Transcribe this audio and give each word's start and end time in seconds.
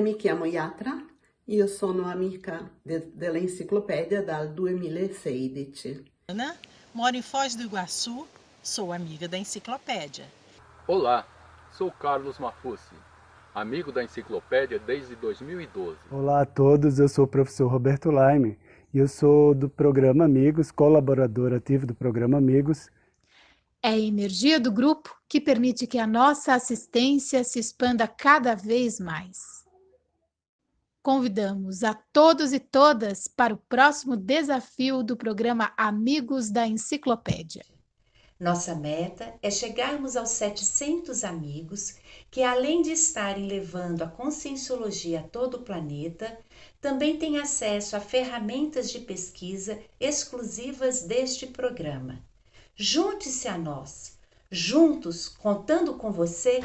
mi 0.00 0.16
chiamo 0.16 0.46
Yatra, 0.46 1.04
io 1.44 1.66
sono 1.66 2.08
amica 2.08 2.70
de, 2.82 3.10
dell'enciclopedia 3.12 4.22
dal 4.22 4.48
2016. 4.48 6.02
Ana, 6.28 6.56
moro 6.94 7.14
em 7.14 7.20
Foz 7.20 7.54
do 7.54 7.64
Iguaçu, 7.64 8.26
sou 8.62 8.92
amiga 8.92 9.28
da 9.28 9.36
enciclopédia. 9.36 10.24
Olá, 10.86 11.26
sou 11.72 11.90
Carlos 11.90 12.38
Mafucci, 12.38 12.94
amigo 13.54 13.92
da 13.92 14.02
enciclopédia 14.02 14.78
desde 14.78 15.14
2012. 15.16 15.98
Olá 16.10 16.40
a 16.40 16.46
todos, 16.46 16.98
eu 16.98 17.08
sou 17.08 17.24
o 17.24 17.28
professor 17.28 17.68
Roberto 17.68 18.10
Laime 18.10 18.58
e 18.94 18.98
eu 18.98 19.08
sou 19.08 19.54
do 19.54 19.68
programa 19.68 20.24
Amigos, 20.24 20.70
colaborador 20.70 21.52
ativo 21.52 21.86
do 21.86 21.94
programa 21.94 22.38
Amigos. 22.38 22.88
É 23.82 23.88
a 23.88 23.98
energia 23.98 24.58
do 24.58 24.72
grupo 24.72 25.14
que 25.28 25.40
permite 25.40 25.86
que 25.86 25.98
a 25.98 26.06
nossa 26.06 26.54
assistência 26.54 27.44
se 27.44 27.58
expanda 27.58 28.06
cada 28.06 28.54
vez 28.54 28.98
mais. 28.98 29.61
Convidamos 31.02 31.82
a 31.82 31.94
todos 31.94 32.52
e 32.52 32.60
todas 32.60 33.26
para 33.26 33.52
o 33.52 33.56
próximo 33.56 34.16
desafio 34.16 35.02
do 35.02 35.16
programa 35.16 35.72
Amigos 35.76 36.48
da 36.48 36.64
Enciclopédia. 36.64 37.64
Nossa 38.38 38.72
meta 38.76 39.34
é 39.42 39.50
chegarmos 39.50 40.16
aos 40.16 40.28
700 40.30 41.24
amigos 41.24 41.96
que, 42.30 42.44
além 42.44 42.82
de 42.82 42.92
estarem 42.92 43.48
levando 43.48 44.02
a 44.02 44.06
conscienciologia 44.06 45.20
a 45.20 45.22
todo 45.24 45.54
o 45.54 45.62
planeta, 45.62 46.38
também 46.80 47.18
têm 47.18 47.36
acesso 47.38 47.96
a 47.96 48.00
ferramentas 48.00 48.88
de 48.88 49.00
pesquisa 49.00 49.80
exclusivas 49.98 51.02
deste 51.02 51.48
programa. 51.48 52.20
Junte-se 52.76 53.48
a 53.48 53.58
nós. 53.58 54.18
Juntos, 54.48 55.28
contando 55.28 55.94
com 55.94 56.12
você, 56.12 56.60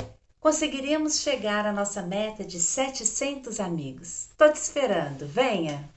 conseguiremos 0.47 1.19
chegar 1.19 1.65
à 1.65 1.73
nossa 1.73 2.01
meta 2.01 2.45
de 2.45 2.57
700 2.57 3.59
amigos. 3.59 4.29
Estou 4.29 4.49
te 4.49 4.55
esperando, 4.55 5.27
venha! 5.27 5.89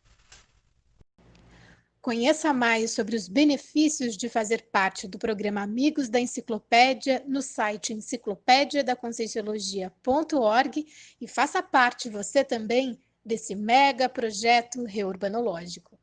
Conheça 2.03 2.53
mais 2.53 2.91
sobre 2.91 3.15
os 3.15 3.29
benefícios 3.29 4.17
de 4.17 4.29
fazer 4.29 4.67
parte 4.73 5.07
do 5.07 5.21
programa 5.21 5.63
Amigos 5.63 6.09
da 6.09 6.19
Enciclopédia 6.19 7.23
no 7.29 7.41
site 7.41 7.93
enciclopédiadaconscienciologia.org 7.93 10.85
e 11.21 11.29
faça 11.29 11.63
parte 11.63 12.11
você 12.11 12.43
também 12.43 13.01
desse 13.25 13.55
mega 13.55 14.09
projeto 14.09 14.83
reurbanológico. 14.83 16.00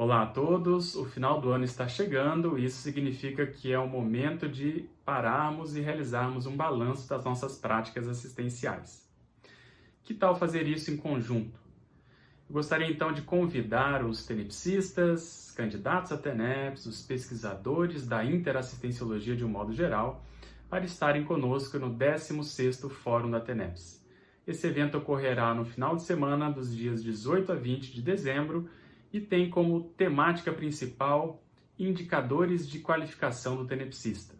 Olá 0.00 0.22
a 0.22 0.26
todos, 0.26 0.94
o 0.94 1.04
final 1.04 1.40
do 1.40 1.50
ano 1.50 1.64
está 1.64 1.88
chegando 1.88 2.56
e 2.56 2.66
isso 2.66 2.80
significa 2.80 3.44
que 3.44 3.72
é 3.72 3.78
o 3.80 3.88
momento 3.88 4.48
de 4.48 4.88
pararmos 5.04 5.74
e 5.74 5.80
realizarmos 5.80 6.46
um 6.46 6.56
balanço 6.56 7.08
das 7.08 7.24
nossas 7.24 7.58
práticas 7.58 8.06
assistenciais. 8.06 9.10
Que 10.04 10.14
tal 10.14 10.36
fazer 10.36 10.68
isso 10.68 10.92
em 10.92 10.96
conjunto? 10.96 11.58
Eu 12.48 12.52
gostaria 12.52 12.88
então 12.88 13.12
de 13.12 13.22
convidar 13.22 14.04
os 14.04 14.24
tenepsistas, 14.24 15.52
candidatos 15.56 16.12
a 16.12 16.16
TENEPS, 16.16 16.86
os 16.86 17.02
pesquisadores 17.02 18.06
da 18.06 18.24
interassistenciologia 18.24 19.34
de 19.34 19.44
um 19.44 19.48
modo 19.48 19.72
geral, 19.72 20.24
para 20.70 20.84
estarem 20.84 21.24
conosco 21.24 21.76
no 21.76 21.92
16º 21.92 22.88
Fórum 22.88 23.32
da 23.32 23.40
TENEPS. 23.40 24.00
Esse 24.46 24.68
evento 24.68 24.96
ocorrerá 24.96 25.52
no 25.52 25.64
final 25.64 25.96
de 25.96 26.04
semana 26.04 26.48
dos 26.48 26.72
dias 26.72 27.02
18 27.02 27.50
a 27.50 27.56
20 27.56 27.92
de 27.92 28.00
dezembro 28.00 28.70
e 29.12 29.20
tem 29.20 29.48
como 29.48 29.90
temática 29.96 30.52
principal 30.52 31.42
indicadores 31.78 32.68
de 32.68 32.80
qualificação 32.80 33.56
do 33.56 33.66
tenepsista. 33.66 34.34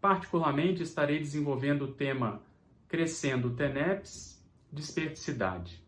Particularmente, 0.00 0.82
estarei 0.82 1.18
desenvolvendo 1.18 1.82
o 1.82 1.92
tema 1.92 2.42
Crescendo 2.88 3.50
TENEPS, 3.50 4.42
Desperticidade. 4.72 5.82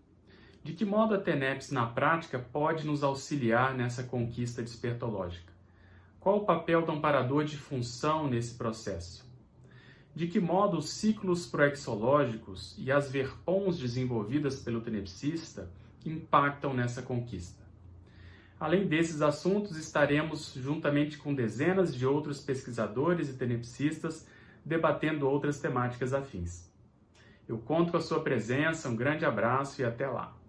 De 0.63 0.73
que 0.73 0.85
modo 0.85 1.15
a 1.15 1.19
TENEPS 1.19 1.71
na 1.71 1.87
prática 1.87 2.39
pode 2.39 2.87
nos 2.87 3.03
auxiliar 3.03 3.75
nessa 3.75 4.03
conquista 4.03 4.63
despertológica? 4.63 5.53
Qual 6.21 6.39
o 6.39 6.45
papel 6.45 6.83
do 6.83 6.93
amparador 6.93 7.45
de 7.45 7.57
função 7.57 8.29
nesse 8.29 8.55
processo? 8.55 9.29
De 10.15 10.27
que 10.27 10.39
modo 10.39 10.79
os 10.79 10.91
ciclos 10.91 11.47
proexológicos 11.47 12.77
e 12.79 12.93
as 12.93 13.11
verpons 13.11 13.79
desenvolvidas 13.79 14.61
pelo 14.61 14.81
tenepsista 14.81 15.71
impactam 16.05 16.75
nessa 16.75 17.03
conquista? 17.03 17.62
Além 18.63 18.87
desses 18.87 19.21
assuntos, 19.23 19.77
estaremos, 19.77 20.55
juntamente 20.55 21.19
com 21.19 21.35
dezenas 21.35 21.93
de 21.93 22.07
outros 22.07 22.41
pesquisadores 22.41 23.29
e 23.29 23.37
tenepsistas, 23.37 24.25
debatendo 24.65 25.29
outras 25.29 25.59
temáticas 25.59 26.15
afins. 26.15 26.71
Eu 27.49 27.59
conto 27.59 27.91
com 27.91 27.97
a 27.97 28.01
sua 28.01 28.23
presença, 28.23 28.89
um 28.89 28.95
grande 28.95 29.25
abraço 29.25 29.83
e 29.83 29.85
até 29.85 30.07
lá! 30.07 30.41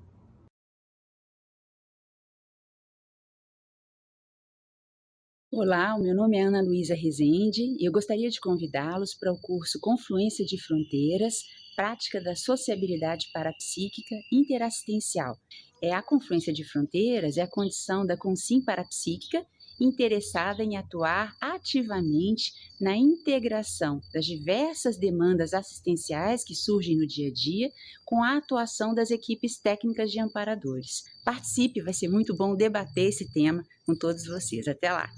Olá, 5.51 5.95
o 5.95 6.03
meu 6.03 6.13
nome 6.13 6.37
é 6.37 6.43
Ana 6.43 6.61
Luísa 6.61 6.93
Rezende 6.93 7.63
e 7.79 7.87
eu 7.87 7.91
gostaria 7.91 8.29
de 8.29 8.39
convidá-los 8.39 9.15
para 9.15 9.33
o 9.33 9.41
curso 9.41 9.79
Confluência 9.81 10.45
de 10.45 10.61
Fronteiras, 10.61 11.45
Prática 11.75 12.21
da 12.21 12.35
Sociabilidade 12.35 13.31
Parapsíquica 13.33 14.15
Interassistencial, 14.31 15.35
é 15.83 15.93
a 15.93 16.01
confluência 16.01 16.53
de 16.53 16.63
fronteiras, 16.63 17.35
é 17.35 17.41
a 17.41 17.47
condição 17.47 18.05
da 18.05 18.15
consim 18.15 18.61
parapsíquica 18.61 19.45
interessada 19.81 20.63
em 20.63 20.77
atuar 20.77 21.35
ativamente 21.41 22.53
na 22.79 22.95
integração 22.95 23.99
das 24.13 24.23
diversas 24.23 24.97
demandas 24.97 25.53
assistenciais 25.53 26.45
que 26.45 26.55
surgem 26.55 26.95
no 26.95 27.05
dia 27.05 27.27
a 27.27 27.33
dia 27.33 27.69
com 28.05 28.23
a 28.23 28.37
atuação 28.37 28.93
das 28.93 29.11
equipes 29.11 29.59
técnicas 29.59 30.09
de 30.09 30.21
amparadores. 30.21 31.03
Participe, 31.25 31.81
vai 31.81 31.93
ser 31.93 32.07
muito 32.07 32.33
bom 32.33 32.55
debater 32.55 33.09
esse 33.09 33.29
tema 33.33 33.61
com 33.85 33.93
todos 33.93 34.25
vocês. 34.25 34.69
Até 34.69 34.89
lá! 34.89 35.09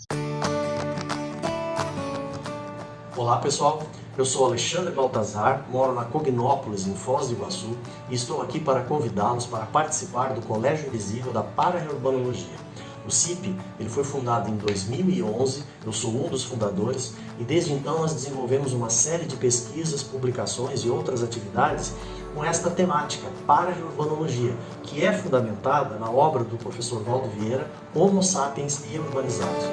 Olá 3.15 3.37
pessoal, 3.39 3.79
eu 4.17 4.23
sou 4.23 4.45
Alexandre 4.45 4.93
Baltazar, 4.93 5.65
moro 5.69 5.93
na 5.93 6.05
Cognópolis, 6.05 6.87
em 6.87 6.95
Foz 6.95 7.27
do 7.27 7.33
Iguaçu, 7.33 7.77
e 8.09 8.15
estou 8.15 8.41
aqui 8.41 8.59
para 8.59 8.81
convidá-los 8.81 9.45
para 9.45 9.65
participar 9.65 10.33
do 10.33 10.41
Colégio 10.41 10.87
Invisível 10.87 11.33
da 11.33 11.43
Paraurbanologia. 11.43 12.65
O 13.05 13.11
CIP 13.11 13.55
ele 13.79 13.89
foi 13.89 14.03
fundado 14.03 14.49
em 14.49 14.55
2011, 14.55 15.63
eu 15.85 15.91
sou 15.91 16.11
um 16.11 16.29
dos 16.29 16.43
fundadores, 16.43 17.13
e 17.37 17.43
desde 17.43 17.73
então 17.73 17.99
nós 17.99 18.13
desenvolvemos 18.13 18.71
uma 18.71 18.89
série 18.89 19.25
de 19.25 19.35
pesquisas, 19.35 20.01
publicações 20.01 20.83
e 20.85 20.89
outras 20.89 21.21
atividades 21.21 21.93
com 22.33 22.43
esta 22.43 22.69
temática, 22.69 23.27
Paraurbanologia, 23.45 24.55
que 24.83 25.05
é 25.05 25.11
fundamentada 25.11 25.99
na 25.99 26.09
obra 26.09 26.43
do 26.43 26.57
professor 26.57 27.03
Valdo 27.03 27.29
Vieira, 27.29 27.69
Homo 27.93 28.23
Sapiens 28.23 28.81
e 28.91 28.97
Urbanizados. 28.97 29.65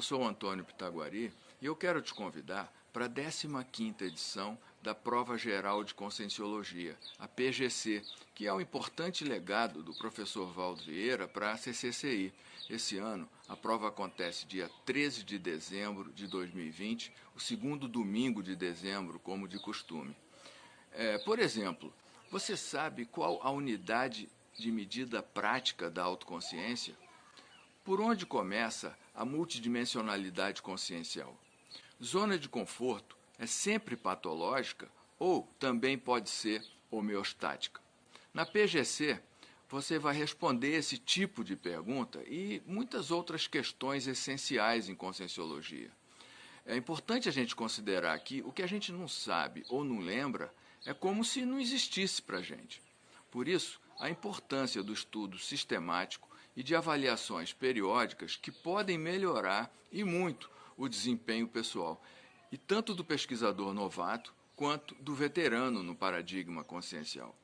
Eu 0.00 0.02
sou 0.02 0.22
o 0.22 0.26
Antônio 0.26 0.64
Pitaguari 0.64 1.30
e 1.60 1.66
eu 1.66 1.76
quero 1.76 2.00
te 2.00 2.14
convidar 2.14 2.72
para 2.90 3.04
a 3.04 3.08
15ª 3.10 4.00
edição 4.00 4.56
da 4.82 4.94
Prova 4.94 5.36
Geral 5.36 5.84
de 5.84 5.92
Conscienciologia, 5.92 6.96
a 7.18 7.28
PGC, 7.28 8.02
que 8.34 8.46
é 8.46 8.54
um 8.54 8.62
importante 8.62 9.24
legado 9.24 9.82
do 9.82 9.92
professor 9.92 10.50
Valdo 10.54 10.82
Vieira 10.84 11.28
para 11.28 11.52
a 11.52 11.58
CCCI. 11.58 12.32
Esse 12.70 12.96
ano, 12.96 13.28
a 13.46 13.54
prova 13.54 13.88
acontece 13.88 14.46
dia 14.46 14.70
13 14.86 15.22
de 15.22 15.38
dezembro 15.38 16.10
de 16.14 16.26
2020, 16.26 17.12
o 17.36 17.38
segundo 17.38 17.86
domingo 17.86 18.42
de 18.42 18.56
dezembro, 18.56 19.18
como 19.18 19.46
de 19.46 19.58
costume. 19.58 20.16
É, 20.92 21.18
por 21.18 21.38
exemplo, 21.38 21.92
você 22.30 22.56
sabe 22.56 23.04
qual 23.04 23.38
a 23.42 23.50
unidade 23.50 24.30
de 24.58 24.72
medida 24.72 25.22
prática 25.22 25.90
da 25.90 26.02
autoconsciência? 26.02 26.94
Por 27.90 28.00
onde 28.00 28.24
começa 28.24 28.96
a 29.12 29.24
multidimensionalidade 29.24 30.62
consciencial? 30.62 31.36
Zona 32.00 32.38
de 32.38 32.48
conforto 32.48 33.16
é 33.36 33.46
sempre 33.46 33.96
patológica 33.96 34.88
ou 35.18 35.52
também 35.58 35.98
pode 35.98 36.30
ser 36.30 36.64
homeostática? 36.88 37.80
Na 38.32 38.46
PGC, 38.46 39.20
você 39.68 39.98
vai 39.98 40.14
responder 40.14 40.72
esse 40.72 40.98
tipo 40.98 41.42
de 41.42 41.56
pergunta 41.56 42.22
e 42.28 42.62
muitas 42.64 43.10
outras 43.10 43.48
questões 43.48 44.06
essenciais 44.06 44.88
em 44.88 44.94
conscienciologia. 44.94 45.90
É 46.64 46.76
importante 46.76 47.28
a 47.28 47.32
gente 47.32 47.56
considerar 47.56 48.16
que 48.20 48.40
o 48.42 48.52
que 48.52 48.62
a 48.62 48.68
gente 48.68 48.92
não 48.92 49.08
sabe 49.08 49.64
ou 49.68 49.82
não 49.82 49.98
lembra 49.98 50.54
é 50.86 50.94
como 50.94 51.24
se 51.24 51.44
não 51.44 51.58
existisse 51.58 52.22
para 52.22 52.38
a 52.38 52.42
gente. 52.42 52.80
Por 53.32 53.48
isso, 53.48 53.80
a 53.98 54.08
importância 54.08 54.80
do 54.80 54.92
estudo 54.92 55.40
sistemático 55.40 56.29
e 56.60 56.62
de 56.62 56.76
avaliações 56.76 57.54
periódicas 57.54 58.36
que 58.36 58.52
podem 58.52 58.98
melhorar 58.98 59.74
e 59.90 60.04
muito 60.04 60.50
o 60.76 60.90
desempenho 60.90 61.48
pessoal, 61.48 62.04
e 62.52 62.58
tanto 62.58 62.94
do 62.94 63.02
pesquisador 63.02 63.72
novato 63.72 64.34
quanto 64.54 64.94
do 64.96 65.14
veterano 65.14 65.82
no 65.82 65.94
paradigma 65.96 66.62
consciencial. 66.62 67.34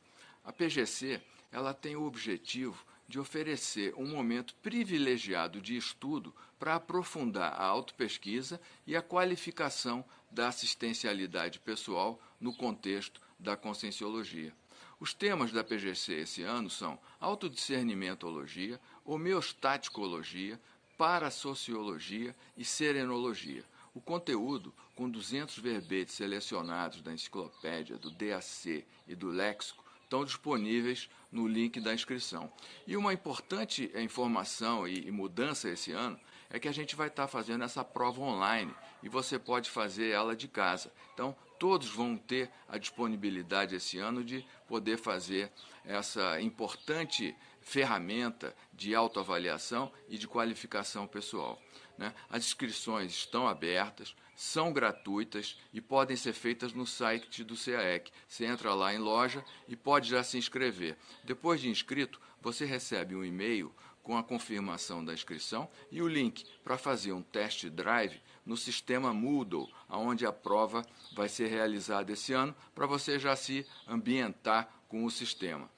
A 0.44 0.52
PGC 0.52 1.18
ela 1.50 1.72
tem 1.72 1.96
o 1.96 2.04
objetivo 2.04 2.84
de 3.08 3.18
oferecer 3.18 3.94
um 3.96 4.06
momento 4.06 4.54
privilegiado 4.56 5.62
de 5.62 5.78
estudo 5.78 6.34
para 6.58 6.74
aprofundar 6.74 7.54
a 7.54 7.64
autopesquisa 7.64 8.60
e 8.86 8.94
a 8.94 9.00
qualificação 9.00 10.04
da 10.30 10.48
assistencialidade 10.48 11.58
pessoal 11.58 12.20
no 12.38 12.54
contexto 12.54 13.18
da 13.38 13.56
conscienciologia. 13.56 14.52
Os 14.98 15.12
temas 15.12 15.52
da 15.52 15.62
PGC 15.62 16.14
esse 16.14 16.42
ano 16.42 16.70
são 16.70 16.98
autodiscernimentologia, 17.20 18.80
homeostaticologia, 19.06 20.60
parasociologia 20.98 22.34
e 22.56 22.64
serenologia. 22.64 23.64
O 23.94 24.00
conteúdo, 24.00 24.74
com 24.94 25.08
200 25.08 25.58
verbetes 25.58 26.14
selecionados 26.14 27.00
da 27.00 27.12
enciclopédia, 27.12 27.96
do 27.96 28.10
DAC 28.10 28.84
e 29.06 29.14
do 29.14 29.28
léxico, 29.28 29.84
estão 30.04 30.24
disponíveis 30.24 31.08
no 31.32 31.48
link 31.48 31.80
da 31.80 31.94
inscrição. 31.94 32.52
E 32.86 32.96
uma 32.96 33.12
importante 33.12 33.90
informação 33.96 34.86
e 34.86 35.10
mudança 35.10 35.68
esse 35.68 35.92
ano 35.92 36.18
é 36.48 36.58
que 36.58 36.68
a 36.68 36.72
gente 36.72 36.94
vai 36.94 37.08
estar 37.08 37.26
fazendo 37.26 37.64
essa 37.64 37.84
prova 37.84 38.20
online 38.20 38.72
e 39.02 39.08
você 39.08 39.38
pode 39.38 39.68
fazer 39.68 40.10
ela 40.10 40.36
de 40.36 40.46
casa. 40.46 40.92
Então, 41.12 41.34
todos 41.58 41.88
vão 41.88 42.16
ter 42.16 42.50
a 42.68 42.78
disponibilidade 42.78 43.74
esse 43.74 43.98
ano 43.98 44.22
de 44.22 44.46
poder 44.68 44.96
fazer 44.98 45.50
essa 45.84 46.40
importante 46.40 47.34
ferramenta 47.66 48.54
de 48.72 48.94
autoavaliação 48.94 49.92
e 50.08 50.16
de 50.16 50.28
qualificação 50.28 51.04
pessoal. 51.04 51.60
Né? 51.98 52.14
As 52.30 52.44
inscrições 52.44 53.10
estão 53.10 53.48
abertas, 53.48 54.14
são 54.36 54.72
gratuitas 54.72 55.58
e 55.72 55.80
podem 55.80 56.16
ser 56.16 56.32
feitas 56.32 56.72
no 56.72 56.86
site 56.86 57.42
do 57.42 57.56
CAEC. 57.56 58.12
Você 58.28 58.44
entra 58.46 58.72
lá 58.72 58.94
em 58.94 58.98
loja 58.98 59.44
e 59.66 59.74
pode 59.74 60.08
já 60.08 60.22
se 60.22 60.38
inscrever. 60.38 60.96
Depois 61.24 61.60
de 61.60 61.68
inscrito, 61.68 62.20
você 62.40 62.64
recebe 62.64 63.16
um 63.16 63.24
e-mail 63.24 63.74
com 64.00 64.16
a 64.16 64.22
confirmação 64.22 65.04
da 65.04 65.12
inscrição 65.12 65.68
e 65.90 66.00
o 66.00 66.06
link 66.06 66.44
para 66.62 66.78
fazer 66.78 67.12
um 67.12 67.22
test 67.22 67.68
drive 67.70 68.22
no 68.44 68.56
sistema 68.56 69.12
Moodle, 69.12 69.68
onde 69.90 70.24
a 70.24 70.32
prova 70.32 70.86
vai 71.16 71.28
ser 71.28 71.48
realizada 71.48 72.12
esse 72.12 72.32
ano, 72.32 72.54
para 72.72 72.86
você 72.86 73.18
já 73.18 73.34
se 73.34 73.66
ambientar 73.88 74.72
com 74.86 75.04
o 75.04 75.10
sistema. 75.10 75.68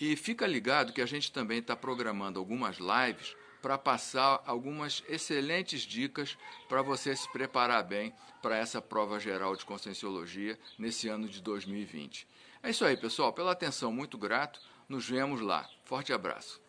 E 0.00 0.14
fica 0.14 0.46
ligado 0.46 0.92
que 0.92 1.02
a 1.02 1.06
gente 1.06 1.32
também 1.32 1.58
está 1.58 1.74
programando 1.74 2.38
algumas 2.38 2.76
lives 2.78 3.34
para 3.60 3.76
passar 3.76 4.40
algumas 4.46 5.02
excelentes 5.08 5.80
dicas 5.82 6.38
para 6.68 6.82
você 6.82 7.16
se 7.16 7.28
preparar 7.32 7.82
bem 7.82 8.14
para 8.40 8.56
essa 8.56 8.80
prova 8.80 9.18
geral 9.18 9.56
de 9.56 9.64
Conscienciologia 9.64 10.56
nesse 10.78 11.08
ano 11.08 11.28
de 11.28 11.42
2020. 11.42 12.28
É 12.62 12.70
isso 12.70 12.84
aí, 12.84 12.96
pessoal. 12.96 13.32
Pela 13.32 13.50
atenção, 13.50 13.92
muito 13.92 14.16
grato. 14.16 14.60
Nos 14.88 15.08
vemos 15.08 15.40
lá. 15.40 15.68
Forte 15.84 16.12
abraço. 16.12 16.60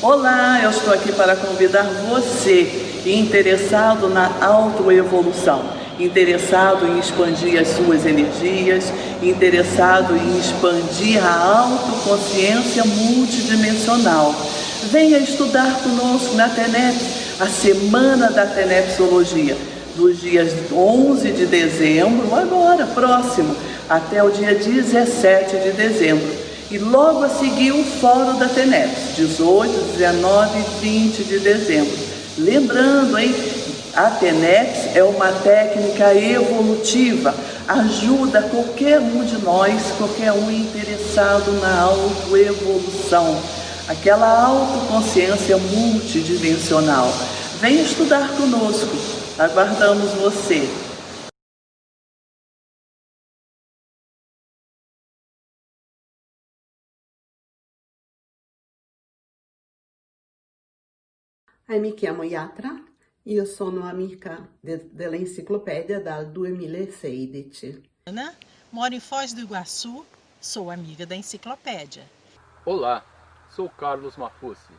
Olá, 0.00 0.62
eu 0.62 0.70
estou 0.70 0.92
aqui 0.92 1.12
para 1.12 1.36
convidar 1.36 1.82
você 2.08 2.98
interessado 3.04 4.08
na 4.08 4.44
autoevolução, 4.44 5.62
interessado 5.98 6.86
em 6.86 6.98
expandir 6.98 7.60
as 7.60 7.68
suas 7.68 8.04
energias, 8.04 8.90
interessado 9.22 10.16
em 10.16 10.38
expandir 10.38 11.24
a 11.24 11.66
autoconsciência 11.66 12.84
multidimensional. 12.84 14.34
Venha 14.90 15.18
estudar 15.18 15.80
conosco 15.82 16.34
na 16.34 16.48
TENEP, 16.48 16.98
a 17.40 17.46
Semana 17.46 18.30
da 18.30 18.46
Tenepsologia, 18.46 19.56
dos 19.96 20.20
dias 20.20 20.52
11 20.72 21.32
de 21.32 21.46
dezembro, 21.46 22.34
agora 22.34 22.86
próximo, 22.86 23.54
até 23.88 24.22
o 24.22 24.30
dia 24.30 24.54
17 24.54 25.56
de 25.56 25.72
dezembro 25.72 26.48
e 26.70 26.78
logo 26.78 27.24
a 27.24 27.28
seguir 27.28 27.72
o 27.72 27.82
Fórum 27.82 28.38
da 28.38 28.46
TENEPS, 28.46 29.16
18, 29.16 29.96
19 29.96 30.58
e 30.58 30.80
20 30.80 31.24
de 31.24 31.38
dezembro. 31.38 31.96
Lembrando, 32.36 33.18
hein, 33.18 33.34
a 33.94 34.10
TENEPS 34.10 34.94
é 34.94 35.02
uma 35.02 35.32
técnica 35.32 36.14
evolutiva, 36.14 37.34
ajuda 37.68 38.48
qualquer 38.48 38.98
um 38.98 39.22
de 39.24 39.36
nós, 39.42 39.92
qualquer 39.98 40.32
um 40.32 40.50
interessado 40.50 41.52
na 41.60 41.82
autoevolução, 41.82 43.38
aquela 43.86 44.42
autoconsciência 44.46 45.58
multidimensional. 45.58 47.08
Venha 47.60 47.82
estudar 47.82 48.28
conosco, 48.36 48.96
aguardamos 49.38 50.12
você. 50.14 50.66
Mi 61.68 61.94
chiamo 61.94 62.24
Yatra, 62.24 62.80
io 63.28 63.44
sono 63.44 63.86
amica 63.86 64.48
de, 64.62 64.78
dell'enciclopedia 64.90 66.00
dal 66.00 66.24
2016. 66.24 67.78
Ana, 68.06 68.32
moro 68.72 68.94
em 68.94 69.00
Foz 69.00 69.34
do 69.34 69.42
Iguaçu, 69.42 70.02
sou 70.40 70.70
amiga 70.70 71.04
da 71.04 71.14
enciclopédia. 71.14 72.04
Olá, 72.64 73.04
sou 73.50 73.68
Carlos 73.68 74.16
Mafucci, 74.16 74.72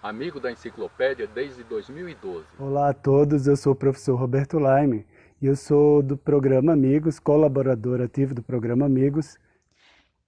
amigo 0.00 0.38
da 0.38 0.52
enciclopédia 0.52 1.26
desde 1.26 1.64
2012. 1.64 2.46
Olá 2.60 2.90
a 2.90 2.94
todos, 2.94 3.48
eu 3.48 3.56
sou 3.56 3.72
o 3.72 3.76
professor 3.76 4.14
Roberto 4.14 4.60
Laime 4.60 5.04
e 5.42 5.46
eu 5.46 5.56
sou 5.56 6.00
do 6.00 6.16
programa 6.16 6.74
Amigos, 6.74 7.18
colaborador 7.18 8.00
ativo 8.00 8.32
do 8.32 8.44
programa 8.44 8.86
Amigos. 8.86 9.36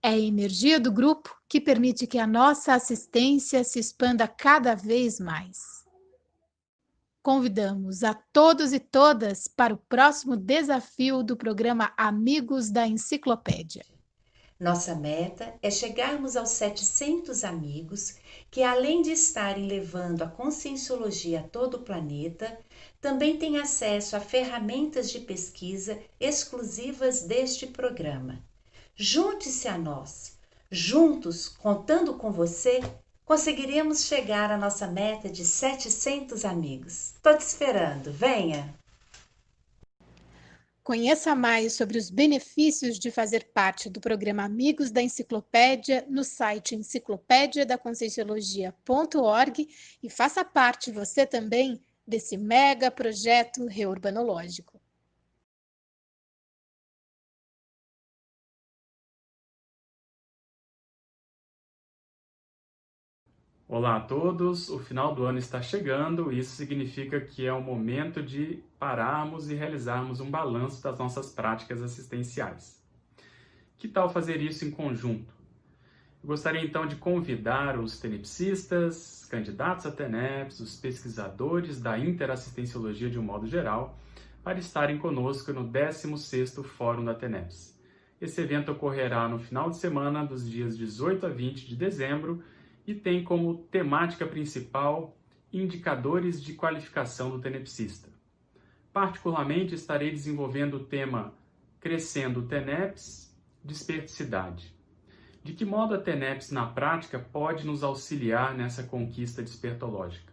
É 0.03 0.09
a 0.09 0.19
energia 0.19 0.81
do 0.81 0.91
grupo 0.91 1.37
que 1.49 1.61
permite 1.61 2.05
que 2.09 2.19
a 2.19 2.27
nossa 2.27 2.75
assistência 2.75 3.63
se 3.63 3.79
expanda 3.79 4.27
cada 4.27 4.75
vez 4.75 5.21
mais. 5.21 5.80
Convidamos 7.23 8.03
a 8.03 8.15
todos 8.15 8.73
e 8.73 8.81
todas 8.81 9.47
para 9.47 9.75
o 9.75 9.77
próximo 9.77 10.39
desafio 10.39 11.23
do 11.23 11.37
programa 11.37 11.93
Amigos 11.95 12.71
da 12.71 12.89
Enciclopédia. 12.89 13.85
Nossa 14.59 14.95
meta 14.95 15.55
é 15.63 15.71
chegarmos 15.71 16.35
aos 16.35 16.49
700 16.51 17.45
amigos 17.45 18.17
que, 18.51 18.63
além 18.63 19.03
de 19.03 19.11
estarem 19.11 19.67
levando 19.67 20.23
a 20.23 20.29
conscienciologia 20.29 21.41
a 21.41 21.43
todo 21.43 21.75
o 21.75 21.83
planeta, 21.83 22.59
também 23.03 23.39
têm 23.39 23.59
acesso 23.59 24.17
a 24.17 24.21
ferramentas 24.21 25.11
de 25.11 25.21
pesquisa 25.21 25.99
exclusivas 26.19 27.23
deste 27.23 27.67
programa. 27.67 28.43
Junte-se 28.97 29.69
a 29.69 29.77
nós. 29.77 30.39
Juntos, 30.71 31.49
contando 31.49 32.15
com 32.15 32.33
você, 32.33 32.81
conseguiremos 33.31 34.07
chegar 34.07 34.51
à 34.51 34.59
nossa 34.59 34.89
meta 34.89 35.29
de 35.29 35.45
700 35.45 36.45
amigos. 36.45 37.13
Estou 37.15 37.39
te 37.39 37.43
esperando, 37.43 38.13
venha! 38.13 38.75
Conheça 40.83 41.33
mais 41.37 41.75
sobre 41.75 41.97
os 41.97 42.11
benefícios 42.11 42.99
de 42.99 43.09
fazer 43.09 43.53
parte 43.55 43.89
do 43.89 44.01
programa 44.01 44.43
Amigos 44.43 44.91
da 44.91 45.01
Enciclopédia 45.01 46.05
no 46.09 46.25
site 46.25 46.75
enciclopédiadaconscienciologia.org 46.75 49.69
e 50.03 50.11
faça 50.11 50.45
parte 50.45 50.91
você 50.91 51.25
também 51.25 51.81
desse 52.05 52.37
mega 52.37 52.91
projeto 52.91 53.65
reurbanológico. 53.67 54.80
Olá 63.73 63.99
a 63.99 64.01
todos, 64.01 64.69
o 64.69 64.81
final 64.81 65.15
do 65.15 65.25
ano 65.25 65.39
está 65.39 65.63
chegando 65.63 66.33
e 66.33 66.41
isso 66.41 66.57
significa 66.57 67.21
que 67.21 67.47
é 67.47 67.53
o 67.53 67.63
momento 67.63 68.21
de 68.21 68.65
pararmos 68.81 69.49
e 69.49 69.55
realizarmos 69.55 70.19
um 70.19 70.29
balanço 70.29 70.83
das 70.83 70.99
nossas 70.99 71.31
práticas 71.31 71.81
assistenciais. 71.81 72.83
Que 73.79 73.87
tal 73.87 74.11
fazer 74.11 74.43
isso 74.43 74.65
em 74.65 74.73
conjunto? 74.73 75.33
Eu 76.21 76.27
gostaria 76.27 76.65
então 76.65 76.85
de 76.85 76.97
convidar 76.97 77.79
os 77.79 78.01
tenepsistas, 78.01 79.25
candidatos 79.31 79.87
a 79.87 79.93
TENEPS, 79.93 80.59
os 80.59 80.77
pesquisadores 80.77 81.81
da 81.81 81.97
interassistenciologia 81.97 83.09
de 83.09 83.21
um 83.21 83.23
modo 83.23 83.47
geral, 83.47 83.97
para 84.43 84.59
estarem 84.59 84.99
conosco 84.99 85.53
no 85.53 85.71
16º 85.71 86.65
Fórum 86.65 87.05
da 87.05 87.15
TENEPS. 87.15 87.79
Esse 88.21 88.41
evento 88.41 88.73
ocorrerá 88.73 89.29
no 89.29 89.39
final 89.39 89.71
de 89.71 89.77
semana 89.77 90.25
dos 90.27 90.51
dias 90.51 90.77
18 90.77 91.25
a 91.25 91.29
20 91.29 91.69
de 91.69 91.77
dezembro 91.77 92.43
e 92.87 92.95
tem 92.95 93.23
como 93.23 93.65
temática 93.71 94.27
principal 94.27 95.17
indicadores 95.53 96.43
de 96.43 96.55
qualificação 96.55 97.31
do 97.31 97.41
tenepsista. 97.41 98.09
Particularmente, 98.93 99.75
estarei 99.75 100.11
desenvolvendo 100.11 100.75
o 100.75 100.85
tema 100.85 101.35
Crescendo 101.81 102.43
TENEPS, 102.43 103.35
Desperticidade. 103.63 104.75
De 105.43 105.55
que 105.55 105.65
modo 105.65 105.95
a 105.95 105.99
TENEPS 105.99 106.51
na 106.51 106.67
prática 106.67 107.19
pode 107.19 107.67
nos 107.67 107.83
auxiliar 107.83 108.55
nessa 108.55 108.83
conquista 108.83 109.43
despertológica? 109.43 110.33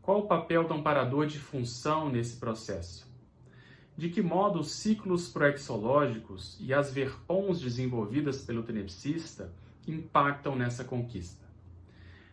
Qual 0.00 0.20
o 0.20 0.26
papel 0.26 0.64
do 0.64 0.74
amparador 0.74 1.26
de 1.26 1.38
função 1.38 2.08
nesse 2.08 2.38
processo? 2.38 3.10
De 3.96 4.08
que 4.08 4.20
modo 4.20 4.58
os 4.58 4.72
ciclos 4.72 5.28
proexológicos 5.28 6.56
e 6.58 6.74
as 6.74 6.92
verpons 6.92 7.60
desenvolvidas 7.60 8.42
pelo 8.42 8.62
tenepsista 8.62 9.52
impactam 9.86 10.56
nessa 10.56 10.82
conquista. 10.82 11.41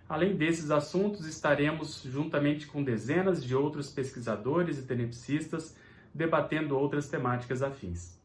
Além 0.10 0.36
desses 0.36 0.72
assuntos, 0.72 1.28
estaremos, 1.28 2.02
juntamente 2.02 2.66
com 2.66 2.84
dezenas 2.84 3.44
de 3.44 3.56
outros 3.56 3.92
pesquisadores 3.92 4.80
e 4.80 4.88
tenepsistas, 4.88 5.78
debatendo 6.12 6.76
outras 6.76 7.08
temáticas 7.08 7.62
afins. 7.62 8.20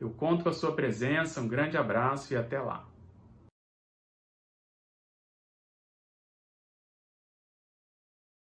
Eu 0.00 0.08
conto 0.08 0.42
com 0.42 0.48
a 0.48 0.54
sua 0.54 0.74
presença, 0.74 1.42
um 1.42 1.46
grande 1.46 1.76
abraço 1.76 2.32
e 2.32 2.36
até 2.36 2.58
lá! 2.58 2.88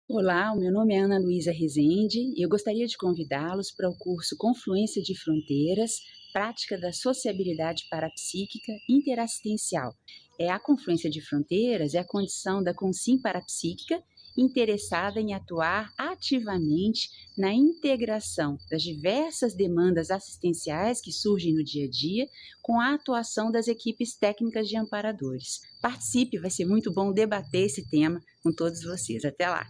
Olá, 0.06 0.52
o 0.52 0.60
meu 0.60 0.70
nome 0.70 0.94
é 0.94 1.00
Ana 1.00 1.18
Luísa 1.18 1.52
Rezende 1.52 2.18
e 2.36 2.44
eu 2.44 2.50
gostaria 2.50 2.86
de 2.86 2.98
convidá-los 2.98 3.70
para 3.70 3.88
o 3.88 3.96
curso 3.96 4.36
Confluência 4.36 5.02
de 5.02 5.18
Fronteiras, 5.18 6.02
Prática 6.34 6.78
da 6.78 6.92
Sociabilidade 6.92 7.86
Parapsíquica 7.90 8.72
Interassistencial. 8.90 9.94
É 10.38 10.50
a 10.50 10.58
confluência 10.60 11.10
de 11.10 11.20
fronteiras, 11.20 11.94
é 11.94 11.98
a 11.98 12.04
condição 12.04 12.62
da 12.62 12.72
consim 12.72 13.18
parapsíquica 13.18 14.00
interessada 14.36 15.20
em 15.20 15.34
atuar 15.34 15.92
ativamente 15.98 17.10
na 17.36 17.52
integração 17.52 18.56
das 18.70 18.80
diversas 18.82 19.52
demandas 19.52 20.12
assistenciais 20.12 21.00
que 21.00 21.10
surgem 21.10 21.52
no 21.52 21.64
dia 21.64 21.86
a 21.86 21.90
dia 21.90 22.28
com 22.62 22.80
a 22.80 22.94
atuação 22.94 23.50
das 23.50 23.66
equipes 23.66 24.16
técnicas 24.16 24.68
de 24.68 24.76
amparadores. 24.76 25.60
Participe, 25.82 26.38
vai 26.38 26.50
ser 26.50 26.66
muito 26.66 26.92
bom 26.92 27.12
debater 27.12 27.66
esse 27.66 27.90
tema 27.90 28.20
com 28.40 28.52
todos 28.52 28.84
vocês. 28.84 29.24
Até 29.24 29.50
lá! 29.50 29.66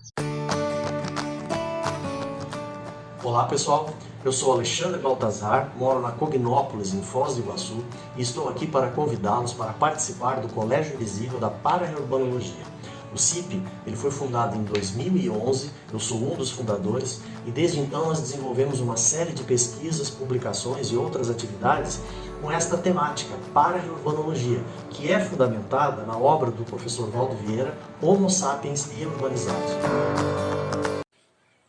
Olá 3.25 3.47
pessoal, 3.47 3.87
eu 4.25 4.33
sou 4.33 4.53
Alexandre 4.53 5.01
Baltazar, 5.01 5.73
moro 5.77 6.01
na 6.01 6.11
Cognópolis, 6.11 6.93
em 6.93 7.03
Foz 7.03 7.37
do 7.37 7.41
Iguaçu, 7.41 7.85
e 8.17 8.23
estou 8.23 8.49
aqui 8.49 8.67
para 8.67 8.91
convidá-los 8.91 9.53
para 9.53 9.73
participar 9.73 10.41
do 10.41 10.53
Colégio 10.53 10.95
Invisível 10.95 11.39
da 11.39 11.49
Para-Urbanologia. 11.49 12.67
O 13.15 13.17
CIP 13.17 13.63
ele 13.87 13.97
foi 13.97 14.11
fundado 14.11 14.57
em 14.57 14.65
2011, 14.65 15.71
eu 15.93 16.01
sou 16.01 16.33
um 16.33 16.37
dos 16.37 16.51
fundadores, 16.51 17.23
e 17.47 17.51
desde 17.51 17.79
então 17.79 18.07
nós 18.07 18.21
desenvolvemos 18.21 18.81
uma 18.81 18.97
série 18.97 19.33
de 19.33 19.45
pesquisas, 19.45 20.11
publicações 20.11 20.89
e 20.91 20.97
outras 20.97 21.31
atividades 21.31 22.03
com 22.43 22.51
esta 22.51 22.77
temática, 22.77 23.35
para-urbanologia, 23.55 24.63
que 24.91 25.11
é 25.11 25.21
fundamentada 25.21 26.03
na 26.03 26.19
obra 26.19 26.51
do 26.51 26.65
professor 26.65 27.09
Valdo 27.09 27.37
Vieira, 27.37 27.77
Homo 28.03 28.29
Sapiens 28.29 28.91
e 28.99 29.07
Urbanizados. 29.07 29.73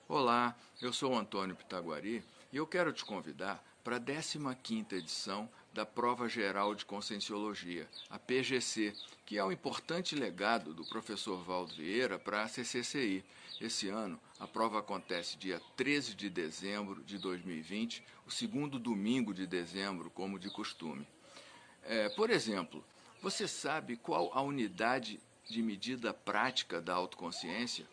Olá, 0.07 0.55
eu 0.81 0.91
sou 0.91 1.17
Antônio 1.17 1.55
Pitaguari 1.55 2.23
e 2.51 2.57
eu 2.57 2.65
quero 2.65 2.91
te 2.91 3.05
convidar 3.05 3.63
para 3.83 3.97
a 3.97 3.99
15ª 3.99 4.93
edição 4.93 5.49
da 5.73 5.85
Prova 5.85 6.27
Geral 6.27 6.73
de 6.73 6.83
Conscienciologia, 6.83 7.87
a 8.09 8.17
PGC, 8.17 8.93
que 9.25 9.37
é 9.37 9.43
um 9.43 9.51
importante 9.51 10.15
legado 10.15 10.73
do 10.73 10.83
professor 10.85 11.43
Valdo 11.43 11.75
Vieira 11.75 12.17
para 12.17 12.43
a 12.43 12.47
CCCI. 12.47 13.23
Esse 13.61 13.87
ano, 13.87 14.19
a 14.39 14.47
prova 14.47 14.79
acontece 14.79 15.37
dia 15.37 15.61
13 15.75 16.15
de 16.15 16.29
dezembro 16.29 17.03
de 17.03 17.17
2020, 17.17 18.03
o 18.25 18.31
segundo 18.31 18.79
domingo 18.79 19.33
de 19.33 19.45
dezembro, 19.45 20.09
como 20.09 20.39
de 20.39 20.49
costume. 20.49 21.07
É, 21.83 22.09
por 22.09 22.29
exemplo, 22.29 22.83
você 23.21 23.47
sabe 23.47 23.95
qual 23.95 24.31
a 24.33 24.41
unidade 24.41 25.19
de 25.47 25.61
medida 25.61 26.13
prática 26.13 26.81
da 26.81 26.93
autoconsciência? 26.95 27.85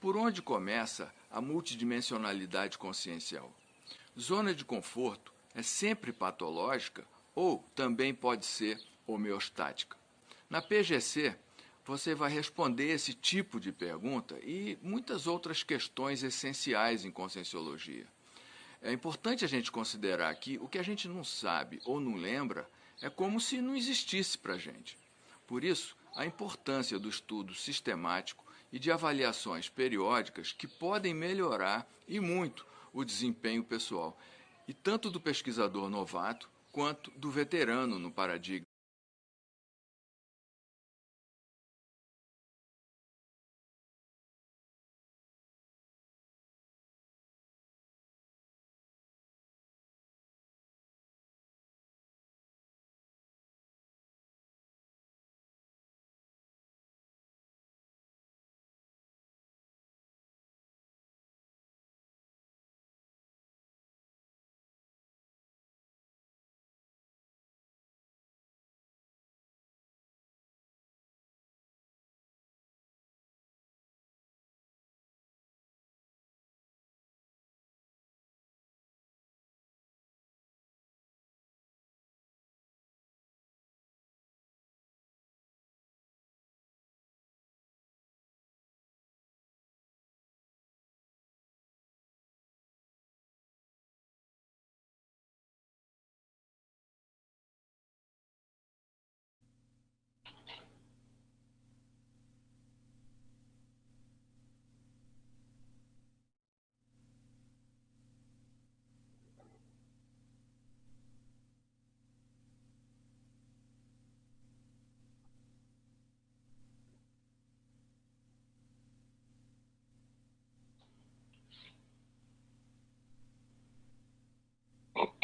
Por 0.00 0.16
onde 0.16 0.42
começa 0.42 1.12
a 1.30 1.40
multidimensionalidade 1.40 2.78
consciencial? 2.78 3.52
Zona 4.18 4.54
de 4.54 4.64
conforto 4.64 5.32
é 5.54 5.62
sempre 5.62 6.12
patológica 6.12 7.04
ou 7.34 7.68
também 7.74 8.14
pode 8.14 8.46
ser 8.46 8.80
homeostática? 9.04 9.96
Na 10.48 10.62
PGC, 10.62 11.36
você 11.84 12.14
vai 12.14 12.30
responder 12.30 12.90
esse 12.90 13.12
tipo 13.12 13.58
de 13.58 13.72
pergunta 13.72 14.38
e 14.40 14.78
muitas 14.80 15.26
outras 15.26 15.64
questões 15.64 16.22
essenciais 16.22 17.04
em 17.04 17.10
conscienciologia. 17.10 18.06
É 18.80 18.92
importante 18.92 19.44
a 19.44 19.48
gente 19.48 19.72
considerar 19.72 20.32
que 20.36 20.58
o 20.58 20.68
que 20.68 20.78
a 20.78 20.82
gente 20.82 21.08
não 21.08 21.24
sabe 21.24 21.80
ou 21.84 21.98
não 21.98 22.14
lembra 22.14 22.70
é 23.02 23.10
como 23.10 23.40
se 23.40 23.60
não 23.60 23.74
existisse 23.74 24.38
para 24.38 24.54
a 24.54 24.58
gente. 24.58 24.96
Por 25.44 25.64
isso, 25.64 25.96
a 26.14 26.24
importância 26.24 27.00
do 27.00 27.08
estudo 27.08 27.52
sistemático 27.52 28.44
e 28.72 28.78
de 28.78 28.92
avaliações 28.92 29.68
periódicas 29.68 30.52
que 30.52 30.68
podem 30.68 31.12
melhorar 31.12 31.84
e 32.06 32.20
muito 32.20 32.64
o 32.94 33.04
desempenho 33.04 33.64
pessoal, 33.64 34.18
e 34.66 34.72
tanto 34.72 35.10
do 35.10 35.20
pesquisador 35.20 35.90
novato 35.90 36.48
quanto 36.72 37.10
do 37.10 37.30
veterano 37.30 37.98
no 37.98 38.10
paradigma. 38.10 38.63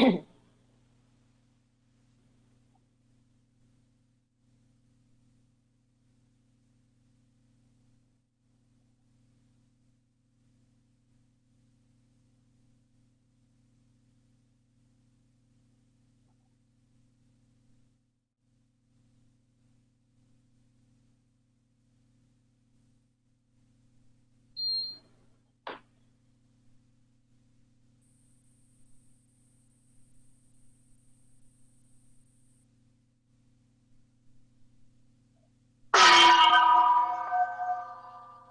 ہوں 0.01 0.13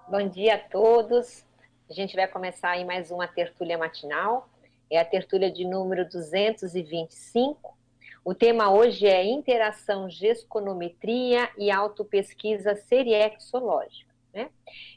Bom 0.09 0.27
dia 0.27 0.55
a 0.55 0.57
todos. 0.57 1.45
A 1.87 1.93
gente 1.93 2.15
vai 2.15 2.27
começar 2.27 2.71
aí 2.71 2.83
mais 2.83 3.11
uma 3.11 3.27
tertúlia 3.27 3.77
matinal. 3.77 4.49
É 4.89 4.97
a 4.97 5.05
tertúlia 5.05 5.51
de 5.51 5.63
número 5.63 6.03
225. 6.03 7.77
O 8.25 8.33
tema 8.33 8.73
hoje 8.73 9.05
é 9.05 9.23
interação 9.23 10.09
gesconometria 10.09 11.47
e 11.55 11.69
autopesquisa 11.69 12.75
seriexológica. 12.75 14.11
Né? 14.33 14.49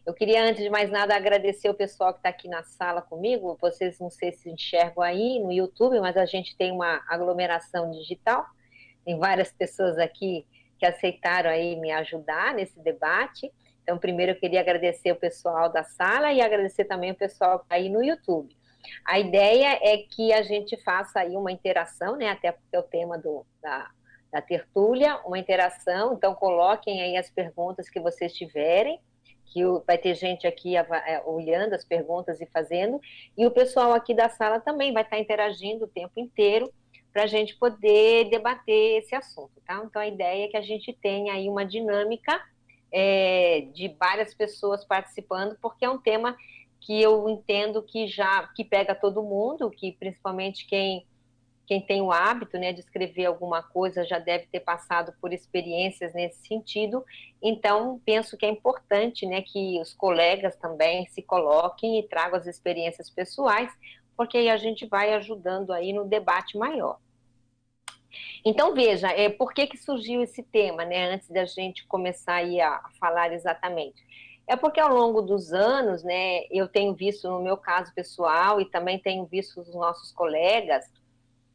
Eu 0.07 0.15
queria, 0.15 0.45
antes 0.45 0.63
de 0.63 0.71
mais 0.71 0.91
nada, 0.91 1.15
agradecer 1.15 1.69
o 1.69 1.75
pessoal 1.75 2.15
que 2.15 2.21
está 2.21 2.31
aqui 2.31 2.49
na 2.49 2.63
sala 2.63 3.03
comigo. 3.03 3.59
Vocês 3.61 4.01
não 4.01 4.09
sei 4.09 4.33
se 4.33 4.49
enxergam 4.49 5.05
aí 5.05 5.39
no 5.41 5.53
YouTube, 5.53 6.01
mas 6.01 6.17
a 6.17 6.25
gente 6.25 6.57
tem 6.57 6.73
uma 6.73 7.05
aglomeração 7.07 7.91
digital. 7.91 8.47
Tem 9.05 9.19
várias 9.19 9.53
pessoas 9.53 9.99
aqui 9.99 10.47
que 10.79 10.87
aceitaram 10.87 11.51
aí 11.51 11.77
me 11.77 11.93
ajudar 11.93 12.55
nesse 12.55 12.81
debate. 12.81 13.53
Então, 13.83 13.99
primeiro 13.99 14.33
eu 14.33 14.37
queria 14.37 14.61
agradecer 14.61 15.13
o 15.13 15.17
pessoal 15.17 15.69
da 15.69 15.83
sala 15.83 16.33
e 16.33 16.41
agradecer 16.41 16.85
também 16.85 17.11
o 17.11 17.17
pessoal 17.17 17.57
está 17.57 17.75
aí 17.75 17.89
no 17.89 18.03
YouTube. 18.03 18.57
A 19.05 19.19
ideia 19.19 19.79
é 19.83 19.97
que 19.99 20.33
a 20.33 20.43
gente 20.43 20.77
faça 20.83 21.21
aí 21.21 21.37
uma 21.37 21.53
interação, 21.53 22.17
né? 22.17 22.29
Até 22.31 22.53
porque 22.53 22.77
é 22.77 22.79
o 22.79 22.83
tema 22.83 23.19
do, 23.19 23.45
da, 23.61 23.91
da 24.33 24.41
tertúlia, 24.41 25.21
uma 25.25 25.39
interação. 25.39 26.15
Então, 26.15 26.35
coloquem 26.35 27.03
aí 27.03 27.17
as 27.17 27.31
perguntas 27.31 27.89
que 27.89 28.01
vocês 28.01 28.33
tiverem, 28.33 29.01
que 29.47 29.63
vai 29.87 29.99
ter 29.99 30.15
gente 30.15 30.47
aqui 30.47 30.77
é, 30.77 31.23
olhando 31.27 31.75
as 31.75 31.85
perguntas 31.85 32.41
e 32.41 32.47
fazendo, 32.47 33.01
e 33.37 33.47
o 33.47 33.51
pessoal 33.51 33.93
aqui 33.93 34.15
da 34.15 34.29
sala 34.29 34.61
também 34.61 34.93
vai 34.93 35.03
estar 35.03 35.19
interagindo 35.19 35.85
o 35.85 35.89
tempo 35.89 36.19
inteiro 36.19 36.73
para 37.13 37.25
a 37.25 37.27
gente 37.27 37.55
poder 37.57 38.31
debater 38.31 38.99
esse 38.99 39.15
assunto, 39.15 39.61
tá? 39.67 39.83
Então, 39.85 40.01
a 40.01 40.07
ideia 40.07 40.47
é 40.47 40.49
que 40.49 40.57
a 40.57 40.63
gente 40.63 40.93
tenha 40.95 41.35
aí 41.35 41.49
uma 41.49 41.65
dinâmica 41.65 42.41
é, 42.93 43.67
de 43.73 43.89
várias 43.99 44.35
pessoas 44.35 44.85
participando, 44.85 45.57
porque 45.61 45.85
é 45.85 45.91
um 45.91 45.99
tema 45.99 46.37
que 46.81 47.01
eu 47.01 47.29
entendo 47.29 47.83
que 47.83 48.07
já 48.07 48.47
que 48.49 48.65
pega 48.65 48.95
todo 48.95 49.23
mundo, 49.23 49.71
que 49.71 49.93
principalmente 49.93 50.67
quem 50.67 51.07
quem 51.65 51.81
tem 51.81 52.03
o 52.03 52.13
hábito 52.13 52.59
né, 52.59 52.73
de 52.73 52.81
escrever 52.81 53.25
alguma 53.25 53.63
coisa 53.63 54.05
já 54.05 54.19
deve 54.19 54.47
ter 54.47 54.61
passado 54.61 55.15
por 55.21 55.33
experiências 55.33 56.13
nesse 56.13 56.47
sentido. 56.47 57.05
Então, 57.41 58.01
penso 58.05 58.37
que 58.37 58.45
é 58.45 58.49
importante 58.51 59.25
né, 59.25 59.43
que 59.43 59.81
os 59.81 59.95
colegas 59.95 60.57
também 60.57 61.07
se 61.07 61.23
coloquem 61.23 61.99
e 61.99 62.09
tragam 62.09 62.39
as 62.39 62.47
experiências 62.47 63.09
pessoais, 63.09 63.73
porque 64.17 64.37
aí 64.37 64.51
a 64.51 64.57
gente 64.57 64.87
vai 64.87 65.15
ajudando 65.15 65.73
aí 65.73 65.93
no 65.93 66.05
debate 66.05 66.59
maior. 66.59 66.99
Então, 68.45 68.75
veja, 68.75 69.09
é, 69.09 69.29
por 69.29 69.53
que, 69.53 69.67
que 69.67 69.77
surgiu 69.77 70.23
esse 70.23 70.43
tema, 70.43 70.85
né, 70.85 71.15
antes 71.15 71.29
da 71.29 71.45
gente 71.45 71.87
começar 71.87 72.43
a 72.43 72.91
falar 72.99 73.33
exatamente? 73.33 74.05
É 74.47 74.57
porque 74.57 74.81
ao 74.81 74.93
longo 74.93 75.23
dos 75.23 75.53
anos, 75.53 76.03
né, 76.03 76.45
eu 76.51 76.69
tenho 76.69 76.95
visto 76.95 77.29
no 77.29 77.41
meu 77.41 77.57
caso 77.57 77.93
pessoal 77.95 78.61
e 78.61 78.65
também 78.65 78.99
tenho 78.99 79.25
visto 79.25 79.61
os 79.61 79.75
nossos 79.75 80.13
colegas, 80.13 80.85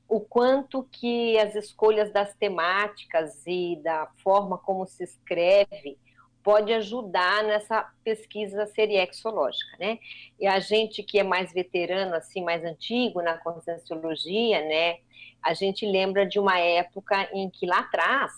o 0.07 0.21
quanto 0.21 0.87
que 0.91 1.37
as 1.37 1.53
escolhas 1.53 2.11
das 2.11 2.33
temáticas 2.35 3.45
e 3.45 3.77
da 3.83 4.07
forma 4.23 4.57
como 4.57 4.85
se 4.87 5.03
escreve 5.03 5.97
pode 6.47 6.71
ajudar 6.71 7.43
nessa 7.43 7.91
pesquisa 8.05 8.65
seriexológica, 8.67 9.75
né? 9.77 9.99
E 10.39 10.47
a 10.47 10.61
gente 10.61 11.03
que 11.03 11.19
é 11.19 11.23
mais 11.23 11.51
veterano, 11.51 12.15
assim, 12.15 12.41
mais 12.41 12.63
antigo 12.63 13.21
na 13.21 13.37
conscienciologia, 13.37 14.61
né? 14.61 14.99
A 15.43 15.53
gente 15.53 15.85
lembra 15.85 16.25
de 16.25 16.39
uma 16.39 16.57
época 16.57 17.29
em 17.33 17.49
que 17.49 17.65
lá 17.65 17.79
atrás 17.79 18.31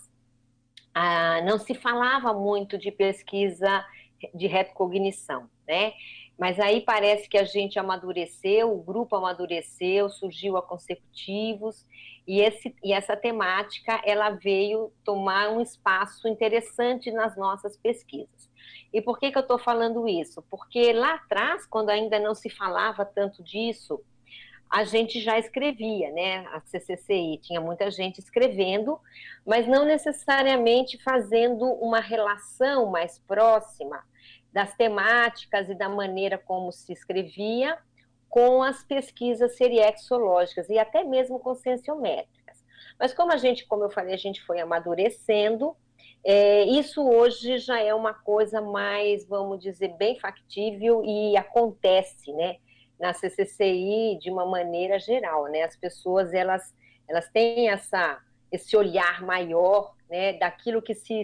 ah, 0.92 1.40
não 1.44 1.60
se 1.60 1.76
falava 1.76 2.34
muito 2.34 2.80
de 2.80 2.90
pesquisa 2.90 3.86
de 4.34 4.48
retrocognição, 4.48 5.48
né? 5.68 5.94
Mas 6.36 6.60
aí 6.60 6.82
parece 6.82 7.30
que 7.30 7.38
a 7.38 7.44
gente 7.44 7.78
amadureceu, 7.78 8.74
o 8.74 8.82
grupo 8.82 9.16
amadureceu, 9.18 10.10
surgiu 10.10 10.58
a 10.58 10.64
consecutivos, 10.64 11.86
e, 12.30 12.42
esse, 12.42 12.76
e 12.84 12.94
essa 12.94 13.18
temática 13.18 14.00
ela 14.06 14.30
veio 14.30 14.94
tomar 15.04 15.50
um 15.50 15.60
espaço 15.60 16.28
interessante 16.28 17.12
nas 17.12 17.36
nossas 17.36 17.76
pesquisas. 17.76 18.48
E 18.94 19.02
por 19.02 19.18
que, 19.18 19.32
que 19.32 19.38
eu 19.40 19.42
estou 19.42 19.58
falando 19.58 20.08
isso? 20.08 20.44
Porque 20.48 20.94
lá 20.94 21.16
atrás, 21.16 21.66
quando 21.66 21.90
ainda 21.90 22.20
não 22.20 22.36
se 22.36 22.48
falava 22.48 23.04
tanto 23.04 23.42
disso, 23.44 24.00
a 24.70 24.84
gente 24.84 25.20
já 25.20 25.40
escrevia, 25.40 26.12
né? 26.12 26.46
A 26.54 26.60
CCCI 26.60 27.40
tinha 27.42 27.60
muita 27.60 27.90
gente 27.90 28.20
escrevendo, 28.20 29.00
mas 29.44 29.68
não 29.68 29.84
necessariamente 29.84 31.02
fazendo 31.02 31.66
uma 31.66 32.00
relação 32.00 32.92
mais 32.92 33.18
próxima 33.18 34.04
das 34.54 34.76
temáticas 34.76 35.68
e 35.68 35.74
da 35.74 35.90
maneira 35.90 36.38
como 36.38 36.72
se 36.72 36.94
escrevia 36.94 37.76
com 38.30 38.62
as 38.62 38.84
pesquisas 38.84 39.58
seriexológicas 39.58 40.70
e 40.70 40.78
até 40.78 41.04
mesmo 41.04 41.40
conscienciométricas. 41.40 42.64
Mas 43.00 43.14
como 43.14 43.32
a 43.32 43.38
gente, 43.38 43.66
como 43.66 43.84
eu 43.84 43.90
falei, 43.90 44.14
a 44.14 44.18
gente 44.18 44.42
foi 44.44 44.60
amadurecendo, 44.60 45.76
é, 46.24 46.64
isso 46.66 47.02
hoje 47.02 47.58
já 47.58 47.80
é 47.82 47.94
uma 47.94 48.14
coisa 48.14 48.62
mais, 48.62 49.26
vamos 49.26 49.60
dizer, 49.62 49.96
bem 49.98 50.20
factível 50.20 51.02
e 51.04 51.36
acontece, 51.38 52.32
né, 52.34 52.58
na 53.00 53.14
CCCI 53.14 54.20
de 54.22 54.30
uma 54.30 54.46
maneira 54.46 55.00
geral, 55.00 55.46
né, 55.46 55.64
as 55.64 55.78
pessoas, 55.78 56.34
elas, 56.34 56.76
elas 57.08 57.30
têm 57.30 57.70
essa, 57.70 58.22
esse 58.52 58.76
olhar 58.76 59.22
maior, 59.22 59.96
né, 60.10 60.34
daquilo 60.34 60.82
que 60.82 60.94
se 60.94 61.22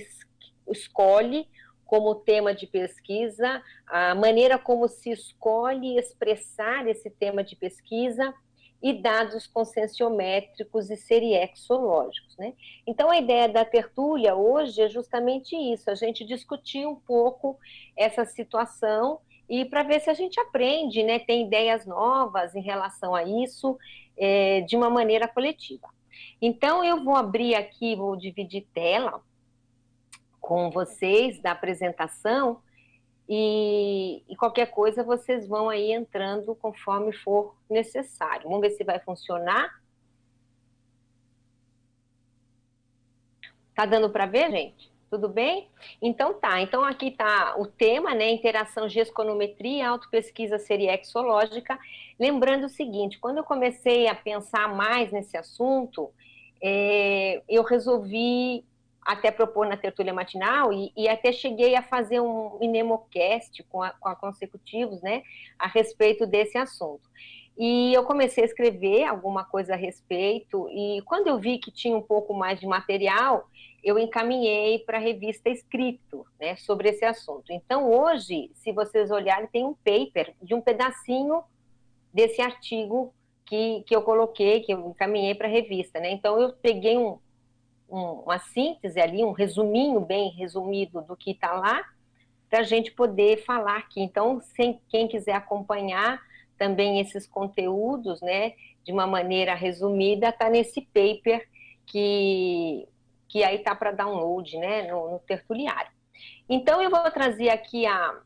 escolhe 0.70 1.48
como 1.86 2.16
tema 2.16 2.54
de 2.54 2.68
pesquisa, 2.68 3.62
a 3.88 4.16
maneira 4.16 4.58
como 4.58 4.88
se 4.88 5.12
escolhe 5.12 5.98
expressar 5.98 6.88
esse 6.88 7.10
tema 7.10 7.44
de 7.44 7.56
pesquisa 7.56 8.34
e 8.82 8.94
dados 8.94 9.48
conscienciométricos 9.48 10.90
e 10.90 10.98
seriexológicos. 10.98 12.36
Né? 12.38 12.54
Então, 12.86 13.10
a 13.10 13.18
ideia 13.18 13.48
da 13.48 13.64
tertúlia 13.66 14.36
hoje 14.36 14.82
é 14.82 14.90
justamente 14.90 15.56
isso, 15.56 15.90
a 15.90 15.96
gente 15.96 16.26
discutir 16.26 16.86
um 16.86 16.96
pouco 16.96 17.58
essa 17.96 18.26
situação 18.26 19.20
e 19.48 19.64
para 19.66 19.84
ver 19.84 20.02
se 20.02 20.10
a 20.10 20.14
gente 20.14 20.40
aprende, 20.40 21.04
né, 21.04 21.20
tem 21.20 21.46
ideias 21.46 21.86
novas 21.86 22.56
em 22.56 22.62
relação 22.62 23.14
a 23.14 23.24
isso 23.24 23.78
é, 24.18 24.62
de 24.62 24.76
uma 24.76 24.90
maneira 24.90 25.28
coletiva. 25.28 25.88
Então, 26.42 26.84
eu 26.84 27.04
vou 27.04 27.16
abrir 27.16 27.56
aqui, 27.56 27.96
vou 27.96 28.16
dividir 28.16 28.68
tela 28.74 29.22
com 30.46 30.70
vocês 30.70 31.40
da 31.40 31.54
apresentação 31.54 32.62
e, 33.28 34.24
e, 34.30 34.36
qualquer 34.36 34.68
coisa 34.68 35.04
vocês 35.04 35.48
vão 35.48 35.70
aí 35.70 35.92
entrando 35.92 36.54
conforme 36.54 37.12
for 37.12 37.56
necessário. 37.68 38.44
Vamos 38.44 38.62
ver 38.62 38.70
se 38.70 38.84
vai 38.84 39.00
funcionar. 39.00 39.82
Tá 43.74 43.88
dando 43.88 44.08
para 44.12 44.28
ver, 44.28 44.52
gente? 44.52 44.92
Tudo 45.10 45.28
bem? 45.28 45.68
Então 46.00 46.36
tá. 46.36 46.62
Então 46.62 46.84
aqui 46.84 47.10
tá 47.10 47.56
o 47.58 47.66
tema, 47.66 48.14
né? 48.14 48.30
Interação 48.30 48.88
gesconometria, 48.88 49.90
autopesquisa 49.90 50.60
seriexológica. 50.60 51.80
Lembrando 52.20 52.66
o 52.66 52.70
seguinte, 52.70 53.18
quando 53.18 53.40
eu 53.40 53.44
comecei 53.44 54.08
a 54.08 54.14
pensar 54.14 54.68
mais 54.76 55.12
nesse 55.12 55.36
assunto, 55.36 56.14
é, 56.62 57.42
eu 57.50 57.64
resolvi 57.64 58.64
até 59.06 59.30
propor 59.30 59.68
na 59.68 59.78
tertúlia 59.78 60.14
matinal 60.14 60.74
e, 60.74 60.92
e, 60.98 61.08
até 61.08 61.32
cheguei 61.32 61.76
a 61.76 61.84
fazer 61.84 62.20
um 62.20 62.58
Inemocast 62.60 63.62
com 63.70 63.84
a, 63.84 63.92
com 63.92 64.10
a 64.10 64.16
Consecutivos, 64.16 65.00
né, 65.04 65.22
a 65.60 65.68
respeito 65.68 66.26
desse 66.26 66.58
assunto. 66.58 67.08
E 67.56 67.94
eu 67.94 68.04
comecei 68.04 68.44
a 68.44 68.48
escrever 68.48 69.04
alguma 69.04 69.46
coisa 69.46 69.74
a 69.74 69.78
respeito, 69.78 70.68
e 70.70 71.02
quando 71.06 71.28
eu 71.28 71.40
vi 71.40 71.60
que 71.60 71.72
tinha 71.72 71.96
um 71.96 72.02
pouco 72.02 72.34
mais 72.34 72.60
de 72.60 72.66
material, 72.66 73.48
eu 73.84 74.00
encaminhei 74.00 74.80
para 74.80 74.98
a 74.98 75.02
revista 75.02 75.50
Escrito, 75.50 76.26
né, 76.40 76.56
sobre 76.56 76.90
esse 76.90 77.06
assunto. 77.06 77.52
Então, 77.52 77.90
hoje, 77.90 78.50
se 78.56 78.72
vocês 78.72 79.12
olharem, 79.12 79.48
tem 79.48 79.64
um 79.64 79.76
paper 79.76 80.34
de 80.42 80.56
um 80.56 80.60
pedacinho 80.60 81.44
desse 82.12 82.42
artigo 82.42 83.14
que, 83.46 83.84
que 83.86 83.96
eu 83.96 84.02
coloquei, 84.02 84.62
que 84.62 84.74
eu 84.74 84.90
encaminhei 84.90 85.36
para 85.36 85.48
a 85.48 85.52
revista, 85.52 86.00
né? 86.00 86.12
Então, 86.12 86.42
eu 86.42 86.52
peguei 86.54 86.98
um, 86.98 87.20
um, 87.90 88.24
uma 88.24 88.40
síntese 88.40 89.00
ali, 89.00 89.24
um 89.24 89.32
resuminho 89.32 90.00
bem 90.00 90.30
resumido 90.30 91.02
do 91.02 91.16
que 91.16 91.32
está 91.32 91.54
lá, 91.54 91.84
para 92.50 92.60
a 92.60 92.64
gente 92.64 92.92
poder 92.92 93.44
falar 93.44 93.78
aqui. 93.78 94.02
Então, 94.02 94.40
sem, 94.56 94.80
quem 94.90 95.08
quiser 95.08 95.34
acompanhar 95.34 96.22
também 96.58 97.00
esses 97.00 97.28
conteúdos, 97.28 98.22
né, 98.22 98.54
de 98.84 98.92
uma 98.92 99.06
maneira 99.06 99.54
resumida, 99.54 100.30
está 100.30 100.50
nesse 100.50 100.82
paper 100.82 101.48
que, 101.86 102.88
que 103.28 103.44
aí 103.44 103.58
está 103.58 103.76
para 103.76 103.92
download, 103.92 104.58
né, 104.58 104.84
no, 104.92 105.12
no 105.12 105.20
tertuliário. 105.20 105.92
Então, 106.48 106.82
eu 106.82 106.90
vou 106.90 107.12
trazer 107.12 107.50
aqui 107.50 107.86
a, 107.86 108.20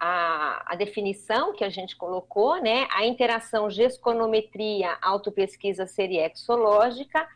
a, 0.00 0.72
a, 0.72 0.76
definição 0.76 1.52
que 1.52 1.64
a 1.64 1.68
gente 1.68 1.96
colocou, 1.96 2.60
né? 2.62 2.86
A 2.90 3.04
interação 3.04 3.68
gesconometria 3.68 4.96
autopesquisa 5.02 5.86
seriexológica 5.86 7.26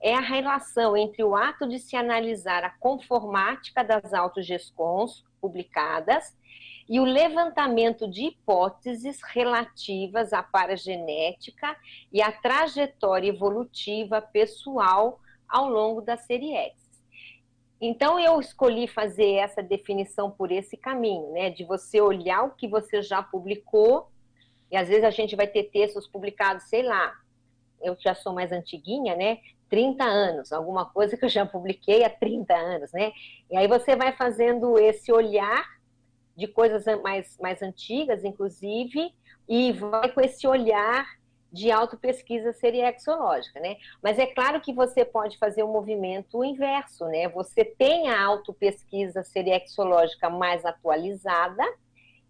é 0.00 0.14
a 0.14 0.20
relação 0.20 0.96
entre 0.96 1.24
o 1.24 1.34
ato 1.34 1.68
de 1.68 1.78
se 1.78 1.96
analisar 1.96 2.64
a 2.64 2.70
conformática 2.70 3.82
das 3.82 4.14
autogescons 4.14 5.24
publicadas 5.40 6.36
e 6.88 6.98
o 7.00 7.04
levantamento 7.04 8.08
de 8.08 8.28
hipóteses 8.28 9.20
relativas 9.22 10.32
à 10.32 10.42
paragenética 10.42 11.76
e 12.12 12.22
à 12.22 12.32
trajetória 12.32 13.28
evolutiva 13.28 14.22
pessoal 14.22 15.20
ao 15.48 15.68
longo 15.68 16.00
da 16.00 16.16
série 16.16 16.54
X. 16.54 16.88
Então, 17.80 18.18
eu 18.18 18.40
escolhi 18.40 18.88
fazer 18.88 19.34
essa 19.34 19.62
definição 19.62 20.30
por 20.30 20.50
esse 20.50 20.76
caminho, 20.76 21.30
né? 21.32 21.50
De 21.50 21.62
você 21.64 22.00
olhar 22.00 22.42
o 22.42 22.50
que 22.50 22.66
você 22.66 23.02
já 23.02 23.22
publicou, 23.22 24.10
e 24.70 24.76
às 24.76 24.88
vezes 24.88 25.04
a 25.04 25.10
gente 25.10 25.36
vai 25.36 25.46
ter 25.46 25.64
textos 25.64 26.06
publicados, 26.06 26.64
sei 26.64 26.82
lá, 26.82 27.14
eu 27.80 27.96
já 28.00 28.14
sou 28.14 28.32
mais 28.32 28.50
antiguinha, 28.50 29.14
né? 29.14 29.38
30 29.68 30.04
anos, 30.04 30.52
alguma 30.52 30.86
coisa 30.86 31.16
que 31.16 31.24
eu 31.24 31.28
já 31.28 31.44
publiquei 31.44 32.04
há 32.04 32.10
30 32.10 32.54
anos, 32.54 32.92
né? 32.92 33.12
E 33.50 33.56
aí 33.56 33.66
você 33.66 33.94
vai 33.96 34.12
fazendo 34.12 34.78
esse 34.78 35.12
olhar 35.12 35.78
de 36.36 36.46
coisas 36.46 36.84
mais, 37.02 37.36
mais 37.38 37.62
antigas, 37.62 38.24
inclusive, 38.24 39.12
e 39.48 39.72
vai 39.72 40.10
com 40.12 40.20
esse 40.20 40.46
olhar 40.46 41.06
de 41.50 41.70
autopesquisa 41.70 42.52
seriexológica, 42.52 43.58
né? 43.58 43.76
Mas 44.02 44.18
é 44.18 44.26
claro 44.26 44.60
que 44.60 44.72
você 44.72 45.04
pode 45.04 45.38
fazer 45.38 45.62
o 45.62 45.66
um 45.66 45.72
movimento 45.72 46.44
inverso, 46.44 47.06
né? 47.06 47.28
Você 47.28 47.64
tem 47.64 48.08
a 48.08 48.22
autopesquisa 48.22 49.22
seriexológica 49.22 50.28
mais 50.28 50.64
atualizada, 50.64 51.64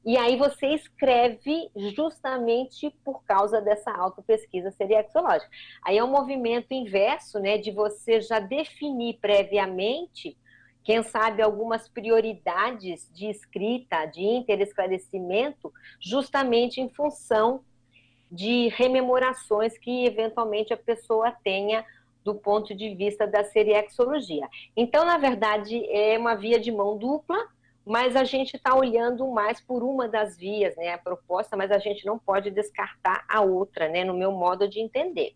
e 0.08 0.16
aí 0.16 0.36
você 0.36 0.68
escreve 0.68 1.70
justamente 1.76 2.88
por 3.04 3.22
causa 3.24 3.60
dessa 3.60 3.90
autopesquisa 3.90 4.70
seriexológica. 4.70 5.50
Aí 5.84 5.98
é 5.98 6.02
um 6.02 6.10
movimento 6.10 6.72
inverso, 6.72 7.38
né, 7.38 7.58
de 7.58 7.70
você 7.70 8.18
já 8.18 8.38
definir 8.38 9.18
previamente, 9.20 10.34
quem 10.82 11.02
sabe 11.02 11.42
algumas 11.42 11.90
prioridades 11.90 13.06
de 13.12 13.28
escrita, 13.28 14.06
de 14.06 14.22
interesclarecimento, 14.22 15.70
justamente 16.00 16.80
em 16.80 16.88
função 16.88 17.60
de 18.32 18.68
rememorações 18.68 19.76
que 19.76 20.06
eventualmente 20.06 20.72
a 20.72 20.78
pessoa 20.78 21.32
tenha 21.44 21.84
do 22.24 22.34
ponto 22.34 22.74
de 22.74 22.94
vista 22.94 23.26
da 23.26 23.44
seriexologia. 23.44 24.48
Então, 24.74 25.04
na 25.04 25.18
verdade, 25.18 25.84
é 25.90 26.16
uma 26.16 26.34
via 26.34 26.58
de 26.58 26.72
mão 26.72 26.96
dupla, 26.96 27.46
mas 27.88 28.14
a 28.14 28.22
gente 28.22 28.54
está 28.54 28.76
olhando 28.76 29.26
mais 29.28 29.62
por 29.62 29.82
uma 29.82 30.06
das 30.06 30.36
vias, 30.36 30.76
né, 30.76 30.92
a 30.92 30.98
proposta, 30.98 31.56
mas 31.56 31.70
a 31.70 31.78
gente 31.78 32.04
não 32.04 32.18
pode 32.18 32.50
descartar 32.50 33.24
a 33.26 33.40
outra, 33.40 33.88
né, 33.88 34.04
no 34.04 34.12
meu 34.12 34.30
modo 34.30 34.68
de 34.68 34.78
entender. 34.78 35.34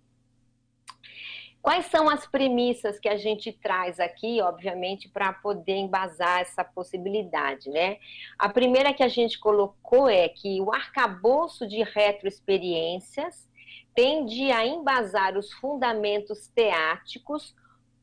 Quais 1.63 1.87
são 1.87 2.11
as 2.11 2.27
premissas 2.27 2.99
que 2.99 3.09
a 3.09 3.17
gente 3.17 3.53
traz 3.53 3.99
aqui, 3.99 4.43
obviamente, 4.43 5.09
para 5.09 5.33
poder 5.33 5.77
embasar 5.77 6.41
essa 6.41 6.63
possibilidade, 6.65 7.71
né? 7.71 7.99
A 8.37 8.49
primeira 8.49 8.93
que 8.93 9.03
a 9.03 9.09
gente 9.09 9.39
colocou 9.39 10.09
é 10.09 10.29
que 10.29 10.61
o 10.61 10.73
arcabouço 10.73 11.67
de 11.67 11.85
retroexperiências 11.85 13.49
tende 13.95 14.51
a 14.51 14.67
embasar 14.67 15.39
os 15.39 15.53
fundamentos 15.53 16.49
teáticos 16.49 17.55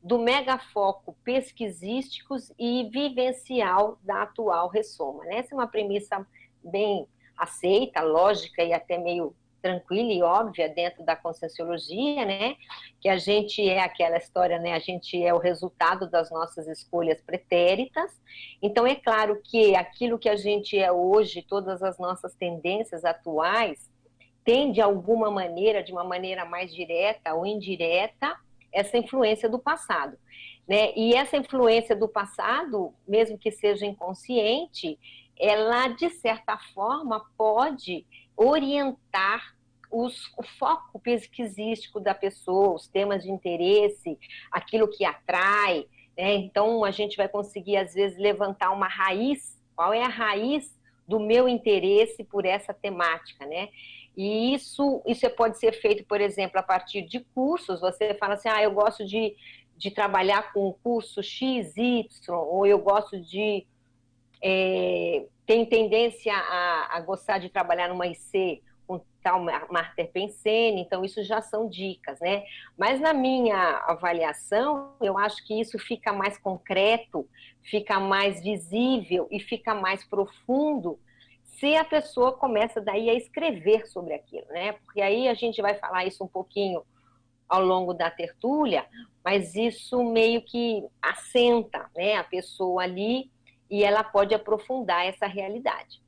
do 0.02 0.18
megafoco 0.18 1.16
pesquisísticos 1.24 2.52
e 2.58 2.88
vivencial 2.90 3.98
da 4.02 4.22
atual 4.22 4.68
ressoma. 4.68 5.24
Né? 5.24 5.38
Essa 5.38 5.54
é 5.54 5.58
uma 5.58 5.66
premissa 5.66 6.26
bem 6.64 7.06
aceita, 7.36 8.02
lógica 8.02 8.62
e 8.62 8.72
até 8.72 8.98
meio 8.98 9.34
tranquila 9.60 10.12
e 10.12 10.22
óbvia 10.22 10.68
dentro 10.68 11.04
da 11.04 11.14
conscienciologia, 11.14 12.24
né? 12.24 12.56
Que 13.00 13.08
a 13.08 13.18
gente 13.18 13.66
é 13.68 13.80
aquela 13.80 14.16
história, 14.16 14.58
né? 14.58 14.72
A 14.72 14.78
gente 14.78 15.22
é 15.22 15.32
o 15.32 15.38
resultado 15.38 16.08
das 16.08 16.30
nossas 16.30 16.66
escolhas 16.66 17.20
pretéritas. 17.20 18.18
Então 18.62 18.86
é 18.86 18.94
claro 18.94 19.40
que 19.44 19.74
aquilo 19.76 20.18
que 20.18 20.28
a 20.28 20.36
gente 20.36 20.78
é 20.78 20.90
hoje, 20.90 21.42
todas 21.42 21.82
as 21.82 21.98
nossas 21.98 22.34
tendências 22.34 23.04
atuais, 23.04 23.90
tem 24.44 24.72
de 24.72 24.80
alguma 24.80 25.30
maneira, 25.30 25.82
de 25.82 25.92
uma 25.92 26.04
maneira 26.04 26.44
mais 26.44 26.74
direta 26.74 27.34
ou 27.34 27.44
indireta, 27.44 28.36
essa 28.72 28.96
influência 28.96 29.48
do 29.48 29.58
passado. 29.58 30.16
Né? 30.68 30.92
E 30.96 31.14
essa 31.14 31.36
influência 31.36 31.96
do 31.96 32.08
passado, 32.08 32.94
mesmo 33.06 33.36
que 33.36 33.50
seja 33.50 33.86
inconsciente, 33.86 34.98
ela, 35.38 35.88
de 35.88 36.10
certa 36.10 36.56
forma, 36.74 37.24
pode 37.36 38.06
orientar 38.36 39.54
os, 39.90 40.32
o 40.38 40.42
foco 40.42 41.00
pesquisístico 41.00 41.98
da 41.98 42.14
pessoa, 42.14 42.74
os 42.74 42.86
temas 42.86 43.24
de 43.24 43.30
interesse, 43.30 44.18
aquilo 44.52 44.88
que 44.88 45.04
atrai. 45.04 45.86
Né? 46.16 46.34
Então, 46.34 46.84
a 46.84 46.90
gente 46.90 47.16
vai 47.16 47.28
conseguir, 47.28 47.76
às 47.76 47.94
vezes, 47.94 48.18
levantar 48.18 48.70
uma 48.70 48.86
raiz. 48.86 49.60
Qual 49.74 49.92
é 49.92 50.02
a 50.02 50.08
raiz 50.08 50.78
do 51.10 51.18
meu 51.18 51.48
interesse 51.48 52.22
por 52.22 52.44
essa 52.44 52.72
temática, 52.72 53.44
né? 53.44 53.68
E 54.16 54.54
isso, 54.54 55.02
isso 55.06 55.28
pode 55.30 55.58
ser 55.58 55.72
feito, 55.72 56.04
por 56.04 56.20
exemplo, 56.20 56.58
a 56.58 56.62
partir 56.62 57.02
de 57.02 57.20
cursos. 57.20 57.80
Você 57.80 58.14
fala 58.14 58.34
assim, 58.34 58.48
ah, 58.48 58.62
eu 58.62 58.72
gosto 58.72 59.04
de, 59.04 59.36
de 59.76 59.90
trabalhar 59.90 60.52
com 60.52 60.66
o 60.68 60.74
curso 60.74 61.22
X, 61.22 61.76
Y, 61.76 62.06
ou 62.28 62.66
eu 62.66 62.78
gosto 62.78 63.20
de... 63.20 63.66
É, 64.42 65.26
tenho 65.46 65.66
tendência 65.66 66.32
a, 66.34 66.96
a 66.96 67.00
gostar 67.00 67.38
de 67.38 67.48
trabalhar 67.50 67.88
numa 67.88 68.06
IC 68.06 68.62
com 68.86 69.00
tal 69.22 69.40
Marter 69.70 70.10
Pensene, 70.10 70.80
então 70.80 71.04
isso 71.04 71.22
já 71.22 71.40
são 71.40 71.68
dicas, 71.68 72.18
né? 72.20 72.44
Mas 72.76 73.00
na 73.00 73.12
minha 73.12 73.56
avaliação, 73.86 74.94
eu 75.00 75.18
acho 75.18 75.46
que 75.46 75.60
isso 75.60 75.78
fica 75.78 76.12
mais 76.12 76.38
concreto, 76.38 77.28
fica 77.62 78.00
mais 78.00 78.42
visível 78.42 79.28
e 79.30 79.38
fica 79.38 79.74
mais 79.74 80.04
profundo 80.04 80.98
se 81.52 81.76
a 81.76 81.84
pessoa 81.84 82.32
começa 82.32 82.80
daí 82.80 83.10
a 83.10 83.14
escrever 83.14 83.86
sobre 83.86 84.14
aquilo, 84.14 84.46
né? 84.48 84.72
Porque 84.72 85.00
aí 85.00 85.28
a 85.28 85.34
gente 85.34 85.60
vai 85.60 85.74
falar 85.74 86.06
isso 86.06 86.24
um 86.24 86.28
pouquinho 86.28 86.82
ao 87.48 87.62
longo 87.62 87.92
da 87.92 88.10
tertúlia, 88.10 88.86
mas 89.24 89.56
isso 89.56 90.02
meio 90.04 90.40
que 90.40 90.86
assenta, 91.02 91.90
né, 91.96 92.14
a 92.16 92.24
pessoa 92.24 92.84
ali 92.84 93.30
e 93.68 93.82
ela 93.82 94.04
pode 94.04 94.34
aprofundar 94.34 95.04
essa 95.04 95.26
realidade. 95.26 96.00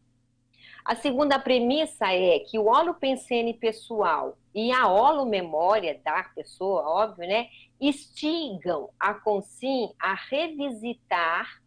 A 0.85 0.94
segunda 0.94 1.38
premissa 1.38 2.12
é 2.12 2.40
que 2.40 2.59
o 2.59 2.66
holopensene 2.66 3.55
pessoal 3.55 4.37
e 4.55 4.72
a 4.72 4.88
holomemória 4.88 6.00
da 6.05 6.24
pessoa, 6.24 6.83
óbvio, 6.83 7.28
né, 7.28 7.48
instigam 7.81 8.90
a 8.98 9.14
consim 9.14 9.92
a 9.98 10.14
revisitar 10.14 11.62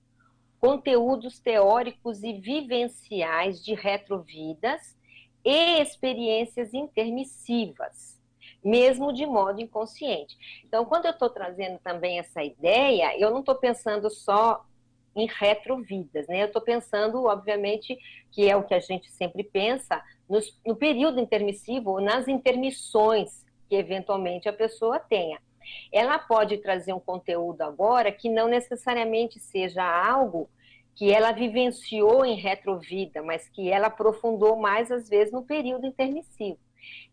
conteúdos 0.66 1.38
teóricos 1.38 2.24
e 2.24 2.34
vivenciais 2.34 3.64
de 3.64 3.76
retrovidas 3.76 4.98
e 5.44 5.80
experiências 5.80 6.74
intermissivas, 6.74 8.20
mesmo 8.64 9.14
de 9.14 9.28
modo 9.28 9.62
inconsciente. 9.62 10.36
Então, 10.66 10.84
quando 10.84 11.06
eu 11.06 11.12
estou 11.12 11.30
trazendo 11.30 11.78
também 11.84 12.18
essa 12.18 12.44
ideia, 12.44 13.16
eu 13.20 13.30
não 13.30 13.42
estou 13.42 13.54
pensando 13.54 14.10
só 14.10 14.66
em 15.16 15.28
retrovidas, 15.28 16.28
né? 16.28 16.42
Eu 16.42 16.48
estou 16.48 16.64
pensando, 16.64 17.26
obviamente, 17.26 17.96
que 18.32 18.50
é 18.50 18.56
o 18.56 18.64
que 18.64 18.74
a 18.74 18.80
gente 18.80 19.12
sempre 19.12 19.44
pensa, 19.44 20.02
no, 20.28 20.40
no 20.66 20.76
período 20.76 21.20
intermissivo 21.20 22.02
nas 22.02 22.28
intermissões 22.28 23.46
que 23.70 23.76
eventualmente 23.76 24.50
a 24.50 24.54
pessoa 24.54 24.98
tenha 25.00 25.40
ela 25.92 26.20
pode 26.20 26.58
trazer 26.58 26.94
um 26.94 27.00
conteúdo 27.00 27.62
agora 27.62 28.12
que 28.12 28.30
não 28.30 28.48
necessariamente 28.48 29.40
seja 29.40 29.84
algo 29.84 30.50
que 30.96 31.12
ela 31.12 31.32
vivenciou 31.32 32.26
em 32.26 32.36
retrovida, 32.36 33.22
mas 33.22 33.48
que 33.50 33.70
ela 33.70 33.88
aprofundou 33.88 34.56
mais, 34.56 34.90
às 34.92 35.10
vezes, 35.10 35.34
no 35.34 35.44
período 35.44 35.86
intermissivo. 35.86 36.58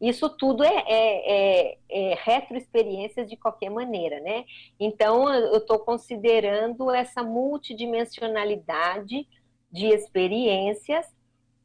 Isso 0.01 0.29
tudo 0.29 0.63
é, 0.63 0.85
é, 0.87 1.71
é, 1.71 1.79
é 1.91 2.15
retroexperiências 2.23 3.29
de 3.29 3.37
qualquer 3.37 3.71
maneira, 3.71 4.21
né? 4.21 4.45
Então, 4.79 5.29
eu 5.33 5.59
estou 5.59 5.79
considerando 5.79 6.91
essa 6.91 7.23
multidimensionalidade 7.23 9.27
de 9.71 9.87
experiências 9.87 11.07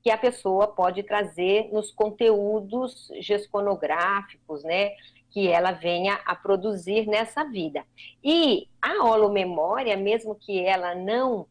que 0.02 0.10
a 0.10 0.18
pessoa 0.18 0.68
pode 0.68 1.04
trazer 1.04 1.70
nos 1.72 1.92
conteúdos 1.92 3.10
gesconográficos, 3.20 4.64
né? 4.64 4.92
que 5.30 5.50
ela 5.50 5.72
venha 5.72 6.20
a 6.26 6.36
produzir 6.36 7.06
nessa 7.06 7.44
vida. 7.44 7.86
E 8.24 8.68
a 8.82 9.04
holomemória, 9.04 9.98
mesmo 9.98 10.34
que 10.34 10.60
ela 10.60 10.96
não 10.96 11.46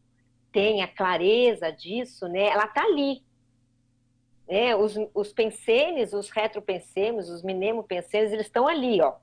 tenha 0.51 0.87
clareza 0.87 1.71
disso, 1.71 2.27
né, 2.27 2.47
ela 2.47 2.65
está 2.65 2.83
ali. 2.83 3.23
Né? 4.47 4.75
Os, 4.75 4.95
os 5.13 5.33
pensenes, 5.33 6.13
os 6.13 6.29
retropensemes, 6.29 7.29
os 7.29 7.43
eles 8.31 8.45
estão 8.45 8.67
ali, 8.67 9.01
ó. 9.01 9.15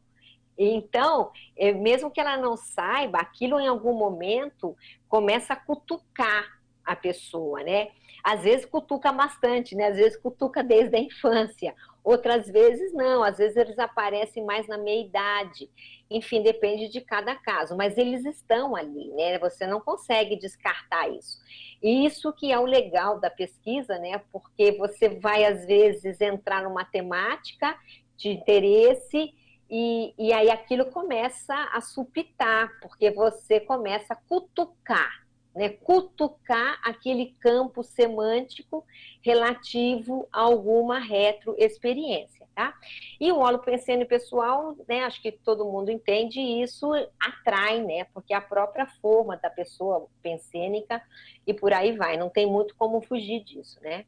Então, 0.57 1.33
é, 1.57 1.73
mesmo 1.73 2.11
que 2.11 2.21
ela 2.21 2.37
não 2.37 2.57
saiba, 2.57 3.19
aquilo 3.19 3.59
em 3.59 3.67
algum 3.67 3.95
momento 3.95 4.77
começa 5.09 5.53
a 5.53 5.57
cutucar 5.57 6.61
a 6.85 6.95
pessoa, 6.95 7.63
né? 7.63 7.89
Às 8.23 8.43
vezes 8.43 8.65
cutuca 8.67 9.11
bastante, 9.11 9.75
né? 9.75 9.89
Às 9.89 9.97
vezes 9.97 10.17
cutuca 10.17 10.63
desde 10.63 10.97
a 10.97 11.01
infância, 11.01 11.75
outras 12.05 12.47
vezes 12.47 12.93
não, 12.93 13.25
às 13.25 13.38
vezes 13.38 13.57
eles 13.57 13.79
aparecem 13.79 14.45
mais 14.45 14.69
na 14.69 14.77
meia 14.77 15.07
idade. 15.07 15.71
Enfim, 16.11 16.43
depende 16.43 16.88
de 16.88 17.01
cada 17.01 17.35
caso, 17.35 17.75
mas 17.75 17.97
eles 17.97 18.27
estão 18.27 18.77
ali, 18.77 19.09
né? 19.14 19.38
Você 19.38 19.67
não 19.67 19.81
consegue 19.81 20.37
descartar 20.37 21.09
isso. 21.09 21.38
E 21.83 22.05
isso 22.05 22.31
que 22.35 22.53
é 22.53 22.59
o 22.59 22.67
legal 22.67 23.19
da 23.19 23.31
pesquisa, 23.31 23.99
né? 23.99 24.21
Porque 24.31 24.73
você 24.73 25.09
vai 25.09 25.45
às 25.45 25.64
vezes 25.64 26.21
entrar 26.21 26.62
numa 26.62 26.85
temática 26.85 27.75
de 28.19 28.29
interesse 28.29 29.33
e, 29.71 30.14
e 30.19 30.33
aí 30.33 30.51
aquilo 30.51 30.87
começa 30.87 31.55
a 31.73 31.81
supitar, 31.81 32.71
porque 32.81 33.11
você 33.11 33.59
começa 33.61 34.12
a 34.12 34.17
cutucar 34.29 35.24
né, 35.55 35.69
cutucar 35.69 36.81
aquele 36.83 37.35
campo 37.40 37.83
semântico 37.83 38.85
relativo 39.23 40.27
a 40.33 40.40
alguma 40.40 40.99
retroexperiência. 40.99 42.45
Tá? 42.55 42.73
E 43.21 43.33
o 43.33 43.40
óleo 43.40 43.59
pensênio 43.59 44.07
pessoal, 44.07 44.77
né, 44.88 45.03
acho 45.03 45.21
que 45.21 45.33
todo 45.33 45.64
mundo 45.64 45.90
entende, 45.90 46.40
isso 46.40 46.88
atrai, 47.19 47.83
né, 47.83 48.05
porque 48.14 48.33
é 48.33 48.37
a 48.37 48.40
própria 48.40 48.87
forma 48.87 49.37
da 49.37 49.51
pessoa 49.51 50.07
pensênica 50.23 51.03
e 51.45 51.53
por 51.53 51.73
aí 51.73 51.97
vai, 51.97 52.17
não 52.17 52.31
tem 52.31 52.47
muito 52.47 52.77
como 52.77 53.01
fugir 53.01 53.43
disso, 53.43 53.81
né. 53.83 54.05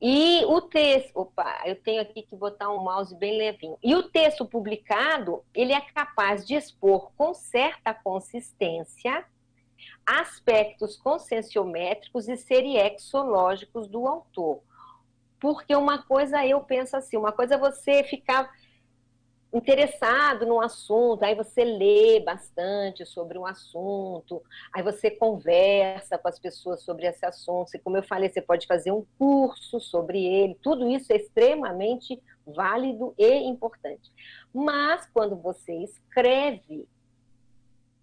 E 0.00 0.44
o 0.46 0.62
texto, 0.62 1.12
opa, 1.14 1.62
eu 1.64 1.76
tenho 1.76 2.00
aqui 2.02 2.22
que 2.22 2.34
botar 2.34 2.70
um 2.70 2.82
mouse 2.82 3.14
bem 3.14 3.38
levinho. 3.38 3.78
E 3.80 3.94
o 3.94 4.02
texto 4.02 4.44
publicado, 4.44 5.44
ele 5.54 5.72
é 5.72 5.80
capaz 5.80 6.44
de 6.44 6.56
expor 6.56 7.12
com 7.16 7.32
certa 7.32 7.94
consistência 7.94 9.24
aspectos 10.04 10.96
conscienciométricos 10.96 12.28
e 12.28 12.36
seriexológicos 12.36 13.86
do 13.88 14.06
autor 14.06 14.60
porque 15.42 15.74
uma 15.74 16.00
coisa 16.00 16.46
eu 16.46 16.60
penso 16.60 16.96
assim, 16.96 17.16
uma 17.16 17.32
coisa 17.32 17.56
é 17.56 17.58
você 17.58 18.04
ficar 18.04 18.48
interessado 19.52 20.46
no 20.46 20.60
assunto, 20.60 21.24
aí 21.24 21.34
você 21.34 21.64
lê 21.64 22.20
bastante 22.20 23.04
sobre 23.04 23.36
um 23.36 23.44
assunto, 23.44 24.40
aí 24.72 24.84
você 24.84 25.10
conversa 25.10 26.16
com 26.16 26.28
as 26.28 26.38
pessoas 26.38 26.82
sobre 26.84 27.06
esse 27.06 27.26
assunto, 27.26 27.74
e 27.74 27.78
como 27.80 27.96
eu 27.96 28.04
falei, 28.04 28.30
você 28.30 28.40
pode 28.40 28.68
fazer 28.68 28.92
um 28.92 29.04
curso 29.18 29.80
sobre 29.80 30.24
ele, 30.24 30.56
tudo 30.62 30.88
isso 30.88 31.12
é 31.12 31.16
extremamente 31.16 32.22
válido 32.46 33.12
e 33.18 33.38
importante. 33.40 34.12
Mas 34.54 35.06
quando 35.12 35.34
você 35.34 35.74
escreve, 35.74 36.88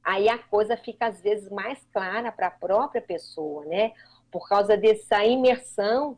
aí 0.10 0.28
a 0.28 0.38
coisa 0.38 0.76
fica 0.76 1.08
às 1.08 1.22
vezes 1.22 1.50
mais 1.50 1.86
clara 1.94 2.32
para 2.32 2.48
a 2.48 2.52
própria 2.52 3.02
pessoa, 3.02 3.64
né? 3.66 3.94
Por 4.32 4.48
causa 4.48 4.76
dessa 4.76 5.24
imersão 5.26 6.18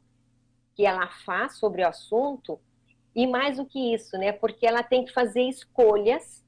que 0.76 0.86
ela 0.86 1.08
faz 1.26 1.58
sobre 1.58 1.84
o 1.84 1.88
assunto, 1.88 2.60
e 3.14 3.28
mais 3.28 3.58
do 3.58 3.66
que 3.66 3.94
isso, 3.94 4.18
né? 4.18 4.32
Porque 4.32 4.66
ela 4.66 4.84
tem 4.84 5.04
que 5.04 5.12
fazer 5.12 5.42
escolhas 5.42 6.42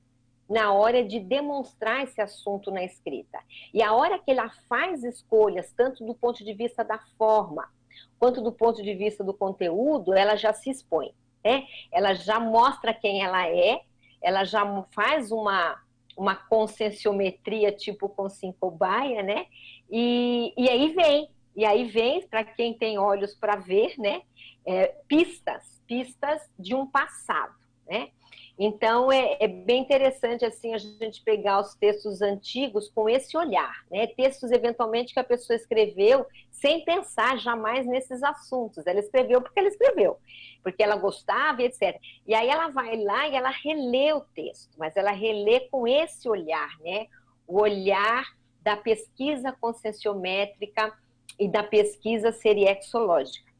na 0.49 0.71
hora 0.71 1.03
de 1.03 1.19
demonstrar 1.19 2.03
esse 2.03 2.21
assunto 2.21 2.71
na 2.71 2.84
escrita. 2.84 3.39
E 3.73 3.82
a 3.82 3.93
hora 3.93 4.19
que 4.19 4.32
ela 4.32 4.49
faz 4.69 5.03
escolhas, 5.03 5.73
tanto 5.73 6.06
do 6.06 6.13
ponto 6.13 6.43
de 6.43 6.53
vista 6.53 6.84
da 6.84 6.99
forma, 7.17 7.69
quanto 8.17 8.41
do 8.41 8.51
ponto 8.51 8.82
de 8.82 8.93
vista 8.93 9.23
do 9.23 9.34
conteúdo, 9.34 10.13
ela 10.13 10.36
já 10.38 10.53
se 10.53 10.69
expõe, 10.69 11.13
né? 11.43 11.65
Ela 11.91 12.13
já 12.13 12.39
mostra 12.39 12.93
quem 12.93 13.21
ela 13.21 13.47
é, 13.49 13.82
ela 14.21 14.45
já 14.45 14.63
faz 14.93 15.32
uma 15.32 15.83
uma 16.17 16.36
conscienciometria 16.36 17.71
tipo 17.71 18.08
com 18.10 18.30
cinco 18.30 18.69
baia, 18.69 19.23
né? 19.23 19.45
E, 19.89 20.54
e 20.58 20.69
aí 20.69 20.93
vem 20.93 21.30
e 21.56 21.65
aí 21.65 21.86
vem, 21.86 22.26
para 22.28 22.43
quem 22.43 22.73
tem 22.73 22.97
olhos 22.97 23.36
para 23.36 23.56
ver, 23.56 23.93
né, 23.99 24.23
é, 24.65 24.88
pistas, 25.08 25.82
pistas 25.86 26.41
de 26.58 26.73
um 26.73 26.88
passado, 26.88 27.54
né? 27.88 28.10
Então 28.58 29.12
é, 29.12 29.38
é, 29.39 29.48
bem 29.48 29.82
interessante 29.82 30.46
assim 30.46 30.74
a 30.76 30.78
gente 30.78 31.24
pegar 31.24 31.60
os 31.60 31.74
textos 31.74 32.22
antigos 32.22 32.88
com 32.89 33.10
esse 33.10 33.36
olhar, 33.36 33.84
né? 33.89 34.06
Textos 34.06 34.52
eventualmente 34.52 35.13
que 35.13 35.20
a 35.20 35.24
pessoa 35.24 35.58
escreveu 35.58 36.26
sem 36.52 36.86
pensar 36.86 37.39
jamais 37.39 37.86
nesses 37.88 38.22
assuntos. 38.22 38.86
Ela 38.86 39.00
escreveu 39.00 39.42
porque 39.42 39.60
ela 39.60 39.70
escreveu, 39.70 40.20
porque 40.62 40.84
ela 40.84 40.96
gostava, 40.96 41.63
etc. 41.63 42.00
E 42.28 42.36
aí 42.36 42.48
ela 42.48 42.68
vai 42.68 42.96
lá 43.02 43.28
e 43.28 43.36
ela 43.36 43.50
relê 43.50 44.13
o 44.13 44.22
texto, 44.22 44.70
mas 44.78 44.96
ela 44.96 45.12
relê 45.12 45.62
com 45.62 45.88
esse 45.88 46.30
olhar, 46.30 46.78
né? 46.80 47.08
O 47.48 47.60
olhar 47.60 48.24
da 48.62 48.78
pesquisa 48.78 49.52
conscienciométrica 49.60 50.94
e 51.39 51.48
da 51.48 51.63
pesquisa 51.63 52.32
seriexológica. 52.32 53.52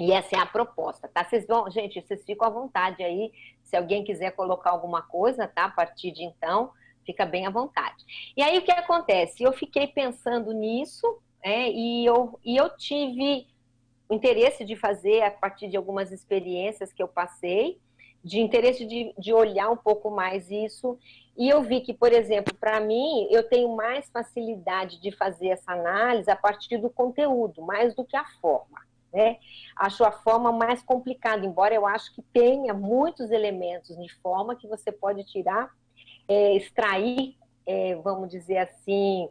E 0.00 0.12
essa 0.12 0.34
é 0.34 0.38
a 0.38 0.46
proposta, 0.46 1.06
tá? 1.08 1.22
Vocês 1.22 1.46
vão, 1.46 1.70
gente, 1.70 2.00
vocês 2.00 2.24
ficam 2.24 2.48
à 2.48 2.50
vontade 2.50 3.02
aí, 3.02 3.30
se 3.70 3.76
alguém 3.76 4.02
quiser 4.02 4.32
colocar 4.32 4.70
alguma 4.70 5.00
coisa, 5.00 5.46
tá? 5.46 5.66
A 5.66 5.70
partir 5.70 6.10
de 6.10 6.24
então, 6.24 6.72
fica 7.06 7.24
bem 7.24 7.46
à 7.46 7.50
vontade. 7.50 8.04
E 8.36 8.42
aí 8.42 8.58
o 8.58 8.62
que 8.62 8.72
acontece? 8.72 9.44
Eu 9.44 9.52
fiquei 9.52 9.86
pensando 9.86 10.52
nisso, 10.52 11.06
é, 11.40 11.70
e, 11.70 12.04
eu, 12.04 12.38
e 12.44 12.56
eu 12.56 12.68
tive 12.76 13.46
interesse 14.10 14.64
de 14.64 14.74
fazer 14.74 15.22
a 15.22 15.30
partir 15.30 15.68
de 15.68 15.76
algumas 15.76 16.10
experiências 16.10 16.92
que 16.92 17.00
eu 17.00 17.06
passei, 17.06 17.78
de 18.24 18.40
interesse 18.40 18.84
de, 18.84 19.14
de 19.16 19.32
olhar 19.32 19.70
um 19.70 19.76
pouco 19.76 20.10
mais 20.10 20.50
isso. 20.50 20.98
E 21.38 21.48
eu 21.48 21.62
vi 21.62 21.80
que, 21.80 21.94
por 21.94 22.12
exemplo, 22.12 22.52
para 22.54 22.80
mim, 22.80 23.28
eu 23.30 23.48
tenho 23.48 23.74
mais 23.74 24.10
facilidade 24.10 25.00
de 25.00 25.12
fazer 25.12 25.48
essa 25.48 25.72
análise 25.72 26.28
a 26.28 26.36
partir 26.36 26.76
do 26.76 26.90
conteúdo, 26.90 27.62
mais 27.62 27.94
do 27.94 28.04
que 28.04 28.16
a 28.16 28.26
forma. 28.42 28.89
Né? 29.12 29.38
Acho 29.76 30.04
a 30.04 30.12
forma 30.12 30.52
mais 30.52 30.82
complicada, 30.82 31.44
embora 31.44 31.74
eu 31.74 31.86
acho 31.86 32.14
que 32.14 32.22
tenha 32.22 32.72
muitos 32.72 33.30
elementos 33.30 33.96
de 33.96 34.12
forma 34.20 34.54
que 34.54 34.68
você 34.68 34.92
pode 34.92 35.24
tirar, 35.24 35.70
é, 36.28 36.54
extrair, 36.54 37.36
é, 37.66 37.96
vamos 37.96 38.30
dizer 38.30 38.58
assim, 38.58 39.28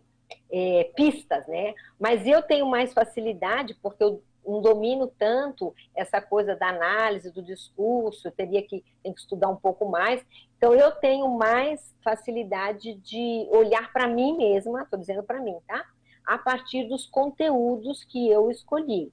é, 0.52 0.92
pistas, 0.96 1.48
né? 1.48 1.74
Mas 2.00 2.26
eu 2.28 2.42
tenho 2.42 2.66
mais 2.66 2.94
facilidade 2.94 3.74
porque 3.82 4.04
eu 4.04 4.22
não 4.46 4.62
domino 4.62 5.08
tanto 5.08 5.74
essa 5.96 6.22
coisa 6.22 6.56
da 6.56 6.70
análise, 6.70 7.32
do 7.32 7.42
discurso, 7.42 8.32
teria 8.32 8.62
que, 8.64 8.82
que 8.82 9.10
estudar 9.10 9.50
um 9.50 9.56
pouco 9.56 9.88
mais. 9.88 10.26
Então, 10.58 10.74
eu 10.74 10.92
tenho 10.92 11.30
mais 11.30 11.96
facilidade 12.04 12.96
de 12.96 13.48
olhar 13.52 13.92
para 13.94 14.08
mim 14.08 14.36
mesma, 14.36 14.84
estou 14.84 15.00
dizendo 15.00 15.24
para 15.24 15.40
mim, 15.40 15.56
tá? 15.68 15.86
A 16.26 16.38
partir 16.38 16.88
dos 16.88 17.06
conteúdos 17.06 18.04
que 18.04 18.30
eu 18.30 18.50
escolhi. 18.50 19.12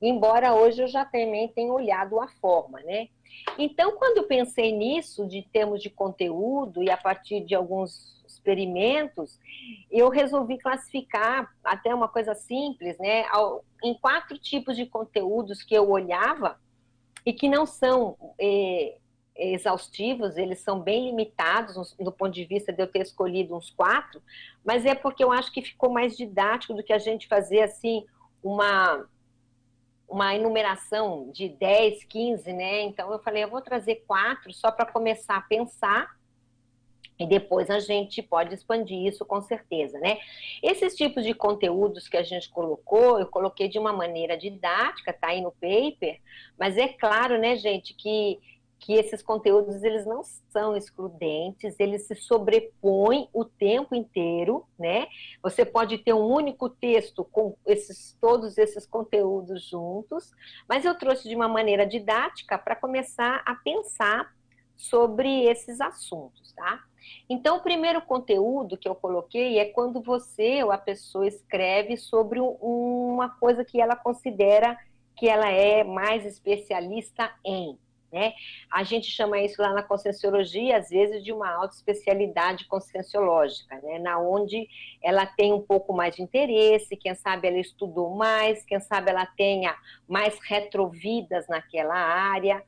Embora 0.00 0.54
hoje 0.54 0.82
eu 0.82 0.88
já 0.88 1.04
também 1.04 1.48
tenha 1.48 1.72
olhado 1.72 2.20
a 2.20 2.28
forma, 2.28 2.80
né? 2.80 3.08
Então, 3.58 3.96
quando 3.96 4.18
eu 4.18 4.24
pensei 4.24 4.72
nisso, 4.72 5.26
de 5.26 5.42
termos 5.52 5.82
de 5.82 5.90
conteúdo, 5.90 6.82
e 6.82 6.90
a 6.90 6.96
partir 6.96 7.40
de 7.44 7.54
alguns 7.54 8.16
experimentos, 8.26 9.38
eu 9.90 10.08
resolvi 10.08 10.58
classificar 10.58 11.50
até 11.64 11.94
uma 11.94 12.08
coisa 12.08 12.34
simples, 12.34 12.96
né, 12.98 13.24
em 13.82 13.94
quatro 13.94 14.38
tipos 14.38 14.76
de 14.76 14.86
conteúdos 14.86 15.62
que 15.62 15.74
eu 15.74 15.90
olhava 15.90 16.58
e 17.24 17.32
que 17.32 17.48
não 17.48 17.66
são 17.66 18.16
é, 18.38 18.98
exaustivos, 19.36 20.36
eles 20.36 20.60
são 20.60 20.80
bem 20.80 21.06
limitados 21.06 21.94
do 21.98 22.12
ponto 22.12 22.32
de 22.32 22.44
vista 22.44 22.72
de 22.72 22.82
eu 22.82 22.86
ter 22.86 23.02
escolhido 23.02 23.56
uns 23.56 23.70
quatro, 23.70 24.22
mas 24.64 24.84
é 24.84 24.94
porque 24.94 25.24
eu 25.24 25.32
acho 25.32 25.52
que 25.52 25.62
ficou 25.62 25.90
mais 25.90 26.16
didático 26.16 26.74
do 26.74 26.82
que 26.82 26.92
a 26.92 26.98
gente 26.98 27.26
fazer 27.26 27.62
assim 27.62 28.04
uma 28.42 29.06
uma 30.08 30.34
enumeração 30.34 31.30
de 31.32 31.48
10, 31.48 32.04
15, 32.04 32.52
né? 32.52 32.82
Então 32.82 33.12
eu 33.12 33.18
falei, 33.18 33.44
eu 33.44 33.50
vou 33.50 33.60
trazer 33.60 34.04
quatro 34.06 34.52
só 34.52 34.70
para 34.70 34.86
começar 34.86 35.36
a 35.36 35.42
pensar 35.42 36.16
e 37.18 37.26
depois 37.26 37.70
a 37.70 37.80
gente 37.80 38.22
pode 38.22 38.54
expandir 38.54 39.06
isso 39.06 39.24
com 39.24 39.40
certeza, 39.40 39.98
né? 39.98 40.18
Esses 40.62 40.94
tipos 40.94 41.24
de 41.24 41.32
conteúdos 41.32 42.08
que 42.08 42.16
a 42.16 42.22
gente 42.22 42.50
colocou, 42.50 43.18
eu 43.18 43.26
coloquei 43.26 43.68
de 43.68 43.78
uma 43.78 43.92
maneira 43.92 44.36
didática, 44.36 45.12
tá 45.12 45.28
aí 45.28 45.40
no 45.40 45.52
paper, 45.52 46.20
mas 46.58 46.76
é 46.76 46.88
claro, 46.88 47.38
né, 47.38 47.56
gente, 47.56 47.94
que, 47.94 48.38
que 48.78 48.94
esses 48.94 49.22
conteúdos, 49.22 49.82
eles 49.82 50.06
não 50.06 50.22
são 50.50 50.76
excludentes, 50.76 51.74
eles 51.78 52.06
se 52.06 52.14
sobrepõem 52.14 53.28
o 53.32 53.44
tempo 53.44 53.94
inteiro, 53.94 54.66
né? 54.78 55.06
Você 55.42 55.64
pode 55.64 55.98
ter 55.98 56.12
um 56.12 56.24
único 56.24 56.68
texto 56.68 57.24
com 57.24 57.56
esses, 57.66 58.16
todos 58.20 58.58
esses 58.58 58.86
conteúdos 58.86 59.64
juntos, 59.64 60.30
mas 60.68 60.84
eu 60.84 60.94
trouxe 60.94 61.28
de 61.28 61.34
uma 61.34 61.48
maneira 61.48 61.86
didática 61.86 62.58
para 62.58 62.76
começar 62.76 63.42
a 63.46 63.54
pensar 63.54 64.34
sobre 64.76 65.44
esses 65.44 65.80
assuntos, 65.80 66.52
tá? 66.52 66.84
Então, 67.28 67.56
o 67.56 67.62
primeiro 67.62 68.02
conteúdo 68.02 68.76
que 68.76 68.88
eu 68.88 68.94
coloquei 68.94 69.58
é 69.58 69.66
quando 69.66 70.02
você 70.02 70.62
ou 70.62 70.70
a 70.70 70.78
pessoa 70.78 71.26
escreve 71.26 71.96
sobre 71.96 72.40
uma 72.40 73.30
coisa 73.30 73.64
que 73.64 73.80
ela 73.80 73.96
considera 73.96 74.76
que 75.16 75.28
ela 75.28 75.48
é 75.48 75.82
mais 75.82 76.26
especialista 76.26 77.32
em. 77.44 77.78
Né? 78.16 78.32
A 78.72 78.82
gente 78.82 79.10
chama 79.10 79.38
isso 79.40 79.60
lá 79.60 79.74
na 79.74 79.82
conscienciologia, 79.82 80.78
às 80.78 80.88
vezes, 80.88 81.22
de 81.22 81.34
uma 81.34 81.50
autoespecialidade 81.50 82.64
conscienciológica, 82.64 83.78
né? 83.82 83.98
na 83.98 84.18
onde 84.18 84.66
ela 85.02 85.26
tem 85.26 85.52
um 85.52 85.60
pouco 85.60 85.92
mais 85.92 86.16
de 86.16 86.22
interesse, 86.22 86.96
quem 86.96 87.14
sabe 87.14 87.46
ela 87.46 87.58
estudou 87.58 88.16
mais, 88.16 88.64
quem 88.64 88.80
sabe 88.80 89.10
ela 89.10 89.26
tenha 89.26 89.76
mais 90.08 90.38
retrovidas 90.48 91.46
naquela 91.46 91.94
área, 91.94 92.64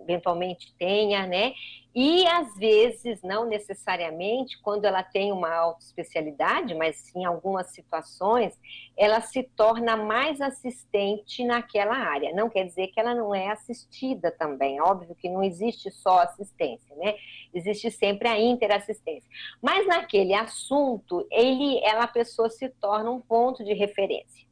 eventualmente 0.00 0.74
tenha, 0.78 1.26
né? 1.26 1.52
E 1.98 2.26
às 2.26 2.54
vezes, 2.58 3.22
não 3.22 3.46
necessariamente, 3.46 4.60
quando 4.60 4.84
ela 4.84 5.02
tem 5.02 5.32
uma 5.32 5.50
autoespecialidade, 5.50 6.74
mas 6.74 7.10
em 7.16 7.24
algumas 7.24 7.70
situações, 7.70 8.52
ela 8.94 9.22
se 9.22 9.42
torna 9.56 9.96
mais 9.96 10.38
assistente 10.42 11.42
naquela 11.42 11.96
área. 11.96 12.34
Não 12.34 12.50
quer 12.50 12.66
dizer 12.66 12.88
que 12.88 13.00
ela 13.00 13.14
não 13.14 13.34
é 13.34 13.48
assistida 13.48 14.30
também. 14.30 14.78
Óbvio 14.78 15.14
que 15.14 15.30
não 15.30 15.42
existe 15.42 15.90
só 15.90 16.18
assistência, 16.18 16.94
né? 16.96 17.14
Existe 17.54 17.90
sempre 17.90 18.28
a 18.28 18.38
interassistência. 18.38 19.30
Mas 19.62 19.86
naquele 19.86 20.34
assunto, 20.34 21.26
ele, 21.30 21.82
ela 21.82 22.04
a 22.04 22.08
pessoa 22.08 22.50
se 22.50 22.68
torna 22.68 23.10
um 23.10 23.22
ponto 23.22 23.64
de 23.64 23.72
referência. 23.72 24.46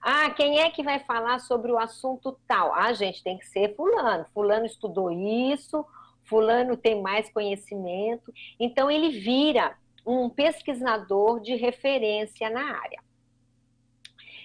Ah, 0.00 0.30
quem 0.30 0.60
é 0.60 0.70
que 0.70 0.84
vai 0.84 1.00
falar 1.00 1.40
sobre 1.40 1.72
o 1.72 1.78
assunto 1.78 2.38
tal? 2.46 2.72
Ah, 2.72 2.92
gente, 2.92 3.24
tem 3.24 3.36
que 3.36 3.46
ser 3.46 3.74
fulano. 3.74 4.26
Fulano 4.32 4.64
estudou 4.64 5.10
isso, 5.10 5.84
fulano 6.24 6.76
tem 6.76 7.00
mais 7.00 7.30
conhecimento. 7.30 8.32
Então 8.58 8.90
ele 8.90 9.10
vira 9.20 9.76
um 10.06 10.28
pesquisador 10.28 11.40
de 11.40 11.54
referência 11.54 12.50
na 12.50 12.78
área. 12.78 13.02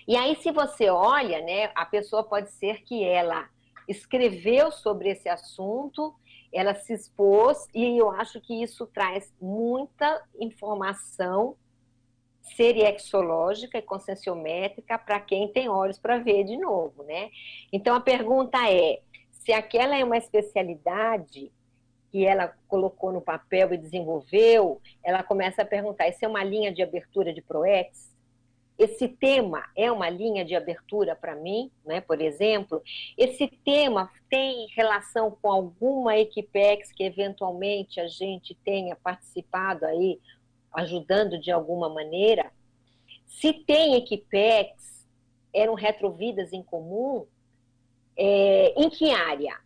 E 0.07 0.15
aí, 0.15 0.35
se 0.37 0.51
você 0.51 0.89
olha, 0.89 1.39
né, 1.41 1.71
a 1.75 1.85
pessoa 1.85 2.23
pode 2.23 2.49
ser 2.51 2.81
que 2.81 3.03
ela 3.03 3.47
escreveu 3.87 4.71
sobre 4.71 5.09
esse 5.09 5.29
assunto, 5.29 6.15
ela 6.51 6.73
se 6.73 6.93
expôs, 6.93 7.67
e 7.75 7.97
eu 7.97 8.09
acho 8.09 8.41
que 8.41 8.63
isso 8.63 8.87
traz 8.87 9.31
muita 9.39 10.23
informação 10.39 11.55
seriexológica 12.55 13.77
e 13.77 13.81
conscienciométrica 13.83 14.97
para 14.97 15.19
quem 15.19 15.47
tem 15.49 15.69
olhos 15.69 15.99
para 15.99 16.17
ver 16.17 16.43
de 16.43 16.57
novo, 16.57 17.03
né? 17.03 17.29
Então 17.71 17.95
a 17.95 18.01
pergunta 18.01 18.57
é: 18.67 18.99
se 19.31 19.53
aquela 19.53 19.95
é 19.95 20.03
uma 20.03 20.17
especialidade 20.17 21.51
que 22.11 22.25
ela 22.25 22.53
colocou 22.67 23.11
no 23.11 23.21
papel 23.21 23.73
e 23.73 23.77
desenvolveu, 23.77 24.81
ela 25.03 25.23
começa 25.23 25.61
a 25.61 25.65
perguntar: 25.65 26.07
isso 26.07 26.23
é 26.23 26.27
uma 26.27 26.43
linha 26.43 26.71
de 26.71 26.81
abertura 26.81 27.33
de 27.33 27.41
ProEx? 27.41 28.09
Esse 28.79 29.09
tema 29.09 29.61
é 29.75 29.91
uma 29.91 30.09
linha 30.09 30.45
de 30.45 30.55
abertura 30.55 31.13
para 31.13 31.35
mim, 31.35 31.69
né? 31.85 31.99
Por 31.99 32.21
exemplo, 32.21 32.81
esse 33.17 33.45
tema 33.65 34.09
tem 34.29 34.67
relação 34.73 35.37
com 35.41 35.51
alguma 35.51 36.17
Equipex 36.17 36.89
que 36.93 37.03
eventualmente 37.03 37.99
a 37.99 38.07
gente 38.07 38.55
tenha 38.63 38.95
participado 38.95 39.85
aí, 39.85 40.17
ajudando 40.73 41.37
de 41.37 41.51
alguma 41.51 41.89
maneira? 41.89 42.53
Se 43.27 43.51
tem 43.51 43.95
Equipex, 43.95 45.05
eram 45.53 45.73
retrovidas 45.73 46.53
em 46.53 46.63
comum, 46.63 47.25
é, 48.15 48.73
em 48.81 48.89
que 48.89 49.11
área? 49.11 49.59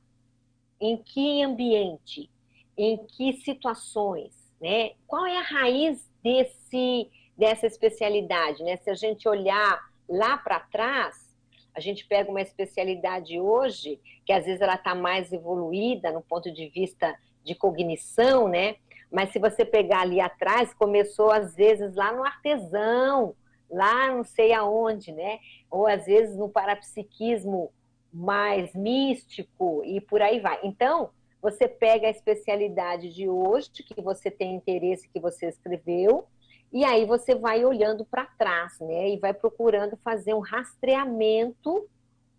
Em 0.82 0.98
que 0.98 1.44
ambiente? 1.44 2.32
Em 2.78 2.98
que 3.06 3.34
situações? 3.34 4.34
Né? 4.62 4.92
Qual 5.06 5.26
é 5.26 5.38
a 5.38 5.42
raiz 5.42 6.10
desse 6.24 7.10
dessa 7.38 7.66
especialidade, 7.66 8.64
né? 8.64 8.78
Se 8.78 8.90
a 8.90 8.94
gente 8.94 9.28
olhar 9.28 9.90
lá 10.08 10.38
para 10.38 10.60
trás, 10.60 11.36
a 11.74 11.80
gente 11.80 12.06
pega 12.06 12.30
uma 12.30 12.42
especialidade 12.42 13.40
hoje, 13.40 14.00
que 14.26 14.32
às 14.32 14.46
vezes 14.46 14.62
ela 14.62 14.76
está 14.76 14.94
mais 14.94 15.32
evoluída 15.34 16.12
no 16.12 16.22
ponto 16.22 16.52
de 16.52 16.68
vista 16.70 17.16
de 17.44 17.56
cognição, 17.56 18.48
né? 18.48 18.76
Mas 19.12 19.32
se 19.32 19.40
você 19.40 19.66
pegar 19.66 20.02
ali 20.02 20.20
atrás, 20.20 20.74
começou 20.74 21.32
às 21.32 21.56
vezes 21.56 21.96
lá 21.96 22.12
no 22.12 22.24
artesão, 22.24 23.36
lá 23.70 24.08
não 24.12 24.24
sei 24.24 24.54
aonde, 24.54 25.12
né? 25.12 25.40
Ou 25.70 25.88
às 25.88 26.06
vezes 26.06 26.38
no 26.38 26.50
parapsiquismo 26.50 27.72
mais 28.14 28.74
místico 28.76 29.82
e 29.84 30.00
por 30.00 30.22
aí 30.22 30.40
vai. 30.40 30.60
Então, 30.64 31.10
você 31.44 31.68
pega 31.68 32.08
a 32.08 32.10
especialidade 32.10 33.14
de 33.14 33.28
hoje, 33.28 33.70
que 33.70 34.02
você 34.02 34.32
tem 34.32 34.56
interesse, 34.56 35.10
que 35.10 35.20
você 35.20 35.50
escreveu, 35.50 36.26
e 36.72 36.86
aí 36.86 37.06
você 37.06 37.36
vai 37.36 37.66
olhando 37.66 38.06
para 38.06 38.26
trás, 38.26 38.80
né? 38.80 39.10
E 39.10 39.20
vai 39.20 39.34
procurando 39.34 39.98
fazer 39.98 40.34
um 40.34 40.40
rastreamento, 40.40 41.86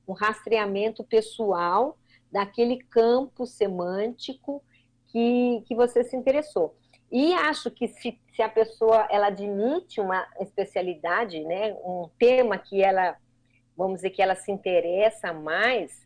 um 0.08 0.14
rastreamento 0.14 1.04
pessoal 1.04 1.98
daquele 2.32 2.78
campo 2.78 3.46
semântico 3.46 4.64
que, 5.08 5.62
que 5.66 5.74
você 5.74 6.02
se 6.02 6.16
interessou. 6.16 6.74
E 7.12 7.34
acho 7.34 7.70
que 7.70 7.86
se, 7.86 8.18
se 8.34 8.42
a 8.42 8.48
pessoa 8.48 9.06
ela 9.10 9.26
admite 9.26 10.00
uma 10.00 10.26
especialidade, 10.40 11.44
né, 11.44 11.74
um 11.84 12.08
tema 12.18 12.56
que 12.56 12.82
ela, 12.82 13.16
vamos 13.76 13.96
dizer 13.96 14.10
que 14.10 14.22
ela 14.22 14.34
se 14.34 14.50
interessa 14.50 15.30
mais, 15.30 16.03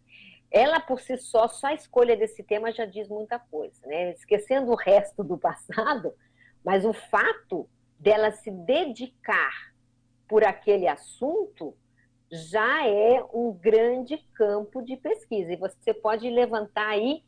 ela 0.50 0.80
por 0.80 1.00
si 1.00 1.16
só, 1.18 1.46
só 1.48 1.68
a 1.68 1.74
escolha 1.74 2.16
desse 2.16 2.42
tema 2.42 2.72
já 2.72 2.87
diz 2.87 3.08
muita 3.08 3.38
coisa, 3.38 3.87
né? 3.87 4.12
Esquecendo 4.12 4.72
o 4.72 4.76
resto 4.76 5.22
do 5.22 5.37
passado, 5.37 6.14
mas 6.64 6.84
o 6.84 6.92
fato 6.92 7.68
dela 7.98 8.30
se 8.30 8.50
dedicar 8.50 9.72
por 10.26 10.44
aquele 10.44 10.87
assunto 10.87 11.76
já 12.30 12.87
é 12.87 13.24
um 13.32 13.52
grande 13.52 14.18
campo 14.34 14.82
de 14.82 14.96
pesquisa. 14.96 15.52
E 15.52 15.56
você 15.56 15.94
pode 15.94 16.28
levantar 16.28 16.88
aí 16.88 17.22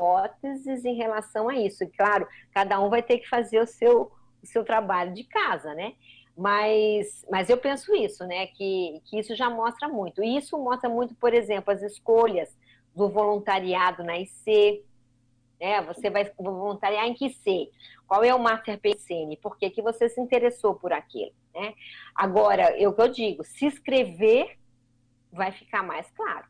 hipóteses 0.00 0.84
em 0.84 0.94
relação 0.94 1.48
a 1.48 1.56
isso. 1.56 1.84
E 1.84 1.86
claro, 1.86 2.26
cada 2.52 2.80
um 2.80 2.88
vai 2.88 3.02
ter 3.02 3.18
que 3.18 3.28
fazer 3.28 3.60
o 3.60 3.66
seu, 3.66 4.10
o 4.42 4.46
seu 4.46 4.64
trabalho 4.64 5.12
de 5.12 5.24
casa, 5.24 5.74
né? 5.74 5.94
Mas, 6.36 7.24
mas 7.30 7.50
eu 7.50 7.58
penso 7.58 7.94
isso, 7.94 8.24
né? 8.26 8.46
Que, 8.46 9.00
que 9.04 9.18
isso 9.18 9.34
já 9.34 9.50
mostra 9.50 9.88
muito. 9.88 10.22
E 10.22 10.36
isso 10.36 10.58
mostra 10.58 10.88
muito, 10.88 11.14
por 11.14 11.34
exemplo, 11.34 11.72
as 11.72 11.82
escolhas 11.82 12.56
do 12.94 13.08
voluntariado 13.08 14.02
na 14.02 14.18
IC, 14.18 14.84
né? 15.60 15.82
Você 15.82 16.08
vai 16.08 16.32
voluntariar 16.38 17.06
em 17.06 17.14
que 17.14 17.30
ser? 17.30 17.70
Qual 18.06 18.24
é 18.24 18.34
o 18.34 18.38
Master 18.38 18.78
PCN? 18.80 19.36
Por 19.36 19.56
que, 19.58 19.70
que 19.70 19.82
você 19.82 20.08
se 20.08 20.20
interessou 20.20 20.74
por 20.74 20.92
aquilo? 20.92 21.32
Né? 21.54 21.74
Agora, 22.14 22.76
eu 22.78 22.92
que 22.92 23.02
eu 23.02 23.08
digo, 23.08 23.44
se 23.44 23.66
escrever 23.66 24.58
vai 25.30 25.52
ficar 25.52 25.82
mais 25.82 26.10
claro. 26.12 26.46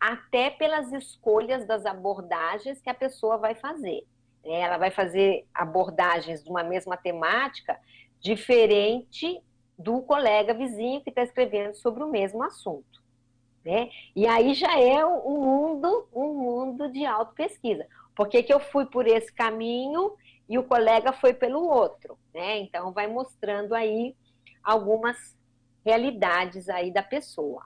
Até 0.00 0.50
pelas 0.50 0.92
escolhas 0.92 1.66
das 1.66 1.84
abordagens 1.84 2.80
que 2.80 2.88
a 2.88 2.94
pessoa 2.94 3.36
vai 3.36 3.54
fazer. 3.54 4.06
Né? 4.44 4.60
Ela 4.60 4.78
vai 4.78 4.90
fazer 4.90 5.46
abordagens 5.52 6.42
de 6.42 6.50
uma 6.50 6.62
mesma 6.62 6.96
temática 6.96 7.78
diferente 8.22 9.42
do 9.76 10.00
colega 10.00 10.54
vizinho 10.54 11.02
que 11.02 11.10
está 11.10 11.22
escrevendo 11.22 11.74
sobre 11.74 12.02
o 12.02 12.08
mesmo 12.08 12.42
assunto. 12.42 13.02
Né? 13.64 13.90
E 14.16 14.26
aí 14.26 14.54
já 14.54 14.78
é 14.80 15.04
um 15.04 15.40
mundo, 15.40 16.08
um 16.14 16.32
mundo 16.34 16.90
de 16.90 17.04
auto-pesquisa. 17.04 17.86
Por 18.14 18.28
que, 18.28 18.42
que 18.42 18.52
eu 18.52 18.60
fui 18.60 18.86
por 18.86 19.06
esse 19.06 19.32
caminho 19.32 20.16
e 20.48 20.58
o 20.58 20.64
colega 20.64 21.12
foi 21.12 21.32
pelo 21.32 21.66
outro, 21.66 22.18
né? 22.34 22.58
Então 22.58 22.92
vai 22.92 23.06
mostrando 23.06 23.74
aí 23.74 24.14
algumas 24.62 25.16
realidades 25.84 26.68
aí 26.68 26.92
da 26.92 27.02
pessoa. 27.02 27.64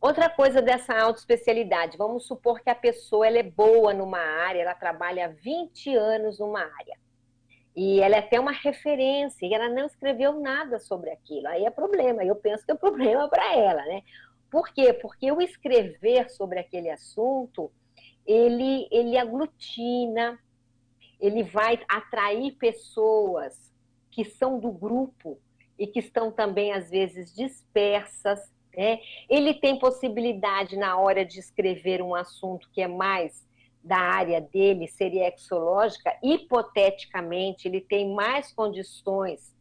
Outra 0.00 0.28
coisa 0.28 0.60
dessa 0.60 0.96
autoespecialidade, 0.98 1.96
vamos 1.96 2.26
supor 2.26 2.60
que 2.60 2.68
a 2.68 2.74
pessoa 2.74 3.26
ela 3.26 3.38
é 3.38 3.42
boa 3.42 3.94
numa 3.94 4.18
área, 4.18 4.60
ela 4.62 4.74
trabalha 4.74 5.28
20 5.28 5.94
anos 5.96 6.38
numa 6.38 6.60
área. 6.60 6.98
E 7.76 8.00
ela 8.00 8.16
é 8.16 8.20
até 8.20 8.40
uma 8.40 8.52
referência, 8.52 9.46
e 9.46 9.52
ela 9.52 9.68
não 9.68 9.86
escreveu 9.86 10.40
nada 10.40 10.78
sobre 10.78 11.10
aquilo. 11.10 11.46
Aí 11.48 11.64
é 11.64 11.70
problema, 11.70 12.24
eu 12.24 12.34
penso 12.34 12.64
que 12.64 12.72
é 12.72 12.74
problema 12.76 13.28
para 13.28 13.54
ela, 13.54 13.84
né? 13.84 14.02
Por 14.50 14.72
quê? 14.72 14.92
Porque 14.94 15.30
o 15.30 15.42
escrever 15.42 16.30
sobre 16.30 16.58
aquele 16.58 16.88
assunto 16.88 17.70
ele, 18.26 18.88
ele 18.90 19.16
aglutina, 19.16 20.38
ele 21.20 21.42
vai 21.44 21.78
atrair 21.88 22.52
pessoas 22.56 23.72
que 24.10 24.24
são 24.24 24.58
do 24.58 24.70
grupo 24.72 25.38
e 25.78 25.86
que 25.86 26.00
estão 26.00 26.32
também, 26.32 26.72
às 26.72 26.90
vezes, 26.90 27.34
dispersas. 27.34 28.52
Né? 28.76 29.00
Ele 29.28 29.54
tem 29.54 29.78
possibilidade, 29.78 30.76
na 30.76 30.98
hora 30.98 31.24
de 31.24 31.38
escrever 31.38 32.02
um 32.02 32.14
assunto 32.14 32.68
que 32.72 32.82
é 32.82 32.88
mais 32.88 33.45
da 33.86 33.98
área 33.98 34.40
dele, 34.40 34.88
seria 34.88 35.32
exológica, 35.32 36.16
hipoteticamente, 36.22 37.68
ele 37.68 37.80
tem 37.80 38.12
mais 38.12 38.52
condições, 38.52 39.54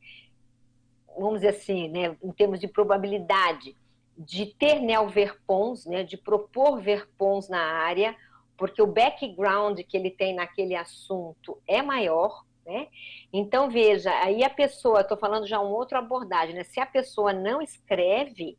vamos 1.16 1.36
dizer 1.36 1.50
assim, 1.50 1.88
né, 1.90 2.18
em 2.24 2.32
termos 2.32 2.60
de 2.60 2.68
probabilidade, 2.68 3.78
de 4.18 4.48
ter 4.48 4.80
neoverpons, 4.80 5.86
né, 5.86 6.04
de 6.04 6.18
propor 6.18 6.82
verpons 6.82 7.48
na 7.48 7.62
área, 7.62 8.16
porque 8.58 8.82
o 8.82 8.88
background 8.88 9.80
que 9.82 9.96
ele 9.96 10.10
tem 10.10 10.34
naquele 10.34 10.76
assunto 10.76 11.62
é 11.68 11.82
maior, 11.82 12.44
né? 12.66 12.88
Então, 13.32 13.70
veja, 13.70 14.10
aí 14.24 14.44
a 14.44 14.50
pessoa, 14.50 15.02
estou 15.02 15.18
falando 15.18 15.46
já 15.46 15.60
um 15.60 15.72
outro 15.72 15.98
abordagem, 15.98 16.56
né? 16.56 16.64
Se 16.64 16.80
a 16.80 16.86
pessoa 16.86 17.34
não 17.34 17.62
escreve, 17.62 18.58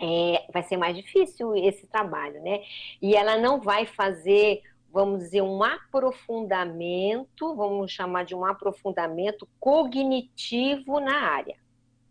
é, 0.00 0.46
vai 0.52 0.62
ser 0.62 0.76
mais 0.76 0.96
difícil 0.96 1.54
esse 1.56 1.86
trabalho, 1.86 2.42
né? 2.42 2.62
E 3.00 3.14
ela 3.14 3.36
não 3.36 3.60
vai 3.60 3.86
fazer, 3.86 4.62
vamos 4.90 5.20
dizer, 5.20 5.42
um 5.42 5.62
aprofundamento, 5.62 7.54
vamos 7.54 7.92
chamar 7.92 8.24
de 8.24 8.34
um 8.34 8.44
aprofundamento 8.44 9.48
cognitivo 9.58 11.00
na 11.00 11.20
área. 11.20 11.56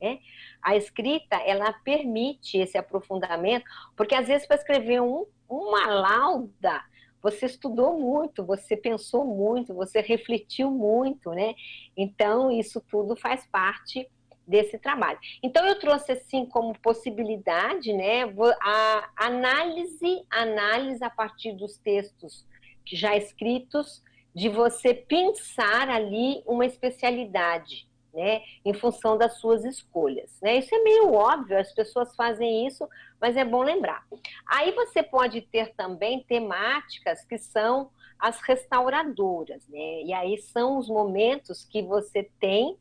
Né? 0.02 0.20
A 0.62 0.78
escrita, 0.78 1.36
ela 1.38 1.74
permite 1.74 2.58
esse 2.58 2.78
aprofundamento, 2.78 3.66
porque 3.98 4.16
às 4.16 4.28
vezes 4.28 4.48
para 4.48 4.56
escrever 4.56 5.02
um 5.02 5.26
uma 5.50 5.88
lauda, 5.88 6.84
você 7.22 7.48
estudou 7.48 8.00
muito, 8.00 8.46
você 8.46 8.78
pensou 8.78 9.26
muito, 9.26 9.74
você 9.74 10.00
refletiu 10.00 10.70
muito, 10.70 11.32
né? 11.32 11.56
Então, 11.98 12.52
isso 12.52 12.80
tudo 12.80 13.16
faz 13.16 13.46
parte 13.48 14.08
desse 14.50 14.80
trabalho. 14.80 15.20
Então, 15.44 15.66
eu 15.66 15.78
trouxe 15.78 16.12
assim 16.12 16.46
como 16.46 16.78
possibilidade, 16.80 17.94
né, 17.94 18.24
a 18.62 19.10
análise, 19.16 20.26
análise 20.30 21.04
a 21.04 21.10
partir 21.10 21.54
dos 21.54 21.78
textos 21.78 22.46
já 22.84 23.16
escritos, 23.16 24.04
de 24.34 24.50
você 24.50 24.94
pensar 24.94 25.90
ali 25.90 26.42
uma 26.46 26.66
especialidade, 26.66 27.88
né, 28.12 28.42
em 28.66 28.74
função 28.74 29.18
das 29.18 29.40
suas 29.40 29.64
escolhas. 29.64 30.40
Né? 30.42 30.58
Isso 30.58 30.74
é 30.74 30.80
meio 30.80 31.14
óbvio, 31.14 31.60
as 31.60 31.72
pessoas 31.72 32.16
fazem 32.16 32.66
isso, 32.66 32.88
mas 33.22 33.38
é 33.38 33.46
bom 33.46 33.62
lembrar. 33.62 34.04
Aí 34.48 34.72
você 34.72 35.04
pode 35.04 35.42
ter 35.42 35.76
também 35.76 36.24
temáticas 36.24 37.24
que 37.24 37.38
são 37.38 37.92
as 38.18 38.42
restauradoras, 38.42 39.66
né? 39.70 40.04
E 40.04 40.12
aí 40.12 40.38
são 40.40 40.78
os 40.78 40.90
momentos 40.90 41.64
que 41.64 41.82
você 41.82 42.30
tem 42.38 42.78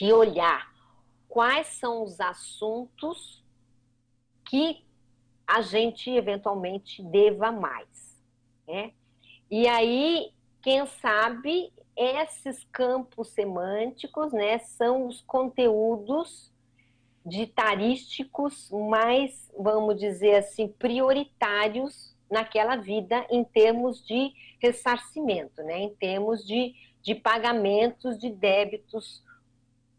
que 0.00 0.14
olhar 0.14 0.72
quais 1.28 1.66
são 1.66 2.02
os 2.02 2.18
assuntos 2.22 3.44
que 4.46 4.82
a 5.46 5.60
gente 5.60 6.08
eventualmente 6.08 7.02
deva 7.02 7.52
mais, 7.52 8.18
né? 8.66 8.94
E 9.50 9.68
aí, 9.68 10.32
quem 10.62 10.86
sabe 10.86 11.70
esses 11.94 12.64
campos 12.72 13.28
semânticos, 13.28 14.32
né, 14.32 14.58
são 14.60 15.06
os 15.06 15.20
conteúdos 15.20 16.50
ditarísticos 17.26 18.70
mais, 18.70 19.52
vamos 19.58 20.00
dizer 20.00 20.36
assim, 20.36 20.66
prioritários 20.66 22.16
naquela 22.30 22.74
vida 22.74 23.26
em 23.28 23.44
termos 23.44 24.02
de 24.06 24.32
ressarcimento, 24.58 25.62
né, 25.62 25.78
em 25.78 25.94
termos 25.96 26.42
de, 26.46 26.74
de 27.02 27.14
pagamentos 27.14 28.18
de 28.18 28.30
débitos 28.30 29.22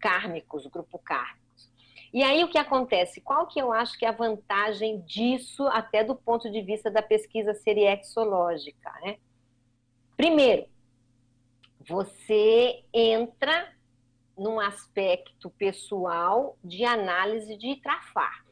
kármicos, 0.01 0.65
grupo 0.67 0.99
kármicos. 0.99 1.71
E 2.13 2.23
aí 2.23 2.43
o 2.43 2.49
que 2.49 2.57
acontece? 2.57 3.21
Qual 3.21 3.47
que 3.47 3.61
eu 3.61 3.71
acho 3.71 3.97
que 3.97 4.05
é 4.05 4.09
a 4.09 4.13
vantagem 4.13 4.99
disso, 5.01 5.65
até 5.67 6.03
do 6.03 6.15
ponto 6.15 6.51
de 6.51 6.61
vista 6.61 6.91
da 6.91 7.01
pesquisa 7.01 7.53
seriexológica, 7.53 8.91
né? 9.01 9.17
Primeiro, 10.17 10.65
você 11.87 12.83
entra 12.93 13.73
num 14.37 14.59
aspecto 14.59 15.49
pessoal 15.51 16.57
de 16.63 16.83
análise 16.83 17.55
de 17.55 17.77
trafar. 17.77 18.45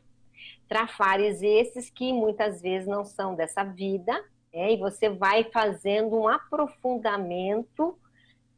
Trafares 0.67 1.41
esses 1.41 1.89
que 1.89 2.13
muitas 2.13 2.61
vezes 2.61 2.87
não 2.87 3.03
são 3.03 3.35
dessa 3.35 3.63
vida, 3.63 4.23
é, 4.51 4.73
e 4.73 4.77
você 4.77 5.09
vai 5.09 5.43
fazendo 5.51 6.15
um 6.15 6.27
aprofundamento 6.27 7.97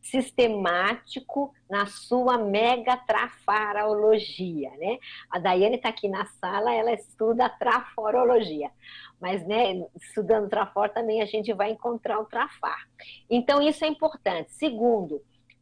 sistemático 0.02 1.54
na 1.70 1.86
sua 1.86 2.38
mega 2.38 2.98
trafarologia, 2.98 4.72
né? 4.78 4.98
A 5.30 5.38
Daiane 5.38 5.76
está 5.76 5.90
aqui 5.90 6.08
na 6.08 6.26
sala, 6.26 6.74
ela 6.74 6.92
estuda 6.92 7.48
traforologia, 7.48 8.72
mas, 9.20 9.46
né, 9.46 9.86
estudando 9.96 10.50
trafor 10.50 10.90
também 10.90 11.22
a 11.22 11.26
gente 11.26 11.54
vai 11.54 11.72
encontrar 11.72 12.20
o 12.20 12.26
trafar. 12.26 12.88
Então, 13.30 13.62
isso 13.62 13.86
é 13.86 13.88
importante. 13.88 14.52
Segundo, 14.54 15.22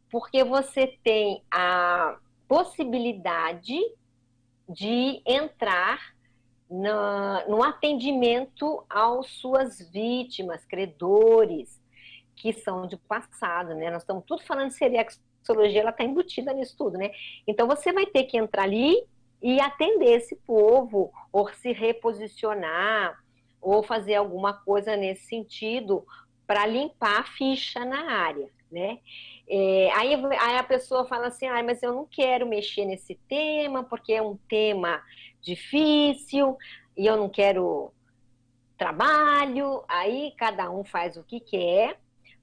porque 0.10 0.44
você 0.44 0.98
tem 1.04 1.44
a 1.52 2.18
possibilidade 2.48 3.78
de 4.68 5.22
entrar 5.26 6.14
na, 6.70 7.46
no 7.48 7.64
atendimento 7.64 8.84
às 8.90 9.28
suas 9.28 9.82
vítimas, 9.92 10.64
credores, 10.66 11.79
que 12.40 12.54
são 12.54 12.88
de 12.88 12.96
passado, 12.96 13.76
né? 13.76 13.92
Nós 13.92 14.02
estamos 14.02 14.24
tudo 14.26 14.42
falando 14.44 14.70
de 14.70 14.76
seriexologia, 14.76 15.82
ela 15.82 15.90
está 15.90 16.06
embutida 16.06 16.54
nisso 16.54 16.76
tudo, 16.78 16.98
né? 16.98 17.12
Então 17.46 17.68
você 17.68 17.92
vai 17.92 18.06
ter 18.06 18.24
que 18.24 18.38
entrar 18.38 18.64
ali 18.64 18.96
e 19.42 19.60
atender 19.60 20.18
esse 20.18 20.38
povo, 20.38 21.12
ou 21.32 21.50
se 21.54 21.74
reposicionar, 21.74 23.22
ou 23.62 23.84
fazer 23.84 24.16
alguma 24.16 24.54
coisa 24.54 24.96
nesse 24.96 25.28
sentido 25.28 26.06
para 26.48 26.66
limpar 26.66 27.20
a 27.20 27.24
ficha 27.24 27.84
na 27.84 28.10
área, 28.10 28.50
né? 28.72 29.00
É, 29.48 29.92
aí, 29.96 30.14
aí, 30.16 30.58
a 30.58 30.64
pessoa 30.64 31.06
fala 31.06 31.28
assim, 31.28 31.46
ah, 31.46 31.62
mas 31.62 31.84
eu 31.84 31.94
não 31.94 32.06
quero 32.06 32.48
mexer 32.48 32.86
nesse 32.86 33.16
tema 33.28 33.84
porque 33.84 34.14
é 34.14 34.22
um 34.22 34.38
tema 34.48 35.02
difícil 35.42 36.58
e 36.96 37.06
eu 37.06 37.18
não 37.18 37.28
quero 37.28 37.92
trabalho. 38.78 39.84
Aí 39.90 40.34
cada 40.38 40.70
um 40.72 40.86
faz 40.86 41.18
o 41.18 41.24
que 41.24 41.40
quer 41.40 42.00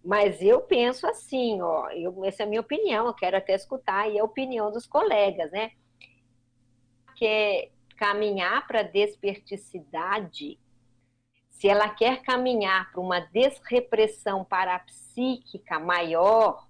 mas 0.07 0.41
eu 0.41 0.61
penso 0.61 1.05
assim, 1.05 1.61
ó, 1.61 1.91
eu, 1.91 2.25
essa 2.25 2.45
é 2.45 2.47
a 2.47 2.49
minha 2.49 2.61
opinião, 2.61 3.07
eu 3.07 3.15
quero 3.15 3.37
até 3.37 3.57
escutar 3.57 4.09
e 4.09 4.17
a 4.17 4.25
opinião 4.25 4.71
dos 4.71 4.87
colegas, 4.87 5.51
né? 5.51 5.73
Que 7.17 7.73
caminhar 7.97 8.65
para 8.69 8.81
a 8.81 8.85
desperticidade, 8.85 10.61
se 11.51 11.69
ela 11.69 11.89
quer 11.89 12.23
caminhar 12.23 12.93
para 12.93 13.01
uma 13.01 13.19
desrepressão 13.19 14.45
parapsíquica 14.45 15.81
maior, 15.81 16.69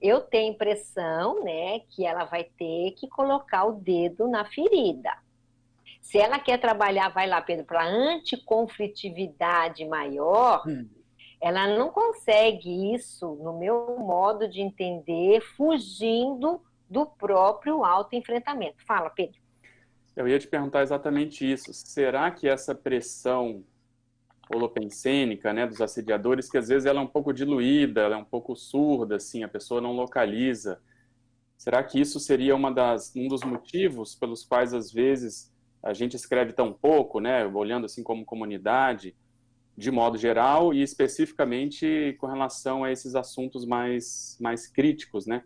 eu 0.00 0.20
tenho 0.20 0.52
impressão, 0.52 1.42
né, 1.42 1.80
que 1.90 2.06
ela 2.06 2.24
vai 2.24 2.44
ter 2.44 2.92
que 2.92 3.08
colocar 3.08 3.64
o 3.64 3.72
dedo 3.72 4.28
na 4.28 4.44
ferida. 4.44 5.10
Se 6.00 6.18
ela 6.18 6.38
quer 6.38 6.60
trabalhar, 6.60 7.08
vai 7.08 7.26
lá, 7.26 7.42
Pedro, 7.42 7.66
para 7.66 7.84
anticonflitividade 7.84 9.84
maior, 9.86 10.62
hum 10.64 10.88
ela 11.40 11.66
não 11.76 11.90
consegue 11.90 12.94
isso, 12.94 13.34
no 13.42 13.58
meu 13.58 13.96
modo 13.98 14.48
de 14.48 14.60
entender, 14.60 15.40
fugindo 15.56 16.60
do 16.88 17.06
próprio 17.06 17.84
autoenfrentamento. 17.84 18.84
Fala, 18.86 19.10
Pedro. 19.10 19.38
Eu 20.16 20.26
ia 20.26 20.38
te 20.38 20.48
perguntar 20.48 20.82
exatamente 20.82 21.50
isso. 21.50 21.72
Será 21.72 22.30
que 22.30 22.48
essa 22.48 22.74
pressão 22.74 23.62
holopensênica, 24.52 25.52
né, 25.52 25.66
dos 25.66 25.80
assediadores, 25.80 26.50
que 26.50 26.58
às 26.58 26.68
vezes 26.68 26.86
ela 26.86 27.00
é 27.00 27.02
um 27.02 27.08
pouco 27.08 27.32
diluída, 27.32 28.00
ela 28.00 28.16
é 28.16 28.18
um 28.18 28.24
pouco 28.24 28.56
surda, 28.56 29.16
assim, 29.16 29.42
a 29.42 29.48
pessoa 29.48 29.80
não 29.80 29.92
localiza. 29.92 30.80
Será 31.56 31.82
que 31.82 32.00
isso 32.00 32.18
seria 32.18 32.56
uma 32.56 32.72
das, 32.72 33.14
um 33.14 33.28
dos 33.28 33.42
motivos 33.42 34.14
pelos 34.14 34.44
quais 34.44 34.72
às 34.72 34.90
vezes 34.90 35.52
a 35.82 35.92
gente 35.92 36.16
escreve 36.16 36.52
tão 36.52 36.72
pouco, 36.72 37.20
né, 37.20 37.46
olhando 37.46 37.84
assim 37.84 38.02
como 38.02 38.24
comunidade, 38.24 39.14
de 39.78 39.92
modo 39.92 40.18
geral 40.18 40.74
e 40.74 40.82
especificamente 40.82 42.16
com 42.18 42.26
relação 42.26 42.82
a 42.82 42.90
esses 42.90 43.14
assuntos 43.14 43.64
mais, 43.64 44.36
mais 44.40 44.66
críticos, 44.66 45.24
né? 45.24 45.44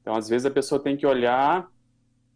Então, 0.00 0.14
às 0.14 0.30
vezes 0.30 0.46
a 0.46 0.50
pessoa 0.50 0.82
tem 0.82 0.96
que 0.96 1.06
olhar, 1.06 1.68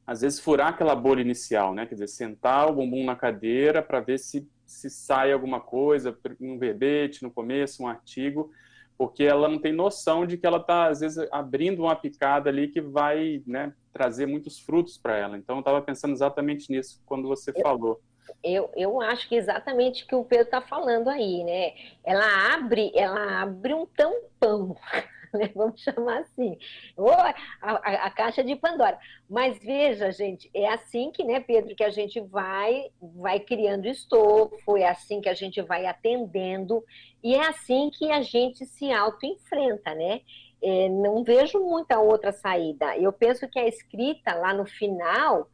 às 0.06 0.20
vezes 0.20 0.38
furar 0.38 0.68
aquela 0.68 0.94
bolha 0.94 1.22
inicial, 1.22 1.74
né? 1.74 1.86
Quer 1.86 1.94
dizer, 1.94 2.08
sentar 2.08 2.68
o 2.68 2.74
bumbum 2.74 3.06
na 3.06 3.16
cadeira 3.16 3.82
para 3.82 4.00
ver 4.00 4.18
se, 4.18 4.46
se 4.66 4.90
sai 4.90 5.32
alguma 5.32 5.60
coisa, 5.60 6.14
um 6.38 6.58
verbete 6.58 7.22
no 7.22 7.30
começo, 7.30 7.82
um 7.82 7.88
artigo, 7.88 8.50
porque 8.98 9.24
ela 9.24 9.48
não 9.48 9.58
tem 9.58 9.72
noção 9.72 10.26
de 10.26 10.36
que 10.36 10.46
ela 10.46 10.58
está, 10.58 10.88
às 10.88 11.00
vezes, 11.00 11.26
abrindo 11.32 11.84
uma 11.84 11.96
picada 11.96 12.50
ali 12.50 12.68
que 12.68 12.82
vai 12.82 13.42
né, 13.46 13.72
trazer 13.94 14.26
muitos 14.26 14.60
frutos 14.60 14.98
para 14.98 15.16
ela. 15.16 15.38
Então, 15.38 15.56
eu 15.56 15.60
estava 15.60 15.80
pensando 15.80 16.12
exatamente 16.12 16.70
nisso 16.70 17.00
quando 17.06 17.26
você 17.26 17.50
falou 17.50 17.98
eu, 18.42 18.70
eu 18.76 19.00
acho 19.00 19.28
que 19.28 19.34
exatamente 19.34 20.04
o 20.04 20.06
que 20.06 20.14
o 20.14 20.24
Pedro 20.24 20.44
está 20.44 20.60
falando 20.60 21.08
aí, 21.08 21.44
né? 21.44 21.72
Ela 22.04 22.54
abre, 22.54 22.92
ela 22.94 23.42
abre 23.42 23.74
um 23.74 23.86
tampão, 23.86 24.76
né? 25.32 25.50
vamos 25.54 25.80
chamar 25.80 26.20
assim, 26.20 26.58
ou 26.96 27.12
a, 27.12 27.34
a, 27.60 27.72
a, 28.06 28.10
caixa 28.10 28.42
de 28.42 28.56
Pandora. 28.56 28.98
Mas 29.28 29.58
veja, 29.58 30.10
gente, 30.10 30.50
é 30.54 30.68
assim 30.68 31.10
que, 31.10 31.24
né, 31.24 31.40
Pedro, 31.40 31.74
que 31.74 31.84
a 31.84 31.90
gente 31.90 32.20
vai, 32.20 32.90
vai 33.00 33.40
criando 33.40 33.86
estofo, 33.86 34.76
é 34.76 34.88
assim 34.88 35.20
que 35.20 35.28
a 35.28 35.34
gente 35.34 35.60
vai 35.62 35.86
atendendo, 35.86 36.84
e 37.22 37.34
é 37.34 37.46
assim 37.46 37.90
que 37.90 38.10
a 38.10 38.22
gente 38.22 38.64
se 38.66 38.90
auto-enfrenta, 38.92 39.94
né? 39.94 40.20
É, 40.62 40.88
não 40.90 41.24
vejo 41.24 41.58
muita 41.58 41.98
outra 41.98 42.32
saída. 42.32 42.96
Eu 42.98 43.12
penso 43.12 43.48
que 43.48 43.58
a 43.58 43.66
escrita 43.66 44.34
lá 44.34 44.52
no 44.52 44.66
final 44.66 45.48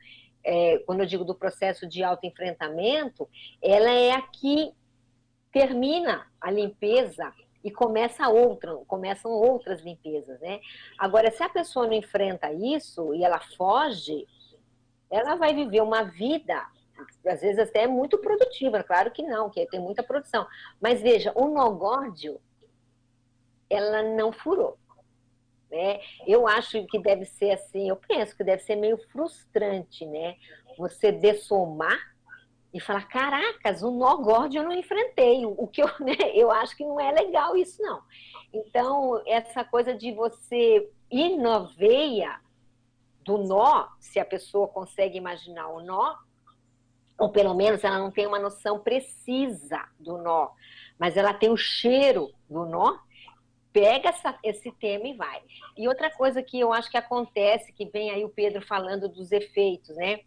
é, 0.47 0.79
quando 0.87 1.01
eu 1.01 1.07
digo 1.07 1.25
do 1.25 1.35
processo 1.35 1.89
de 1.89 2.05
autoenfrentamento, 2.05 3.29
ela 3.61 3.91
é 3.91 4.13
a 4.13 4.23
que 4.23 4.73
termina 5.51 6.25
a 6.41 6.53
limpeza 6.53 7.35
e 7.65 7.71
começa 7.71 8.29
outra, 8.29 8.77
começam 8.87 9.33
outras 9.33 9.81
limpezas, 9.81 10.41
né? 10.41 10.61
Agora, 10.97 11.33
se 11.33 11.43
a 11.43 11.49
pessoa 11.49 11.87
não 11.89 11.95
enfrenta 11.95 12.53
isso 12.53 13.13
e 13.13 13.25
ela 13.25 13.41
foge, 13.57 14.25
ela 15.11 15.35
vai 15.35 15.53
viver 15.53 15.81
uma 15.81 16.05
vida, 16.05 16.65
às 17.27 17.41
vezes 17.41 17.59
até 17.59 17.89
muito 17.89 18.17
produtiva, 18.19 18.85
claro 18.85 19.11
que 19.11 19.25
não, 19.25 19.51
que 19.51 19.67
tem 19.67 19.81
muita 19.81 20.05
produção. 20.05 20.47
Mas 20.81 21.03
veja, 21.03 21.33
o 21.35 21.49
nogórdio, 21.49 22.41
ela 23.69 24.01
não 24.01 24.31
furou. 24.31 24.79
Né? 25.71 26.01
Eu 26.27 26.47
acho 26.47 26.87
que 26.87 26.99
deve 26.99 27.25
ser 27.25 27.51
assim, 27.51 27.89
eu 27.89 27.97
penso 27.97 28.37
que 28.37 28.45
deve 28.45 28.63
ser 28.63 28.77
meio 28.77 28.99
frustrante, 29.11 30.07
né? 30.07 30.37
Você 30.79 31.11
dessomar 31.11 31.99
e 32.73 32.81
falar, 32.81 33.09
caracas, 33.09 33.83
o 33.83 33.91
nó 33.91 34.17
gordo 34.17 34.55
eu 34.55 34.63
não 34.63 34.73
enfrentei. 34.73 35.45
O 35.47 35.67
que 35.67 35.83
eu, 35.83 35.89
né? 36.01 36.17
eu 36.35 36.51
acho 36.51 36.77
que 36.77 36.85
não 36.85 37.01
é 37.01 37.11
legal 37.11 37.57
isso, 37.57 37.83
não. 37.83 38.03
Então, 38.53 39.23
essa 39.27 39.65
coisa 39.65 39.95
de 39.95 40.13
você 40.13 40.89
ir 41.11 41.37
na 41.37 41.59
veia 41.59 42.41
do 43.25 43.39
nó, 43.39 43.89
se 43.99 44.21
a 44.21 44.25
pessoa 44.25 44.69
consegue 44.69 45.19
imaginar 45.19 45.69
o 45.69 45.81
nó, 45.81 46.17
ou 47.19 47.31
pelo 47.31 47.55
menos 47.55 47.83
ela 47.83 47.99
não 47.99 48.11
tem 48.11 48.27
uma 48.27 48.39
noção 48.39 48.79
precisa 48.79 49.89
do 49.99 50.19
nó, 50.19 50.51
mas 50.99 51.17
ela 51.17 51.35
tem 51.35 51.51
o 51.51 51.57
cheiro 51.57 52.31
do 52.49 52.67
nó, 52.67 52.99
pega 53.77 54.09
essa, 54.09 54.35
esse 54.43 54.73
tema 54.73 55.07
e 55.07 55.13
vai. 55.13 55.39
E 55.77 55.87
outra 55.87 56.11
coisa 56.11 56.43
que 56.43 56.59
eu 56.59 56.73
acho 56.73 56.91
que 56.91 56.97
acontece, 56.97 57.75
que 57.75 57.85
vem 57.85 58.11
aí 58.11 58.25
o 58.25 58.31
Pedro 58.31 58.67
falando 58.67 59.07
dos 59.07 59.31
efeitos, 59.33 59.95
né? 59.97 60.21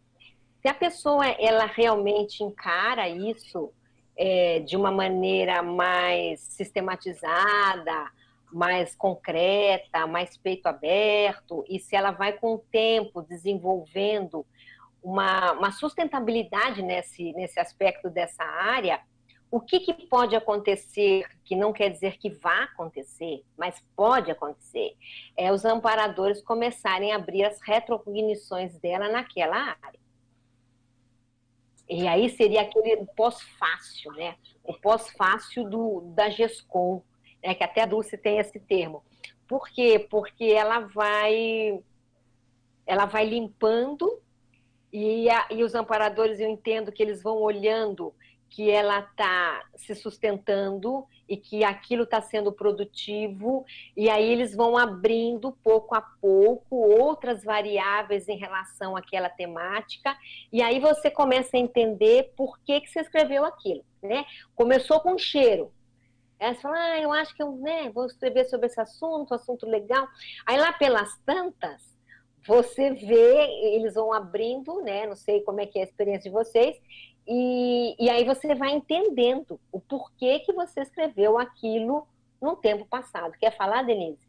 Se 0.62 0.68
a 0.68 0.74
pessoa 0.74 1.26
ela 1.26 1.66
realmente 1.66 2.43
encara 2.43 3.10
isso 3.10 3.74
é, 4.16 4.60
de 4.60 4.78
uma 4.78 4.91
maneira 4.91 5.64
mais 5.64 6.41
sistematizada, 6.41 8.12
mais 8.54 8.95
concreta, 8.95 10.06
mais 10.06 10.38
peito 10.38 10.68
aberto, 10.68 11.66
e 11.68 11.80
se 11.80 11.95
ela 11.95 12.12
vai 12.12 12.34
com 12.34 12.54
o 12.54 12.64
tempo 12.72 13.24
desenvolvendo 13.24 14.45
uma, 15.02 15.54
uma 15.54 15.72
sustentabilidade 15.72 16.84
nesse, 16.84 17.34
nesse 17.34 17.60
aspecto 17.60 18.12
dessa 18.12 18.43
área, 18.43 19.02
o 19.52 19.60
que, 19.60 19.80
que, 19.80 19.93
pode 19.93 20.36
acontecer, 20.36 21.26
que 21.43 21.56
não 21.56 21.74
quer 21.74 21.89
dizer 21.89 22.18
que 22.18 22.30
vá 22.30 22.64
acontecer, 22.64 23.43
mas 23.58 23.84
pode 23.95 24.30
acontecer, 24.30 24.95
é 25.36 25.52
os 25.52 25.66
amparadores 25.66 26.41
começarem 26.41 27.12
a 27.12 27.16
abrir 27.16 27.43
as 27.43 27.60
retrocognições 27.62 28.78
dela 28.78 29.10
naquela 29.10 29.76
área. 29.82 30.00
E 31.89 32.08
aí 32.08 32.30
seria 32.30 32.62
aquele 32.62 33.04
pós-fácil, 33.16 34.12
né? 34.12 34.36
O 34.64 34.74
pós-fácil 34.74 35.68
da 36.14 36.30
GESCOM, 36.30 37.02
né? 37.43 37.56
que 37.56 37.64
até 37.64 37.82
a 37.82 37.88
Dulce 37.88 38.16
tem 38.16 38.38
esse 38.38 38.60
termo. 38.60 39.04
Por 39.47 39.68
quê? 39.70 39.97
Porque 39.97 40.45
ela 40.45 40.82
vai, 40.82 41.84
ela 42.86 43.06
vai 43.06 43.26
limpando 43.26 44.22
e, 44.93 45.28
a, 45.30 45.47
e 45.50 45.64
os 45.64 45.74
amparadores, 45.74 46.39
eu 46.39 46.47
entendo 46.47 46.91
que 46.91 47.02
eles 47.02 47.24
vão 47.24 47.38
olhando 47.38 48.14
que 48.50 48.70
ela 48.70 49.00
está 49.00 49.64
se 49.76 49.95
sustentando 49.95 51.06
e 51.28 51.38
que 51.38 51.64
aquilo 51.64 52.04
está 52.04 52.22
sendo 52.22 52.52
produtivo, 52.52 53.66
e 53.95 54.10
aí 54.10 54.32
eles 54.32 54.56
vão 54.56 54.76
abrindo 54.76 55.52
pouco 55.64 55.93
a 55.95 56.02
pouco 56.02 56.76
outras 56.76 57.43
variáveis 57.43 58.28
em 58.28 58.38
relação 58.38 58.97
àquela 58.97 59.30
temática, 59.30 60.18
e 60.52 60.62
aí 60.62 60.80
você 60.80 61.12
começa 61.12 61.56
a 61.56 61.60
entender 61.60 62.34
por 62.36 62.60
que, 62.60 62.82
que 62.82 62.89
você 62.89 63.02
escreveu 63.02 63.45
aquilo. 63.45 63.86
Né? 64.02 64.26
Começou 64.56 65.00
com 65.02 65.18
cheiro. 65.18 65.72
Aí 66.39 66.56
você 66.56 66.62
fala, 66.62 66.78
ah, 66.78 67.00
eu 67.00 67.12
acho 67.12 67.36
que 67.36 67.43
eu 67.43 67.52
né, 67.52 67.89
vou 67.89 68.06
escrever 68.06 68.45
sobre 68.45 68.68
esse 68.68 68.80
assunto, 68.80 69.34
assunto 69.34 69.68
legal. 69.68 70.08
Aí 70.45 70.58
lá 70.58 70.72
pelas 70.72 71.16
tantas, 71.26 71.89
você 72.47 72.91
vê, 72.91 73.45
eles 73.76 73.93
vão 73.93 74.14
abrindo, 74.14 74.82
né? 74.82 75.06
Não 75.06 75.16
sei 75.16 75.41
como 75.41 75.60
é 75.60 75.66
que 75.66 75.78
é 75.78 75.82
a 75.82 75.86
experiência 75.86 76.30
de 76.30 76.36
vocês, 76.36 76.80
e, 77.32 77.96
e 78.00 78.10
aí 78.10 78.24
você 78.24 78.56
vai 78.56 78.72
entendendo 78.72 79.60
o 79.72 79.80
porquê 79.80 80.40
que 80.40 80.52
você 80.52 80.82
escreveu 80.82 81.38
aquilo 81.38 82.08
no 82.42 82.56
tempo 82.56 82.88
passado. 82.88 83.38
Quer 83.40 83.56
falar, 83.56 83.84
Denise? 83.84 84.28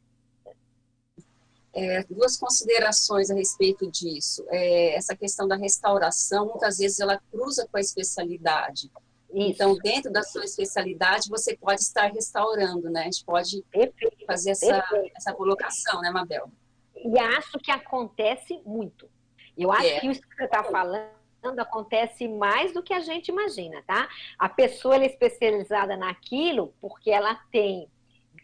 É, 1.72 2.04
duas 2.04 2.36
considerações 2.36 3.30
a 3.30 3.34
respeito 3.34 3.90
disso. 3.90 4.44
É, 4.50 4.94
essa 4.94 5.16
questão 5.16 5.48
da 5.48 5.56
restauração, 5.56 6.48
muitas 6.48 6.76
vezes 6.76 7.00
ela 7.00 7.18
cruza 7.30 7.66
com 7.70 7.78
a 7.78 7.80
especialidade. 7.80 8.90
Isso. 9.32 9.48
Então, 9.48 9.78
dentro 9.78 10.12
da 10.12 10.22
sua 10.22 10.44
especialidade, 10.44 11.30
você 11.30 11.56
pode 11.56 11.80
estar 11.80 12.12
restaurando, 12.12 12.90
né? 12.90 13.02
A 13.02 13.04
gente 13.04 13.24
pode 13.24 13.62
Perfeito. 13.70 14.26
fazer 14.26 14.50
essa, 14.50 14.84
essa 15.16 15.32
colocação, 15.32 16.02
né, 16.02 16.10
Mabel? 16.10 16.50
E 16.96 17.18
acho 17.18 17.58
que 17.60 17.70
acontece 17.70 18.60
muito. 18.66 19.08
Eu 19.56 19.72
acho 19.72 19.86
é. 19.86 20.00
que 20.00 20.06
isso 20.08 20.20
que 20.20 20.34
você 20.34 20.44
está 20.44 20.62
falando 20.64 21.19
acontece 21.60 22.28
mais 22.28 22.72
do 22.72 22.82
que 22.82 22.92
a 22.92 23.00
gente 23.00 23.28
imagina, 23.28 23.82
tá? 23.86 24.08
A 24.38 24.48
pessoa 24.48 24.96
é 24.96 25.06
especializada 25.06 25.96
naquilo 25.96 26.74
porque 26.80 27.10
ela 27.10 27.34
tem 27.50 27.88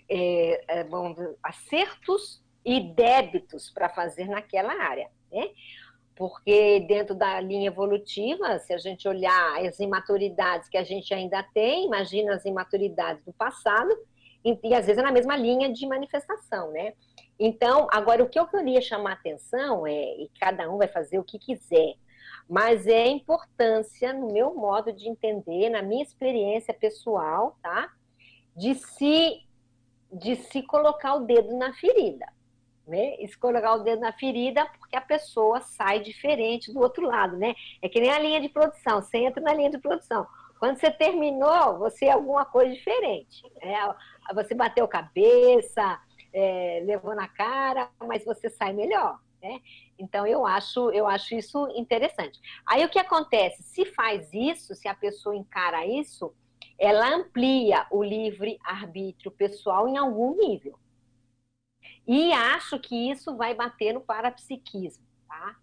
é, 0.09 0.81
é 0.81 0.87
acertos 1.43 2.43
e 2.65 2.81
débitos 2.81 3.71
para 3.71 3.89
fazer 3.89 4.27
naquela 4.27 4.73
área, 4.73 5.11
né? 5.31 5.51
Porque 6.15 6.81
dentro 6.81 7.15
da 7.15 7.39
linha 7.41 7.69
evolutiva, 7.69 8.59
se 8.59 8.73
a 8.73 8.79
gente 8.79 9.07
olhar 9.07 9.65
as 9.65 9.79
imaturidades 9.79 10.69
que 10.69 10.79
a 10.79 10.83
gente 10.83 11.13
ainda 11.13 11.43
tem, 11.43 11.87
imagina 11.87 12.35
as 12.35 12.45
imaturidades 12.45 13.23
do 13.25 13.33
passado, 13.33 13.95
e, 14.43 14.59
e 14.65 14.75
às 14.75 14.87
vezes 14.87 14.99
é 14.99 15.05
na 15.05 15.13
mesma 15.13 15.37
linha 15.37 15.71
de 15.71 15.87
manifestação, 15.87 16.71
né? 16.71 16.95
Então, 17.39 17.87
agora 17.91 18.25
o 18.25 18.29
que 18.29 18.39
eu 18.39 18.47
queria 18.47 18.81
chamar 18.81 19.13
atenção 19.13 19.87
é, 19.87 20.17
e 20.17 20.31
cada 20.41 20.71
um 20.71 20.79
vai 20.79 20.89
fazer 20.89 21.19
o 21.19 21.25
que 21.25 21.39
quiser, 21.39 21.95
mas 22.49 22.87
é 22.87 23.03
a 23.03 23.09
importância, 23.09 24.13
no 24.13 24.33
meu 24.33 24.55
modo 24.55 24.93
de 24.93 25.09
entender, 25.09 25.69
na 25.69 25.83
minha 25.83 26.03
experiência 26.03 26.73
pessoal, 26.73 27.57
tá? 27.63 27.93
De 28.55 28.75
se, 28.75 29.43
de 30.13 30.37
se 30.37 30.63
colocar 30.63 31.15
o 31.15 31.27
dedo 31.27 31.57
na 31.57 31.73
ferida. 31.75 32.27
Né? 32.87 33.17
E 33.21 33.27
se 33.27 33.37
colocar 33.37 33.75
o 33.75 33.83
dedo 33.83 34.01
na 34.01 34.13
ferida 34.13 34.65
porque 34.79 34.95
a 34.95 35.01
pessoa 35.01 35.61
sai 35.61 35.99
diferente 35.99 36.73
do 36.73 36.81
outro 36.81 37.05
lado, 37.05 37.37
né? 37.37 37.53
É 37.83 37.89
que 37.89 38.01
nem 38.01 38.11
a 38.11 38.19
linha 38.19 38.41
de 38.41 38.49
produção, 38.49 39.03
você 39.03 39.19
entra 39.19 39.43
na 39.43 39.53
linha 39.53 39.71
de 39.71 39.79
produção. 39.79 40.25
Quando 40.61 40.79
você 40.79 40.91
terminou, 40.91 41.79
você 41.79 42.07
é 42.07 42.13
alguma 42.13 42.45
coisa 42.45 42.73
diferente. 42.73 43.43
Né? 43.61 43.77
Você 44.35 44.55
bateu 44.55 44.87
cabeça, 44.87 46.01
é, 46.33 46.83
levou 46.85 47.15
na 47.15 47.27
cara, 47.27 47.91
mas 48.07 48.25
você 48.25 48.49
sai 48.49 48.73
melhor. 48.73 49.19
Né? 49.47 49.61
Então 49.97 50.27
eu 50.27 50.45
acho, 50.45 50.91
eu 50.91 51.07
acho 51.07 51.37
isso 51.37 51.69
interessante. 51.77 52.41
Aí 52.67 52.85
o 52.85 52.89
que 52.89 52.99
acontece? 52.99 53.63
Se 53.63 53.85
faz 53.85 54.29
isso, 54.35 54.75
se 54.75 54.89
a 54.89 54.95
pessoa 54.95 55.37
encara 55.37 55.87
isso, 55.87 56.35
ela 56.77 57.15
amplia 57.15 57.87
o 57.93 58.03
livre 58.03 58.59
arbítrio 58.65 59.31
pessoal 59.31 59.87
em 59.87 59.97
algum 59.97 60.37
nível. 60.37 60.77
E 62.07 62.33
acho 62.33 62.79
que 62.81 63.11
isso 63.11 63.37
vai 63.37 63.55
bater 63.55 63.95
no 63.95 64.01
parapsiquismo, 64.01 65.07
tá? 65.29 65.57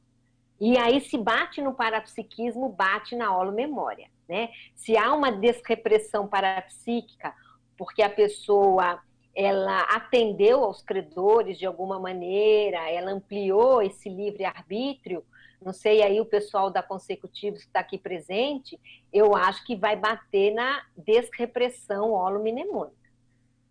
E 0.61 0.77
aí 0.77 1.01
se 1.01 1.17
bate 1.17 1.61
no 1.61 1.73
parapsiquismo, 1.73 2.69
bate 2.69 3.17
na 3.17 3.37
holomemória, 3.37 4.09
né? 4.29 4.49
Se 4.75 4.95
há 4.95 5.13
uma 5.13 5.29
desrepressão 5.29 6.25
parapsíquica, 6.25 7.35
porque 7.77 8.01
a 8.01 8.09
pessoa 8.09 9.01
ela 9.35 9.81
atendeu 9.95 10.63
aos 10.63 10.81
credores 10.81 11.57
de 11.57 11.65
alguma 11.65 11.99
maneira, 11.99 12.89
ela 12.89 13.11
ampliou 13.11 13.81
esse 13.81 14.07
livre-arbítrio, 14.09 15.25
não 15.63 15.73
sei 15.73 16.03
aí 16.03 16.19
o 16.19 16.25
pessoal 16.25 16.69
da 16.69 16.83
Consecutivos 16.83 17.61
que 17.61 17.67
está 17.67 17.79
aqui 17.79 17.97
presente, 17.97 18.79
eu 19.11 19.35
acho 19.35 19.65
que 19.65 19.75
vai 19.75 19.95
bater 19.95 20.53
na 20.53 20.83
desrepressão 20.95 22.11
holominemônica. 22.11 22.95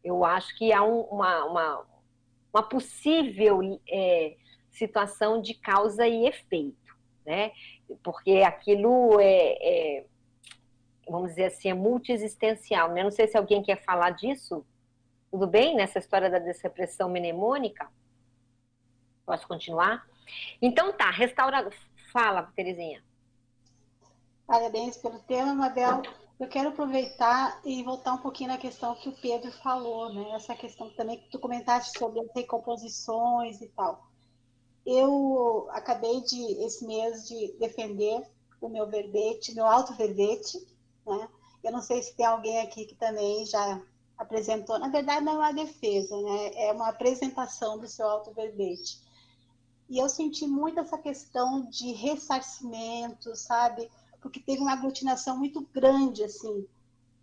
Eu 0.02 0.24
acho 0.24 0.56
que 0.56 0.72
há 0.72 0.82
um, 0.82 1.02
uma, 1.02 1.44
uma, 1.44 1.86
uma, 2.52 2.62
possível 2.62 3.60
é, 3.88 4.34
situação 4.70 5.40
de 5.40 5.54
causa 5.54 6.06
e 6.08 6.26
efeito, 6.26 6.96
né? 7.24 7.52
Porque 8.02 8.38
aquilo 8.38 9.20
é, 9.20 9.52
é 9.60 10.04
vamos 11.08 11.30
dizer 11.30 11.44
assim, 11.44 11.68
é 11.68 11.74
multiexistencial, 11.74 12.90
né? 12.92 13.04
Não 13.04 13.10
sei 13.10 13.28
se 13.28 13.36
alguém 13.36 13.62
quer 13.62 13.82
falar 13.84 14.10
disso, 14.10 14.64
tudo 15.32 15.46
bem 15.46 15.74
nessa 15.74 15.98
história 15.98 16.28
da 16.28 16.38
desrepressão 16.38 17.08
mnemônica? 17.08 17.90
Posso 19.24 19.48
continuar? 19.48 20.06
Então 20.60 20.92
tá, 20.92 21.10
restaura. 21.10 21.70
Fala, 22.12 22.52
Terezinha. 22.54 23.02
Parabéns 24.46 24.98
pelo 24.98 25.18
tema, 25.20 25.54
Mabel. 25.54 26.02
Eu 26.38 26.46
quero 26.48 26.68
aproveitar 26.68 27.58
e 27.64 27.82
voltar 27.82 28.12
um 28.12 28.18
pouquinho 28.18 28.50
na 28.50 28.58
questão 28.58 28.94
que 28.96 29.08
o 29.08 29.16
Pedro 29.22 29.50
falou, 29.62 30.12
né? 30.12 30.32
Essa 30.32 30.54
questão 30.54 30.90
também 30.90 31.18
que 31.18 31.30
tu 31.30 31.38
comentaste 31.38 31.98
sobre 31.98 32.20
as 32.20 32.28
recomposições 32.34 33.62
e 33.62 33.68
tal. 33.68 34.06
Eu 34.84 35.66
acabei 35.70 36.20
de 36.20 36.62
esse 36.62 36.86
mês 36.86 37.26
de 37.26 37.56
defender 37.58 38.22
o 38.60 38.68
meu 38.68 38.86
verbete, 38.86 39.54
meu 39.54 39.66
alto 39.66 39.94
verbete, 39.94 40.58
né? 41.06 41.26
Eu 41.64 41.72
não 41.72 41.80
sei 41.80 42.02
se 42.02 42.14
tem 42.14 42.26
alguém 42.26 42.60
aqui 42.60 42.84
que 42.84 42.96
também 42.96 43.46
já 43.46 43.80
apresentou, 44.16 44.78
na 44.78 44.88
verdade 44.88 45.24
não 45.24 45.34
é 45.34 45.36
uma 45.36 45.52
defesa, 45.52 46.20
né? 46.20 46.50
é 46.54 46.72
uma 46.72 46.88
apresentação 46.88 47.78
do 47.78 47.88
seu 47.88 48.06
auto-verbete. 48.08 49.00
E 49.88 49.98
eu 49.98 50.08
senti 50.08 50.46
muito 50.46 50.80
essa 50.80 50.96
questão 50.96 51.68
de 51.68 51.92
ressarcimento, 51.92 53.36
sabe? 53.36 53.90
Porque 54.20 54.40
teve 54.40 54.62
uma 54.62 54.72
aglutinação 54.72 55.36
muito 55.36 55.60
grande, 55.72 56.24
assim, 56.24 56.66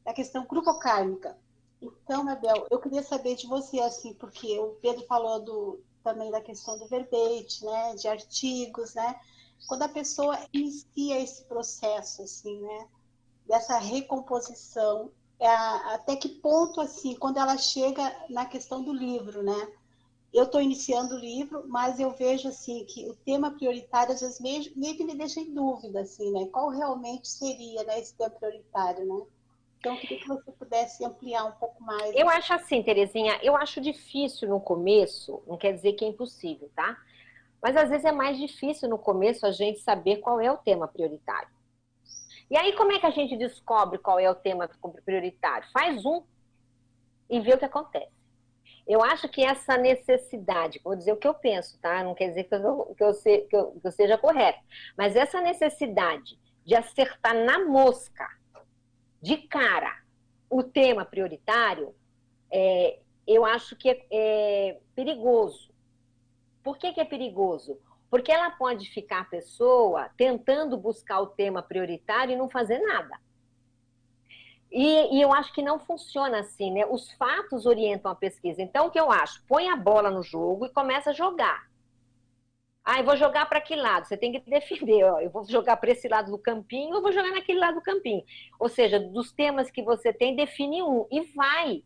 da 0.05 0.13
questão 0.13 0.45
grupocármica. 0.45 1.35
Então, 1.81 2.23
Mabel, 2.23 2.67
eu 2.69 2.79
queria 2.79 3.01
saber 3.01 3.35
de 3.35 3.47
você, 3.47 3.79
assim, 3.79 4.13
porque 4.13 4.59
o 4.59 4.75
Pedro 4.81 5.05
falou 5.07 5.39
do, 5.39 5.79
também 6.03 6.29
da 6.29 6.41
questão 6.41 6.77
do 6.77 6.87
verbete, 6.87 7.63
né, 7.65 7.95
de 7.95 8.07
artigos, 8.07 8.93
né? 8.93 9.19
Quando 9.67 9.83
a 9.83 9.89
pessoa 9.89 10.37
inicia 10.53 11.19
esse 11.19 11.43
processo, 11.45 12.21
assim, 12.21 12.61
né, 12.61 12.87
dessa 13.47 13.77
recomposição 13.77 15.11
até 15.47 16.15
que 16.15 16.27
ponto, 16.27 16.81
assim, 16.81 17.15
quando 17.15 17.37
ela 17.37 17.57
chega 17.57 18.13
na 18.29 18.45
questão 18.45 18.83
do 18.83 18.91
livro, 18.91 19.41
né? 19.41 19.67
Eu 20.33 20.43
estou 20.43 20.61
iniciando 20.61 21.15
o 21.15 21.19
livro, 21.19 21.63
mas 21.67 21.99
eu 21.99 22.11
vejo, 22.11 22.47
assim, 22.49 22.85
que 22.85 23.09
o 23.09 23.15
tema 23.15 23.51
prioritário, 23.51 24.13
às 24.13 24.21
vezes, 24.21 24.39
meio, 24.39 24.71
meio 24.75 24.95
que 24.95 25.03
me 25.03 25.15
deixa 25.15 25.39
em 25.39 25.53
dúvida, 25.53 26.01
assim, 26.01 26.31
né? 26.31 26.47
Qual 26.51 26.69
realmente 26.69 27.27
seria, 27.27 27.83
né, 27.83 27.99
esse 27.99 28.13
tema 28.13 28.29
prioritário, 28.29 29.05
né? 29.05 29.25
Então, 29.79 29.93
eu 29.93 29.99
queria 30.01 30.19
que 30.19 30.27
você 30.27 30.51
pudesse 30.51 31.05
ampliar 31.05 31.45
um 31.45 31.53
pouco 31.53 31.81
mais. 31.81 32.13
Eu 32.13 32.29
acho 32.29 32.53
assim, 32.53 32.83
Terezinha, 32.83 33.39
eu 33.41 33.55
acho 33.55 33.79
difícil 33.79 34.49
no 34.49 34.59
começo, 34.59 35.41
não 35.47 35.57
quer 35.57 35.71
dizer 35.73 35.93
que 35.93 36.03
é 36.03 36.07
impossível, 36.09 36.69
tá? 36.75 36.97
Mas 37.61 37.75
às 37.75 37.89
vezes 37.89 38.05
é 38.05 38.11
mais 38.11 38.37
difícil 38.37 38.89
no 38.89 38.97
começo 38.97 39.45
a 39.45 39.51
gente 39.51 39.79
saber 39.79 40.17
qual 40.17 40.39
é 40.39 40.51
o 40.51 40.57
tema 40.57 40.87
prioritário. 40.87 41.49
E 42.49 42.57
aí, 42.57 42.73
como 42.75 42.91
é 42.91 42.99
que 42.99 43.05
a 43.05 43.11
gente 43.11 43.37
descobre 43.37 43.99
qual 43.99 44.19
é 44.19 44.29
o 44.29 44.35
tema 44.35 44.69
prioritário? 45.05 45.67
Faz 45.71 46.03
um 46.05 46.23
e 47.29 47.39
vê 47.39 47.53
o 47.53 47.57
que 47.57 47.65
acontece. 47.65 48.11
Eu 48.87 49.03
acho 49.03 49.29
que 49.29 49.43
essa 49.43 49.77
necessidade, 49.77 50.81
vou 50.83 50.95
dizer 50.95 51.13
o 51.13 51.17
que 51.17 51.27
eu 51.27 51.33
penso, 51.35 51.79
tá? 51.79 52.03
Não 52.03 52.15
quer 52.15 52.29
dizer 52.29 52.45
que 52.45 52.55
eu, 52.55 52.95
que 52.97 53.03
eu, 53.03 53.13
se, 53.13 53.41
que 53.41 53.55
eu, 53.55 53.71
que 53.79 53.87
eu 53.87 53.91
seja 53.91 54.17
correto, 54.17 54.59
mas 54.97 55.15
essa 55.15 55.39
necessidade 55.39 56.39
de 56.65 56.73
acertar 56.75 57.35
na 57.35 57.65
mosca 57.65 58.27
de 59.21 59.37
cara 59.37 59.95
o 60.49 60.63
tema 60.63 61.05
prioritário, 61.05 61.93
é, 62.51 62.99
eu 63.27 63.45
acho 63.45 63.75
que 63.75 63.89
é, 63.89 64.05
é 64.11 64.79
perigoso. 64.95 65.69
Por 66.63 66.77
que, 66.77 66.91
que 66.91 66.99
é 66.99 67.05
perigoso? 67.05 67.79
Porque 68.09 68.31
ela 68.31 68.49
pode 68.51 68.89
ficar 68.89 69.21
a 69.21 69.25
pessoa 69.25 70.09
tentando 70.17 70.77
buscar 70.77 71.19
o 71.19 71.27
tema 71.27 71.61
prioritário 71.61 72.33
e 72.33 72.37
não 72.37 72.49
fazer 72.49 72.79
nada. 72.79 73.19
E, 74.71 75.17
e, 75.17 75.21
eu 75.21 75.33
acho 75.33 75.51
que 75.53 75.63
não 75.63 75.79
funciona 75.79 76.39
assim, 76.39 76.71
né? 76.71 76.85
Os 76.85 77.11
fatos 77.13 77.65
orientam 77.65 78.11
a 78.11 78.15
pesquisa. 78.15 78.61
Então, 78.61 78.87
o 78.87 78.91
que 78.91 78.99
eu 78.99 79.11
acho? 79.11 79.43
Põe 79.47 79.67
a 79.67 79.75
bola 79.75 80.11
no 80.11 80.21
jogo 80.21 80.65
e 80.65 80.73
começa 80.73 81.09
a 81.09 81.13
jogar. 81.13 81.67
Ah, 82.85 82.99
eu 82.99 83.03
vou 83.03 83.17
jogar 83.17 83.47
para 83.47 83.61
que 83.61 83.75
lado? 83.75 84.07
Você 84.07 84.17
tem 84.17 84.31
que 84.31 84.39
defender. 84.49 85.03
Ó, 85.03 85.19
eu 85.19 85.29
vou 85.29 85.43
jogar 85.45 85.77
para 85.77 85.91
esse 85.91 86.07
lado 86.07 86.31
do 86.31 86.37
campinho 86.37 86.95
ou 86.95 87.01
vou 87.01 87.11
jogar 87.11 87.31
naquele 87.31 87.59
lado 87.59 87.75
do 87.75 87.81
campinho. 87.81 88.23
Ou 88.59 88.69
seja, 88.69 88.99
dos 88.99 89.31
temas 89.31 89.69
que 89.71 89.83
você 89.83 90.13
tem, 90.13 90.35
define 90.35 90.81
um 90.81 91.07
e 91.11 91.21
vai. 91.35 91.83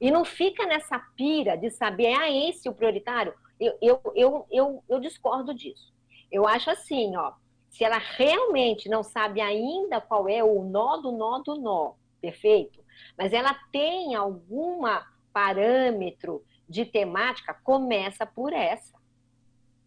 E 0.00 0.10
não 0.10 0.24
fica 0.24 0.66
nessa 0.66 0.98
pira 1.16 1.56
de 1.56 1.70
saber, 1.70 2.14
ah, 2.14 2.30
esse 2.30 2.66
é 2.66 2.70
o 2.70 2.74
prioritário. 2.74 3.34
Eu, 3.58 3.78
eu, 3.80 4.00
eu, 4.14 4.46
eu, 4.50 4.84
eu 4.88 5.00
discordo 5.00 5.54
disso. 5.54 5.92
Eu 6.30 6.46
acho 6.46 6.70
assim, 6.70 7.16
ó, 7.16 7.32
se 7.70 7.84
ela 7.84 7.98
realmente 7.98 8.88
não 8.88 9.02
sabe 9.02 9.40
ainda 9.40 10.00
qual 10.00 10.28
é 10.28 10.42
o 10.42 10.62
nó 10.64 10.96
do 10.98 11.12
nó 11.12 11.38
do 11.38 11.54
nó, 11.56 11.94
perfeito? 12.20 12.84
Mas 13.16 13.32
ela 13.32 13.54
tem 13.70 14.14
alguma 14.14 15.06
parâmetro 15.32 16.44
de 16.68 16.84
temática, 16.84 17.54
começa 17.62 18.26
por 18.26 18.52
essa 18.52 18.96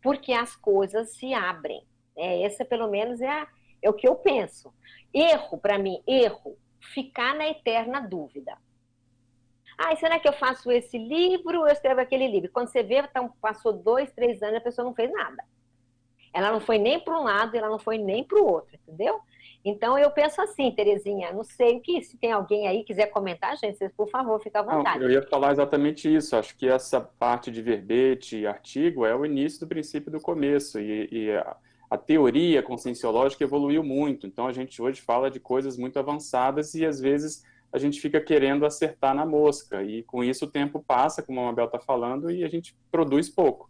porque 0.01 0.33
as 0.33 0.55
coisas 0.55 1.13
se 1.13 1.33
abrem. 1.33 1.83
É, 2.15 2.41
esse, 2.43 2.63
pelo 2.65 2.89
menos, 2.89 3.21
é, 3.21 3.27
a, 3.27 3.47
é 3.81 3.89
o 3.89 3.93
que 3.93 4.07
eu 4.07 4.15
penso. 4.15 4.73
Erro, 5.13 5.57
para 5.57 5.77
mim, 5.77 6.01
erro, 6.07 6.57
ficar 6.93 7.35
na 7.35 7.47
eterna 7.47 7.99
dúvida. 8.01 8.57
Ah, 9.81 9.95
será 9.95 10.19
que 10.19 10.27
eu 10.27 10.33
faço 10.33 10.69
esse 10.69 10.97
livro 10.97 11.61
ou 11.61 11.65
eu 11.65 11.71
escrevo 11.71 12.01
aquele 12.01 12.27
livro? 12.27 12.51
Quando 12.51 12.67
você 12.67 12.83
vê, 12.83 12.99
então, 12.99 13.31
passou 13.41 13.71
dois, 13.71 14.11
três 14.11 14.43
anos, 14.43 14.57
a 14.57 14.61
pessoa 14.61 14.83
não 14.83 14.93
fez 14.93 15.09
nada. 15.09 15.41
Ela 16.33 16.51
não 16.51 16.59
foi 16.59 16.77
nem 16.77 16.99
para 16.99 17.17
um 17.17 17.23
lado, 17.23 17.55
ela 17.55 17.69
não 17.69 17.79
foi 17.79 17.97
nem 17.97 18.21
para 18.21 18.37
o 18.37 18.45
outro, 18.45 18.75
entendeu? 18.75 19.21
Então 19.63 19.97
eu 19.97 20.11
penso 20.11 20.41
assim, 20.41 20.69
Terezinha, 20.71 21.31
não 21.31 21.45
sei 21.45 21.77
o 21.77 21.81
que, 21.81 22.01
se 22.01 22.17
tem 22.17 22.31
alguém 22.31 22.67
aí 22.67 22.79
que 22.79 22.87
quiser 22.87 23.07
comentar, 23.07 23.57
gente, 23.57 23.77
vocês, 23.77 23.91
por 23.95 24.09
favor, 24.09 24.41
fica 24.41 24.59
à 24.59 24.63
vontade. 24.63 24.99
Não, 24.99 25.05
eu 25.05 25.11
ia 25.11 25.21
falar 25.27 25.53
exatamente 25.53 26.13
isso. 26.13 26.35
Acho 26.35 26.55
que 26.57 26.67
essa 26.67 26.99
parte 26.99 27.49
de 27.49 27.61
verbete 27.61 28.37
e 28.37 28.47
artigo 28.47 29.05
é 29.05 29.15
o 29.15 29.25
início 29.25 29.61
do 29.61 29.67
princípio 29.67 30.11
do 30.11 30.19
começo. 30.19 30.77
E, 30.79 31.07
e 31.09 31.31
a, 31.31 31.55
a, 31.89 31.97
teoria 31.97 32.61
conscienciológica 32.61 33.43
evoluiu 33.43 33.83
muito. 33.83 34.27
Então 34.27 34.45
a 34.45 34.53
gente 34.53 34.81
hoje 34.81 35.01
fala 35.01 35.31
de 35.31 35.39
coisas 35.39 35.77
muito 35.77 35.97
avançadas 35.97 36.73
e 36.73 36.85
às 36.85 36.99
vezes 36.99 37.43
a 37.71 37.77
gente 37.77 38.01
fica 38.01 38.19
querendo 38.19 38.65
acertar 38.65 39.13
na 39.13 39.25
mosca. 39.25 39.83
E 39.83 40.03
com 40.03 40.23
isso 40.23 40.45
o 40.45 40.49
tempo 40.49 40.83
passa, 40.85 41.21
como 41.21 41.39
a 41.39 41.45
Mabel 41.45 41.65
está 41.65 41.79
falando, 41.79 42.31
e 42.31 42.43
a 42.43 42.49
gente 42.49 42.75
produz 42.91 43.29
pouco. 43.29 43.69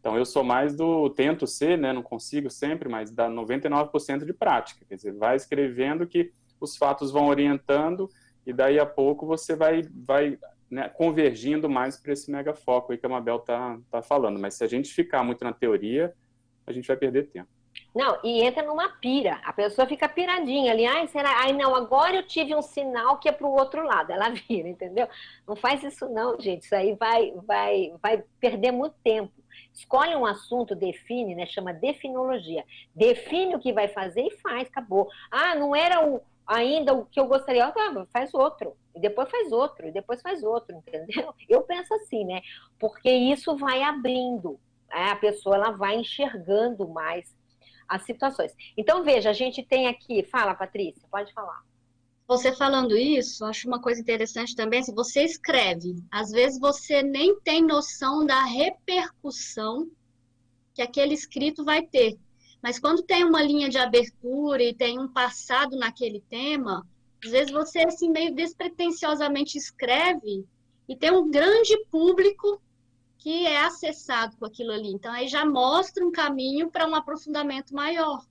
Então 0.00 0.16
eu 0.16 0.24
sou 0.24 0.42
mais 0.42 0.74
do 0.74 1.10
tento 1.10 1.46
ser, 1.46 1.76
né, 1.76 1.92
não 1.92 2.02
consigo 2.02 2.48
sempre, 2.50 2.88
mas 2.88 3.10
dá 3.10 3.28
99% 3.28 4.24
de 4.24 4.32
prática. 4.32 4.84
Quer 4.88 4.94
dizer, 4.94 5.12
vai 5.12 5.36
escrevendo 5.36 6.06
que 6.06 6.32
os 6.58 6.76
fatos 6.76 7.10
vão 7.10 7.26
orientando 7.26 8.08
e 8.46 8.52
daí 8.52 8.78
a 8.78 8.86
pouco 8.86 9.26
você 9.26 9.54
vai 9.54 9.82
vai 9.94 10.38
né, 10.70 10.88
convergindo 10.88 11.68
mais 11.68 11.98
para 11.98 12.12
esse 12.12 12.30
mega 12.30 12.54
foco 12.54 12.92
aí 12.92 12.98
que 12.98 13.04
a 13.04 13.08
Mabel 13.10 13.40
tá 13.40 13.78
tá 13.90 14.00
falando. 14.00 14.40
Mas 14.40 14.54
se 14.54 14.64
a 14.64 14.66
gente 14.66 14.92
ficar 14.92 15.22
muito 15.22 15.44
na 15.44 15.52
teoria, 15.52 16.14
a 16.66 16.72
gente 16.72 16.88
vai 16.88 16.96
perder 16.96 17.28
tempo. 17.28 17.50
Não, 17.94 18.18
e 18.22 18.42
entra 18.42 18.62
numa 18.62 18.88
pira. 18.88 19.40
A 19.44 19.52
pessoa 19.52 19.86
fica 19.86 20.08
piradinha 20.08 20.72
ali. 20.72 20.86
Ai, 20.86 21.08
será? 21.08 21.40
Ai, 21.40 21.52
não, 21.52 21.74
agora 21.74 22.16
eu 22.16 22.22
tive 22.22 22.54
um 22.54 22.62
sinal 22.62 23.18
que 23.18 23.28
é 23.28 23.32
para 23.32 23.46
o 23.46 23.52
outro 23.52 23.84
lado. 23.84 24.12
Ela 24.12 24.30
vira, 24.48 24.68
entendeu? 24.68 25.08
Não 25.46 25.56
faz 25.56 25.82
isso 25.82 26.08
não, 26.08 26.38
gente. 26.40 26.64
Isso 26.64 26.74
aí 26.74 26.94
vai, 26.94 27.32
vai, 27.44 27.92
vai 28.00 28.24
perder 28.38 28.70
muito 28.70 28.94
tempo. 29.02 29.32
Escolhe 29.72 30.14
um 30.14 30.26
assunto, 30.26 30.74
define, 30.74 31.34
né? 31.34 31.46
Chama 31.46 31.72
definologia. 31.72 32.64
Define 32.94 33.56
o 33.56 33.60
que 33.60 33.72
vai 33.72 33.88
fazer 33.88 34.22
e 34.22 34.36
faz, 34.38 34.68
acabou. 34.68 35.08
Ah, 35.30 35.54
não 35.54 35.74
era 35.74 36.06
o, 36.06 36.20
ainda 36.46 36.94
o 36.94 37.06
que 37.06 37.18
eu 37.18 37.26
gostaria. 37.26 37.66
Ah, 37.66 38.06
faz 38.12 38.32
outro. 38.34 38.76
E 38.94 39.00
depois 39.00 39.30
faz 39.30 39.52
outro, 39.52 39.86
e 39.86 39.92
depois 39.92 40.20
faz 40.20 40.42
outro, 40.42 40.76
entendeu? 40.86 41.34
Eu 41.48 41.62
penso 41.62 41.92
assim, 41.94 42.24
né? 42.24 42.40
Porque 42.78 43.10
isso 43.10 43.56
vai 43.56 43.82
abrindo. 43.82 44.60
Né? 44.88 45.10
A 45.10 45.16
pessoa 45.16 45.56
ela 45.56 45.70
vai 45.70 45.96
enxergando 45.96 46.88
mais 46.88 47.34
as 47.90 48.04
situações. 48.04 48.54
Então, 48.76 49.02
veja, 49.02 49.30
a 49.30 49.32
gente 49.32 49.64
tem 49.64 49.88
aqui. 49.88 50.22
Fala, 50.22 50.54
Patrícia, 50.54 51.02
pode 51.10 51.32
falar. 51.32 51.60
Você 52.28 52.52
falando 52.52 52.96
isso, 52.96 53.44
acho 53.44 53.66
uma 53.66 53.80
coisa 53.80 54.00
interessante 54.00 54.54
também, 54.54 54.84
se 54.84 54.94
você 54.94 55.24
escreve, 55.24 55.96
às 56.12 56.30
vezes 56.30 56.60
você 56.60 57.02
nem 57.02 57.40
tem 57.40 57.60
noção 57.60 58.24
da 58.24 58.44
repercussão 58.44 59.90
que 60.72 60.80
aquele 60.80 61.12
escrito 61.12 61.64
vai 61.64 61.82
ter. 61.82 62.16
Mas 62.62 62.78
quando 62.78 63.02
tem 63.02 63.24
uma 63.24 63.42
linha 63.42 63.68
de 63.68 63.78
abertura 63.78 64.62
e 64.62 64.72
tem 64.72 65.00
um 65.00 65.08
passado 65.08 65.76
naquele 65.76 66.20
tema, 66.30 66.86
às 67.24 67.32
vezes 67.32 67.50
você 67.50 67.80
assim 67.80 68.08
meio 68.08 68.32
despretensiosamente 68.32 69.58
escreve 69.58 70.46
e 70.88 70.94
tem 70.94 71.10
um 71.10 71.28
grande 71.28 71.76
público 71.90 72.62
que 73.20 73.46
é 73.46 73.58
acessado 73.64 74.36
com 74.36 74.46
aquilo 74.46 74.72
ali. 74.72 74.92
Então 74.92 75.12
aí 75.12 75.28
já 75.28 75.44
mostra 75.44 76.04
um 76.04 76.10
caminho 76.10 76.70
para 76.70 76.88
um 76.88 76.94
aprofundamento 76.94 77.74
maior. 77.74 78.24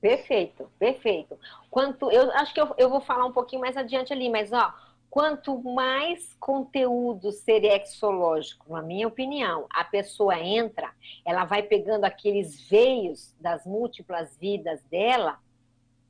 Perfeito, 0.00 0.70
perfeito. 0.78 1.38
Quanto 1.70 2.10
eu 2.10 2.30
acho 2.32 2.52
que 2.52 2.60
eu, 2.60 2.74
eu 2.76 2.90
vou 2.90 3.00
falar 3.00 3.24
um 3.24 3.32
pouquinho 3.32 3.60
mais 3.60 3.76
adiante 3.76 4.12
ali, 4.12 4.28
mas 4.28 4.52
ó, 4.52 4.74
quanto 5.08 5.58
mais 5.62 6.34
conteúdo 6.40 7.30
serexológico, 7.30 8.72
na 8.72 8.82
minha 8.82 9.06
opinião, 9.06 9.66
a 9.70 9.84
pessoa 9.84 10.38
entra, 10.38 10.90
ela 11.24 11.44
vai 11.44 11.62
pegando 11.62 12.04
aqueles 12.04 12.68
veios 12.68 13.34
das 13.40 13.64
múltiplas 13.64 14.36
vidas 14.38 14.82
dela, 14.84 15.38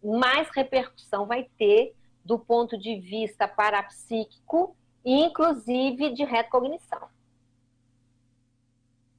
mais 0.02 0.48
repercussão 0.50 1.26
vai 1.26 1.48
ter 1.58 1.94
do 2.24 2.38
ponto 2.38 2.78
de 2.78 2.96
vista 2.96 3.46
parapsíquico 3.46 4.74
inclusive 5.04 6.10
de 6.10 6.24
retrocognição. 6.24 7.08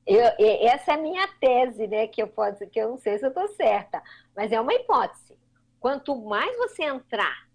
Eu, 0.06 0.22
essa 0.68 0.92
é 0.92 0.96
a 0.96 0.98
minha 0.98 1.28
tese, 1.40 1.88
né? 1.88 2.08
Que 2.08 2.22
eu 2.22 2.28
posso, 2.28 2.68
que 2.68 2.80
eu 2.80 2.90
não 2.90 2.98
sei 2.98 3.18
se 3.18 3.26
eu 3.26 3.30
estou 3.30 3.48
certa, 3.50 4.02
mas 4.36 4.52
é 4.52 4.60
uma 4.60 4.74
hipótese. 4.74 5.38
Quanto 5.80 6.16
mais 6.16 6.56
você 6.58 6.84
entrar 6.84 7.48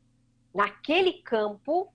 naquele 0.55 1.15
campo, 1.23 1.93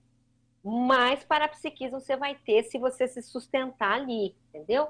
mais 0.62 1.22
parapsiquismo 1.24 2.00
você 2.00 2.16
vai 2.16 2.34
ter 2.36 2.62
se 2.64 2.78
você 2.78 3.06
se 3.06 3.20
sustentar 3.22 3.92
ali, 3.92 4.34
entendeu? 4.48 4.88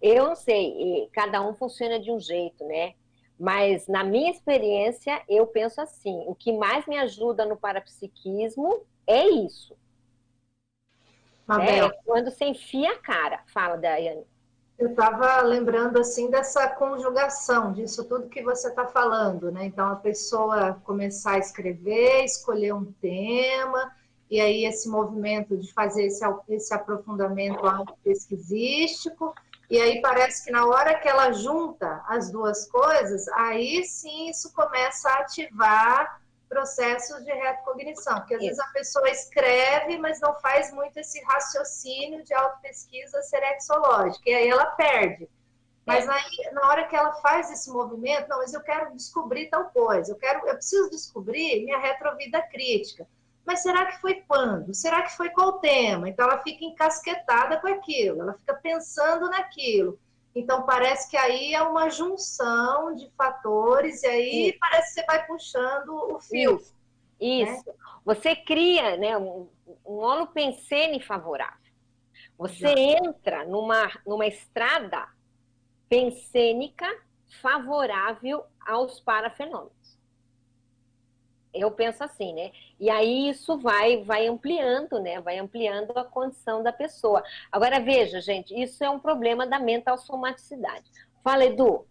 Eu 0.00 0.26
não 0.28 0.36
sei, 0.36 1.08
cada 1.12 1.42
um 1.42 1.54
funciona 1.54 1.98
de 1.98 2.12
um 2.12 2.20
jeito, 2.20 2.64
né? 2.64 2.94
Mas 3.38 3.86
na 3.86 4.02
minha 4.02 4.30
experiência, 4.30 5.22
eu 5.28 5.46
penso 5.46 5.80
assim: 5.80 6.24
o 6.26 6.34
que 6.34 6.52
mais 6.52 6.86
me 6.86 6.98
ajuda 6.98 7.44
no 7.44 7.56
parapsiquismo 7.56 8.84
é 9.06 9.26
isso. 9.26 9.76
Mabel. 11.46 11.86
É 11.86 11.90
quando 12.04 12.30
você 12.30 12.44
enfia 12.44 12.92
a 12.92 12.98
cara. 12.98 13.42
Fala, 13.46 13.76
Daiane. 13.76 14.26
Eu 14.78 14.90
estava 14.90 15.40
lembrando 15.42 15.98
assim 15.98 16.30
dessa 16.30 16.68
conjugação, 16.68 17.72
disso 17.72 18.04
tudo 18.04 18.28
que 18.28 18.42
você 18.42 18.68
está 18.68 18.86
falando, 18.86 19.50
né? 19.50 19.64
Então 19.64 19.90
a 19.90 19.96
pessoa 19.96 20.80
começar 20.84 21.32
a 21.32 21.38
escrever, 21.38 22.24
escolher 22.24 22.72
um 22.72 22.84
tema, 22.84 23.92
e 24.30 24.40
aí 24.40 24.64
esse 24.64 24.88
movimento 24.88 25.56
de 25.56 25.72
fazer 25.72 26.06
esse, 26.06 26.24
esse 26.48 26.72
aprofundamento 26.72 27.60
pesquisístico, 28.04 29.34
e 29.68 29.80
aí 29.80 30.00
parece 30.00 30.44
que 30.44 30.52
na 30.52 30.64
hora 30.64 30.94
que 30.94 31.08
ela 31.08 31.32
junta 31.32 32.00
as 32.06 32.30
duas 32.30 32.70
coisas, 32.70 33.26
aí 33.30 33.84
sim 33.84 34.30
isso 34.30 34.52
começa 34.54 35.08
a 35.10 35.20
ativar 35.22 36.20
processos 36.48 37.24
de 37.24 37.32
retrocognição, 37.32 38.16
porque 38.18 38.34
às 38.34 38.40
Isso. 38.40 38.48
vezes 38.48 38.60
a 38.60 38.72
pessoa 38.72 39.10
escreve, 39.10 39.98
mas 39.98 40.20
não 40.20 40.34
faz 40.40 40.72
muito 40.72 40.98
esse 40.98 41.22
raciocínio 41.22 42.24
de 42.24 42.34
autopesquisa 42.34 43.22
serexológica, 43.22 44.28
e 44.28 44.34
aí 44.34 44.48
ela 44.48 44.66
perde. 44.66 45.28
Mas 45.86 46.06
é. 46.06 46.10
aí, 46.10 46.52
na 46.52 46.68
hora 46.68 46.86
que 46.86 46.94
ela 46.94 47.12
faz 47.22 47.50
esse 47.50 47.70
movimento, 47.70 48.28
não, 48.28 48.38
mas 48.38 48.52
eu 48.52 48.60
quero 48.60 48.94
descobrir 48.94 49.48
tal 49.48 49.70
coisa, 49.70 50.12
eu 50.12 50.16
quero, 50.16 50.46
eu 50.46 50.54
preciso 50.54 50.90
descobrir 50.90 51.64
minha 51.64 51.78
retrovida 51.78 52.42
crítica. 52.42 53.06
mas 53.46 53.62
será 53.62 53.86
que 53.86 53.98
foi 54.00 54.22
quando? 54.28 54.74
Será 54.74 55.00
que 55.02 55.16
foi 55.16 55.30
qual 55.30 55.58
tema? 55.60 56.08
Então 56.08 56.26
ela 56.26 56.42
fica 56.42 56.64
encasquetada 56.64 57.58
com 57.58 57.68
aquilo, 57.68 58.20
ela 58.20 58.34
fica 58.34 58.54
pensando 58.54 59.30
naquilo. 59.30 59.98
Então 60.34 60.64
parece 60.64 61.10
que 61.10 61.16
aí 61.16 61.54
é 61.54 61.62
uma 61.62 61.88
junção 61.88 62.94
de 62.94 63.10
fatores 63.16 64.02
e 64.02 64.06
aí 64.06 64.48
Isso. 64.50 64.58
parece 64.60 64.88
que 64.88 65.00
você 65.00 65.06
vai 65.06 65.26
puxando 65.26 65.88
o 66.14 66.20
fio. 66.20 66.56
Isso. 66.56 66.78
Isso. 67.20 67.66
Né? 67.66 67.74
Você 68.04 68.36
cria 68.36 68.96
né, 68.96 69.16
um, 69.16 69.48
um 69.84 69.94
holopensene 69.94 71.00
favorável. 71.02 71.58
Você 72.38 72.68
entra 72.68 73.44
numa, 73.44 73.90
numa 74.06 74.26
estrada 74.26 75.08
pensênica 75.88 76.86
favorável 77.42 78.44
aos 78.60 79.00
parafenômenos. 79.00 79.72
Eu 81.60 81.70
penso 81.70 82.02
assim, 82.04 82.32
né? 82.32 82.50
E 82.78 82.88
aí 82.90 83.28
isso 83.30 83.58
vai, 83.58 84.02
vai 84.02 84.26
ampliando, 84.26 85.00
né? 85.00 85.20
Vai 85.20 85.38
ampliando 85.38 85.92
a 85.96 86.04
condição 86.04 86.62
da 86.62 86.72
pessoa. 86.72 87.22
Agora 87.50 87.80
veja, 87.80 88.20
gente, 88.20 88.54
isso 88.54 88.82
é 88.82 88.90
um 88.90 88.98
problema 88.98 89.46
da 89.46 89.58
mental 89.58 89.98
somaticidade. 89.98 90.90
Fala, 91.22 91.44
Edu. 91.44 91.86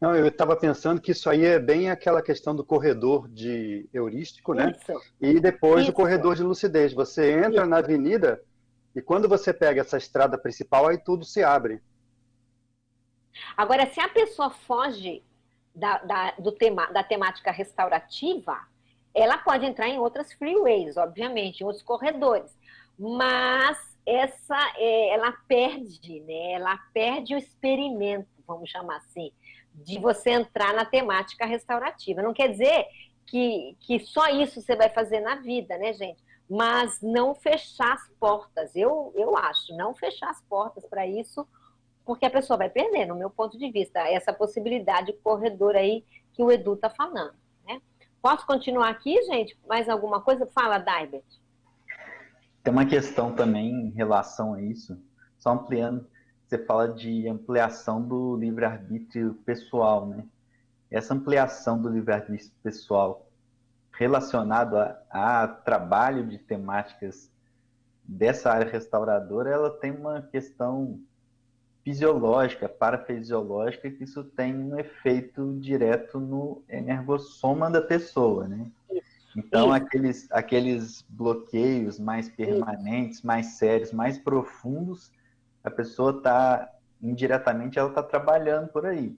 Não, 0.00 0.14
eu 0.16 0.28
estava 0.28 0.56
pensando 0.56 1.00
que 1.00 1.12
isso 1.12 1.28
aí 1.28 1.44
é 1.44 1.58
bem 1.58 1.90
aquela 1.90 2.22
questão 2.22 2.56
do 2.56 2.64
corredor 2.64 3.28
de 3.28 3.88
heurístico, 3.92 4.54
né? 4.54 4.72
Isso. 4.74 5.00
E 5.20 5.38
depois 5.38 5.82
isso. 5.82 5.90
o 5.90 5.94
corredor 5.94 6.34
de 6.34 6.42
lucidez. 6.42 6.92
Você 6.94 7.32
entra 7.32 7.62
isso. 7.62 7.66
na 7.66 7.78
avenida 7.78 8.42
e 8.94 9.00
quando 9.02 9.28
você 9.28 9.52
pega 9.52 9.82
essa 9.82 9.98
estrada 9.98 10.38
principal, 10.38 10.88
aí 10.88 10.98
tudo 10.98 11.24
se 11.24 11.42
abre. 11.42 11.80
Agora, 13.56 13.86
se 13.86 14.00
a 14.00 14.08
pessoa 14.08 14.50
foge 14.50 15.22
da, 15.74 15.98
da, 15.98 16.30
do 16.32 16.52
tema, 16.52 16.86
da 16.86 17.02
temática 17.02 17.50
restaurativa, 17.50 18.58
ela 19.14 19.38
pode 19.38 19.66
entrar 19.66 19.88
em 19.88 19.98
outras 19.98 20.32
freeways, 20.32 20.96
obviamente, 20.96 21.60
em 21.60 21.64
outros 21.64 21.82
corredores. 21.82 22.56
Mas 22.98 23.78
essa, 24.06 24.56
é, 24.76 25.14
ela 25.14 25.32
perde, 25.48 26.20
né? 26.20 26.52
Ela 26.52 26.76
perde 26.92 27.34
o 27.34 27.38
experimento, 27.38 28.28
vamos 28.46 28.70
chamar 28.70 28.96
assim, 28.96 29.32
de 29.74 29.98
você 29.98 30.30
entrar 30.30 30.74
na 30.74 30.84
temática 30.84 31.46
restaurativa. 31.46 32.22
Não 32.22 32.34
quer 32.34 32.48
dizer 32.48 32.86
que, 33.26 33.76
que 33.80 34.00
só 34.00 34.28
isso 34.28 34.60
você 34.60 34.76
vai 34.76 34.88
fazer 34.88 35.20
na 35.20 35.36
vida, 35.36 35.76
né, 35.78 35.92
gente? 35.92 36.22
Mas 36.48 37.00
não 37.00 37.34
fechar 37.34 37.92
as 37.94 38.08
portas, 38.18 38.74
eu, 38.74 39.12
eu 39.14 39.36
acho, 39.36 39.74
não 39.76 39.94
fechar 39.94 40.30
as 40.30 40.42
portas 40.42 40.84
para 40.84 41.06
isso, 41.06 41.46
porque 42.04 42.26
a 42.26 42.30
pessoa 42.30 42.56
vai 42.56 42.68
perder, 42.68 43.06
no 43.06 43.14
meu 43.14 43.30
ponto 43.30 43.56
de 43.56 43.70
vista, 43.70 44.00
essa 44.00 44.32
possibilidade 44.32 45.06
de 45.08 45.12
corredor 45.18 45.76
aí 45.76 46.04
que 46.32 46.42
o 46.42 46.50
Edu 46.50 46.74
está 46.74 46.90
falando. 46.90 47.34
Posso 48.22 48.46
continuar 48.46 48.90
aqui, 48.90 49.22
gente? 49.22 49.58
Mais 49.66 49.88
alguma 49.88 50.20
coisa? 50.20 50.46
Fala, 50.46 50.78
Daibert. 50.78 51.24
Tem 52.62 52.72
uma 52.72 52.84
questão 52.84 53.34
também 53.34 53.70
em 53.70 53.90
relação 53.90 54.54
a 54.54 54.62
isso, 54.62 55.00
só 55.38 55.52
ampliando, 55.52 56.06
você 56.46 56.58
fala 56.58 56.88
de 56.88 57.26
ampliação 57.28 58.02
do 58.02 58.36
livre-arbítrio 58.36 59.34
pessoal, 59.46 60.06
né? 60.06 60.26
Essa 60.90 61.14
ampliação 61.14 61.80
do 61.80 61.88
livre-arbítrio 61.88 62.52
pessoal 62.62 63.26
relacionado 63.96 64.76
a, 64.76 65.00
a, 65.10 65.46
trabalho 65.48 66.26
de 66.26 66.38
temáticas 66.38 67.30
dessa 68.02 68.50
área 68.50 68.70
restauradora, 68.70 69.50
ela 69.50 69.70
tem 69.70 69.92
uma 69.92 70.22
questão 70.22 71.00
fisiológica, 71.84 72.68
parafisiológica, 72.68 73.90
que 73.90 74.04
isso 74.04 74.24
tem 74.24 74.54
um 74.54 74.78
efeito 74.78 75.56
direto 75.58 76.20
no 76.20 76.62
energossoma 76.68 77.70
da 77.70 77.80
pessoa, 77.80 78.46
né? 78.46 78.70
Então, 79.36 79.72
aqueles, 79.72 80.30
aqueles 80.32 81.04
bloqueios 81.08 81.98
mais 81.98 82.28
permanentes, 82.28 83.22
mais 83.22 83.58
sérios, 83.58 83.92
mais 83.92 84.18
profundos, 84.18 85.12
a 85.62 85.70
pessoa 85.70 86.16
está, 86.16 86.68
indiretamente, 87.00 87.78
ela 87.78 87.88
está 87.88 88.02
trabalhando 88.02 88.68
por 88.68 88.86
aí. 88.86 89.16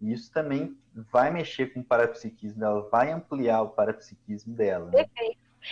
Isso 0.00 0.32
também 0.32 0.76
vai 0.94 1.30
mexer 1.30 1.72
com 1.72 1.80
o 1.80 1.84
parapsiquismo 1.84 2.58
dela, 2.58 2.88
vai 2.90 3.12
ampliar 3.12 3.62
o 3.62 3.68
parapsiquismo 3.68 4.54
dela. 4.54 4.90
Né? 4.90 5.06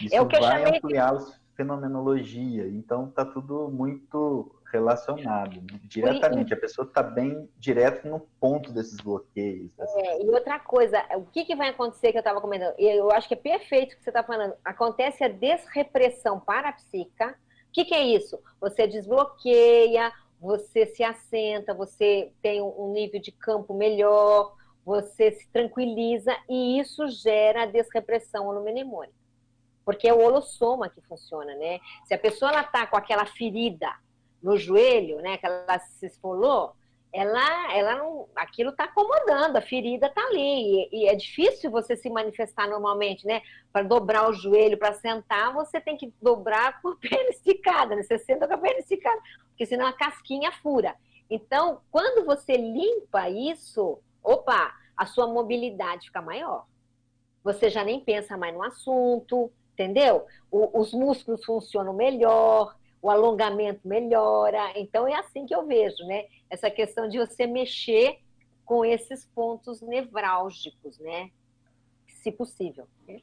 Isso 0.01 0.15
é 0.15 0.25
vai 0.25 0.77
ampliar 0.77 1.17
de... 1.17 1.25
a 1.25 1.27
fenomenologia. 1.57 2.69
Então, 2.69 3.09
está 3.09 3.25
tudo 3.25 3.69
muito 3.69 4.56
relacionado 4.77 5.61
né? 5.61 5.81
diretamente. 5.85 6.53
A 6.53 6.57
pessoa 6.57 6.87
está 6.87 7.03
bem 7.03 7.49
direto 7.59 8.07
no 8.07 8.21
ponto 8.41 8.73
desses 8.73 8.97
bloqueios. 8.99 9.73
Dessas... 9.75 9.97
É, 9.97 10.23
e 10.23 10.29
outra 10.31 10.59
coisa, 10.59 11.03
o 11.17 11.25
que, 11.27 11.45
que 11.45 11.57
vai 11.57 11.71
acontecer 11.71 12.13
que 12.13 12.19
eu 12.19 12.21
estava 12.21 12.41
comentando? 12.41 12.75
Eu 12.79 13.11
acho 13.11 13.29
que 13.29 13.35
é 13.35 13.37
perfeito 13.37 13.95
o 13.95 13.97
que 13.97 14.05
você 14.05 14.11
está 14.11 14.23
falando. 14.23 14.55
Acontece 14.65 15.25
a 15.25 15.29
desrepressão 15.29 16.41
parapsíquica. 16.41 17.37
O 17.69 17.73
que, 17.73 17.85
que 17.85 17.95
é 17.95 18.03
isso? 18.03 18.39
Você 18.61 18.87
desbloqueia, 18.87 20.13
você 20.41 20.87
se 20.87 21.03
assenta, 21.03 21.75
você 21.75 22.33
tem 22.43 22.63
um 22.63 22.93
nível 22.93 23.21
de 23.21 23.33
campo 23.33 23.75
melhor, 23.75 24.55
você 24.85 25.33
se 25.33 25.49
tranquiliza 25.49 26.35
e 26.49 26.79
isso 26.79 27.09
gera 27.09 27.65
a 27.65 27.67
desrepressão 27.67 28.53
mnemônica. 28.63 29.15
Porque 29.85 30.09
é 30.09 30.13
o 30.13 30.21
holossoma 30.21 30.89
que 30.89 31.01
funciona, 31.03 31.55
né? 31.55 31.79
Se 32.05 32.15
a 32.15 32.19
pessoa 32.19 32.61
está 32.61 32.87
com 32.87 32.97
aquela 32.97 33.25
ferida 33.25 33.89
no 34.43 34.57
joelho, 34.57 35.21
né, 35.21 35.37
que 35.39 35.47
ela 35.47 35.79
se 35.79 36.07
esfolou, 36.07 36.75
ela, 37.13 37.75
ela 37.75 37.97
não, 37.97 38.29
aquilo 38.37 38.71
está 38.71 38.85
acomodando, 38.85 39.57
a 39.57 39.63
ferida 39.63 40.07
está 40.07 40.21
ali. 40.21 40.89
E, 40.93 41.05
e, 41.05 41.09
é 41.09 41.15
difícil 41.15 41.71
você 41.71 41.97
se 41.97 42.11
manifestar 42.11 42.69
normalmente, 42.69 43.27
né? 43.27 43.41
Para 43.73 43.83
dobrar 43.85 44.29
o 44.29 44.35
joelho, 44.35 44.77
para 44.77 44.93
sentar, 44.93 45.53
você 45.55 45.81
tem 45.81 45.97
que 45.97 46.13
dobrar 46.21 46.81
com 46.83 46.89
a 46.89 46.97
perna 47.01 47.31
esticada, 47.31 47.97
né? 47.97 48.03
Você 48.03 48.19
senta 48.19 48.47
com 48.47 48.53
a 48.53 48.59
perna 48.59 48.81
esticada, 48.81 49.19
porque 49.49 49.65
senão 49.65 49.87
a 49.87 49.95
casquinha 49.95 50.53
fura. 50.53 50.95
Então, 51.31 51.81
quando 51.91 52.27
você 52.27 52.55
limpa 52.57 53.31
isso, 53.31 53.99
opa, 54.23 54.75
a 54.97 55.07
sua 55.07 55.27
mobilidade 55.27 56.09
fica 56.09 56.21
maior. 56.21 56.67
Você 57.43 57.71
já 57.71 57.83
nem 57.83 58.01
pensa 58.01 58.37
mais 58.37 58.55
no 58.55 58.63
assunto, 58.63 59.51
entendeu? 59.73 60.27
O, 60.51 60.81
os 60.81 60.93
músculos 60.93 61.45
funcionam 61.45 61.95
melhor, 61.95 62.77
o 63.07 63.11
alongamento 63.11 63.87
melhora. 63.87 64.73
Então 64.75 65.07
é 65.07 65.15
assim 65.15 65.47
que 65.47 65.55
eu 65.55 65.65
vejo, 65.65 66.05
né? 66.07 66.25
Essa 66.51 66.69
questão 66.69 67.09
de 67.09 67.19
você 67.19 67.47
mexer 67.47 68.19
com 68.65 68.85
esses 68.85 69.25
pontos 69.27 69.81
nevrálgicos, 69.81 70.99
né? 70.99 71.31
Se 72.09 72.33
possível. 72.33 72.89
Né? 73.07 73.21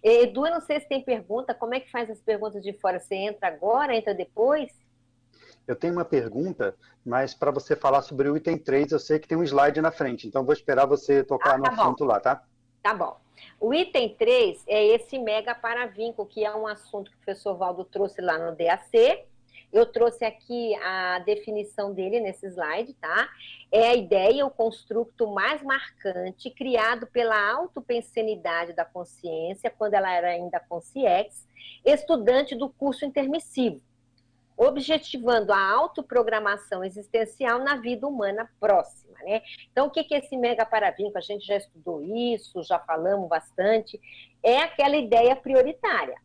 Edu, 0.00 0.46
eu 0.46 0.52
não 0.52 0.60
sei 0.60 0.78
se 0.78 0.88
tem 0.88 1.02
pergunta, 1.02 1.52
como 1.52 1.74
é 1.74 1.80
que 1.80 1.90
faz 1.90 2.08
as 2.08 2.20
perguntas 2.20 2.62
de 2.62 2.72
fora? 2.74 3.00
Você 3.00 3.16
entra 3.16 3.48
agora, 3.48 3.96
entra 3.96 4.14
depois? 4.14 4.72
Eu 5.66 5.74
tenho 5.74 5.94
uma 5.94 6.04
pergunta, 6.04 6.76
mas 7.04 7.34
para 7.34 7.50
você 7.50 7.74
falar 7.74 8.02
sobre 8.02 8.28
o 8.28 8.36
item 8.36 8.56
3, 8.56 8.92
eu 8.92 9.00
sei 9.00 9.18
que 9.18 9.26
tem 9.26 9.36
um 9.36 9.42
slide 9.42 9.80
na 9.80 9.90
frente, 9.90 10.28
então 10.28 10.44
vou 10.44 10.52
esperar 10.52 10.86
você 10.86 11.24
tocar 11.24 11.50
ah, 11.50 11.52
tá 11.54 11.58
no 11.58 11.64
bom. 11.64 11.82
assunto 11.82 12.04
lá, 12.04 12.20
tá? 12.20 12.44
Tá 12.86 12.94
bom. 12.94 13.16
O 13.60 13.74
item 13.74 14.14
3 14.14 14.62
é 14.68 14.86
esse 14.94 15.18
mega 15.18 15.56
paravínculo, 15.56 16.28
que 16.28 16.44
é 16.44 16.54
um 16.54 16.68
assunto 16.68 17.10
que 17.10 17.16
o 17.16 17.20
professor 17.20 17.56
Valdo 17.56 17.84
trouxe 17.84 18.20
lá 18.20 18.38
no 18.38 18.56
DAC. 18.56 19.24
Eu 19.72 19.86
trouxe 19.86 20.24
aqui 20.24 20.72
a 20.76 21.18
definição 21.18 21.92
dele 21.92 22.20
nesse 22.20 22.46
slide, 22.46 22.94
tá? 22.94 23.28
É 23.72 23.88
a 23.88 23.94
ideia, 23.96 24.46
o 24.46 24.52
construto 24.52 25.26
mais 25.26 25.64
marcante, 25.64 26.48
criado 26.48 27.08
pela 27.08 27.50
autopensenidade 27.54 28.72
da 28.72 28.84
consciência, 28.84 29.68
quando 29.68 29.94
ela 29.94 30.12
era 30.12 30.28
ainda 30.28 30.60
consciex, 30.60 31.44
estudante 31.84 32.54
do 32.54 32.68
curso 32.68 33.04
intermissivo, 33.04 33.80
objetivando 34.56 35.52
a 35.52 35.70
autoprogramação 35.72 36.82
existencial 36.82 37.58
na 37.58 37.76
vida 37.76 38.06
humana 38.06 38.50
próxima 38.58 39.06
né? 39.26 39.42
Então, 39.70 39.86
o 39.86 39.90
que 39.90 40.14
é 40.14 40.18
esse 40.18 40.36
mega 40.36 40.64
paravínculo? 40.64 41.18
A 41.18 41.20
gente 41.20 41.46
já 41.46 41.56
estudou 41.56 42.02
isso, 42.02 42.62
já 42.62 42.78
falamos 42.78 43.28
bastante. 43.28 44.00
É 44.42 44.58
aquela 44.58 44.96
ideia 44.96 45.34
prioritária. 45.34 46.16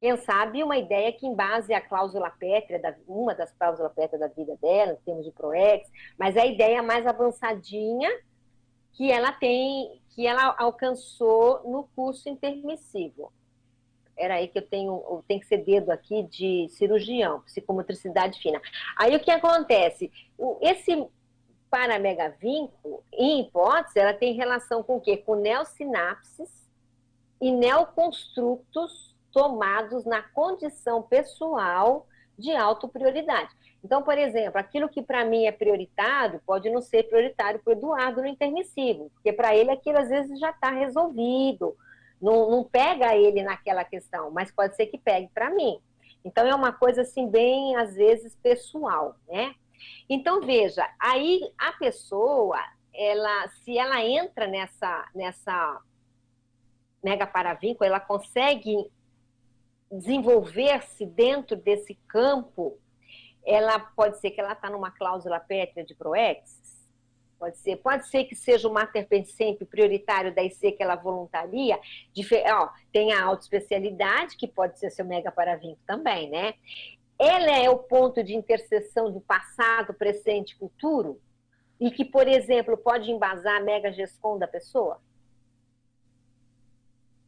Quem 0.00 0.16
sabe 0.18 0.62
uma 0.62 0.76
ideia 0.76 1.12
que 1.12 1.26
em 1.26 1.34
base 1.34 1.72
à 1.72 1.80
cláusula 1.80 2.30
pétrea, 2.30 2.78
da, 2.78 2.94
uma 3.06 3.34
das 3.34 3.52
cláusulas 3.52 3.92
pétreas 3.94 4.20
da 4.20 4.28
vida 4.28 4.56
dela, 4.60 4.92
em 4.92 5.04
termos 5.04 5.24
de 5.24 5.32
ProEx, 5.32 5.88
mas 6.18 6.36
é 6.36 6.42
a 6.42 6.46
ideia 6.46 6.82
mais 6.82 7.06
avançadinha 7.06 8.10
que 8.92 9.10
ela 9.10 9.32
tem, 9.32 10.02
que 10.10 10.26
ela 10.26 10.54
alcançou 10.58 11.62
no 11.70 11.88
curso 11.96 12.28
intermissivo. 12.28 13.32
Era 14.16 14.34
aí 14.34 14.48
que 14.48 14.58
eu 14.58 14.66
tenho, 14.66 15.22
tem 15.26 15.40
que 15.40 15.46
ser 15.46 15.58
dedo 15.58 15.90
aqui 15.90 16.22
de 16.24 16.68
cirurgião, 16.70 17.40
psicomotricidade 17.40 18.40
fina. 18.40 18.60
Aí 18.96 19.14
o 19.16 19.20
que 19.20 19.30
acontece? 19.30 20.10
Esse 20.60 21.06
para 21.70 21.98
megavínculo, 21.98 23.02
em 23.12 23.40
hipótese, 23.40 23.98
ela 23.98 24.14
tem 24.14 24.34
relação 24.34 24.82
com 24.82 24.96
o 24.96 25.00
quê? 25.00 25.16
Com 25.16 25.34
neosinapses 25.34 26.48
e 27.40 27.50
neoconstructos 27.50 29.14
tomados 29.32 30.04
na 30.04 30.22
condição 30.22 31.02
pessoal 31.02 32.06
de 32.38 32.54
autoprioridade. 32.54 33.50
Então, 33.82 34.02
por 34.02 34.16
exemplo, 34.16 34.58
aquilo 34.58 34.88
que 34.88 35.02
para 35.02 35.24
mim 35.24 35.46
é 35.46 35.52
prioritário 35.52 36.40
pode 36.46 36.70
não 36.70 36.80
ser 36.80 37.02
prioritário 37.04 37.60
para 37.62 37.74
o 37.74 37.76
Eduardo 37.76 38.22
no 38.22 38.28
intermissivo, 38.28 39.10
porque 39.10 39.32
para 39.32 39.54
ele 39.54 39.70
aquilo 39.70 39.98
às 39.98 40.08
vezes 40.08 40.38
já 40.38 40.50
está 40.50 40.70
resolvido, 40.70 41.76
não, 42.20 42.50
não 42.50 42.64
pega 42.64 43.16
ele 43.16 43.42
naquela 43.42 43.84
questão, 43.84 44.30
mas 44.30 44.50
pode 44.50 44.76
ser 44.76 44.86
que 44.86 44.98
pegue 44.98 45.28
para 45.32 45.50
mim. 45.50 45.78
Então 46.24 46.46
é 46.46 46.54
uma 46.54 46.72
coisa 46.72 47.02
assim 47.02 47.28
bem 47.28 47.76
às 47.76 47.94
vezes 47.94 48.34
pessoal, 48.36 49.16
né? 49.28 49.54
Então 50.08 50.40
veja, 50.40 50.88
aí 50.98 51.40
a 51.58 51.72
pessoa, 51.72 52.58
ela, 52.94 53.48
se 53.48 53.76
ela 53.76 54.02
entra 54.02 54.46
nessa 54.46 55.08
nessa 55.14 55.82
mega 57.02 57.26
paravínculo, 57.26 57.84
ela 57.84 58.00
consegue 58.00 58.90
desenvolver-se 59.92 61.04
dentro 61.04 61.56
desse 61.56 61.94
campo, 62.08 62.78
ela 63.44 63.78
pode 63.78 64.18
ser 64.18 64.30
que 64.30 64.40
ela 64.40 64.54
está 64.54 64.70
numa 64.70 64.90
cláusula 64.90 65.38
pétrea 65.38 65.84
de 65.84 65.94
Proex, 65.94 66.73
Pode 67.44 67.58
ser, 67.58 67.76
pode 67.76 68.08
ser 68.08 68.24
que 68.24 68.34
seja 68.34 68.66
o 68.66 68.72
mater 68.72 69.06
pensante 69.06 69.66
prioritário 69.66 70.34
da 70.34 70.42
IC 70.42 70.72
que 70.72 70.82
ela 70.82 70.96
voluntaria. 70.96 71.78
De, 72.10 72.26
ó, 72.50 72.70
tem 72.90 73.12
a 73.12 73.22
autoespecialidade, 73.22 74.34
que 74.38 74.48
pode 74.48 74.78
ser 74.78 74.90
seu 74.90 75.04
mega 75.04 75.30
paravinco 75.30 75.78
também, 75.86 76.30
né? 76.30 76.54
Ela 77.18 77.58
é 77.58 77.68
o 77.68 77.76
ponto 77.76 78.24
de 78.24 78.34
interseção 78.34 79.12
do 79.12 79.20
passado, 79.20 79.92
presente 79.92 80.52
e 80.52 80.58
futuro, 80.58 81.20
e 81.78 81.90
que, 81.90 82.02
por 82.02 82.26
exemplo, 82.26 82.78
pode 82.78 83.10
embasar 83.10 83.60
a 83.60 83.62
mega 83.62 83.92
gescom 83.92 84.38
da 84.38 84.48
pessoa. 84.48 84.98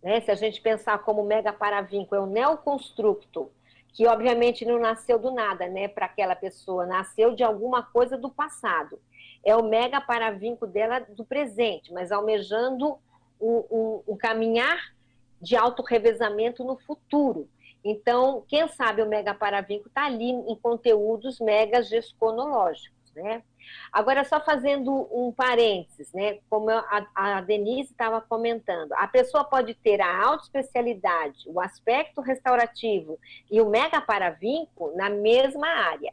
Né? 0.02 0.22
Se 0.22 0.30
a 0.30 0.34
gente 0.34 0.62
pensar 0.62 1.00
como 1.00 1.22
mega 1.24 1.52
paravinco 1.52 2.14
é 2.14 2.20
o 2.20 2.26
neoconstructo, 2.26 3.52
que 3.92 4.06
obviamente 4.06 4.64
não 4.64 4.78
nasceu 4.78 5.18
do 5.18 5.30
nada, 5.30 5.68
né, 5.68 5.88
para 5.88 6.06
aquela 6.06 6.34
pessoa, 6.34 6.86
nasceu 6.86 7.34
de 7.34 7.44
alguma 7.44 7.82
coisa 7.82 8.16
do 8.16 8.30
passado 8.30 8.98
é 9.46 9.54
o 9.54 9.62
mega 9.62 10.00
paravinco 10.00 10.66
dela 10.66 10.98
do 10.98 11.24
presente, 11.24 11.92
mas 11.92 12.10
almejando 12.10 12.98
um, 13.40 13.64
um, 13.70 14.02
um 14.08 14.16
caminhar 14.16 14.92
de 15.40 15.54
autorrevezamento 15.54 16.64
no 16.64 16.76
futuro. 16.76 17.48
Então, 17.84 18.44
quem 18.48 18.66
sabe 18.66 19.02
o 19.02 19.08
mega 19.08 19.32
paravinco 19.32 19.86
está 19.86 20.06
ali 20.06 20.30
em 20.30 20.56
conteúdos 20.56 21.38
mega 21.38 21.80
gesconológicos, 21.80 23.12
né? 23.14 23.44
Agora, 23.92 24.24
só 24.24 24.40
fazendo 24.40 25.08
um 25.12 25.30
parênteses, 25.30 26.12
né? 26.12 26.38
Como 26.50 26.68
a, 26.68 27.06
a 27.14 27.40
Denise 27.40 27.92
estava 27.92 28.20
comentando, 28.20 28.92
a 28.94 29.06
pessoa 29.06 29.44
pode 29.44 29.74
ter 29.74 30.00
a 30.00 30.24
autoespecialidade, 30.26 31.44
o 31.46 31.60
aspecto 31.60 32.20
restaurativo 32.20 33.16
e 33.48 33.60
o 33.60 33.68
mega 33.68 34.00
paravinco 34.00 34.92
na 34.96 35.08
mesma 35.08 35.68
área. 35.68 36.12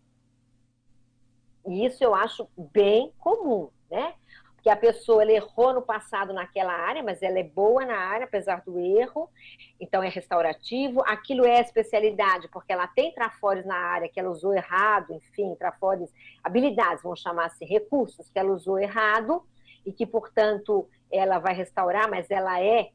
E 1.65 1.85
isso 1.85 2.03
eu 2.03 2.13
acho 2.13 2.47
bem 2.57 3.11
comum, 3.19 3.69
né? 3.89 4.13
Porque 4.55 4.69
a 4.69 4.75
pessoa 4.77 5.23
ela 5.23 5.31
errou 5.31 5.73
no 5.73 5.81
passado 5.81 6.31
naquela 6.31 6.71
área, 6.71 7.03
mas 7.03 7.21
ela 7.21 7.37
é 7.37 7.43
boa 7.43 7.85
na 7.85 7.97
área, 7.97 8.25
apesar 8.25 8.61
do 8.61 8.79
erro, 8.79 9.29
então 9.77 10.01
é 10.01 10.07
restaurativo. 10.07 11.01
Aquilo 11.05 11.45
é 11.45 11.59
especialidade, 11.59 12.47
porque 12.47 12.71
ela 12.71 12.87
tem 12.87 13.13
trafores 13.13 13.65
na 13.65 13.75
área 13.75 14.07
que 14.07 14.19
ela 14.19 14.29
usou 14.29 14.53
errado, 14.53 15.13
enfim, 15.13 15.53
trafores, 15.55 16.09
habilidades, 16.41 17.03
vamos 17.03 17.19
chamar 17.19 17.47
assim, 17.47 17.65
recursos 17.65 18.29
que 18.29 18.39
ela 18.39 18.53
usou 18.53 18.79
errado, 18.79 19.43
e 19.85 19.91
que, 19.91 20.05
portanto, 20.05 20.87
ela 21.11 21.39
vai 21.39 21.53
restaurar, 21.53 22.09
mas 22.09 22.31
ela 22.31 22.61
é, 22.61 22.89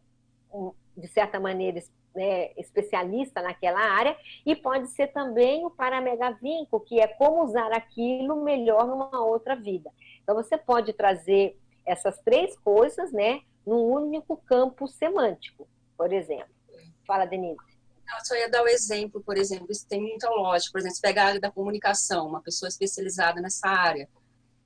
de 0.96 1.06
certa 1.08 1.38
maneira, 1.38 1.78
né, 2.14 2.52
especialista 2.56 3.42
naquela 3.42 3.80
área, 3.80 4.16
e 4.44 4.54
pode 4.56 4.88
ser 4.88 5.08
também 5.08 5.64
o 5.64 5.70
paramegavinco, 5.70 6.80
que 6.80 7.00
é 7.00 7.06
como 7.06 7.44
usar 7.44 7.72
aquilo 7.72 8.42
melhor 8.42 8.86
numa 8.86 9.24
outra 9.24 9.54
vida. 9.54 9.90
Então, 10.22 10.34
você 10.34 10.58
pode 10.58 10.92
trazer 10.92 11.58
essas 11.86 12.18
três 12.20 12.56
coisas, 12.58 13.12
né, 13.12 13.40
num 13.66 13.82
único 13.82 14.36
campo 14.36 14.86
semântico, 14.86 15.68
por 15.96 16.12
exemplo. 16.12 16.54
Fala, 17.06 17.24
Denise. 17.24 17.56
Eu 18.10 18.24
só 18.24 18.34
ia 18.34 18.48
dar 18.48 18.62
o 18.62 18.68
exemplo, 18.68 19.22
por 19.22 19.36
exemplo, 19.36 19.66
isso 19.70 19.86
tem 19.86 20.00
muita 20.00 20.30
lógica. 20.30 20.72
Por 20.72 20.78
exemplo, 20.78 20.96
se 20.96 21.02
pegar 21.02 21.24
a 21.24 21.26
área 21.28 21.40
da 21.40 21.50
comunicação, 21.50 22.26
uma 22.26 22.40
pessoa 22.40 22.68
especializada 22.68 23.40
nessa 23.40 23.68
área, 23.68 24.08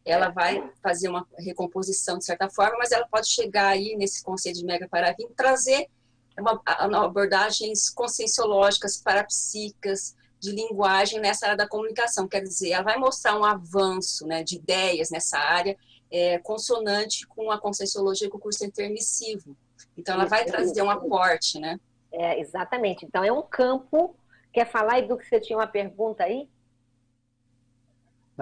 ela 0.04 0.28
vai 0.28 0.68
fazer 0.82 1.08
uma 1.08 1.26
recomposição 1.38 2.18
de 2.18 2.24
certa 2.24 2.48
forma, 2.50 2.78
mas 2.78 2.92
ela 2.92 3.06
pode 3.06 3.28
chegar 3.28 3.68
aí 3.68 3.96
nesse 3.96 4.22
conceito 4.22 4.58
de 4.58 4.64
mega 4.64 4.88
paravinho, 4.88 5.30
trazer 5.36 5.88
uma, 6.40 6.62
abordagens 7.04 7.90
conscienciológicas, 7.90 8.96
parapsíquicas, 8.96 10.14
de 10.42 10.50
linguagem 10.50 11.20
nessa 11.20 11.46
área 11.46 11.56
da 11.56 11.68
comunicação. 11.68 12.26
Quer 12.26 12.40
dizer, 12.40 12.70
ela 12.70 12.82
vai 12.82 12.98
mostrar 12.98 13.38
um 13.38 13.44
avanço 13.44 14.26
né, 14.26 14.42
de 14.42 14.56
ideias 14.56 15.08
nessa 15.10 15.38
área, 15.38 15.76
é, 16.10 16.38
consonante 16.38 17.26
com 17.28 17.50
a 17.50 17.60
conscienciologia 17.60 18.28
com 18.28 18.38
o 18.38 18.40
curso 18.40 18.64
intermissivo. 18.64 19.56
Então, 19.96 20.14
ela 20.14 20.26
vai 20.26 20.44
trazer 20.44 20.82
um 20.82 20.90
aporte, 20.90 21.60
né? 21.60 21.78
É, 22.10 22.40
exatamente. 22.40 23.06
Então, 23.06 23.22
é 23.22 23.32
um 23.32 23.42
campo. 23.42 24.16
Quer 24.52 24.68
falar, 24.68 24.98
Edu, 24.98 25.16
que 25.16 25.26
você 25.26 25.38
tinha 25.38 25.56
uma 25.56 25.66
pergunta 25.66 26.24
aí? 26.24 26.48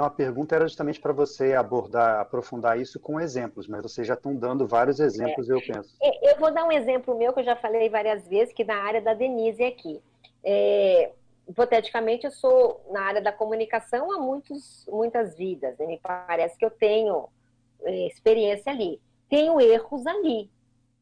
Não, 0.01 0.07
a 0.07 0.11
pergunta 0.11 0.55
era 0.55 0.67
justamente 0.67 0.99
para 0.99 1.13
você 1.13 1.53
abordar, 1.53 2.21
aprofundar 2.21 2.81
isso 2.81 2.99
com 2.99 3.21
exemplos, 3.21 3.69
mas 3.69 3.83
vocês 3.83 4.07
já 4.07 4.15
estão 4.15 4.35
dando 4.35 4.67
vários 4.67 4.99
exemplos, 4.99 5.51
é. 5.51 5.53
eu 5.53 5.61
penso. 5.61 5.95
Eu 6.23 6.39
vou 6.39 6.51
dar 6.51 6.65
um 6.65 6.73
exemplo 6.73 7.15
meu 7.15 7.35
que 7.35 7.41
eu 7.41 7.45
já 7.45 7.55
falei 7.55 7.91
várias 7.91 8.27
vezes, 8.27 8.55
que 8.55 8.65
na 8.65 8.77
área 8.77 9.03
da 9.03 9.13
Denise 9.13 9.63
aqui. 9.63 10.01
É, 10.43 11.13
hipoteticamente, 11.47 12.25
eu 12.25 12.31
sou 12.31 12.83
na 12.91 13.03
área 13.03 13.21
da 13.21 13.31
comunicação 13.31 14.11
há 14.11 14.19
muitos, 14.19 14.87
muitas 14.91 15.37
vidas, 15.37 15.77
né? 15.77 15.85
me 15.85 16.01
parece 16.03 16.57
que 16.57 16.65
eu 16.65 16.71
tenho 16.71 17.29
é, 17.83 18.07
experiência 18.07 18.73
ali. 18.73 18.99
Tenho 19.29 19.61
erros 19.61 20.07
ali, 20.07 20.51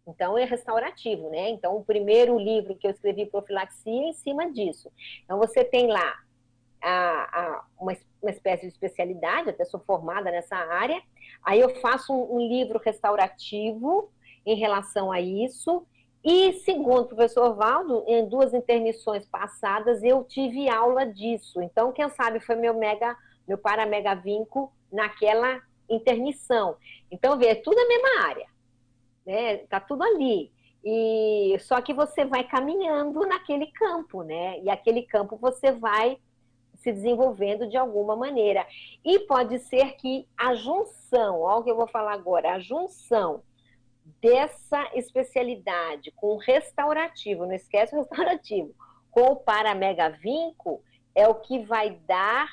então 0.09 0.37
é 0.37 0.43
restaurativo, 0.43 1.31
né? 1.31 1.51
Então, 1.51 1.77
o 1.77 1.85
primeiro 1.85 2.37
livro 2.37 2.75
que 2.75 2.89
eu 2.89 2.91
escrevi, 2.91 3.27
Profilaxia, 3.27 4.03
é 4.03 4.09
em 4.09 4.13
cima 4.13 4.51
disso. 4.51 4.91
Então, 5.25 5.39
você 5.39 5.63
tem 5.63 5.87
lá 5.87 6.19
a, 6.83 6.91
a, 7.41 7.65
uma, 7.79 7.97
uma, 8.23 8.31
espécie 8.31 8.63
de 8.63 8.73
especialidade, 8.73 9.51
até 9.51 9.65
sou 9.65 9.81
formada 9.81 10.31
nessa 10.31 10.57
área. 10.57 11.01
Aí 11.43 11.61
eu 11.61 11.75
faço 11.81 12.13
um, 12.13 12.37
um, 12.37 12.49
livro 12.49 12.81
restaurativo 12.85 14.11
em 14.45 14.57
relação 14.57 15.11
a 15.13 15.21
isso. 15.21 15.87
E, 16.25 16.55
segundo 16.65 17.03
o 17.03 17.09
professor 17.09 17.55
Valdo, 17.55 18.05
em 18.07 18.29
duas 18.29 18.53
intermissões 18.53 19.25
passadas 19.27 20.03
eu 20.03 20.25
tive 20.25 20.69
aula 20.69 21.07
disso. 21.07 21.63
Então, 21.63 21.93
quem 21.93 22.09
sabe 22.11 22.41
foi 22.41 22.57
meu 22.57 22.75
mega, 22.75 23.17
meu 23.47 23.57
paramega 23.57 24.15
vinco 24.15 24.73
naquela 24.93 25.61
intermissão. 25.89 26.77
Então, 27.11 27.39
vê, 27.39 27.49
é 27.49 27.55
tudo 27.55 27.79
a 27.79 27.89
mesma 27.89 28.27
área. 28.27 28.47
Né? 29.25 29.59
Tá 29.69 29.81
tudo 29.81 30.03
ali. 30.03 30.51
E 30.85 31.57
só 31.61 31.81
que 31.81 31.93
você 31.93 32.25
vai 32.25 32.45
caminhando 32.45 33.21
naquele 33.27 33.67
campo, 33.69 34.23
né? 34.23 34.61
E 34.61 34.71
aquele 34.71 35.03
campo 35.03 35.37
você 35.37 35.73
vai 35.73 36.19
se 36.79 36.93
desenvolvendo 36.93 37.69
de 37.69 37.77
alguma 37.77 38.17
maneira. 38.17 38.67
E 39.05 39.21
pode 39.21 39.59
ser 39.61 39.97
que 39.97 40.27
a 40.37 40.55
junção, 40.55 41.41
olha 41.41 41.61
o 41.61 41.65
que 41.65 41.71
eu 41.71 41.77
vou 41.77 41.89
falar 41.89 42.13
agora, 42.13 42.55
a 42.55 42.59
junção 42.59 43.43
dessa 44.21 44.91
especialidade 44.95 46.11
com 46.13 46.35
o 46.35 46.39
restaurativo, 46.39 47.45
não 47.45 47.53
esquece 47.53 47.95
o 47.95 47.99
restaurativo, 47.99 48.75
com 49.11 49.33
o 49.33 49.37
paramegavinco, 49.37 50.83
é 51.15 51.29
o 51.29 51.35
que 51.35 51.59
vai 51.65 51.91
dar 52.07 52.49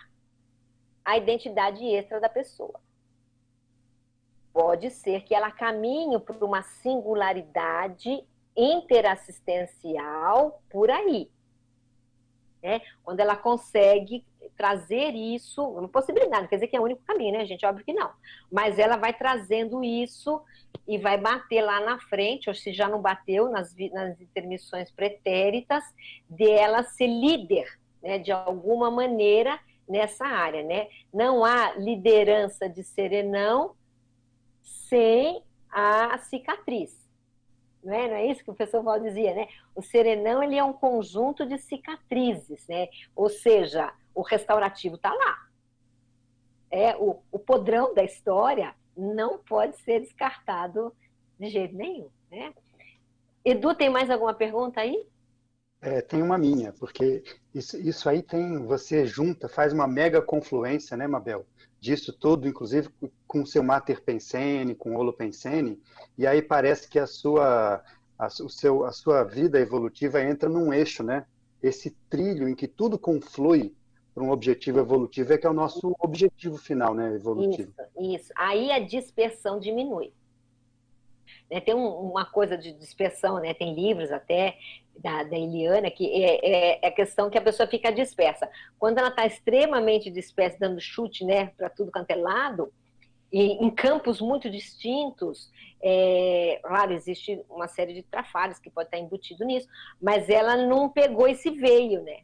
a 1.03 1.17
identidade 1.17 1.85
extra 1.85 2.19
da 2.19 2.27
pessoa. 2.27 2.79
Pode 4.51 4.89
ser 4.89 5.23
que 5.23 5.35
ela 5.35 5.51
caminhe 5.51 6.19
para 6.19 6.43
uma 6.43 6.63
singularidade 6.63 8.25
interassistencial 8.55 10.61
por 10.69 10.89
aí 10.89 11.29
né? 12.65 12.81
Quando 13.03 13.19
ela 13.19 13.35
consegue 13.35 14.25
trazer 14.57 15.13
isso, 15.13 15.63
uma 15.63 15.87
possibilidade, 15.87 16.41
não 16.41 16.47
quer 16.47 16.55
dizer 16.55 16.67
que 16.67 16.75
é 16.75 16.79
o 16.79 16.83
único 16.83 17.03
caminho, 17.03 17.33
né, 17.33 17.45
gente? 17.45 17.65
Óbvio 17.65 17.85
que 17.85 17.93
não. 17.93 18.09
Mas 18.51 18.79
ela 18.79 18.97
vai 18.97 19.13
trazendo 19.13 19.83
isso 19.83 20.41
e 20.87 20.97
vai 20.97 21.17
bater 21.17 21.61
lá 21.61 21.79
na 21.79 21.99
frente, 21.99 22.49
ou 22.49 22.55
se 22.55 22.73
já 22.73 22.87
não 22.87 23.01
bateu 23.01 23.49
nas, 23.49 23.75
nas 23.91 24.19
intermissões 24.19 24.91
pretéritas, 24.91 25.83
dela 26.27 26.83
ser 26.83 27.07
líder, 27.07 27.79
né, 28.01 28.17
de 28.17 28.31
alguma 28.31 28.89
maneira 28.89 29.59
nessa 29.87 30.25
área, 30.25 30.63
né? 30.63 30.87
Não 31.13 31.45
há 31.45 31.73
liderança 31.73 32.67
de 32.67 32.83
serenão 32.83 33.75
sem 34.63 35.43
a 35.69 36.17
cicatriz. 36.17 37.04
Não 37.85 37.93
é, 37.93 38.07
não 38.07 38.15
é 38.15 38.25
isso 38.25 38.43
que 38.43 38.49
o 38.49 38.55
professor 38.55 38.81
Val 38.81 38.99
dizia, 38.99 39.35
né? 39.35 39.47
O 39.75 39.81
serenão 39.81 40.41
ele 40.41 40.57
é 40.57 40.63
um 40.63 40.73
conjunto 40.73 41.45
de 41.45 41.59
cicatrizes, 41.59 42.67
né? 42.67 42.87
Ou 43.15 43.29
seja, 43.29 43.93
o 44.13 44.23
restaurativo 44.23 44.95
está 44.95 45.13
lá. 45.13 45.47
É, 46.71 46.97
o, 46.97 47.21
o 47.31 47.37
podrão 47.37 47.93
da 47.93 48.03
história 48.03 48.73
não 48.97 49.37
pode 49.37 49.77
ser 49.81 49.99
descartado 49.99 50.91
de 51.39 51.47
jeito 51.47 51.75
nenhum, 51.75 52.09
né? 52.31 52.51
Edu, 53.43 53.75
tem 53.75 53.89
mais 53.89 54.09
alguma 54.09 54.33
pergunta 54.33 54.81
aí? 54.81 55.07
É, 55.79 56.01
tem 56.01 56.23
uma 56.23 56.39
minha, 56.39 56.73
porque 56.73 57.23
isso, 57.53 57.77
isso 57.77 58.09
aí 58.09 58.23
tem, 58.23 58.65
você 58.65 59.05
junta, 59.05 59.47
faz 59.47 59.71
uma 59.71 59.87
mega 59.87 60.19
confluência, 60.19 60.97
né, 60.97 61.05
Mabel? 61.05 61.45
Disso 61.79 62.11
tudo, 62.13 62.47
inclusive 62.47 62.89
com 63.27 63.45
seu 63.45 63.61
Mater 63.61 64.03
Pensene, 64.03 64.73
com 64.73 64.95
Olo 64.95 65.13
Pensene, 65.13 65.79
e 66.17 66.25
aí 66.25 66.41
parece 66.41 66.87
que 66.87 66.97
a 66.97 67.05
sua 67.05 67.83
a, 68.17 68.27
o 68.27 68.49
seu, 68.49 68.85
a 68.85 68.91
sua 68.91 69.23
vida 69.23 69.59
evolutiva 69.59 70.21
entra 70.21 70.49
num 70.49 70.73
eixo, 70.73 71.03
né? 71.03 71.25
Esse 71.61 71.91
trilho 72.09 72.47
em 72.47 72.55
que 72.55 72.67
tudo 72.67 72.97
conflui 72.97 73.73
para 74.13 74.23
um 74.23 74.31
objetivo 74.31 74.79
evolutivo 74.79 75.33
é 75.33 75.37
que 75.37 75.45
é 75.45 75.49
o 75.49 75.53
nosso 75.53 75.93
objetivo 75.99 76.57
final, 76.57 76.93
né? 76.93 77.13
Evolutivo. 77.13 77.73
Isso, 77.97 78.15
isso. 78.15 78.33
Aí 78.35 78.71
a 78.71 78.79
dispersão 78.79 79.59
diminui. 79.59 80.13
Né, 81.49 81.59
tem 81.59 81.75
um, 81.75 81.87
uma 81.87 82.25
coisa 82.25 82.57
de 82.57 82.71
dispersão, 82.71 83.39
né? 83.39 83.53
Tem 83.53 83.75
livros 83.75 84.11
até 84.11 84.57
da, 84.97 85.23
da 85.23 85.37
Eliana 85.37 85.91
que 85.91 86.23
é, 86.23 86.35
é, 86.35 86.85
é, 86.85 86.87
a 86.87 86.91
questão 86.91 87.29
que 87.29 87.37
a 87.37 87.41
pessoa 87.41 87.67
fica 87.67 87.91
dispersa. 87.91 88.49
Quando 88.79 88.97
ela 88.97 89.09
está 89.09 89.25
extremamente 89.25 90.09
dispersa, 90.09 90.57
dando 90.59 90.79
chute, 90.79 91.23
né, 91.25 91.47
para 91.57 91.69
tudo 91.69 91.91
quanto 91.91 92.11
é 92.11 92.15
lado, 92.15 92.71
e 93.31 93.53
em 93.63 93.69
campos 93.69 94.21
muito 94.21 94.49
distintos, 94.49 95.51
é, 95.81 96.59
claro, 96.63 96.93
existe 96.93 97.41
uma 97.49 97.67
série 97.67 97.93
de 97.93 98.03
trafalhos 98.03 98.59
que 98.59 98.69
pode 98.69 98.87
estar 98.87 98.97
embutido 98.97 99.43
nisso, 99.43 99.67
mas 100.01 100.29
ela 100.29 100.55
não 100.55 100.89
pegou 100.89 101.27
esse 101.27 101.49
veio, 101.49 102.01
né? 102.01 102.19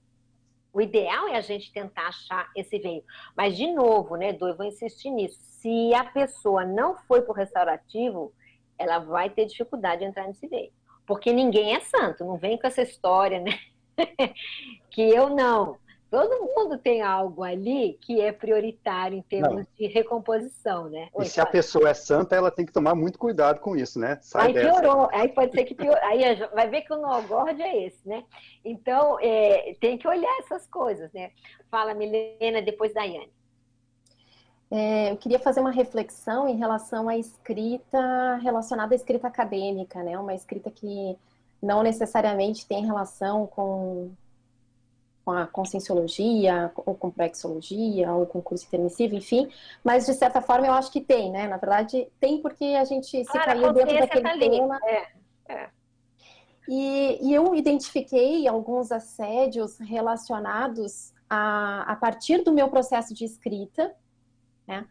O 0.73 0.79
ideal 0.79 1.27
é 1.27 1.35
a 1.35 1.41
gente 1.41 1.71
tentar 1.71 2.07
achar 2.07 2.49
esse 2.55 2.79
veio. 2.79 3.03
Mas, 3.35 3.57
de 3.57 3.67
novo, 3.67 4.15
né, 4.15 4.31
Dô, 4.31 4.47
eu 4.47 4.55
vou 4.55 4.65
insistir 4.65 5.09
nisso. 5.09 5.37
Se 5.41 5.93
a 5.93 6.05
pessoa 6.05 6.65
não 6.65 6.95
foi 6.95 7.21
para 7.21 7.31
o 7.31 7.35
restaurativo, 7.35 8.33
ela 8.77 8.99
vai 8.99 9.29
ter 9.29 9.45
dificuldade 9.45 10.01
de 10.01 10.07
entrar 10.07 10.27
nesse 10.27 10.47
veio. 10.47 10.71
Porque 11.11 11.33
ninguém 11.33 11.75
é 11.75 11.81
santo, 11.81 12.23
não 12.23 12.37
vem 12.37 12.57
com 12.57 12.65
essa 12.65 12.81
história, 12.81 13.41
né? 13.41 13.59
que 14.89 15.01
eu 15.01 15.29
não. 15.29 15.75
Todo 16.09 16.53
mundo 16.55 16.77
tem 16.77 17.01
algo 17.01 17.43
ali 17.43 17.97
que 17.99 18.21
é 18.21 18.31
prioritário 18.31 19.17
em 19.17 19.21
termos 19.21 19.57
não. 19.57 19.67
de 19.77 19.87
recomposição, 19.87 20.89
né? 20.89 21.09
Oi, 21.13 21.25
e 21.25 21.27
se 21.27 21.41
a 21.41 21.45
pessoa 21.45 21.89
é 21.89 21.93
santa, 21.93 22.33
ela 22.33 22.49
tem 22.49 22.65
que 22.65 22.71
tomar 22.71 22.95
muito 22.95 23.19
cuidado 23.19 23.59
com 23.59 23.75
isso, 23.75 23.99
né? 23.99 24.19
Sai 24.21 24.47
aí 24.47 24.53
dessa. 24.53 24.79
piorou, 24.79 25.09
aí 25.11 25.27
pode 25.27 25.51
ser 25.51 25.65
que 25.65 25.75
piorou. 25.75 26.01
Aí 26.01 26.21
vai 26.53 26.69
ver 26.69 26.83
que 26.83 26.93
o 26.93 27.01
no-gord 27.01 27.61
é 27.61 27.85
esse, 27.85 28.07
né? 28.07 28.23
Então, 28.63 29.17
é, 29.19 29.75
tem 29.81 29.97
que 29.97 30.07
olhar 30.07 30.39
essas 30.39 30.65
coisas, 30.65 31.11
né? 31.11 31.31
Fala, 31.69 31.93
Milena, 31.93 32.61
depois 32.61 32.93
Daiane. 32.93 33.33
É, 34.71 35.11
eu 35.11 35.17
queria 35.17 35.37
fazer 35.37 35.59
uma 35.59 35.71
reflexão 35.71 36.47
em 36.47 36.55
relação 36.55 37.09
à 37.09 37.17
escrita 37.17 38.35
relacionada 38.37 38.93
à 38.93 38.95
escrita 38.95 39.27
acadêmica, 39.27 40.01
né? 40.01 40.17
Uma 40.17 40.33
escrita 40.33 40.71
que 40.71 41.17
não 41.61 41.83
necessariamente 41.83 42.65
tem 42.65 42.85
relação 42.85 43.45
com 43.47 44.11
com 45.23 45.31
a 45.31 45.45
conscienciologia, 45.45 46.71
ou 46.75 46.95
com 46.95 47.11
praxeologia, 47.11 48.11
ou 48.11 48.25
com 48.25 48.41
curso 48.41 48.65
intermissivo, 48.65 49.13
enfim, 49.13 49.47
mas 49.83 50.07
de 50.07 50.15
certa 50.15 50.41
forma 50.41 50.65
eu 50.65 50.73
acho 50.73 50.91
que 50.91 50.99
tem, 50.99 51.31
né? 51.31 51.47
Na 51.47 51.57
verdade, 51.57 52.07
tem 52.19 52.41
porque 52.41 52.65
a 52.65 52.83
gente 52.85 53.07
se 53.07 53.23
claro, 53.25 53.45
caiu 53.45 53.73
dentro 53.73 53.99
daquele 53.99 54.23
tá 54.23 54.37
tema. 54.37 54.79
É, 54.83 55.07
é. 55.47 55.69
E, 56.67 57.19
e, 57.21 57.33
eu 57.33 57.53
identifiquei 57.55 58.47
alguns 58.47 58.91
assédios 58.91 59.77
relacionados 59.79 61.13
a, 61.29 61.83
a 61.91 61.95
partir 61.95 62.43
do 62.43 62.51
meu 62.51 62.67
processo 62.69 63.13
de 63.13 63.25
escrita, 63.25 63.93
né? 64.71 64.87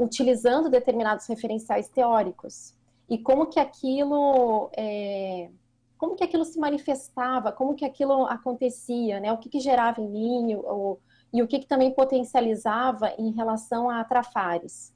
utilizando 0.00 0.70
determinados 0.70 1.26
referenciais 1.26 1.88
teóricos. 1.88 2.74
E 3.08 3.18
como 3.18 3.46
que 3.46 3.60
aquilo 3.60 4.70
é, 4.76 5.50
como 5.98 6.16
que 6.16 6.24
aquilo 6.24 6.44
se 6.44 6.58
manifestava, 6.58 7.52
como 7.52 7.74
que 7.74 7.84
aquilo 7.84 8.26
acontecia, 8.26 9.20
né? 9.20 9.32
O 9.32 9.38
que, 9.38 9.48
que 9.48 9.60
gerava 9.60 10.00
em 10.00 10.08
mim, 10.08 10.54
o, 10.54 10.98
e 11.32 11.42
o 11.42 11.46
que, 11.46 11.58
que 11.58 11.66
também 11.66 11.92
potencializava 11.92 13.12
em 13.18 13.30
relação 13.32 13.90
a 13.90 14.02
trafares. 14.04 14.92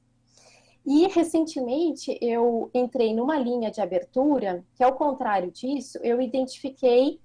E 0.85 1.07
recentemente 1.07 2.17
eu 2.21 2.69
entrei 2.73 3.13
numa 3.13 3.37
linha 3.37 3.69
de 3.69 3.81
abertura 3.81 4.63
que, 4.75 4.83
ao 4.83 4.93
contrário 4.93 5.51
disso, 5.51 5.99
eu 6.01 6.21
identifiquei 6.21 7.19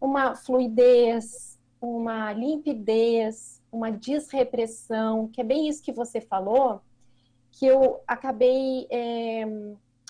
uma 0.00 0.36
fluidez, 0.36 1.58
uma 1.80 2.32
limpidez, 2.32 3.57
uma 3.70 3.90
desrepressão, 3.90 5.28
que 5.28 5.40
é 5.40 5.44
bem 5.44 5.68
isso 5.68 5.82
que 5.82 5.92
você 5.92 6.20
falou, 6.20 6.80
que 7.52 7.66
eu 7.66 8.00
acabei 8.06 8.86
é, 8.90 9.44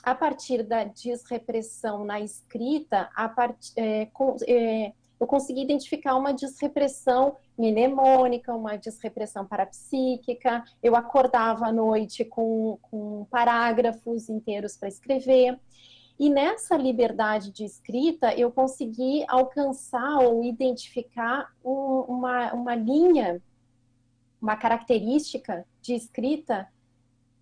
a 0.02 0.14
partir 0.14 0.62
da 0.62 0.84
desrepressão 0.84 2.04
na 2.04 2.20
escrita, 2.20 3.10
part, 3.34 3.72
é, 3.76 4.06
com, 4.06 4.36
é, 4.46 4.92
eu 5.20 5.26
consegui 5.26 5.62
identificar 5.62 6.14
uma 6.16 6.32
desrepressão 6.32 7.36
mnemônica, 7.58 8.54
uma 8.54 8.76
desrepressão 8.76 9.44
parapsíquica. 9.44 10.64
Eu 10.80 10.94
acordava 10.94 11.66
à 11.66 11.72
noite 11.72 12.24
com, 12.24 12.78
com 12.82 13.26
parágrafos 13.30 14.28
inteiros 14.28 14.76
para 14.76 14.88
escrever. 14.88 15.58
E 16.18 16.30
nessa 16.30 16.76
liberdade 16.76 17.50
de 17.50 17.64
escrita, 17.64 18.32
eu 18.34 18.50
consegui 18.50 19.24
alcançar 19.28 20.18
ou 20.18 20.44
identificar 20.44 21.52
um, 21.64 22.04
uma, 22.08 22.52
uma 22.52 22.74
linha, 22.74 23.40
uma 24.40 24.56
característica 24.56 25.66
de 25.80 25.94
escrita 25.94 26.68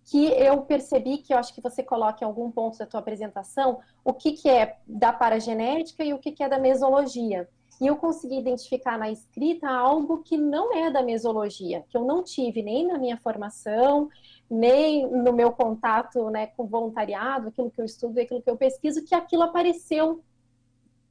que 0.09 0.27
eu 0.27 0.61
percebi 0.61 1.17
que 1.17 1.33
eu 1.33 1.37
acho 1.37 1.53
que 1.53 1.61
você 1.61 1.83
coloca 1.83 2.23
em 2.23 2.27
algum 2.27 2.49
ponto 2.49 2.77
da 2.77 2.85
tua 2.85 3.01
apresentação 3.01 3.79
o 4.05 4.13
que, 4.13 4.31
que 4.31 4.49
é 4.49 4.77
da 4.87 5.11
paragenética 5.11 6.03
e 6.03 6.13
o 6.13 6.19
que, 6.19 6.31
que 6.31 6.41
é 6.41 6.47
da 6.47 6.57
mesologia. 6.57 7.47
E 7.79 7.85
eu 7.85 7.95
consegui 7.97 8.39
identificar 8.39 8.97
na 8.97 9.11
escrita 9.11 9.69
algo 9.69 10.23
que 10.23 10.37
não 10.37 10.73
é 10.73 10.89
da 10.89 11.03
mesologia, 11.03 11.85
que 11.89 11.95
eu 11.95 12.05
não 12.05 12.23
tive 12.23 12.63
nem 12.63 12.87
na 12.87 12.97
minha 12.97 13.17
formação, 13.17 14.09
nem 14.49 15.05
no 15.05 15.31
meu 15.33 15.51
contato 15.51 16.29
né, 16.29 16.47
com 16.47 16.65
voluntariado, 16.65 17.49
aquilo 17.49 17.69
que 17.69 17.79
eu 17.79 17.85
estudo 17.85 18.17
e 18.17 18.21
aquilo 18.21 18.41
que 18.41 18.49
eu 18.49 18.57
pesquiso, 18.57 19.05
que 19.05 19.13
aquilo 19.13 19.43
apareceu 19.43 20.23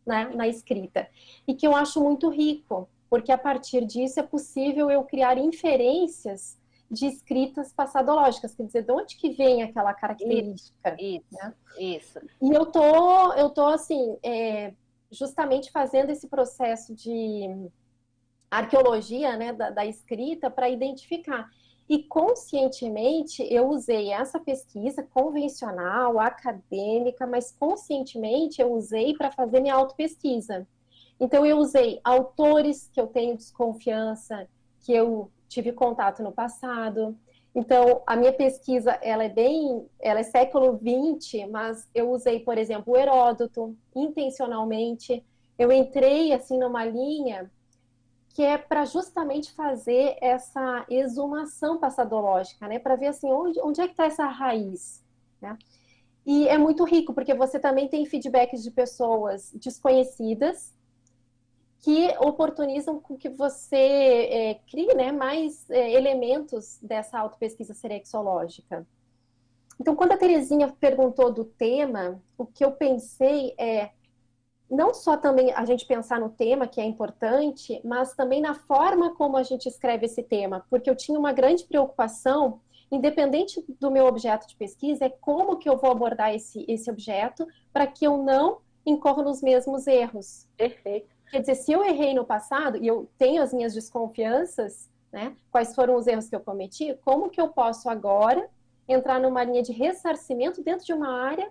né, 0.05 0.31
na 0.35 0.49
escrita. 0.49 1.07
E 1.47 1.55
que 1.55 1.67
eu 1.67 1.77
acho 1.77 2.03
muito 2.03 2.29
rico, 2.31 2.89
porque 3.09 3.33
a 3.33 3.39
partir 3.39 3.85
disso 3.85 4.21
é 4.21 4.23
possível 4.23 4.91
eu 4.91 5.05
criar 5.05 5.39
inferências 5.39 6.59
de 6.91 7.07
escritas 7.07 7.73
passadológicas, 7.73 8.55
quer 8.55 8.65
dizer, 8.65 8.83
de 8.83 8.93
onde 8.93 9.17
que 9.17 9.31
vem 9.31 9.63
aquela 9.63 9.93
característica. 9.93 10.97
Isso, 11.01 11.25
né? 11.33 11.55
isso. 11.79 12.21
E 12.41 12.53
eu 12.53 12.67
tô, 12.67 13.33
eu 13.33 13.51
tô 13.51 13.67
assim, 13.67 14.17
é, 14.23 14.73
justamente 15.11 15.71
fazendo 15.71 16.11
esse 16.11 16.29
processo 16.29 16.95
de 16.95 17.69
arqueologia, 18.51 19.37
né, 19.37 19.53
da, 19.53 19.71
da 19.71 19.85
escrita 19.85 20.51
para 20.51 20.69
identificar. 20.69 21.51
E 21.89 22.03
conscientemente 22.03 23.47
eu 23.49 23.69
usei 23.69 24.11
essa 24.13 24.41
pesquisa 24.41 25.03
convencional, 25.03 26.19
acadêmica, 26.19 27.27
mas 27.27 27.53
conscientemente 27.53 28.61
eu 28.61 28.73
usei 28.73 29.15
para 29.15 29.31
fazer 29.31 29.61
minha 29.61 29.75
autopesquisa. 29.75 30.67
Então 31.19 31.45
eu 31.47 31.59
usei 31.59 32.01
autores 32.05 32.91
que 32.93 33.01
eu 33.01 33.07
tenho 33.07 33.37
desconfiança, 33.37 34.49
que 34.81 34.93
eu 34.93 35.31
tive 35.49 35.73
contato 35.73 36.23
no 36.23 36.33
passado. 36.33 37.17
Então, 37.55 38.03
a 38.07 38.15
minha 38.15 38.33
pesquisa, 38.33 38.93
ela 39.03 39.25
é 39.25 39.31
bem, 39.31 39.89
ela 39.99 40.21
é 40.21 40.23
século 40.23 40.79
XX, 40.79 41.49
mas 41.51 41.89
eu 41.95 42.11
usei, 42.11 42.41
por 42.41 42.59
exemplo, 42.59 42.95
Heródoto, 42.97 43.75
intencionalmente. 43.95 45.25
Eu 45.59 45.73
entrei, 45.73 46.33
assim, 46.35 46.59
numa 46.59 46.85
linha 46.85 47.51
que 48.35 48.43
é 48.43 48.59
para 48.59 48.85
justamente 48.85 49.51
fazer 49.55 50.19
essa 50.21 50.85
exumação 50.91 51.79
passadológica, 51.79 52.69
né? 52.69 52.79
Para 52.79 52.95
ver, 52.95 53.07
assim, 53.07 53.33
onde, 53.33 53.59
onde 53.63 53.81
é 53.81 53.87
que 53.87 53.95
está 53.95 54.05
essa 54.05 54.27
raiz, 54.27 55.03
né? 55.41 55.57
E 56.27 56.47
é 56.49 56.59
muito 56.59 56.85
rico, 56.85 57.15
porque 57.15 57.33
você 57.33 57.59
também 57.59 57.89
tem 57.89 58.05
feedbacks 58.05 58.63
de 58.63 58.71
pessoas 58.71 59.51
desconhecidas, 59.55 60.76
que 61.87 62.13
oportunizam 62.19 62.99
com 62.99 63.17
que 63.17 63.29
você 63.29 63.77
é, 63.77 64.55
crie 64.69 64.93
né, 64.93 65.13
mais 65.13 65.71
é, 65.71 65.93
elementos 65.93 66.81
dessa 66.83 67.17
autopesquisa 67.17 67.75
serexológica. 67.75 68.85
Então, 69.79 69.95
quando 69.95 70.11
a 70.11 70.17
Terezinha 70.17 70.67
perguntou 70.81 71.33
do 71.33 71.45
tema, 71.45 72.21
o 72.37 72.45
que 72.45 72.65
eu 72.65 72.73
pensei 72.73 73.55
é 73.57 73.91
não 74.69 74.93
só 74.93 75.17
também 75.17 75.53
a 75.53 75.65
gente 75.65 75.87
pensar 75.87 76.19
no 76.19 76.29
tema, 76.29 76.67
que 76.67 76.81
é 76.81 76.85
importante, 76.85 77.81
mas 77.85 78.15
também 78.15 78.41
na 78.41 78.55
forma 78.55 79.15
como 79.15 79.37
a 79.37 79.45
gente 79.45 79.69
escreve 79.69 80.07
esse 80.07 80.25
tema, 80.25 80.67
porque 80.69 80.91
eu 80.91 80.97
tinha 80.97 81.17
uma 81.17 81.33
grande 81.33 81.63
preocupação, 81.63 82.61
independente 82.91 83.65
do 83.79 83.93
meu 83.93 84.07
objeto 84.07 84.49
de 84.49 84.57
pesquisa, 84.57 85.05
é 85.05 85.09
como 85.09 85.57
que 85.57 85.69
eu 85.69 85.77
vou 85.77 85.93
abordar 85.93 86.35
esse, 86.35 86.65
esse 86.67 86.91
objeto 86.91 87.47
para 87.73 87.87
que 87.87 88.05
eu 88.05 88.17
não 88.17 88.59
incorra 88.85 89.23
nos 89.23 89.41
mesmos 89.41 89.87
erros. 89.87 90.49
Perfeito. 90.57 91.16
Quer 91.31 91.41
dizer, 91.41 91.55
se 91.57 91.73
eu 91.73 91.85
errei 91.85 92.15
no 92.15 92.25
passado 92.25 92.77
e 92.77 92.87
eu 92.87 93.09
tenho 93.19 93.43
as 93.43 93.53
minhas 93.53 93.75
desconfianças, 93.75 94.89
né? 95.13 95.35
Quais 95.51 95.75
foram 95.75 95.97
os 95.97 96.07
erros 96.07 96.29
que 96.29 96.37
eu 96.37 96.41
cometi? 96.41 96.95
Como 97.05 97.31
que 97.31 97.41
eu 97.41 97.49
posso 97.49 97.89
agora 97.89 98.49
entrar 98.89 99.19
numa 99.19 99.43
linha 99.45 99.63
de 99.63 99.73
ressarcimento 99.73 100.63
dentro 100.63 100.85
de 100.85 100.93
uma 100.93 101.09
área 101.09 101.51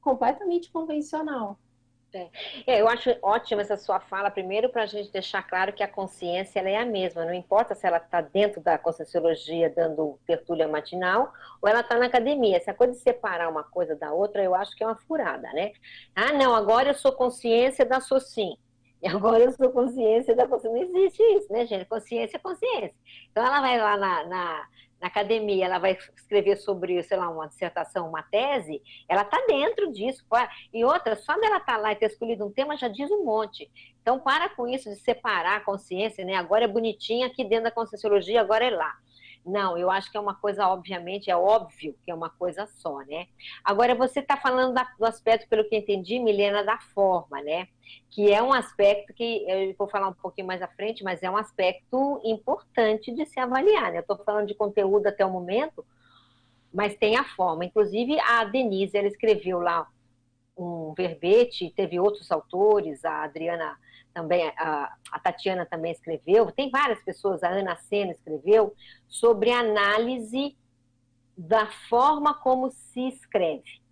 completamente 0.00 0.70
convencional? 0.70 1.58
É. 2.12 2.28
é, 2.66 2.80
eu 2.80 2.88
acho 2.88 3.10
ótima 3.20 3.62
essa 3.62 3.76
sua 3.76 3.98
fala, 3.98 4.30
primeiro 4.30 4.68
para 4.68 4.84
a 4.84 4.86
gente 4.86 5.10
deixar 5.10 5.42
claro 5.42 5.72
que 5.72 5.82
a 5.82 5.88
consciência 5.88 6.60
ela 6.60 6.70
é 6.70 6.76
a 6.76 6.86
mesma, 6.86 7.24
não 7.24 7.34
importa 7.34 7.74
se 7.74 7.84
ela 7.84 7.96
está 7.96 8.20
dentro 8.20 8.60
da 8.60 8.78
conscienciologia 8.78 9.68
dando 9.68 10.16
tertúlia 10.24 10.68
matinal 10.68 11.32
ou 11.60 11.68
ela 11.68 11.80
está 11.80 11.98
na 11.98 12.06
academia. 12.06 12.56
Essa 12.56 12.72
coisa 12.72 12.92
de 12.92 13.00
separar 13.00 13.48
uma 13.48 13.64
coisa 13.64 13.96
da 13.96 14.12
outra, 14.12 14.44
eu 14.44 14.54
acho 14.54 14.76
que 14.76 14.84
é 14.84 14.86
uma 14.86 14.94
furada, 14.94 15.52
né? 15.52 15.72
Ah, 16.14 16.32
não, 16.32 16.54
agora 16.54 16.90
eu 16.90 16.94
sou 16.94 17.10
consciência 17.10 17.84
da 17.84 18.00
Socim. 18.00 18.56
E 19.04 19.08
agora 19.08 19.44
eu 19.44 19.52
sou 19.52 19.70
consciência 19.70 20.34
da 20.34 20.48
consciência. 20.48 20.88
Não 20.88 20.96
existe 20.96 21.22
isso, 21.22 21.52
né, 21.52 21.66
gente? 21.66 21.84
Consciência 21.84 22.38
é 22.38 22.40
consciência. 22.40 22.94
Então 23.30 23.44
ela 23.44 23.60
vai 23.60 23.78
lá 23.78 23.98
na, 23.98 24.24
na 24.24 24.68
na 25.04 25.08
academia, 25.08 25.66
ela 25.66 25.78
vai 25.78 25.98
escrever 26.16 26.56
sobre, 26.56 27.02
sei 27.02 27.18
lá, 27.18 27.28
uma 27.28 27.46
dissertação, 27.46 28.08
uma 28.08 28.22
tese, 28.22 28.80
ela 29.06 29.20
está 29.20 29.38
dentro 29.46 29.92
disso. 29.92 30.24
E 30.72 30.82
outra, 30.82 31.14
só 31.14 31.38
dela 31.38 31.58
estar 31.58 31.74
tá 31.74 31.76
lá 31.76 31.92
e 31.92 31.96
ter 31.96 32.06
escolhido 32.06 32.46
um 32.46 32.50
tema 32.50 32.74
já 32.74 32.88
diz 32.88 33.10
um 33.10 33.22
monte. 33.22 33.70
Então, 34.00 34.18
para 34.18 34.48
com 34.48 34.66
isso 34.66 34.88
de 34.88 34.96
separar 34.96 35.56
a 35.56 35.60
consciência, 35.60 36.24
né? 36.24 36.36
Agora 36.36 36.64
é 36.64 36.68
bonitinha 36.68 37.26
aqui 37.26 37.44
dentro 37.44 37.64
da 37.64 37.70
conscienciologia, 37.70 38.40
agora 38.40 38.64
é 38.64 38.70
lá. 38.70 38.94
Não, 39.44 39.76
eu 39.76 39.90
acho 39.90 40.10
que 40.10 40.16
é 40.16 40.20
uma 40.20 40.34
coisa, 40.34 40.66
obviamente, 40.68 41.30
é 41.30 41.36
óbvio 41.36 41.94
que 42.02 42.10
é 42.10 42.14
uma 42.14 42.30
coisa 42.30 42.66
só, 42.66 43.00
né? 43.00 43.26
Agora, 43.62 43.94
você 43.94 44.20
está 44.20 44.38
falando 44.38 44.72
da, 44.72 44.84
do 44.98 45.04
aspecto, 45.04 45.46
pelo 45.48 45.68
que 45.68 45.76
entendi, 45.76 46.18
Milena, 46.18 46.64
da 46.64 46.78
forma, 46.78 47.42
né? 47.42 47.68
Que 48.10 48.32
é 48.32 48.42
um 48.42 48.54
aspecto 48.54 49.12
que 49.12 49.44
eu 49.46 49.74
vou 49.76 49.86
falar 49.86 50.08
um 50.08 50.14
pouquinho 50.14 50.46
mais 50.46 50.62
à 50.62 50.68
frente, 50.68 51.04
mas 51.04 51.22
é 51.22 51.30
um 51.30 51.36
aspecto 51.36 52.22
importante 52.24 53.12
de 53.12 53.26
se 53.26 53.38
avaliar, 53.38 53.92
né? 53.92 53.98
Eu 53.98 54.00
estou 54.00 54.16
falando 54.16 54.46
de 54.46 54.54
conteúdo 54.54 55.06
até 55.08 55.26
o 55.26 55.30
momento, 55.30 55.84
mas 56.72 56.96
tem 56.96 57.16
a 57.16 57.24
forma. 57.24 57.66
Inclusive, 57.66 58.18
a 58.20 58.44
Denise, 58.44 58.96
ela 58.96 59.08
escreveu 59.08 59.60
lá 59.60 59.86
um 60.56 60.94
verbete, 60.96 61.72
teve 61.76 62.00
outros 62.00 62.32
autores, 62.32 63.04
a 63.04 63.24
Adriana 63.24 63.76
também, 64.14 64.46
a, 64.56 64.96
a, 65.10 65.18
Tatiana 65.18 65.66
também 65.66 65.90
escreveu, 65.90 66.50
tem 66.52 66.70
várias 66.70 67.02
pessoas, 67.02 67.42
a 67.42 67.48
Ana 67.48 67.76
Sena 67.76 68.12
escreveu, 68.12 68.72
sobre 69.08 69.50
análise 69.50 70.56
da 71.36 71.66
forma 71.88 72.32
como 72.32 72.70
se 72.70 73.08
escreve, 73.08 73.82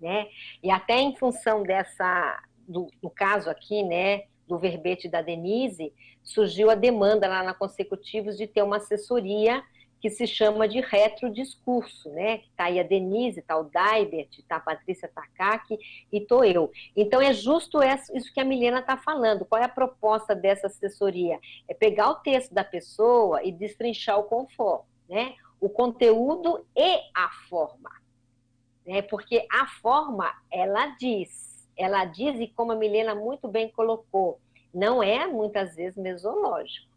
né? 0.00 0.28
E 0.62 0.70
até 0.70 1.00
em 1.00 1.16
função 1.16 1.64
dessa, 1.64 2.40
do, 2.66 2.88
do 3.02 3.10
caso 3.10 3.50
aqui, 3.50 3.82
né, 3.82 4.24
do 4.46 4.56
verbete 4.56 5.08
da 5.08 5.20
Denise, 5.20 5.92
surgiu 6.22 6.70
a 6.70 6.76
demanda 6.76 7.26
lá 7.26 7.42
na 7.42 7.52
Consecutivos 7.52 8.36
de 8.38 8.46
ter 8.46 8.62
uma 8.62 8.76
assessoria 8.76 9.62
que 10.02 10.10
se 10.10 10.26
chama 10.26 10.66
de 10.66 10.80
retrodiscurso, 10.80 12.10
né? 12.10 12.38
Que 12.38 12.50
tá 12.56 12.64
aí 12.64 12.80
a 12.80 12.82
Denise, 12.82 13.40
tá 13.40 13.56
o 13.56 13.62
Daibert, 13.62 14.42
tá 14.48 14.56
a 14.56 14.60
Patrícia 14.60 15.08
Takaki 15.08 15.78
e 16.12 16.20
tô 16.20 16.42
eu. 16.42 16.72
Então 16.96 17.20
é 17.20 17.32
justo 17.32 17.78
isso 18.12 18.34
que 18.34 18.40
a 18.40 18.44
Milena 18.44 18.80
está 18.80 18.96
falando. 18.96 19.44
Qual 19.44 19.62
é 19.62 19.64
a 19.64 19.68
proposta 19.68 20.34
dessa 20.34 20.66
assessoria? 20.66 21.38
É 21.68 21.72
pegar 21.72 22.10
o 22.10 22.16
texto 22.16 22.52
da 22.52 22.64
pessoa 22.64 23.44
e 23.44 23.52
destrinchar 23.52 24.18
o 24.18 24.24
conforto, 24.24 24.86
né? 25.08 25.36
O 25.60 25.68
conteúdo 25.68 26.66
e 26.76 26.98
a 27.14 27.30
forma. 27.48 27.92
Né? 28.84 29.02
Porque 29.02 29.46
a 29.52 29.68
forma, 29.68 30.34
ela 30.50 30.88
diz, 30.96 31.70
ela 31.76 32.04
diz, 32.06 32.40
e 32.40 32.48
como 32.48 32.72
a 32.72 32.76
Milena 32.76 33.14
muito 33.14 33.46
bem 33.46 33.70
colocou, 33.70 34.40
não 34.74 35.00
é 35.00 35.28
muitas 35.28 35.76
vezes 35.76 35.96
mesológico. 35.96 36.90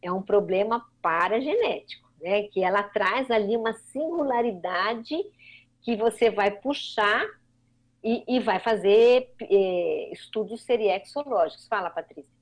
É 0.00 0.12
um 0.12 0.22
problema 0.22 0.86
paragenético 1.02 2.05
né? 2.20 2.44
Que 2.44 2.62
ela 2.62 2.82
traz 2.82 3.30
ali 3.30 3.56
uma 3.56 3.72
singularidade 3.72 5.16
que 5.82 5.96
você 5.96 6.30
vai 6.30 6.50
puxar 6.50 7.24
e, 8.02 8.24
e 8.28 8.40
vai 8.40 8.60
fazer 8.60 9.30
é, 9.40 10.12
estudos 10.12 10.62
seriexológicos. 10.62 11.66
Fala, 11.66 11.90
Patrícia. 11.90 12.36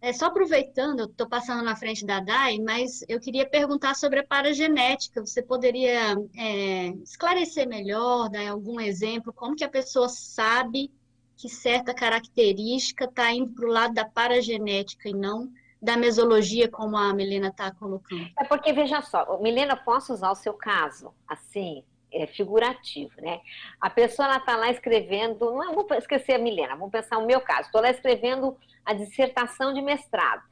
É, 0.00 0.12
só 0.12 0.26
aproveitando, 0.26 1.04
estou 1.04 1.28
passando 1.28 1.62
na 1.62 1.76
frente 1.76 2.04
da 2.04 2.18
DAI, 2.18 2.58
mas 2.58 3.04
eu 3.08 3.20
queria 3.20 3.48
perguntar 3.48 3.94
sobre 3.94 4.18
a 4.18 4.26
paragenética. 4.26 5.24
Você 5.24 5.40
poderia 5.40 6.16
é, 6.36 6.88
esclarecer 7.04 7.68
melhor, 7.68 8.28
dar 8.28 8.50
algum 8.50 8.80
exemplo, 8.80 9.32
como 9.32 9.54
que 9.54 9.62
a 9.62 9.68
pessoa 9.68 10.08
sabe 10.08 10.90
que 11.36 11.48
certa 11.48 11.94
característica 11.94 13.04
está 13.04 13.32
indo 13.32 13.52
para 13.52 13.64
o 13.64 13.72
lado 13.72 13.94
da 13.94 14.04
paragenética 14.04 15.08
e 15.08 15.14
não 15.14 15.52
da 15.82 15.96
mesologia, 15.96 16.70
como 16.70 16.96
a 16.96 17.12
Milena 17.12 17.48
está 17.48 17.72
colocando? 17.72 18.30
É 18.38 18.44
porque, 18.44 18.72
veja 18.72 19.02
só, 19.02 19.36
Milena, 19.40 19.76
posso 19.76 20.12
usar 20.12 20.30
o 20.30 20.36
seu 20.36 20.54
caso, 20.54 21.12
assim, 21.26 21.82
é, 22.12 22.24
figurativo, 22.28 23.20
né? 23.20 23.40
A 23.80 23.90
pessoa 23.90 24.36
está 24.36 24.56
lá 24.56 24.70
escrevendo, 24.70 25.50
não 25.50 25.74
vou 25.74 25.84
esquecer 25.98 26.34
a 26.34 26.38
Milena, 26.38 26.76
vamos 26.76 26.92
pensar 26.92 27.18
no 27.18 27.26
meu 27.26 27.40
caso, 27.40 27.62
estou 27.62 27.80
lá 27.80 27.90
escrevendo 27.90 28.56
a 28.84 28.92
dissertação 28.92 29.74
de 29.74 29.82
mestrado. 29.82 30.44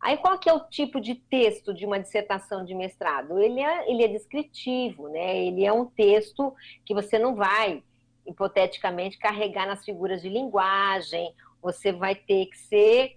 Aí 0.00 0.16
qual 0.18 0.38
que 0.38 0.48
é 0.48 0.52
o 0.52 0.60
tipo 0.60 1.00
de 1.00 1.16
texto 1.16 1.74
de 1.74 1.84
uma 1.84 1.98
dissertação 1.98 2.64
de 2.64 2.74
mestrado? 2.74 3.40
Ele 3.40 3.60
é, 3.60 3.90
ele 3.90 4.04
é 4.04 4.08
descritivo, 4.08 5.08
né? 5.08 5.44
Ele 5.44 5.64
é 5.64 5.72
um 5.72 5.86
texto 5.86 6.54
que 6.84 6.94
você 6.94 7.18
não 7.18 7.34
vai, 7.34 7.82
hipoteticamente, 8.24 9.18
carregar 9.18 9.66
nas 9.66 9.84
figuras 9.84 10.22
de 10.22 10.28
linguagem, 10.28 11.34
você 11.60 11.90
vai 11.90 12.14
ter 12.14 12.46
que 12.46 12.58
ser 12.58 13.16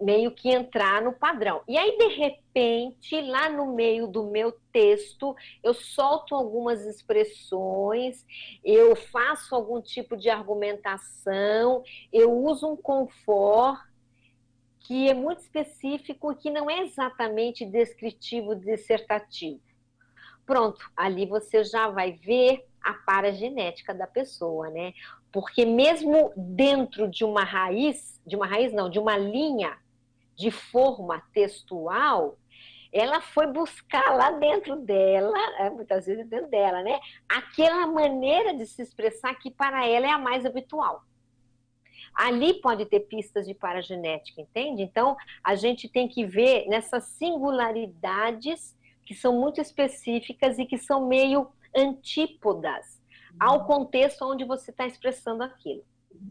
meio 0.00 0.30
que 0.30 0.50
entrar 0.50 1.02
no 1.02 1.12
padrão. 1.12 1.62
E 1.68 1.78
aí, 1.78 1.96
de 1.96 2.08
repente, 2.08 3.20
lá 3.20 3.48
no 3.48 3.74
meio 3.74 4.06
do 4.06 4.30
meu 4.30 4.52
texto, 4.72 5.34
eu 5.62 5.72
solto 5.72 6.34
algumas 6.34 6.84
expressões, 6.84 8.24
eu 8.64 8.94
faço 8.96 9.54
algum 9.54 9.80
tipo 9.80 10.16
de 10.16 10.28
argumentação, 10.28 11.82
eu 12.12 12.32
uso 12.32 12.72
um 12.72 12.76
confort 12.76 13.80
que 14.80 15.08
é 15.08 15.14
muito 15.14 15.40
específico 15.40 16.32
e 16.32 16.36
que 16.36 16.50
não 16.50 16.68
é 16.68 16.80
exatamente 16.80 17.64
descritivo, 17.64 18.54
dissertativo. 18.54 19.60
Pronto, 20.44 20.90
ali 20.94 21.24
você 21.24 21.64
já 21.64 21.88
vai 21.88 22.12
ver 22.12 22.66
a 22.82 22.92
paragenética 22.92 23.94
da 23.94 24.06
pessoa, 24.06 24.68
né? 24.68 24.92
Porque 25.32 25.64
mesmo 25.64 26.32
dentro 26.36 27.08
de 27.08 27.24
uma 27.24 27.42
raiz, 27.42 28.20
de 28.26 28.36
uma 28.36 28.46
raiz 28.46 28.72
não, 28.74 28.90
de 28.90 28.98
uma 28.98 29.16
linha 29.16 29.74
de 30.36 30.50
forma 30.50 31.22
textual, 31.32 32.38
ela 32.92 33.20
foi 33.20 33.48
buscar 33.48 34.14
lá 34.14 34.30
dentro 34.30 34.76
dela, 34.76 35.36
é, 35.58 35.68
muitas 35.68 36.06
vezes 36.06 36.28
dentro 36.28 36.48
dela, 36.48 36.80
né? 36.82 37.00
Aquela 37.28 37.86
maneira 37.88 38.54
de 38.54 38.64
se 38.66 38.82
expressar 38.82 39.34
que 39.34 39.50
para 39.50 39.86
ela 39.86 40.06
é 40.06 40.10
a 40.10 40.18
mais 40.18 40.46
habitual. 40.46 41.02
Ali 42.14 42.60
pode 42.60 42.86
ter 42.86 43.00
pistas 43.00 43.46
de 43.46 43.54
paragenética, 43.54 44.40
entende? 44.40 44.82
Então, 44.82 45.16
a 45.42 45.56
gente 45.56 45.88
tem 45.88 46.06
que 46.06 46.24
ver 46.24 46.68
nessas 46.68 47.04
singularidades 47.04 48.76
que 49.04 49.14
são 49.14 49.32
muito 49.40 49.60
específicas 49.60 50.58
e 50.58 50.64
que 50.64 50.78
são 50.78 51.08
meio 51.08 51.48
antípodas 51.76 53.02
ao 53.40 53.58
uhum. 53.58 53.64
contexto 53.64 54.22
onde 54.22 54.44
você 54.44 54.70
está 54.70 54.86
expressando 54.86 55.42
aquilo. 55.42 55.82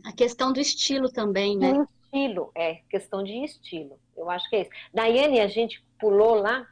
A 0.05 0.13
questão 0.13 0.53
do 0.53 0.61
estilo 0.61 1.11
também, 1.11 1.57
né? 1.57 1.85
Estilo, 2.13 2.51
é 2.53 2.75
questão 2.89 3.23
de 3.23 3.43
estilo. 3.43 3.99
Eu 4.15 4.29
acho 4.29 4.47
que 4.49 4.55
é 4.55 4.61
isso. 4.61 4.69
Daiane, 4.93 5.39
a 5.39 5.47
gente 5.47 5.83
pulou 5.99 6.35
lá. 6.35 6.67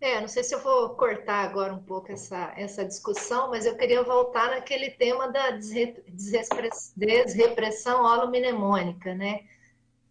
É, 0.00 0.20
não 0.20 0.28
sei 0.28 0.42
se 0.42 0.54
eu 0.54 0.60
vou 0.60 0.90
cortar 0.90 1.44
agora 1.44 1.72
um 1.72 1.82
pouco 1.82 2.10
essa, 2.12 2.52
essa 2.56 2.84
discussão, 2.84 3.50
mas 3.50 3.66
eu 3.66 3.76
queria 3.76 4.02
voltar 4.02 4.50
naquele 4.50 4.90
tema 4.90 5.28
da 5.28 5.52
desrepressão 6.94 8.04
holominemônica, 8.04 9.14
né? 9.14 9.44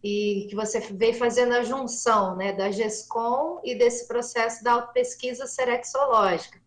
E 0.02 0.46
que 0.48 0.56
você 0.56 0.80
veio 0.80 1.14
fazendo 1.14 1.54
a 1.54 1.62
junção 1.62 2.36
né, 2.36 2.52
da 2.52 2.70
GESCOM 2.70 3.60
e 3.64 3.74
desse 3.74 4.06
processo 4.06 4.62
da 4.62 4.72
autopesquisa 4.72 5.46
serexológica. 5.46 6.60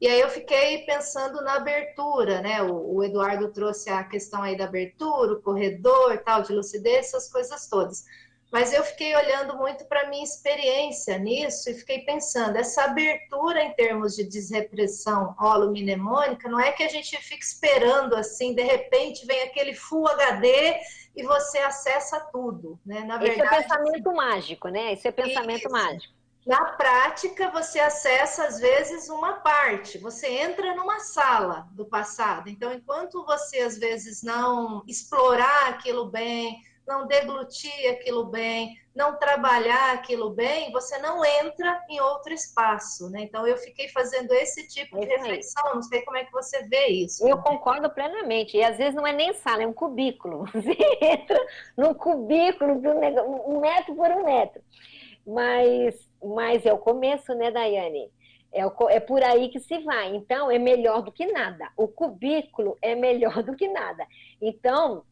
E 0.00 0.06
aí 0.06 0.20
eu 0.20 0.28
fiquei 0.28 0.84
pensando 0.84 1.42
na 1.42 1.54
abertura, 1.54 2.40
né? 2.40 2.62
O, 2.62 2.96
o, 2.96 3.04
Eduardo 3.04 3.52
trouxe 3.52 3.90
a 3.90 4.04
questão 4.04 4.42
aí 4.42 4.56
da 4.56 4.64
abertura, 4.64 5.32
o 5.32 5.42
corredor, 5.42 6.18
tal, 6.18 6.42
de 6.42 6.52
lucidez, 6.52 7.06
essas 7.06 7.30
coisas 7.30 7.68
todas. 7.68 8.04
Mas 8.50 8.72
eu 8.72 8.82
fiquei 8.82 9.14
olhando 9.14 9.56
muito 9.56 9.84
para 9.86 10.08
minha 10.08 10.24
experiência 10.24 11.18
nisso 11.18 11.68
e 11.68 11.74
fiquei 11.74 12.00
pensando, 12.00 12.56
essa 12.56 12.84
abertura 12.84 13.62
em 13.62 13.72
termos 13.74 14.14
de 14.16 14.24
desrepressão 14.24 15.34
holominemônica, 15.38 16.48
não 16.48 16.58
é 16.58 16.72
que 16.72 16.82
a 16.82 16.88
gente 16.88 17.14
fica 17.18 17.44
esperando 17.44 18.14
assim, 18.14 18.54
de 18.54 18.62
repente 18.62 19.26
vem 19.26 19.42
aquele 19.42 19.74
Full 19.74 20.08
HD 20.08 20.76
e 21.14 21.22
você 21.24 21.58
acessa 21.58 22.20
tudo, 22.32 22.78
né? 22.86 23.00
Na 23.00 23.18
verdade, 23.18 23.42
Esse 23.42 23.54
é 23.54 23.62
pensamento 23.62 24.14
mágico, 24.14 24.68
né? 24.68 24.92
Esse 24.92 25.08
é 25.08 25.12
pensamento 25.12 25.66
isso. 25.66 25.70
mágico. 25.70 26.17
Na 26.48 26.64
prática, 26.64 27.50
você 27.50 27.78
acessa, 27.78 28.46
às 28.46 28.58
vezes, 28.58 29.10
uma 29.10 29.34
parte, 29.34 29.98
você 29.98 30.26
entra 30.28 30.74
numa 30.74 30.98
sala 30.98 31.68
do 31.72 31.84
passado. 31.84 32.48
Então, 32.48 32.72
enquanto 32.72 33.22
você, 33.26 33.58
às 33.58 33.76
vezes, 33.76 34.22
não 34.22 34.82
explorar 34.88 35.68
aquilo 35.68 36.06
bem, 36.06 36.58
não 36.86 37.06
deglutir 37.06 37.90
aquilo 37.90 38.24
bem, 38.24 38.78
não 38.96 39.18
trabalhar 39.18 39.92
aquilo 39.92 40.30
bem, 40.30 40.72
você 40.72 40.96
não 40.96 41.22
entra 41.22 41.84
em 41.90 42.00
outro 42.00 42.32
espaço, 42.32 43.10
né? 43.10 43.20
Então 43.20 43.46
eu 43.46 43.58
fiquei 43.58 43.88
fazendo 43.90 44.32
esse 44.32 44.66
tipo 44.68 44.98
de 44.98 45.04
reflexão, 45.04 45.74
não 45.74 45.82
sei 45.82 46.00
como 46.00 46.16
é 46.16 46.24
que 46.24 46.32
você 46.32 46.62
vê 46.62 46.86
isso. 46.86 47.28
Eu 47.28 47.36
concordo 47.42 47.90
plenamente, 47.90 48.56
e 48.56 48.64
às 48.64 48.78
vezes 48.78 48.94
não 48.94 49.06
é 49.06 49.12
nem 49.12 49.34
sala, 49.34 49.64
é 49.64 49.66
um 49.66 49.72
cubículo. 49.74 50.46
Você 50.50 50.76
entra 51.02 51.38
num 51.76 51.92
cubículo 51.92 52.80
de 52.80 52.88
um, 52.88 52.98
negócio, 52.98 53.30
um 53.30 53.60
metro 53.60 53.94
por 53.94 54.10
um 54.10 54.24
metro. 54.24 54.62
Mas, 55.26 56.07
mas 56.22 56.64
é 56.66 56.72
o 56.72 56.78
começo, 56.78 57.34
né, 57.34 57.50
Daiane? 57.50 58.10
É, 58.52 58.62
é 58.90 59.00
por 59.00 59.22
aí 59.22 59.48
que 59.48 59.60
se 59.60 59.78
vai. 59.80 60.14
Então, 60.14 60.50
é 60.50 60.58
melhor 60.58 61.02
do 61.02 61.12
que 61.12 61.26
nada. 61.26 61.70
O 61.76 61.86
cubículo 61.86 62.76
é 62.80 62.94
melhor 62.94 63.42
do 63.44 63.54
que 63.54 63.68
nada. 63.68 64.06
Então, 64.40 65.04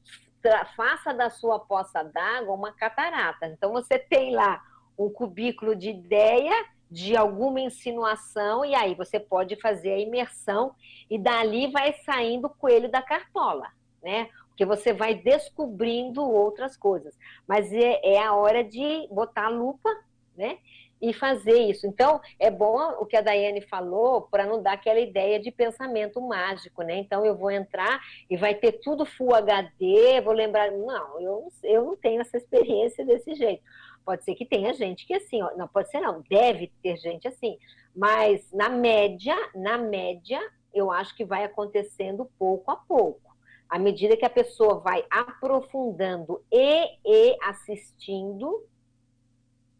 faça 0.76 1.12
da 1.12 1.28
sua 1.28 1.58
poça 1.58 2.02
d'água 2.02 2.54
uma 2.54 2.72
catarata. 2.72 3.46
Então, 3.46 3.72
você 3.72 3.98
tem 3.98 4.34
lá 4.34 4.62
um 4.98 5.10
cubículo 5.10 5.74
de 5.74 5.90
ideia, 5.90 6.52
de 6.90 7.16
alguma 7.16 7.60
insinuação, 7.60 8.64
e 8.64 8.74
aí 8.74 8.94
você 8.94 9.18
pode 9.18 9.56
fazer 9.56 9.92
a 9.92 9.98
imersão, 9.98 10.74
e 11.10 11.18
dali 11.18 11.70
vai 11.70 11.92
saindo 12.04 12.46
o 12.46 12.50
coelho 12.50 12.90
da 12.90 13.02
cartola, 13.02 13.68
né? 14.02 14.30
Porque 14.48 14.64
você 14.64 14.92
vai 14.92 15.14
descobrindo 15.14 16.22
outras 16.22 16.76
coisas. 16.76 17.14
Mas 17.46 17.70
é, 17.72 18.00
é 18.02 18.22
a 18.22 18.32
hora 18.34 18.64
de 18.64 19.06
botar 19.10 19.46
a 19.46 19.50
lupa, 19.50 19.90
né? 20.36 20.58
E 21.00 21.12
fazer 21.12 21.58
isso. 21.58 21.86
Então, 21.86 22.20
é 22.38 22.50
bom 22.50 22.78
o 23.00 23.06
que 23.06 23.16
a 23.16 23.20
Daiane 23.20 23.60
falou 23.60 24.22
para 24.22 24.46
não 24.46 24.62
dar 24.62 24.72
aquela 24.72 25.00
ideia 25.00 25.38
de 25.38 25.50
pensamento 25.50 26.20
mágico, 26.20 26.82
né? 26.82 26.96
Então, 26.96 27.24
eu 27.24 27.36
vou 27.36 27.50
entrar 27.50 28.00
e 28.30 28.36
vai 28.36 28.54
ter 28.54 28.72
tudo 28.80 29.04
Full 29.04 29.34
HD, 29.34 30.20
vou 30.22 30.32
lembrar. 30.32 30.70
Não, 30.70 31.20
eu, 31.20 31.48
eu 31.62 31.84
não 31.84 31.96
tenho 31.96 32.20
essa 32.20 32.36
experiência 32.36 33.04
desse 33.04 33.34
jeito. 33.34 33.62
Pode 34.04 34.24
ser 34.24 34.34
que 34.34 34.46
tenha 34.46 34.72
gente 34.72 35.04
que 35.06 35.14
assim, 35.14 35.42
ó, 35.42 35.54
não 35.56 35.66
pode 35.66 35.90
ser 35.90 36.00
não, 36.00 36.22
deve 36.30 36.72
ter 36.80 36.96
gente 36.96 37.26
assim, 37.26 37.58
mas 37.94 38.52
na 38.52 38.68
média, 38.68 39.34
na 39.52 39.76
média, 39.76 40.40
eu 40.72 40.92
acho 40.92 41.16
que 41.16 41.24
vai 41.24 41.44
acontecendo 41.44 42.30
pouco 42.38 42.70
a 42.70 42.76
pouco. 42.76 43.34
À 43.68 43.80
medida 43.80 44.16
que 44.16 44.24
a 44.24 44.30
pessoa 44.30 44.78
vai 44.78 45.04
aprofundando 45.10 46.40
e, 46.52 46.84
e 47.04 47.36
assistindo, 47.42 48.62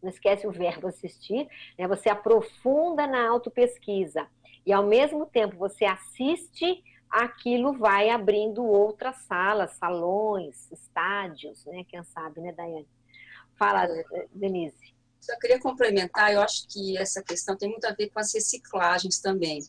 não 0.01 0.09
esquece 0.09 0.45
o 0.47 0.51
verbo 0.51 0.87
assistir, 0.87 1.47
né? 1.77 1.87
você 1.87 2.09
aprofunda 2.09 3.07
na 3.07 3.27
autopesquisa 3.27 4.27
e 4.65 4.73
ao 4.73 4.85
mesmo 4.85 5.25
tempo 5.25 5.55
você 5.57 5.85
assiste, 5.85 6.83
aquilo 7.09 7.73
vai 7.73 8.09
abrindo 8.09 8.65
outras 8.65 9.15
salas, 9.23 9.71
salões, 9.77 10.69
estádios, 10.71 11.65
né? 11.65 11.85
Quem 11.87 12.03
sabe, 12.03 12.41
né, 12.41 12.51
Daiane? 12.51 12.87
Fala, 13.55 13.87
Denise. 14.31 14.93
Só 15.19 15.37
queria 15.39 15.59
complementar, 15.59 16.33
eu 16.33 16.41
acho 16.41 16.67
que 16.67 16.97
essa 16.97 17.23
questão 17.23 17.57
tem 17.57 17.69
muito 17.69 17.85
a 17.85 17.93
ver 17.93 18.09
com 18.09 18.19
as 18.19 18.33
reciclagens 18.33 19.19
também. 19.19 19.61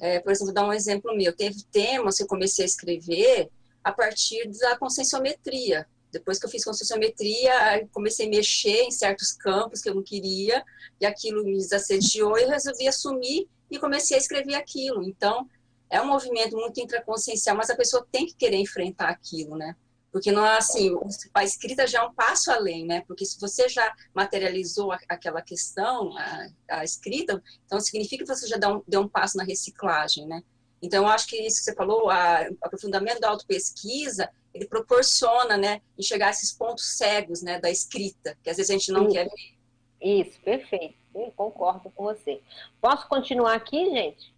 É, 0.00 0.20
por 0.20 0.30
exemplo, 0.30 0.52
vou 0.52 0.54
dar 0.54 0.68
um 0.68 0.72
exemplo 0.72 1.16
meu. 1.16 1.34
Teve 1.34 1.62
temas 1.64 2.16
que 2.16 2.22
eu 2.22 2.28
comecei 2.28 2.64
a 2.64 2.66
escrever 2.66 3.50
a 3.82 3.92
partir 3.92 4.48
da 4.60 4.76
conscienciometria. 4.76 5.86
Depois 6.12 6.38
que 6.38 6.46
eu 6.46 6.50
fiz 6.50 6.64
conscienciometria, 6.64 7.86
comecei 7.92 8.26
a 8.26 8.30
mexer 8.30 8.82
em 8.82 8.90
certos 8.90 9.32
campos 9.32 9.82
que 9.82 9.88
eu 9.88 9.94
não 9.94 10.02
queria, 10.02 10.64
e 11.00 11.06
aquilo 11.06 11.44
me 11.44 11.56
desassediou, 11.56 12.38
e 12.38 12.42
eu 12.42 12.48
resolvi 12.48 12.88
assumir 12.88 13.48
e 13.70 13.78
comecei 13.78 14.16
a 14.16 14.20
escrever 14.20 14.54
aquilo. 14.54 15.02
Então, 15.02 15.48
é 15.90 16.00
um 16.00 16.06
movimento 16.06 16.56
muito 16.56 16.80
intraconsciencial, 16.80 17.56
mas 17.56 17.70
a 17.70 17.76
pessoa 17.76 18.06
tem 18.10 18.26
que 18.26 18.34
querer 18.34 18.56
enfrentar 18.56 19.08
aquilo, 19.08 19.56
né? 19.56 19.76
Porque 20.10 20.32
não 20.32 20.46
é 20.46 20.56
assim, 20.56 20.94
a 21.34 21.44
escrita 21.44 21.86
já 21.86 21.98
é 22.00 22.02
um 22.02 22.14
passo 22.14 22.50
além, 22.50 22.86
né? 22.86 23.02
Porque 23.06 23.24
se 23.24 23.38
você 23.38 23.68
já 23.68 23.92
materializou 24.14 24.90
aquela 25.08 25.42
questão, 25.42 26.16
a, 26.16 26.48
a 26.70 26.84
escrita, 26.84 27.42
então 27.66 27.78
significa 27.80 28.24
que 28.24 28.34
você 28.34 28.46
já 28.46 28.56
deu 28.56 28.76
um, 28.76 28.82
deu 28.88 29.00
um 29.02 29.08
passo 29.08 29.36
na 29.36 29.44
reciclagem, 29.44 30.26
né? 30.26 30.42
Então, 30.80 31.04
eu 31.04 31.08
acho 31.08 31.26
que 31.26 31.36
isso 31.36 31.58
que 31.58 31.64
você 31.64 31.74
falou, 31.74 32.06
o 32.06 32.10
aprofundamento 32.10 33.20
da 33.20 33.30
autopesquisa, 33.30 34.30
ele 34.56 34.66
proporciona, 34.66 35.56
né, 35.56 35.80
enxergar 35.98 36.30
esses 36.30 36.52
pontos 36.52 36.96
cegos, 36.96 37.42
né, 37.42 37.60
da 37.60 37.70
escrita, 37.70 38.36
que 38.42 38.50
às 38.50 38.56
vezes 38.56 38.70
a 38.70 38.72
gente 38.72 38.90
não 38.90 39.04
Isso. 39.04 39.12
quer 39.12 39.24
ver. 39.24 39.56
Isso, 40.00 40.40
perfeito. 40.40 40.94
Eu 41.14 41.32
concordo 41.34 41.90
com 41.90 42.04
você. 42.04 42.40
Posso 42.80 43.08
continuar 43.08 43.54
aqui, 43.54 43.90
gente? 43.90 44.34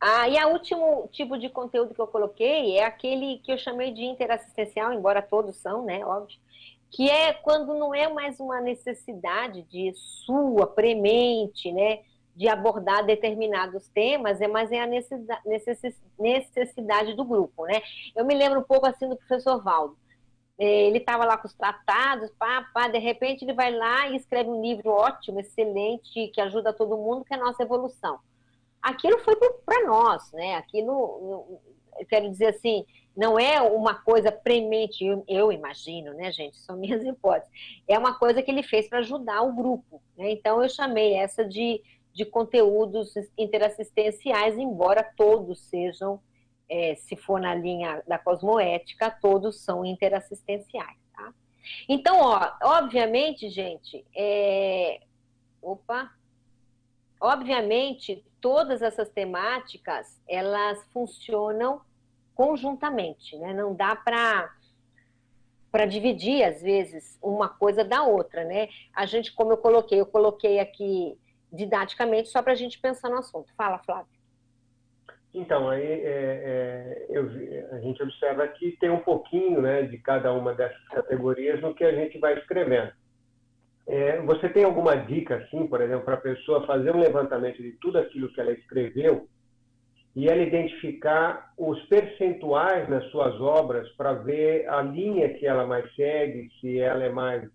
Ah, 0.00 0.28
e 0.28 0.42
o 0.44 0.48
último 0.50 1.08
tipo 1.10 1.38
de 1.38 1.48
conteúdo 1.48 1.94
que 1.94 2.00
eu 2.00 2.06
coloquei 2.06 2.76
é 2.76 2.84
aquele 2.84 3.38
que 3.38 3.50
eu 3.50 3.58
chamei 3.58 3.92
de 3.92 4.04
interassistencial, 4.04 4.92
embora 4.92 5.22
todos 5.22 5.56
são, 5.56 5.84
né, 5.84 6.04
óbvio, 6.04 6.38
que 6.90 7.10
é 7.10 7.32
quando 7.32 7.74
não 7.74 7.94
é 7.94 8.08
mais 8.08 8.38
uma 8.38 8.60
necessidade 8.60 9.62
de 9.62 9.92
sua, 9.94 10.66
premente, 10.66 11.72
né, 11.72 12.00
de 12.36 12.48
abordar 12.48 13.04
determinados 13.04 13.88
temas, 13.88 14.42
é 14.42 14.46
mais 14.46 14.70
é 14.70 14.80
a 14.80 14.86
necessidade 16.18 17.14
do 17.14 17.24
grupo, 17.24 17.64
né? 17.64 17.80
Eu 18.14 18.26
me 18.26 18.34
lembro 18.34 18.60
um 18.60 18.64
pouco 18.64 18.86
assim 18.86 19.08
do 19.08 19.16
professor 19.16 19.62
Valdo. 19.62 19.96
Ele 20.58 20.98
estava 20.98 21.24
lá 21.24 21.38
com 21.38 21.46
os 21.46 21.54
tratados, 21.54 22.30
pá, 22.38 22.66
pá, 22.72 22.88
de 22.88 22.98
repente 22.98 23.44
ele 23.44 23.54
vai 23.54 23.70
lá 23.70 24.08
e 24.08 24.16
escreve 24.16 24.50
um 24.50 24.60
livro 24.62 24.90
ótimo, 24.90 25.40
excelente, 25.40 26.28
que 26.28 26.40
ajuda 26.40 26.72
todo 26.72 26.96
mundo, 26.96 27.24
que 27.24 27.34
é 27.34 27.36
a 27.36 27.40
nossa 27.40 27.62
evolução. 27.62 28.18
Aquilo 28.82 29.18
foi 29.18 29.34
para 29.64 29.86
nós, 29.86 30.30
né? 30.32 30.56
Aquilo, 30.56 31.58
quero 32.08 32.30
dizer 32.30 32.48
assim, 32.48 32.84
não 33.16 33.38
é 33.38 33.60
uma 33.62 33.94
coisa 33.94 34.30
premente, 34.30 35.04
eu, 35.04 35.24
eu, 35.26 35.50
imagino, 35.50 36.12
né, 36.12 36.30
gente? 36.30 36.58
São 36.58 36.76
minhas 36.76 37.02
hipóteses. 37.02 37.50
É 37.88 37.98
uma 37.98 38.18
coisa 38.18 38.42
que 38.42 38.50
ele 38.50 38.62
fez 38.62 38.88
para 38.88 38.98
ajudar 38.98 39.40
o 39.42 39.54
grupo. 39.54 40.02
Né? 40.16 40.32
Então, 40.32 40.62
eu 40.62 40.68
chamei 40.68 41.14
essa 41.14 41.42
de 41.42 41.82
de 42.16 42.24
conteúdos 42.24 43.12
interassistenciais, 43.36 44.56
embora 44.56 45.02
todos 45.02 45.60
sejam, 45.60 46.18
é, 46.66 46.94
se 46.94 47.14
for 47.14 47.38
na 47.38 47.54
linha 47.54 48.02
da 48.08 48.18
cosmoética, 48.18 49.10
todos 49.10 49.60
são 49.60 49.84
interassistenciais. 49.84 50.96
Tá? 51.14 51.34
Então, 51.86 52.18
ó, 52.18 52.52
obviamente, 52.62 53.50
gente, 53.50 54.02
é... 54.16 55.00
opa, 55.60 56.10
obviamente, 57.20 58.24
todas 58.40 58.80
essas 58.80 59.10
temáticas 59.10 60.18
elas 60.26 60.82
funcionam 60.94 61.82
conjuntamente, 62.34 63.36
né? 63.36 63.52
Não 63.52 63.74
dá 63.74 63.94
para 63.94 64.50
para 65.70 65.84
dividir 65.84 66.42
às 66.42 66.62
vezes 66.62 67.18
uma 67.20 67.50
coisa 67.50 67.84
da 67.84 68.02
outra, 68.02 68.42
né? 68.44 68.70
A 68.94 69.04
gente, 69.04 69.34
como 69.34 69.52
eu 69.52 69.58
coloquei, 69.58 70.00
eu 70.00 70.06
coloquei 70.06 70.58
aqui 70.58 71.18
didaticamente, 71.56 72.28
só 72.28 72.42
para 72.42 72.52
a 72.52 72.56
gente 72.56 72.78
pensar 72.78 73.08
no 73.08 73.18
assunto. 73.18 73.52
Fala, 73.56 73.78
Flávio. 73.78 74.16
Então, 75.34 75.68
aí 75.68 75.82
é, 75.82 76.06
é, 76.06 77.06
eu, 77.10 77.28
a 77.72 77.80
gente 77.80 78.02
observa 78.02 78.48
que 78.48 78.72
tem 78.78 78.88
um 78.88 79.00
pouquinho 79.00 79.60
né, 79.60 79.82
de 79.82 79.98
cada 79.98 80.32
uma 80.32 80.54
dessas 80.54 80.82
categorias 80.88 81.60
no 81.60 81.74
que 81.74 81.84
a 81.84 81.92
gente 81.92 82.18
vai 82.18 82.38
escrevendo. 82.38 82.90
É, 83.86 84.20
você 84.22 84.48
tem 84.48 84.64
alguma 84.64 84.96
dica, 84.96 85.36
assim, 85.36 85.66
por 85.66 85.80
exemplo, 85.80 86.04
para 86.04 86.14
a 86.14 86.20
pessoa 86.20 86.66
fazer 86.66 86.94
um 86.94 87.00
levantamento 87.00 87.62
de 87.62 87.72
tudo 87.72 87.98
aquilo 87.98 88.32
que 88.32 88.40
ela 88.40 88.52
escreveu 88.52 89.28
e 90.16 90.26
ela 90.28 90.42
identificar 90.42 91.52
os 91.58 91.80
percentuais 91.84 92.88
nas 92.88 93.04
suas 93.10 93.38
obras 93.38 93.86
para 93.90 94.14
ver 94.14 94.66
a 94.70 94.80
linha 94.80 95.34
que 95.34 95.46
ela 95.46 95.66
mais 95.66 95.94
segue, 95.94 96.48
se 96.60 96.80
ela 96.80 97.04
é 97.04 97.10
mais 97.10 97.46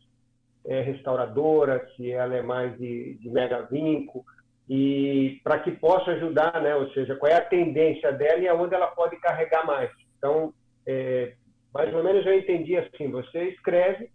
é 0.65 0.81
restauradora, 0.81 1.88
se 1.95 2.11
ela 2.11 2.35
é 2.35 2.41
mais 2.41 2.77
de, 2.77 3.15
de 3.15 3.29
mega 3.29 3.61
vinco, 3.63 4.25
e 4.69 5.41
para 5.43 5.59
que 5.59 5.71
possa 5.71 6.11
ajudar, 6.11 6.61
né? 6.61 6.75
ou 6.75 6.89
seja, 6.91 7.15
qual 7.15 7.31
é 7.31 7.35
a 7.35 7.45
tendência 7.45 8.11
dela 8.11 8.39
e 8.39 8.47
aonde 8.47 8.73
ela 8.73 8.88
pode 8.88 9.17
carregar 9.17 9.65
mais. 9.65 9.91
Então, 10.17 10.53
é, 10.85 11.33
mais 11.73 11.93
ou 11.93 12.03
menos 12.03 12.25
eu 12.25 12.38
entendi 12.38 12.77
assim, 12.77 13.09
você 13.09 13.49
escreve 13.49 14.09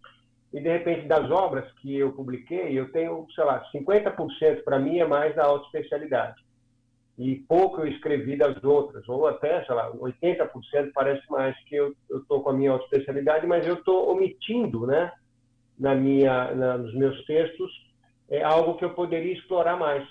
e 0.52 0.60
de 0.60 0.68
repente 0.68 1.06
das 1.06 1.30
obras 1.30 1.70
que 1.82 1.96
eu 1.96 2.12
publiquei, 2.12 2.78
eu 2.78 2.90
tenho, 2.92 3.26
sei 3.34 3.44
lá, 3.44 3.62
50% 3.74 4.64
para 4.64 4.78
mim 4.78 4.98
é 4.98 5.06
mais 5.06 5.34
da 5.34 5.44
autoespecialidade. 5.44 6.44
E 7.18 7.36
pouco 7.48 7.80
eu 7.80 7.88
escrevi 7.88 8.36
das 8.36 8.62
outras, 8.62 9.08
ou 9.08 9.26
até, 9.26 9.64
sei 9.64 9.74
lá, 9.74 9.90
80% 9.92 10.90
parece 10.94 11.22
mais 11.30 11.54
que 11.64 11.74
eu 11.74 11.94
estou 12.10 12.42
com 12.42 12.50
a 12.50 12.52
minha 12.52 12.70
autoespecialidade, 12.70 13.46
mas 13.46 13.66
eu 13.66 13.74
estou 13.74 14.10
omitindo, 14.10 14.86
né? 14.86 15.10
Na 15.78 15.94
minha, 15.94 16.54
na, 16.54 16.78
nos 16.78 16.94
meus 16.94 17.24
textos 17.24 17.70
é 18.28 18.42
algo 18.42 18.76
que 18.76 18.84
eu 18.84 18.94
poderia 18.94 19.32
explorar 19.32 19.76
mais. 19.76 20.06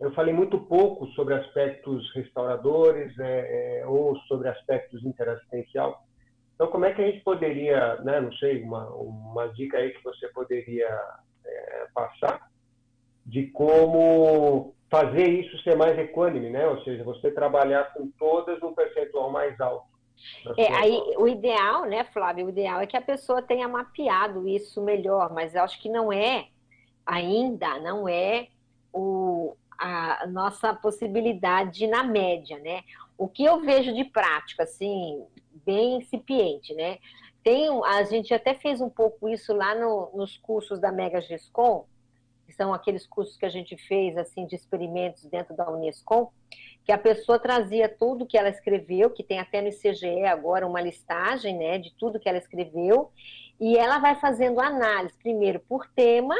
Eu 0.00 0.12
falei 0.12 0.32
muito 0.32 0.58
pouco 0.58 1.06
sobre 1.08 1.34
aspectos 1.34 2.10
restauradores 2.14 3.16
é, 3.18 3.80
é, 3.80 3.86
ou 3.86 4.16
sobre 4.20 4.48
aspectos 4.48 5.04
interassistencial. 5.04 6.02
Então, 6.54 6.68
como 6.68 6.86
é 6.86 6.92
que 6.92 7.02
a 7.02 7.06
gente 7.06 7.22
poderia, 7.22 7.96
né, 7.96 8.20
não 8.20 8.32
sei, 8.34 8.62
uma, 8.62 8.88
uma 8.90 9.46
dica 9.48 9.78
aí 9.78 9.90
que 9.90 10.02
você 10.02 10.28
poderia 10.28 10.88
é, 11.44 11.86
passar 11.94 12.50
de 13.26 13.46
como 13.48 14.74
fazer 14.90 15.28
isso 15.28 15.56
ser 15.62 15.76
mais 15.76 15.96
equânime, 15.98 16.50
né? 16.50 16.66
Ou 16.66 16.82
seja, 16.82 17.04
você 17.04 17.30
trabalhar 17.30 17.92
com 17.92 18.10
todas 18.18 18.60
num 18.60 18.74
percentual 18.74 19.30
mais 19.30 19.58
alto. 19.60 19.89
É, 20.56 20.72
aí, 20.74 21.00
o 21.16 21.26
ideal, 21.26 21.86
né, 21.86 22.04
Flávio, 22.04 22.46
o 22.46 22.48
ideal 22.50 22.80
é 22.80 22.86
que 22.86 22.96
a 22.96 23.02
pessoa 23.02 23.42
tenha 23.42 23.68
mapeado 23.68 24.48
isso 24.48 24.82
melhor, 24.82 25.32
mas 25.32 25.54
eu 25.54 25.62
acho 25.62 25.80
que 25.80 25.88
não 25.88 26.12
é, 26.12 26.48
ainda 27.04 27.78
não 27.78 28.08
é 28.08 28.48
o, 28.92 29.56
a 29.78 30.26
nossa 30.26 30.74
possibilidade 30.74 31.86
na 31.86 32.02
média, 32.02 32.58
né? 32.58 32.82
O 33.16 33.28
que 33.28 33.44
eu 33.44 33.60
vejo 33.60 33.94
de 33.94 34.04
prática, 34.04 34.64
assim, 34.64 35.24
bem 35.64 35.98
incipiente, 35.98 36.74
né? 36.74 36.98
Tem, 37.42 37.68
a 37.84 38.02
gente 38.04 38.34
até 38.34 38.54
fez 38.54 38.80
um 38.80 38.90
pouco 38.90 39.28
isso 39.28 39.54
lá 39.54 39.74
no, 39.74 40.10
nos 40.14 40.36
cursos 40.36 40.78
da 40.78 40.92
Mega 40.92 41.20
Gescom, 41.20 41.86
que 42.50 42.56
são 42.56 42.74
aqueles 42.74 43.06
cursos 43.06 43.36
que 43.36 43.46
a 43.46 43.48
gente 43.48 43.76
fez, 43.76 44.16
assim, 44.18 44.44
de 44.44 44.56
experimentos 44.56 45.24
dentro 45.26 45.54
da 45.54 45.70
Unescom, 45.70 46.32
que 46.84 46.90
a 46.90 46.98
pessoa 46.98 47.38
trazia 47.38 47.88
tudo 47.88 48.26
que 48.26 48.36
ela 48.36 48.48
escreveu, 48.48 49.08
que 49.10 49.22
tem 49.22 49.38
até 49.38 49.62
no 49.62 49.68
ICGE 49.68 50.24
agora 50.24 50.66
uma 50.66 50.80
listagem, 50.80 51.56
né, 51.56 51.78
de 51.78 51.94
tudo 51.94 52.18
que 52.18 52.28
ela 52.28 52.38
escreveu, 52.38 53.12
e 53.60 53.76
ela 53.76 53.98
vai 53.98 54.16
fazendo 54.16 54.60
análise, 54.60 55.16
primeiro 55.22 55.60
por 55.60 55.86
tema, 55.94 56.34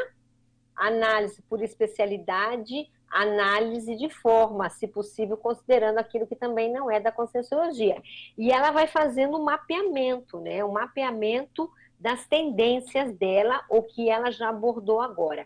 análise 0.75 1.41
por 1.43 1.63
especialidade, 1.63 2.89
análise 3.09 3.95
de 3.95 4.09
forma, 4.09 4.69
se 4.69 4.87
possível, 4.87 5.37
considerando 5.37 5.97
aquilo 5.97 6.27
que 6.27 6.35
também 6.35 6.71
não 6.73 6.91
é 6.91 6.99
da 6.99 7.11
conscienciologia. 7.11 8.01
E 8.37 8.51
ela 8.51 8.71
vai 8.71 8.87
fazendo 8.87 9.37
um 9.37 9.43
mapeamento, 9.43 10.41
né, 10.41 10.61
um 10.65 10.73
mapeamento 10.73 11.71
das 12.01 12.25
tendências 12.25 13.13
dela, 13.13 13.63
o 13.69 13.83
que 13.83 14.09
ela 14.09 14.31
já 14.31 14.49
abordou 14.49 14.99
agora. 14.99 15.45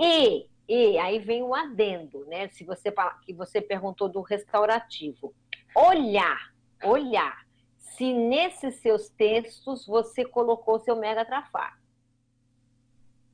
E 0.00 0.48
e 0.68 0.96
aí 0.98 1.18
vem 1.18 1.42
o 1.42 1.52
adendo, 1.52 2.24
né? 2.26 2.48
Se 2.48 2.64
você 2.64 2.92
que 3.22 3.32
você 3.32 3.60
perguntou 3.60 4.08
do 4.08 4.20
restaurativo. 4.20 5.34
Olhar, 5.74 6.52
olhar 6.84 7.44
se 8.00 8.12
nesses 8.14 8.76
seus 8.76 9.08
textos 9.10 9.86
você 9.86 10.24
colocou 10.24 10.78
seu 10.78 10.96
mega 10.96 11.24
trafar. 11.24 11.79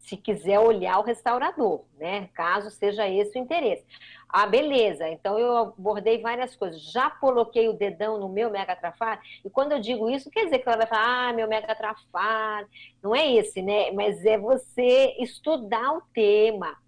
Se 0.06 0.16
quiser 0.16 0.60
olhar 0.60 1.00
o 1.00 1.02
restaurador, 1.02 1.82
né? 1.98 2.28
Caso 2.32 2.70
seja 2.70 3.08
esse 3.08 3.36
o 3.36 3.42
interesse. 3.42 3.84
Ah, 4.28 4.46
beleza. 4.46 5.08
Então 5.08 5.36
eu 5.36 5.56
abordei 5.56 6.22
várias 6.22 6.54
coisas. 6.54 6.80
Já 6.80 7.10
coloquei 7.10 7.68
o 7.68 7.72
dedão 7.72 8.16
no 8.16 8.28
meu 8.28 8.48
mega 8.48 8.76
trafar. 8.76 9.20
E 9.44 9.50
quando 9.50 9.72
eu 9.72 9.80
digo 9.80 10.08
isso, 10.08 10.30
quer 10.30 10.44
dizer 10.44 10.60
que 10.60 10.68
ela 10.68 10.76
vai 10.76 10.86
falar, 10.86 11.30
ah, 11.30 11.32
meu 11.32 11.48
mega 11.48 11.74
trafar. 11.74 12.68
Não 13.02 13.16
é 13.16 13.32
esse, 13.32 13.60
né? 13.60 13.90
Mas 13.90 14.24
é 14.24 14.38
você 14.38 15.16
estudar 15.18 15.94
o 15.94 16.02
tema 16.14 16.78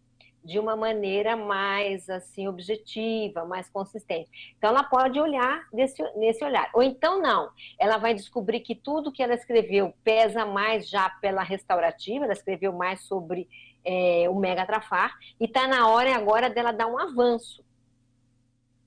de 0.44 0.58
uma 0.58 0.76
maneira 0.76 1.36
mais 1.36 2.08
assim 2.08 2.48
objetiva, 2.48 3.44
mais 3.44 3.68
consistente. 3.68 4.30
Então 4.56 4.70
ela 4.70 4.82
pode 4.82 5.20
olhar 5.20 5.66
nesse, 5.72 6.02
olhar. 6.44 6.70
Ou 6.72 6.82
então 6.82 7.20
não, 7.20 7.50
ela 7.78 7.98
vai 7.98 8.14
descobrir 8.14 8.60
que 8.60 8.74
tudo 8.74 9.12
que 9.12 9.22
ela 9.22 9.34
escreveu 9.34 9.92
pesa 10.02 10.46
mais 10.46 10.88
já 10.88 11.10
pela 11.20 11.42
restaurativa, 11.42 12.24
ela 12.24 12.32
escreveu 12.32 12.72
mais 12.72 13.02
sobre 13.02 13.48
é, 13.84 14.28
o 14.28 14.34
mega 14.34 14.66
trafar, 14.66 15.16
e 15.40 15.44
está 15.44 15.66
na 15.66 15.88
hora 15.88 16.14
agora 16.14 16.50
dela 16.50 16.72
dar 16.72 16.86
um 16.86 16.98
avanço. 16.98 17.62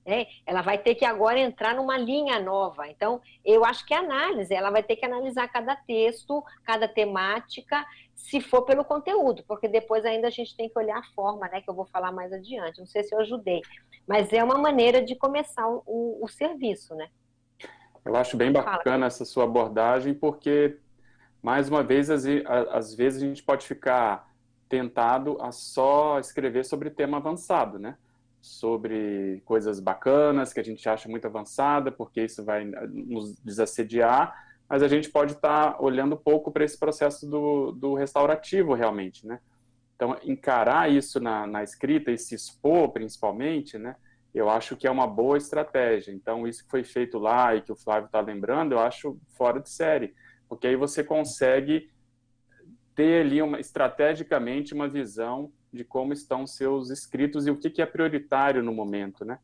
Né? 0.04 0.26
Ela 0.44 0.62
vai 0.62 0.78
ter 0.78 0.96
que 0.96 1.04
agora 1.04 1.38
entrar 1.38 1.74
numa 1.74 1.96
linha 1.96 2.40
nova. 2.40 2.88
Então, 2.88 3.20
eu 3.44 3.64
acho 3.64 3.86
que 3.86 3.94
a 3.94 4.00
análise, 4.00 4.52
ela 4.52 4.70
vai 4.70 4.82
ter 4.82 4.96
que 4.96 5.06
analisar 5.06 5.46
cada 5.48 5.76
texto, 5.76 6.42
cada 6.64 6.88
temática, 6.88 7.84
se 8.14 8.40
for 8.40 8.62
pelo 8.62 8.84
conteúdo, 8.84 9.44
porque 9.46 9.68
depois 9.68 10.04
ainda 10.04 10.28
a 10.28 10.30
gente 10.30 10.56
tem 10.56 10.68
que 10.68 10.78
olhar 10.78 10.98
a 10.98 11.14
forma, 11.14 11.48
né? 11.48 11.60
Que 11.60 11.70
eu 11.70 11.74
vou 11.74 11.86
falar 11.86 12.12
mais 12.12 12.32
adiante. 12.32 12.78
Não 12.78 12.86
sei 12.86 13.02
se 13.02 13.14
eu 13.14 13.20
ajudei, 13.20 13.60
mas 14.06 14.32
é 14.32 14.42
uma 14.42 14.58
maneira 14.58 15.02
de 15.02 15.14
começar 15.14 15.68
o, 15.68 16.18
o 16.20 16.28
serviço, 16.28 16.94
né? 16.94 17.08
Eu 18.04 18.16
acho 18.16 18.36
bem 18.36 18.50
bacana 18.50 19.06
essa 19.06 19.24
sua 19.24 19.44
abordagem, 19.44 20.12
porque, 20.12 20.78
mais 21.40 21.68
uma 21.68 21.82
vez, 21.82 22.10
às 22.10 22.94
vezes 22.94 23.22
a 23.22 23.26
gente 23.26 23.42
pode 23.42 23.66
ficar 23.66 24.28
tentado 24.68 25.36
a 25.40 25.52
só 25.52 26.18
escrever 26.18 26.64
sobre 26.64 26.90
tema 26.90 27.18
avançado, 27.18 27.78
né? 27.78 27.96
Sobre 28.42 29.40
coisas 29.44 29.78
bacanas 29.78 30.52
que 30.52 30.58
a 30.58 30.64
gente 30.64 30.86
acha 30.88 31.08
muito 31.08 31.24
avançada, 31.26 31.92
porque 31.92 32.24
isso 32.24 32.44
vai 32.44 32.64
nos 32.64 33.36
desassediar, 33.36 34.34
mas 34.68 34.82
a 34.82 34.88
gente 34.88 35.08
pode 35.08 35.34
estar 35.34 35.74
tá 35.74 35.80
olhando 35.80 36.16
pouco 36.16 36.50
para 36.50 36.64
esse 36.64 36.76
processo 36.76 37.24
do, 37.24 37.70
do 37.70 37.94
restaurativo 37.94 38.74
realmente, 38.74 39.24
né? 39.24 39.38
Então, 39.94 40.18
encarar 40.24 40.90
isso 40.90 41.20
na, 41.20 41.46
na 41.46 41.62
escrita 41.62 42.10
e 42.10 42.18
se 42.18 42.34
expor, 42.34 42.88
principalmente, 42.90 43.78
né? 43.78 43.94
Eu 44.34 44.50
acho 44.50 44.76
que 44.76 44.88
é 44.88 44.90
uma 44.90 45.06
boa 45.06 45.38
estratégia. 45.38 46.10
Então, 46.10 46.48
isso 46.48 46.64
que 46.64 46.70
foi 46.70 46.82
feito 46.82 47.18
lá 47.18 47.54
e 47.54 47.62
que 47.62 47.70
o 47.70 47.76
Flávio 47.76 48.06
está 48.06 48.20
lembrando, 48.20 48.72
eu 48.72 48.80
acho 48.80 49.16
fora 49.36 49.60
de 49.60 49.70
série, 49.70 50.12
porque 50.48 50.66
aí 50.66 50.74
você 50.74 51.04
consegue 51.04 51.88
ter 52.96 53.20
ali 53.20 53.40
uma, 53.40 53.60
estrategicamente 53.60 54.74
uma 54.74 54.88
visão 54.88 55.52
de 55.72 55.84
como 55.84 56.12
estão 56.12 56.46
seus 56.46 56.90
escritos 56.90 57.46
e 57.46 57.50
o 57.50 57.56
que, 57.56 57.70
que 57.70 57.80
é 57.80 57.86
prioritário 57.86 58.62
no 58.62 58.72
momento, 58.72 59.24
né? 59.24 59.38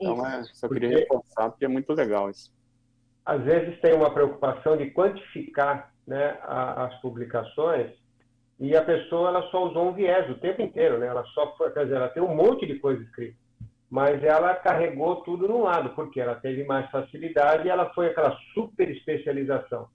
Então, 0.00 0.26
é, 0.26 0.42
só 0.44 0.68
queria 0.68 0.90
porque, 0.90 1.02
reforçar, 1.02 1.50
porque 1.50 1.64
é 1.64 1.68
muito 1.68 1.92
legal 1.92 2.30
isso. 2.30 2.52
Às 3.24 3.42
vezes 3.42 3.80
tem 3.80 3.94
uma 3.94 4.12
preocupação 4.12 4.76
de 4.76 4.90
quantificar 4.90 5.92
né, 6.06 6.38
as 6.42 6.94
publicações 7.00 7.92
e 8.58 8.74
a 8.76 8.82
pessoa 8.82 9.28
ela 9.28 9.42
só 9.50 9.68
usou 9.68 9.88
um 9.88 9.92
viés 9.92 10.30
o 10.30 10.38
tempo 10.38 10.62
inteiro, 10.62 10.98
né? 10.98 11.06
Ela 11.06 11.24
só 11.26 11.54
foi, 11.56 11.70
quer 11.72 11.84
dizer, 11.84 11.96
ela 11.96 12.08
tem 12.08 12.22
um 12.22 12.34
monte 12.34 12.66
de 12.66 12.78
coisa 12.78 13.02
escrita, 13.02 13.36
mas 13.90 14.22
ela 14.22 14.54
carregou 14.54 15.16
tudo 15.16 15.48
num 15.48 15.62
lado, 15.62 15.90
porque 15.90 16.20
ela 16.20 16.36
teve 16.36 16.64
mais 16.64 16.90
facilidade 16.90 17.66
e 17.66 17.70
ela 17.70 17.92
foi 17.92 18.06
aquela 18.06 18.36
super 18.54 18.88
especialização 18.90 19.88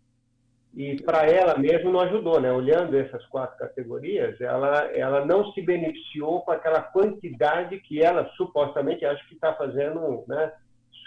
e 0.74 1.02
para 1.02 1.26
ela 1.26 1.58
mesmo 1.58 1.92
não 1.92 2.00
ajudou, 2.02 2.40
né? 2.40 2.52
Olhando 2.52 2.98
essas 2.98 3.26
quatro 3.26 3.58
categorias, 3.58 4.40
ela 4.40 4.90
ela 4.94 5.26
não 5.26 5.52
se 5.52 5.62
beneficiou 5.62 6.42
com 6.42 6.52
aquela 6.52 6.82
quantidade 6.82 7.80
que 7.80 8.02
ela 8.02 8.30
supostamente 8.38 9.06
acha 9.06 9.24
que 9.28 9.34
está 9.34 9.54
fazendo, 9.54 10.24
né? 10.28 10.52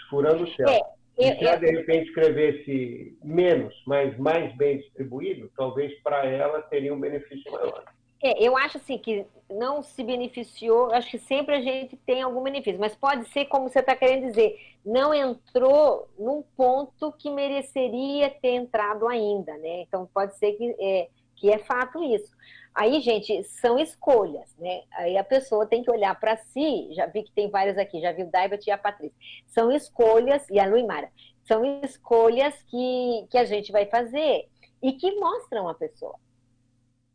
Furando 0.09 0.43
o 0.43 0.51
céu. 0.55 0.69
É, 1.17 1.29
e 1.29 1.39
se 1.39 1.45
ela 1.45 1.55
de 1.55 1.71
repente 1.71 2.09
escrevesse 2.09 3.17
menos, 3.23 3.73
mas 3.87 4.15
mais 4.19 4.55
bem 4.55 4.77
distribuído, 4.79 5.49
talvez 5.57 5.91
para 6.03 6.25
ela 6.25 6.61
teria 6.63 6.93
um 6.93 6.99
benefício 6.99 7.51
maior. 7.51 7.83
É, 8.23 8.43
eu 8.43 8.55
acho 8.57 8.77
assim 8.77 8.97
que 8.97 9.25
não 9.49 9.83
se 9.83 10.03
beneficiou, 10.03 10.91
acho 10.93 11.11
que 11.11 11.19
sempre 11.19 11.55
a 11.55 11.61
gente 11.61 11.95
tem 11.97 12.21
algum 12.21 12.41
benefício, 12.41 12.79
mas 12.79 12.95
pode 12.95 13.27
ser 13.29 13.45
como 13.45 13.69
você 13.69 13.79
está 13.79 13.95
querendo 13.95 14.27
dizer, 14.27 14.57
não 14.83 15.13
entrou 15.13 16.07
num 16.17 16.43
ponto 16.55 17.11
que 17.11 17.29
mereceria 17.29 18.29
ter 18.29 18.55
entrado 18.55 19.07
ainda, 19.07 19.55
né? 19.57 19.81
Então 19.81 20.09
pode 20.13 20.35
ser 20.37 20.53
que 20.53 20.75
é, 20.79 21.09
que 21.35 21.51
é 21.51 21.57
fato 21.59 22.03
isso. 22.03 22.33
Aí, 22.73 22.99
gente, 22.99 23.43
são 23.43 23.79
escolhas, 23.79 24.53
né? 24.57 24.83
Aí 24.93 25.17
a 25.17 25.23
pessoa 25.23 25.65
tem 25.65 25.81
que 25.81 25.89
olhar 25.89 26.19
para 26.19 26.35
si, 26.35 26.89
já 26.91 27.05
vi 27.05 27.23
que 27.23 27.31
tem 27.31 27.49
várias 27.49 27.77
aqui, 27.77 28.01
já 28.01 28.11
vi 28.11 28.23
o 28.23 28.29
Daibert 28.29 28.65
e 28.67 28.71
a 28.71 28.77
Patrícia. 28.77 29.17
São 29.47 29.71
escolhas, 29.71 30.49
e 30.49 30.59
a 30.59 30.65
Luimara, 30.65 31.09
são 31.45 31.63
escolhas 31.83 32.53
que, 32.63 33.27
que 33.29 33.37
a 33.37 33.45
gente 33.45 33.71
vai 33.71 33.85
fazer 33.85 34.49
e 34.83 34.91
que 34.91 35.09
mostram 35.15 35.69
a 35.69 35.73
pessoa. 35.73 36.15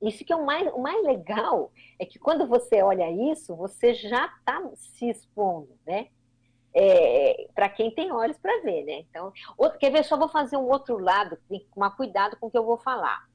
Isso 0.02 0.24
que 0.24 0.32
é 0.32 0.36
o 0.36 0.47
mais, 0.47 0.66
o 0.72 0.78
mais 0.78 1.05
legal, 1.05 1.70
é 1.98 2.06
que 2.06 2.18
quando 2.18 2.47
você 2.47 2.82
olha 2.82 3.10
isso, 3.31 3.55
você 3.55 3.93
já 3.93 4.27
está 4.27 4.62
se 4.74 5.09
expondo, 5.09 5.68
né? 5.86 6.09
É, 6.72 7.48
para 7.55 7.68
quem 7.68 7.90
tem 7.90 8.12
olhos 8.12 8.39
para 8.39 8.62
ver, 8.62 8.85
né? 8.85 9.05
Então, 9.10 9.32
outro, 9.59 9.78
quer 9.78 9.90
ver? 9.90 10.05
Só 10.05 10.16
vou 10.16 10.28
fazer 10.28 10.56
um 10.56 10.68
outro 10.68 10.98
lado, 10.98 11.36
tem 11.48 11.60
que 11.60 11.66
tomar 11.66 11.90
cuidado 11.97 12.36
com 12.39 12.47
o 12.47 12.51
que 12.51 12.56
eu 12.56 12.64
vou 12.64 12.78
falar. 12.78 13.28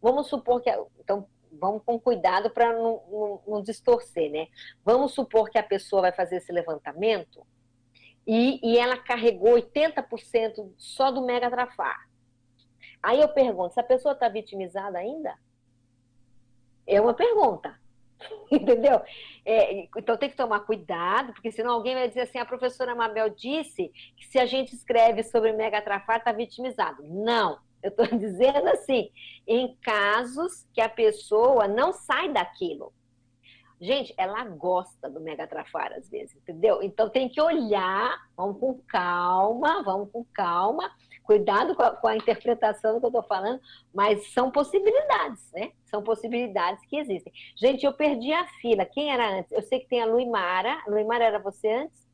Vamos 0.00 0.28
supor 0.28 0.62
que. 0.62 0.70
Então, 1.00 1.26
vamos 1.52 1.82
com 1.84 1.98
cuidado 1.98 2.50
para 2.50 2.72
não, 2.72 3.02
não, 3.10 3.42
não, 3.46 3.62
distorcer, 3.62 4.30
né? 4.30 4.48
Vamos 4.84 5.12
supor 5.12 5.50
que 5.50 5.58
a 5.58 5.62
pessoa 5.62 6.02
vai 6.02 6.12
fazer 6.12 6.36
esse 6.36 6.52
levantamento 6.52 7.46
e, 8.26 8.60
e 8.62 8.78
ela 8.78 8.96
carregou 8.96 9.54
80% 9.54 10.72
só 10.76 11.10
do 11.10 11.24
mega 11.24 11.50
trafar. 11.50 12.08
Aí 13.02 13.20
eu 13.20 13.28
pergunto, 13.28 13.74
se 13.74 13.80
a 13.80 13.84
pessoa 13.84 14.12
está 14.12 14.28
vitimizada 14.28 14.98
ainda? 14.98 15.34
É 16.86 17.00
uma 17.00 17.14
pergunta. 17.14 17.78
Entendeu? 18.50 19.00
É, 19.44 19.88
então 19.96 20.16
tem 20.16 20.30
que 20.30 20.36
tomar 20.36 20.60
cuidado, 20.60 21.32
porque 21.32 21.52
senão 21.52 21.74
alguém 21.74 21.94
vai 21.94 22.08
dizer 22.08 22.22
assim: 22.22 22.38
a 22.38 22.46
professora 22.46 22.94
Mabel 22.94 23.30
disse 23.30 23.90
que 24.16 24.26
se 24.26 24.38
a 24.38 24.46
gente 24.46 24.74
escreve 24.74 25.22
sobre 25.22 25.52
megatrafar, 25.52 26.18
está 26.18 26.32
vitimizado. 26.32 27.02
Não, 27.04 27.58
eu 27.82 27.90
estou 27.90 28.06
dizendo 28.18 28.68
assim: 28.68 29.10
em 29.46 29.76
casos 29.82 30.66
que 30.72 30.80
a 30.80 30.88
pessoa 30.88 31.68
não 31.68 31.92
sai 31.92 32.32
daquilo. 32.32 32.92
Gente, 33.78 34.14
ela 34.16 34.42
gosta 34.44 35.08
do 35.10 35.20
megatrafar 35.20 35.92
às 35.92 36.08
vezes, 36.08 36.34
entendeu? 36.34 36.82
Então 36.82 37.10
tem 37.10 37.28
que 37.28 37.40
olhar, 37.40 38.16
vamos 38.34 38.58
com 38.58 38.80
calma, 38.88 39.82
vamos 39.82 40.10
com 40.10 40.24
calma, 40.32 40.90
cuidado 41.26 41.74
com 41.74 41.82
a, 41.82 41.90
com 41.90 42.06
a 42.08 42.16
interpretação 42.16 42.94
do 42.94 43.00
que 43.00 43.06
eu 43.06 43.10
estou 43.10 43.22
falando, 43.22 43.60
mas 43.92 44.32
são 44.32 44.50
possibilidades, 44.50 45.50
né? 45.52 45.72
São 45.84 46.02
possibilidades 46.02 46.84
que 46.86 46.96
existem. 46.96 47.32
Gente, 47.56 47.84
eu 47.84 47.92
perdi 47.92 48.32
a 48.32 48.46
fila. 48.60 48.84
Quem 48.84 49.12
era 49.12 49.38
antes? 49.38 49.52
Eu 49.52 49.62
sei 49.62 49.80
que 49.80 49.88
tem 49.88 50.00
a 50.00 50.06
Luimara. 50.06 50.82
A 50.86 50.90
Luimara 50.90 51.24
era 51.24 51.38
você 51.38 51.68
antes? 51.68 52.06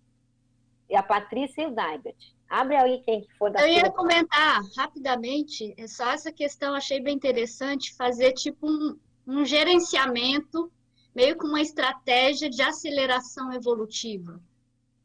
a 0.97 1.03
Patrícia 1.03 1.63
e 1.63 1.67
o 1.67 1.71
Daibert. 1.71 2.17
Abre 2.49 2.77
aí 2.77 3.03
quem 3.03 3.27
for 3.39 3.51
da 3.51 3.63
Eu 3.63 3.73
ia 3.73 3.91
comentar 3.91 4.61
rapidamente, 4.77 5.75
é 5.79 5.87
só 5.87 6.11
essa 6.11 6.31
questão, 6.31 6.75
achei 6.75 7.01
bem 7.01 7.15
interessante, 7.15 7.95
fazer 7.95 8.33
tipo 8.33 8.69
um, 8.69 8.99
um 9.27 9.45
gerenciamento, 9.45 10.71
meio 11.15 11.37
com 11.37 11.47
uma 11.47 11.63
estratégia 11.63 12.51
de 12.51 12.61
aceleração 12.61 13.53
evolutiva, 13.53 14.39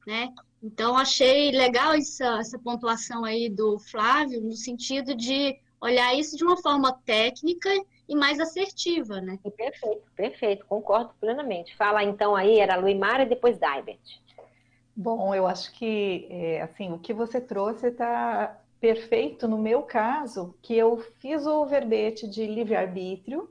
né? 0.05 0.33
Então, 0.61 0.97
achei 0.97 1.51
legal 1.51 1.93
essa, 1.93 2.39
essa 2.39 2.59
pontuação 2.59 3.23
aí 3.23 3.49
do 3.49 3.77
Flávio, 3.79 4.41
no 4.41 4.53
sentido 4.53 5.15
de 5.15 5.57
olhar 5.79 6.15
isso 6.15 6.35
de 6.35 6.43
uma 6.43 6.57
forma 6.57 6.91
técnica 7.05 7.69
e 8.09 8.15
mais 8.15 8.39
assertiva, 8.39 9.21
né? 9.21 9.37
Perfeito, 9.55 10.03
perfeito, 10.15 10.65
concordo 10.65 11.13
plenamente. 11.19 11.75
Fala 11.75 12.03
então 12.03 12.35
aí, 12.35 12.59
era 12.59 12.75
Luimara 12.75 13.23
e 13.23 13.29
depois 13.29 13.59
Daibert. 13.59 13.99
Bom, 14.95 15.35
eu 15.35 15.45
acho 15.45 15.71
que 15.73 16.27
é, 16.29 16.61
assim 16.61 16.91
o 16.91 16.97
que 16.97 17.13
você 17.13 17.39
trouxe 17.39 17.87
está 17.87 18.59
perfeito 18.79 19.47
no 19.47 19.57
meu 19.57 19.83
caso, 19.83 20.55
que 20.61 20.75
eu 20.75 20.97
fiz 21.19 21.45
o 21.45 21.65
verbete 21.65 22.27
de 22.27 22.45
livre-arbítrio 22.47 23.49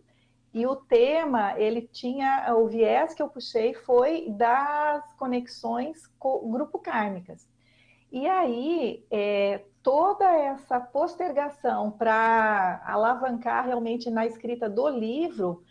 e 0.56 0.66
o 0.66 0.74
tema, 0.74 1.52
ele 1.60 1.82
tinha, 1.82 2.46
o 2.56 2.66
viés 2.66 3.12
que 3.12 3.20
eu 3.20 3.28
puxei 3.28 3.74
foi 3.74 4.30
das 4.30 5.12
conexões 5.18 6.10
grupo 6.18 6.78
kármicas. 6.78 7.46
E 8.10 8.26
aí, 8.26 9.04
é, 9.10 9.60
toda 9.82 10.24
essa 10.24 10.80
postergação 10.80 11.90
para 11.90 12.82
alavancar 12.86 13.66
realmente 13.66 14.08
na 14.08 14.24
escrita 14.24 14.66
do 14.66 14.88
livro, 14.88 15.62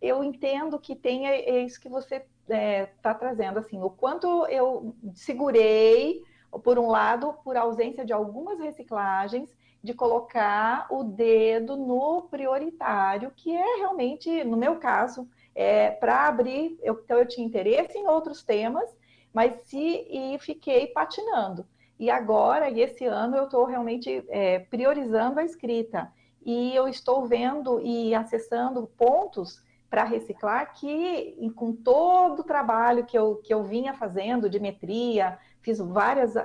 eu 0.00 0.24
entendo 0.24 0.78
que 0.78 0.96
tem 0.96 1.28
é, 1.28 1.42
é 1.42 1.62
isso 1.62 1.78
que 1.78 1.90
você 1.90 2.16
está 2.16 2.56
é, 2.56 2.86
tá 3.02 3.12
trazendo, 3.12 3.58
assim, 3.58 3.82
o 3.82 3.90
quanto 3.90 4.46
eu 4.46 4.96
segurei, 5.14 6.24
por 6.64 6.78
um 6.78 6.86
lado, 6.86 7.34
por 7.44 7.58
ausência 7.58 8.06
de 8.06 8.12
algumas 8.14 8.58
reciclagens, 8.58 9.54
de 9.82 9.94
colocar 9.94 10.86
o 10.90 11.02
dedo 11.02 11.76
no 11.76 12.22
prioritário, 12.22 13.32
que 13.34 13.54
é 13.54 13.76
realmente, 13.76 14.44
no 14.44 14.56
meu 14.56 14.76
caso, 14.76 15.28
é, 15.54 15.90
para 15.90 16.26
abrir, 16.26 16.78
eu, 16.82 17.00
então 17.02 17.18
eu 17.18 17.26
tinha 17.26 17.46
interesse 17.46 17.96
em 17.96 18.06
outros 18.06 18.42
temas, 18.42 18.88
mas 19.32 19.54
se 19.62 20.06
e 20.10 20.38
fiquei 20.38 20.86
patinando. 20.88 21.66
E 21.98 22.10
agora, 22.10 22.70
e 22.70 22.80
esse 22.80 23.04
ano, 23.04 23.36
eu 23.36 23.44
estou 23.44 23.64
realmente 23.64 24.24
é, 24.28 24.60
priorizando 24.60 25.38
a 25.38 25.44
escrita. 25.44 26.10
E 26.42 26.74
eu 26.74 26.88
estou 26.88 27.26
vendo 27.26 27.80
e 27.80 28.14
acessando 28.14 28.90
pontos 28.96 29.62
para 29.90 30.04
reciclar 30.04 30.72
que, 30.72 31.36
com 31.54 31.72
todo 31.72 32.40
o 32.40 32.44
trabalho 32.44 33.04
que 33.04 33.18
eu, 33.18 33.36
que 33.36 33.52
eu 33.52 33.64
vinha 33.64 33.92
fazendo 33.92 34.48
de 34.48 34.58
metria, 34.58 35.38
fiz 35.62 35.78
várias, 35.78 36.36
a, 36.36 36.42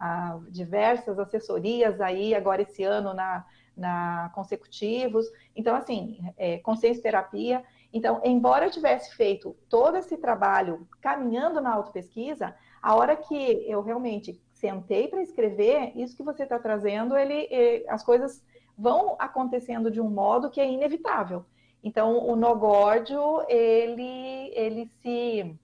a, 0.00 0.40
diversas 0.48 1.18
assessorias 1.18 2.00
aí, 2.00 2.34
agora 2.34 2.62
esse 2.62 2.82
ano, 2.82 3.12
na, 3.12 3.44
na 3.76 4.30
consecutivos. 4.34 5.26
Então, 5.54 5.74
assim, 5.74 6.18
é, 6.36 6.58
consciência 6.58 7.02
terapia. 7.02 7.62
Então, 7.92 8.20
embora 8.24 8.66
eu 8.66 8.70
tivesse 8.70 9.14
feito 9.14 9.56
todo 9.68 9.96
esse 9.96 10.16
trabalho 10.16 10.86
caminhando 11.00 11.60
na 11.60 11.72
autopesquisa, 11.74 12.54
a 12.82 12.94
hora 12.94 13.16
que 13.16 13.64
eu 13.68 13.82
realmente 13.82 14.40
sentei 14.52 15.08
para 15.08 15.22
escrever, 15.22 15.92
isso 15.94 16.16
que 16.16 16.22
você 16.22 16.42
está 16.42 16.58
trazendo, 16.58 17.16
ele, 17.16 17.84
as 17.88 18.02
coisas 18.02 18.42
vão 18.76 19.16
acontecendo 19.18 19.90
de 19.90 20.00
um 20.00 20.10
modo 20.10 20.50
que 20.50 20.60
é 20.60 20.68
inevitável. 20.68 21.44
Então, 21.82 22.26
o 22.26 22.34
nogórdio, 22.34 23.44
ele, 23.48 24.50
ele 24.54 24.86
se 25.02 25.54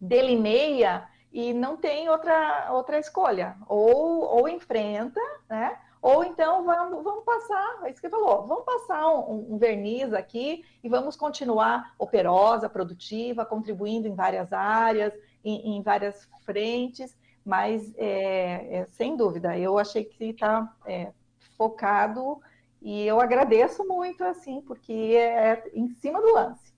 delineia 0.00 1.08
e 1.34 1.52
não 1.52 1.76
tem 1.76 2.08
outra, 2.08 2.68
outra 2.70 2.96
escolha. 2.96 3.56
Ou, 3.66 4.22
ou 4.22 4.48
enfrenta, 4.48 5.20
né? 5.50 5.76
Ou 6.00 6.22
então 6.22 6.64
vamos, 6.64 7.02
vamos 7.02 7.24
passar, 7.24 7.80
é 7.82 7.90
isso 7.90 8.00
que 8.00 8.10
falou, 8.10 8.46
vamos 8.46 8.64
passar 8.64 9.08
um, 9.08 9.54
um, 9.54 9.58
verniz 9.58 10.12
aqui 10.12 10.62
e 10.82 10.88
vamos 10.88 11.16
continuar 11.16 11.94
operosa, 11.98 12.68
produtiva, 12.68 13.46
contribuindo 13.46 14.06
em 14.06 14.14
várias 14.14 14.52
áreas, 14.52 15.14
em, 15.42 15.76
em 15.76 15.82
várias 15.82 16.28
frentes, 16.44 17.16
mas 17.42 17.94
é, 17.96 18.80
é, 18.80 18.86
sem 18.86 19.16
dúvida, 19.16 19.58
eu 19.58 19.78
achei 19.78 20.04
que 20.04 20.26
está 20.26 20.70
é, 20.86 21.10
focado 21.56 22.38
e 22.82 23.06
eu 23.06 23.18
agradeço 23.18 23.82
muito, 23.82 24.22
assim, 24.24 24.60
porque 24.60 25.16
é 25.16 25.70
em 25.72 25.88
cima 25.88 26.20
do 26.20 26.34
lance. 26.34 26.74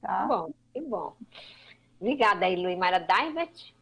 Tá? 0.00 0.24
Bom, 0.24 0.52
que 0.72 0.80
bom. 0.80 1.16
Obrigada 2.00 2.46
aí, 2.46 2.54
Luimara 2.54 3.00
Daivet. 3.00 3.76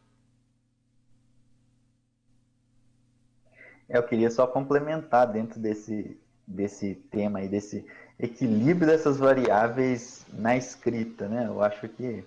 Eu 3.89 4.03
queria 4.03 4.29
só 4.29 4.45
complementar 4.45 5.31
dentro 5.31 5.59
desse, 5.59 6.19
desse 6.45 6.95
tema 7.09 7.41
e 7.41 7.47
desse 7.47 7.85
equilíbrio 8.19 8.87
dessas 8.87 9.17
variáveis 9.17 10.25
na 10.33 10.57
escrita, 10.57 11.27
né? 11.29 11.47
Eu 11.47 11.61
acho 11.61 11.87
que 11.87 12.23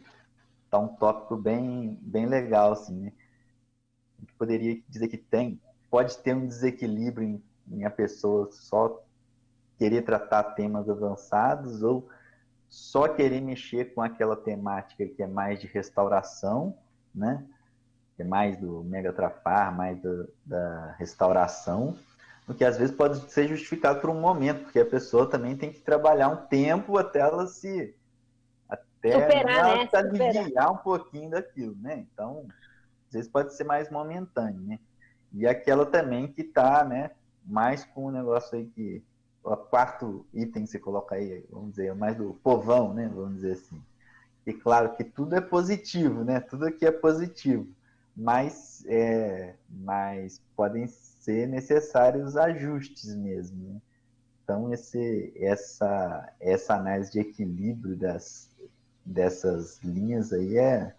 tá 0.71 0.79
um 0.79 0.89
tópico 0.89 1.37
bem, 1.37 1.99
bem 2.01 2.27
legal, 2.27 2.73
assim, 2.73 2.95
né? 2.95 3.13
Poderia 4.39 4.81
dizer 4.89 5.09
que 5.09 5.19
tem, 5.19 5.61
pode 5.91 6.17
ter 6.19 6.35
um 6.35 6.47
desequilíbrio 6.47 7.29
em, 7.29 7.43
em 7.71 7.85
a 7.85 7.91
pessoa 7.91 8.49
só 8.53 9.03
querer 9.77 10.03
tratar 10.03 10.45
temas 10.55 10.89
avançados 10.89 11.83
ou 11.83 12.09
só 12.69 13.09
querer 13.09 13.41
mexer 13.41 13.95
com 13.95 14.01
aquela 14.01 14.37
temática 14.37 15.05
que 15.07 15.23
é 15.23 15.27
mais 15.27 15.61
de 15.61 15.67
restauração, 15.67 16.77
né? 17.15 17.45
Mais 18.25 18.57
do 18.57 18.83
megatrafar, 18.85 19.75
mais 19.77 20.01
do, 20.01 20.29
da 20.45 20.95
restauração, 20.99 21.97
o 22.47 22.55
que 22.55 22.65
às 22.65 22.77
vezes 22.77 22.95
pode 22.95 23.31
ser 23.31 23.49
justificado 23.49 24.01
por 24.01 24.11
um 24.11 24.21
momento, 24.21 24.65
porque 24.65 24.81
a 24.81 24.87
pessoa 24.87 25.29
também 25.29 25.57
tem 25.57 25.73
que 25.73 25.81
trabalhar 25.81 26.29
um 26.29 26.47
tempo 26.47 26.99
até 26.99 27.21
ela 27.21 27.47
se 27.47 27.95
até 28.69 29.13
Superar, 29.13 29.77
né? 29.77 29.89
aliviar 29.93 30.73
um 30.73 30.77
pouquinho 30.77 31.31
daquilo, 31.31 31.77
né? 31.81 32.05
Então, 32.13 32.47
às 33.07 33.13
vezes 33.13 33.31
pode 33.31 33.55
ser 33.55 33.65
mais 33.65 33.91
momentâneo, 33.91 34.61
né? 34.61 34.79
E 35.33 35.47
aquela 35.47 35.87
também 35.87 36.27
que 36.27 36.43
está, 36.43 36.85
né, 36.85 37.13
mais 37.45 37.85
com 37.85 38.07
o 38.07 38.11
negócio 38.11 38.59
aí 38.59 38.67
que 38.67 39.03
o 39.43 39.57
quarto 39.57 40.27
item 40.35 40.65
que 40.65 40.71
você 40.71 40.79
coloca 40.79 41.15
aí, 41.15 41.45
vamos 41.51 41.71
dizer, 41.71 41.95
mais 41.95 42.17
do 42.17 42.35
povão, 42.43 42.93
né, 42.93 43.11
vamos 43.15 43.37
dizer 43.37 43.53
assim. 43.53 43.81
E 44.47 44.53
claro 44.53 44.95
que 44.95 45.05
tudo 45.05 45.35
é 45.35 45.41
positivo, 45.41 46.25
né? 46.25 46.41
Tudo 46.41 46.67
aqui 46.67 46.85
é 46.85 46.91
positivo, 46.91 47.69
mas 48.21 48.85
é, 48.87 49.55
mas 49.67 50.43
podem 50.55 50.87
ser 50.87 51.49
necessários 51.49 52.37
ajustes 52.37 53.17
mesmo, 53.17 53.65
né? 53.65 53.81
Então 54.45 54.71
esse 54.73 55.33
essa 55.37 56.31
essa 56.39 56.75
análise 56.75 57.11
de 57.13 57.21
equilíbrio 57.21 57.97
das 57.97 58.51
dessas 59.07 59.79
linhas 59.83 60.35
aí 60.35 60.59
é 60.59 60.95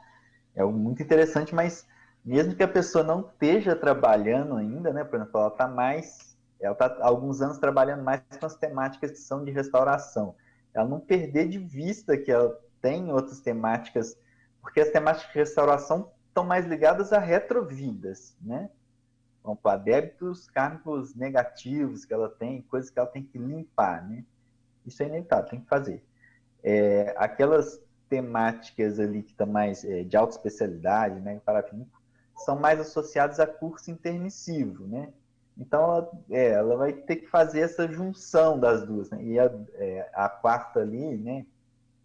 é 0.55 0.63
muito 0.63 1.03
interessante, 1.03 1.53
mas 1.53 1.85
mesmo 2.25 2.55
que 2.55 2.63
a 2.63 2.67
pessoa 2.67 3.03
não 3.03 3.21
esteja 3.21 3.75
trabalhando 3.75 4.55
ainda, 4.55 4.91
né? 4.91 5.03
Por 5.03 5.17
exemplo, 5.17 5.39
ela 5.39 5.49
está 5.49 5.67
mais, 5.67 6.35
ela 6.59 6.73
está 6.73 6.97
alguns 7.01 7.39
anos 7.39 7.59
trabalhando 7.59 8.03
mais 8.03 8.21
com 8.39 8.47
as 8.47 8.55
temáticas 8.55 9.11
que 9.11 9.17
são 9.17 9.43
de 9.45 9.51
restauração. 9.51 10.35
Ela 10.73 10.87
não 10.87 10.99
perder 10.99 11.49
de 11.49 11.59
vista 11.59 12.17
que 12.17 12.31
ela 12.31 12.59
tem 12.81 13.11
outras 13.11 13.41
temáticas, 13.41 14.17
porque 14.59 14.81
as 14.81 14.89
temáticas 14.89 15.31
de 15.31 15.37
restauração 15.37 16.11
estão 16.31 16.45
mais 16.45 16.65
ligadas 16.65 17.11
a 17.11 17.19
retrovidas, 17.19 18.35
né? 18.41 18.69
Vamos 19.43 19.59
para 19.59 19.77
débitos 19.77 20.49
kármicos 20.49 21.13
negativos 21.13 22.05
que 22.05 22.13
ela 22.13 22.29
tem, 22.29 22.61
coisas 22.63 22.89
que 22.89 22.97
ela 22.97 23.07
tem 23.07 23.23
que 23.23 23.37
limpar, 23.37 24.07
né? 24.07 24.23
Isso 24.85 25.03
é 25.03 25.07
inevitável, 25.07 25.49
tem 25.49 25.59
que 25.59 25.67
fazer. 25.67 26.03
É, 26.63 27.13
aquelas 27.17 27.81
temáticas 28.07 28.99
ali 28.99 29.23
que 29.23 29.31
estão 29.31 29.47
mais 29.47 29.83
é, 29.83 30.03
de 30.03 30.15
alta 30.15 30.35
especialidade, 30.35 31.19
né, 31.21 31.39
parafínico, 31.45 32.01
são 32.35 32.59
mais 32.59 32.79
associados 32.79 33.39
a 33.39 33.47
curso 33.47 33.91
intermissivo, 33.91 34.87
né? 34.87 35.11
Então, 35.57 35.83
ela, 35.83 36.11
é, 36.29 36.47
ela 36.51 36.77
vai 36.77 36.93
ter 36.93 37.17
que 37.17 37.27
fazer 37.27 37.61
essa 37.61 37.87
junção 37.87 38.59
das 38.59 38.85
duas, 38.85 39.09
né? 39.09 39.21
E 39.23 39.39
a, 39.39 39.51
é, 39.73 40.09
a 40.13 40.29
quarta 40.29 40.79
ali, 40.79 41.17
né, 41.17 41.45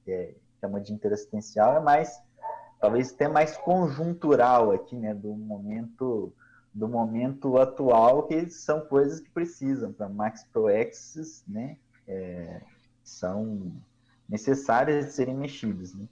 que 0.05 0.11
é, 0.11 0.35
chama 0.61 0.81
de 0.81 0.93
interassistencial, 0.93 1.77
é 1.77 1.81
mais, 1.81 2.21
talvez 2.87 3.13
até 3.13 3.27
mais 3.27 3.57
conjuntural 3.57 4.71
aqui, 4.71 4.95
né, 4.95 5.13
do 5.13 5.35
momento 5.35 6.33
do 6.73 6.87
momento 6.87 7.57
atual, 7.57 8.29
que 8.29 8.49
são 8.51 8.83
coisas 8.83 9.19
que 9.19 9.31
precisam 9.31 9.93
para 9.93 10.11
Max 10.11 10.45
Pro 10.53 10.67
né, 11.49 11.79
é, 12.07 12.61
são 13.03 13.73
necessárias 14.29 15.07
de 15.07 15.13
serem 15.13 15.35
mexidas, 15.35 15.95
né? 15.95 16.07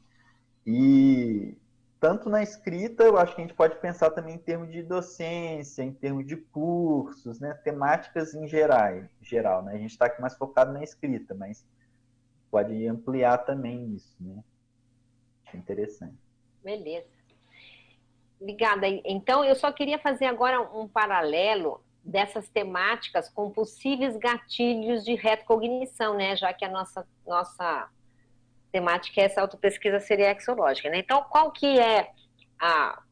E 0.66 1.54
tanto 2.00 2.30
na 2.30 2.42
escrita, 2.42 3.04
eu 3.04 3.18
acho 3.18 3.34
que 3.34 3.42
a 3.42 3.44
gente 3.44 3.54
pode 3.54 3.78
pensar 3.78 4.10
também 4.10 4.36
em 4.36 4.38
termos 4.38 4.72
de 4.72 4.82
docência, 4.82 5.82
em 5.82 5.92
termos 5.92 6.26
de 6.26 6.36
cursos, 6.36 7.38
né? 7.38 7.52
temáticas 7.62 8.34
em 8.34 8.48
geral, 8.48 9.04
geral 9.20 9.62
né? 9.62 9.74
A 9.74 9.78
gente 9.78 9.90
está 9.90 10.06
aqui 10.06 10.20
mais 10.20 10.34
focado 10.34 10.72
na 10.72 10.82
escrita, 10.82 11.34
mas 11.34 11.64
pode 12.50 12.86
ampliar 12.88 13.38
também 13.44 13.94
isso, 13.94 14.16
né? 14.18 14.42
Acho 15.44 15.58
interessante. 15.58 16.23
Beleza. 16.64 17.06
Obrigada. 18.40 18.86
Então, 19.04 19.44
eu 19.44 19.54
só 19.54 19.70
queria 19.70 19.98
fazer 19.98 20.26
agora 20.26 20.60
um 20.60 20.88
paralelo 20.88 21.80
dessas 22.02 22.48
temáticas 22.48 23.28
com 23.28 23.50
possíveis 23.50 24.16
gatilhos 24.16 25.04
de 25.04 25.14
retrocognição, 25.14 26.14
né? 26.14 26.36
Já 26.36 26.52
que 26.52 26.64
a 26.64 26.68
nossa, 26.68 27.06
nossa 27.26 27.88
temática 28.70 29.20
é 29.20 29.24
essa 29.24 29.40
autopesquisa 29.40 30.00
seriexológica, 30.00 30.90
né? 30.90 30.98
Então, 30.98 31.22
qual 31.30 31.50
que 31.52 31.78
é 31.78 32.10
a, 32.60 33.02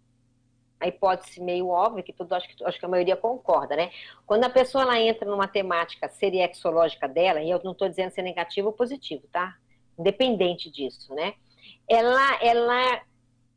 a 0.81 0.89
hipótese 0.89 1.41
meio 1.41 1.69
óbvia, 1.69 2.03
que 2.03 2.13
tudo, 2.13 2.35
acho 2.35 2.49
que, 2.49 2.65
acho 2.65 2.79
que 2.79 2.85
a 2.85 2.89
maioria 2.89 3.17
concorda, 3.17 3.77
né? 3.77 3.91
Quando 4.27 4.45
a 4.45 4.51
pessoa 4.51 4.83
ela 4.83 5.01
entra 5.01 5.29
numa 5.29 5.49
temática 5.49 6.09
seriexológica 6.09 7.09
dela, 7.09 7.41
e 7.41 7.51
eu 7.51 7.61
não 7.65 7.73
estou 7.73 7.89
dizendo 7.89 8.11
se 8.11 8.21
é 8.21 8.25
negativo 8.25 8.69
ou 8.69 8.73
positivo, 8.75 9.27
tá? 9.33 9.55
Independente 9.99 10.71
disso, 10.71 11.15
né? 11.15 11.35
Ela, 11.89 12.43
ela, 12.43 13.01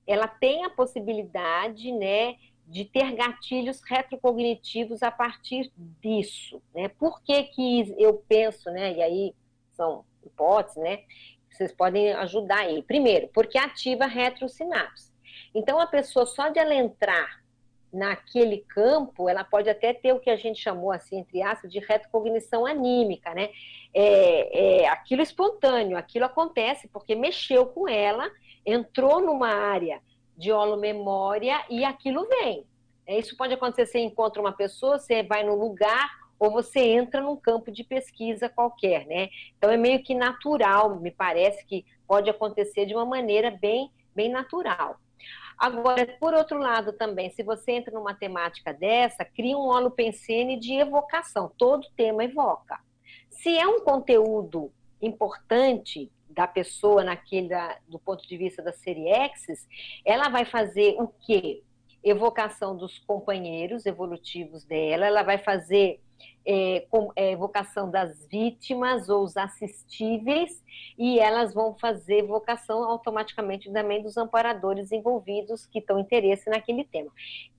ela 0.07 0.27
tem 0.27 0.63
a 0.63 0.69
possibilidade, 0.69 1.91
né, 1.91 2.35
de 2.67 2.85
ter 2.85 3.13
gatilhos 3.13 3.81
retrocognitivos 3.87 5.03
a 5.03 5.11
partir 5.11 5.71
disso, 6.01 6.61
né? 6.73 6.87
Por 6.87 7.21
que 7.21 7.43
que 7.43 7.95
eu 7.97 8.23
penso, 8.27 8.69
né, 8.71 8.93
e 8.93 9.01
aí 9.01 9.35
são 9.73 10.03
hipóteses, 10.25 10.81
né, 10.81 11.03
vocês 11.51 11.71
podem 11.71 12.11
ajudar 12.13 12.59
aí. 12.59 12.81
Primeiro, 12.83 13.29
porque 13.33 13.57
ativa 13.57 14.05
retrosinapse. 14.05 15.11
Então, 15.53 15.79
a 15.79 15.87
pessoa, 15.87 16.25
só 16.25 16.49
de 16.49 16.59
ela 16.59 16.73
entrar 16.73 17.43
naquele 17.91 18.57
campo, 18.67 19.29
ela 19.29 19.43
pode 19.43 19.69
até 19.69 19.93
ter 19.93 20.11
o 20.13 20.19
que 20.19 20.29
a 20.29 20.35
gente 20.35 20.61
chamou, 20.61 20.91
assim, 20.91 21.19
entre 21.19 21.41
aspas, 21.41 21.71
de 21.71 21.79
retrocognição 21.79 22.65
anímica, 22.65 23.33
né? 23.33 23.49
É, 23.93 24.81
é 24.83 24.87
aquilo 24.89 25.21
espontâneo, 25.21 25.97
aquilo 25.97 26.25
acontece 26.25 26.89
porque 26.89 27.15
mexeu 27.15 27.67
com 27.67 27.87
ela, 27.87 28.29
entrou 28.65 29.21
numa 29.21 29.49
área 29.49 30.01
de 30.37 30.51
holomemória 30.51 31.63
e 31.69 31.83
aquilo 31.85 32.27
vem. 32.27 32.65
É, 33.07 33.19
isso 33.19 33.37
pode 33.37 33.53
acontecer, 33.53 33.85
você 33.85 33.99
encontra 33.99 34.41
uma 34.41 34.51
pessoa, 34.51 34.97
você 34.97 35.21
vai 35.21 35.43
no 35.43 35.55
lugar, 35.55 36.09
ou 36.39 36.51
você 36.51 36.79
entra 36.79 37.21
num 37.21 37.35
campo 37.35 37.71
de 37.71 37.83
pesquisa 37.83 38.49
qualquer, 38.49 39.05
né? 39.05 39.29
Então 39.57 39.71
é 39.71 39.77
meio 39.77 40.03
que 40.03 40.13
natural, 40.13 40.99
me 40.99 41.11
parece 41.11 41.65
que 41.65 41.85
pode 42.07 42.29
acontecer 42.29 42.85
de 42.85 42.93
uma 42.93 43.05
maneira 43.05 43.51
bem, 43.51 43.91
bem 44.13 44.29
natural. 44.29 44.99
Agora, 45.57 46.05
por 46.19 46.33
outro 46.33 46.57
lado 46.57 46.91
também, 46.91 47.29
se 47.29 47.41
você 47.41 47.71
entra 47.71 47.93
numa 47.93 48.13
temática 48.13 48.73
dessa, 48.73 49.23
cria 49.23 49.57
um 49.57 49.67
holopensene 49.67 50.59
de 50.59 50.73
evocação, 50.73 51.51
todo 51.57 51.87
tema 51.95 52.25
evoca. 52.25 52.79
Se 53.29 53.57
é 53.57 53.65
um 53.65 53.79
conteúdo 53.79 54.71
importante 55.01 56.11
da 56.29 56.47
pessoa 56.47 57.03
naquele, 57.03 57.49
do 57.87 57.99
ponto 57.99 58.27
de 58.27 58.37
vista 58.37 58.61
da 58.61 58.73
série 58.73 59.07
X, 59.07 59.67
ela 60.03 60.29
vai 60.29 60.45
fazer 60.45 60.95
o 60.99 61.07
quê? 61.07 61.63
Evocação 62.03 62.75
dos 62.75 62.99
companheiros 62.99 63.85
evolutivos 63.85 64.63
dela, 64.63 65.05
ela 65.05 65.23
vai 65.23 65.37
fazer 65.37 65.99
é, 66.45 66.85
com, 66.91 67.11
é, 67.15 67.31
evocação 67.31 67.89
das 67.89 68.27
vítimas 68.27 69.09
ou 69.09 69.23
os 69.23 69.35
assistíveis, 69.35 70.63
e 70.97 71.19
elas 71.19 71.53
vão 71.53 71.75
fazer 71.75 72.19
evocação 72.19 72.83
automaticamente 72.83 73.71
também 73.71 74.01
dos 74.01 74.15
amparadores 74.17 74.91
envolvidos 74.91 75.65
que 75.65 75.79
estão 75.79 75.99
interesse 75.99 76.49
naquele 76.49 76.83
tema. 76.83 77.11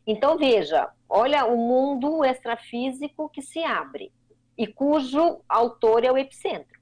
Então, 0.07 0.39
veja, 0.39 0.91
olha 1.09 1.45
o 1.47 1.57
mundo 1.57 2.25
extrafísico 2.25 3.29
que 3.29 3.43
se 3.43 3.63
abre, 3.65 4.13
e 4.57 4.67
cujo 4.67 5.41
autor 5.49 6.05
é 6.05 6.13
o 6.13 6.17
epicentro. 6.17 6.76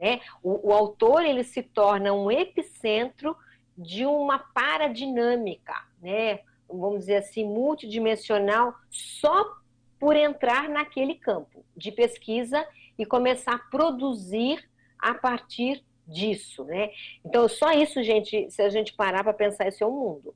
Né? 0.00 0.20
O, 0.42 0.70
o 0.70 0.72
autor 0.72 1.24
ele 1.24 1.44
se 1.44 1.62
torna 1.62 2.12
um 2.12 2.30
epicentro 2.30 3.36
de 3.76 4.06
uma 4.06 4.38
paradinâmica, 4.38 5.74
né? 6.00 6.40
vamos 6.68 7.00
dizer 7.00 7.16
assim, 7.16 7.44
multidimensional, 7.44 8.74
só 8.88 9.56
por 9.98 10.16
entrar 10.16 10.68
naquele 10.68 11.14
campo 11.14 11.64
de 11.76 11.92
pesquisa 11.92 12.66
e 12.98 13.04
começar 13.04 13.54
a 13.54 13.58
produzir 13.58 14.64
a 14.98 15.14
partir 15.14 15.84
disso, 16.06 16.64
né? 16.64 16.90
Então, 17.24 17.48
só 17.48 17.72
isso, 17.72 18.02
gente, 18.02 18.50
se 18.50 18.62
a 18.62 18.68
gente 18.68 18.92
parar 18.94 19.22
para 19.22 19.32
pensar, 19.32 19.68
isso 19.68 19.84
é 19.84 19.86
o 19.86 19.90
mundo, 19.90 20.34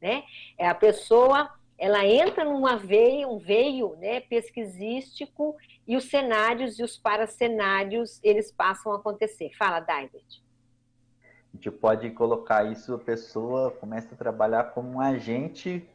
né? 0.00 0.24
É 0.56 0.68
a 0.68 0.74
pessoa, 0.74 1.50
ela 1.78 2.04
entra 2.04 2.44
numa 2.44 2.76
veia, 2.76 3.28
um 3.28 3.38
veio, 3.38 3.96
né, 3.96 4.20
pesquisístico 4.20 5.56
e 5.86 5.96
os 5.96 6.04
cenários 6.04 6.78
e 6.78 6.82
os 6.82 6.98
paracenários, 6.98 8.18
eles 8.22 8.50
passam 8.50 8.92
a 8.92 8.96
acontecer. 8.96 9.50
Fala, 9.56 9.78
David. 9.78 10.42
A 11.52 11.56
gente 11.56 11.70
pode 11.70 12.10
colocar 12.10 12.70
isso, 12.70 12.94
a 12.94 12.98
pessoa 12.98 13.70
começa 13.70 14.14
a 14.14 14.18
trabalhar 14.18 14.64
como 14.72 14.94
um 14.94 15.00
agente 15.00 15.88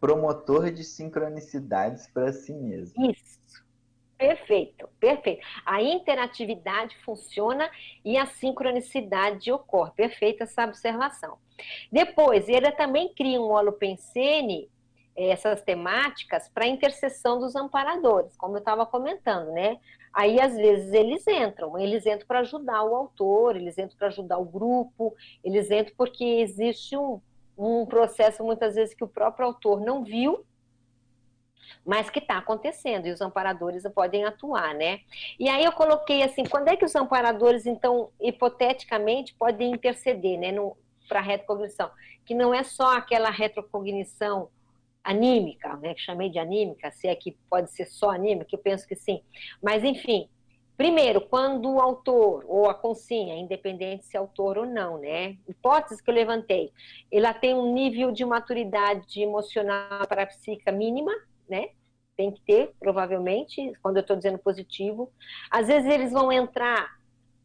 promotor 0.00 0.70
de 0.70 0.82
sincronicidades 0.82 2.06
para 2.06 2.32
si 2.32 2.52
mesmo. 2.52 3.10
Isso. 3.10 3.36
Perfeito, 4.18 4.88
perfeito. 4.98 5.46
A 5.64 5.82
interatividade 5.82 6.96
funciona 7.04 7.70
e 8.02 8.16
a 8.16 8.24
sincronicidade 8.24 9.52
ocorre. 9.52 9.92
Perfeita 9.94 10.44
essa 10.44 10.64
observação. 10.64 11.36
Depois, 11.92 12.48
ele 12.48 12.70
também 12.72 13.12
cria 13.14 13.40
um 13.40 13.50
holopensene, 13.50 14.70
essas 15.16 15.62
temáticas, 15.62 16.48
para 16.48 16.66
intercessão 16.66 17.38
dos 17.38 17.56
amparadores, 17.56 18.36
como 18.36 18.56
eu 18.56 18.58
estava 18.58 18.84
comentando, 18.84 19.50
né? 19.52 19.78
Aí, 20.12 20.40
às 20.40 20.54
vezes, 20.54 20.92
eles 20.92 21.26
entram, 21.26 21.78
eles 21.78 22.06
entram 22.06 22.26
para 22.26 22.40
ajudar 22.40 22.82
o 22.84 22.94
autor, 22.94 23.56
eles 23.56 23.76
entram 23.78 23.96
para 23.98 24.08
ajudar 24.08 24.38
o 24.38 24.44
grupo, 24.44 25.14
eles 25.44 25.70
entram 25.70 25.94
porque 25.96 26.24
existe 26.24 26.96
um, 26.96 27.20
um 27.56 27.86
processo 27.86 28.44
muitas 28.44 28.74
vezes 28.74 28.94
que 28.94 29.04
o 29.04 29.08
próprio 29.08 29.46
autor 29.46 29.80
não 29.80 30.04
viu, 30.04 30.44
mas 31.84 32.10
que 32.10 32.18
está 32.18 32.38
acontecendo 32.38 33.06
e 33.06 33.12
os 33.12 33.20
amparadores 33.20 33.84
podem 33.94 34.24
atuar, 34.24 34.74
né? 34.74 35.00
E 35.38 35.48
aí 35.48 35.64
eu 35.64 35.72
coloquei 35.72 36.22
assim, 36.22 36.44
quando 36.44 36.68
é 36.68 36.76
que 36.76 36.84
os 36.84 36.94
amparadores, 36.94 37.66
então, 37.66 38.10
hipoteticamente, 38.20 39.34
podem 39.34 39.72
interceder, 39.72 40.38
né, 40.38 40.48
para 41.08 41.20
a 41.20 41.22
retrocognição? 41.22 41.90
Que 42.24 42.34
não 42.34 42.52
é 42.52 42.62
só 42.62 42.96
aquela 42.96 43.30
retrocognição 43.30 44.48
anímica, 45.06 45.76
né, 45.76 45.94
que 45.94 46.00
chamei 46.00 46.28
de 46.28 46.38
anímica, 46.38 46.90
se 46.90 47.06
é 47.06 47.14
que 47.14 47.36
pode 47.48 47.70
ser 47.70 47.86
só 47.86 48.10
anímica, 48.10 48.48
eu 48.52 48.58
penso 48.58 48.86
que 48.86 48.96
sim. 48.96 49.22
Mas, 49.62 49.84
enfim, 49.84 50.28
Primeiro, 50.76 51.22
quando 51.22 51.72
o 51.72 51.80
autor 51.80 52.44
ou 52.46 52.68
a 52.68 52.74
consinha, 52.74 53.34
independente 53.34 54.04
se 54.04 54.14
é 54.14 54.20
autor 54.20 54.58
ou 54.58 54.66
não, 54.66 54.98
né? 54.98 55.38
Hipótese 55.48 56.02
que 56.02 56.10
eu 56.10 56.14
levantei, 56.14 56.70
ela 57.10 57.32
tem 57.32 57.54
um 57.54 57.72
nível 57.72 58.12
de 58.12 58.26
maturidade 58.26 59.22
emocional 59.22 60.06
para 60.06 60.24
a 60.24 60.26
psíquica 60.26 60.70
mínima, 60.70 61.12
né? 61.48 61.70
Tem 62.14 62.30
que 62.30 62.42
ter, 62.42 62.74
provavelmente, 62.78 63.72
quando 63.82 63.96
eu 63.96 64.02
estou 64.02 64.16
dizendo 64.16 64.38
positivo. 64.38 65.10
Às 65.50 65.66
vezes 65.66 65.90
eles 65.90 66.12
vão 66.12 66.30
entrar 66.30 66.95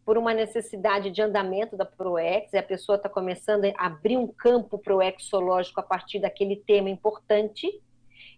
por 0.06 0.18
uma 0.18 0.34
necessidade 0.34 1.11
de 1.11 1.22
andamento 1.22 1.78
da 1.78 1.86
ProEx, 1.86 2.53
e 2.53 2.57
a 2.57 2.64
pessoa 2.64 2.95
está 2.95 3.07
começando 3.07 3.65
a 3.65 3.86
abrir 3.86 4.18
um 4.18 4.28
campo 4.28 4.78
proexológico 4.78 5.80
a 5.80 5.84
partir 5.84 6.19
daquele 6.19 6.56
tema 6.56 6.90
importante, 6.90 7.68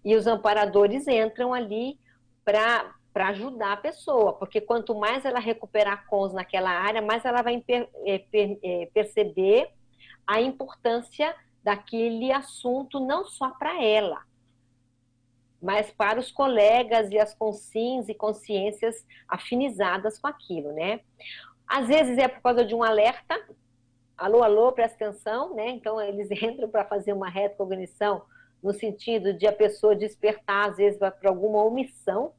e 0.04 0.16
os 0.16 0.28
amparadores 0.28 1.08
entram 1.08 1.54
ali 1.54 1.98
para 2.44 2.94
para 3.14 3.28
ajudar 3.28 3.74
a 3.74 3.78
pessoa, 3.78 4.34
porque 4.34 4.60
quanto 4.60 4.96
mais 4.96 5.24
ela 5.24 5.40
recuperar 5.40 6.08
cons 6.08 6.34
naquela 6.34 6.72
área, 6.72 7.00
mais 7.00 7.24
ela 7.24 7.44
vai 7.44 7.62
per, 7.62 7.88
é, 8.08 8.18
per, 8.18 8.58
é, 8.64 8.90
perceber 8.92 9.70
a 10.26 10.42
importância 10.42 11.36
daquele 11.64 12.32
assunto, 12.32 13.00
não 13.00 13.24
só 13.24 13.52
para 13.52 13.84
ela, 13.84 14.24
mas 15.62 15.92
para 15.92 16.20
os 16.20 16.32
colegas 16.32 17.12
e 17.12 17.20
as 17.20 17.36
consciências 17.36 18.10
e 18.10 18.16
consciências 18.16 19.06
afinizadas 19.28 20.18
com 20.18 20.28
aquilo, 20.28 20.74
né? 20.74 21.00
Às 21.68 21.88
vezes 21.88 22.18
é 22.18 22.28
por 22.28 22.42
causa 22.42 22.64
de 22.66 22.76
um 22.76 22.84
alerta, 22.84 23.40
alô, 24.18 24.44
alô, 24.44 24.72
presta 24.72 25.06
atenção, 25.06 25.54
né? 25.56 25.70
Então 25.70 26.02
eles 26.02 26.30
entram 26.42 26.70
para 26.70 26.86
fazer 26.86 27.14
uma 27.14 27.30
retrocognição 27.30 28.24
no 28.62 28.74
sentido 28.74 29.34
de 29.34 29.46
a 29.46 29.52
pessoa 29.52 29.96
despertar, 29.96 30.70
às 30.70 30.78
vezes, 30.78 30.98
para 30.98 31.30
alguma 31.30 31.64
omissão, 31.64 32.34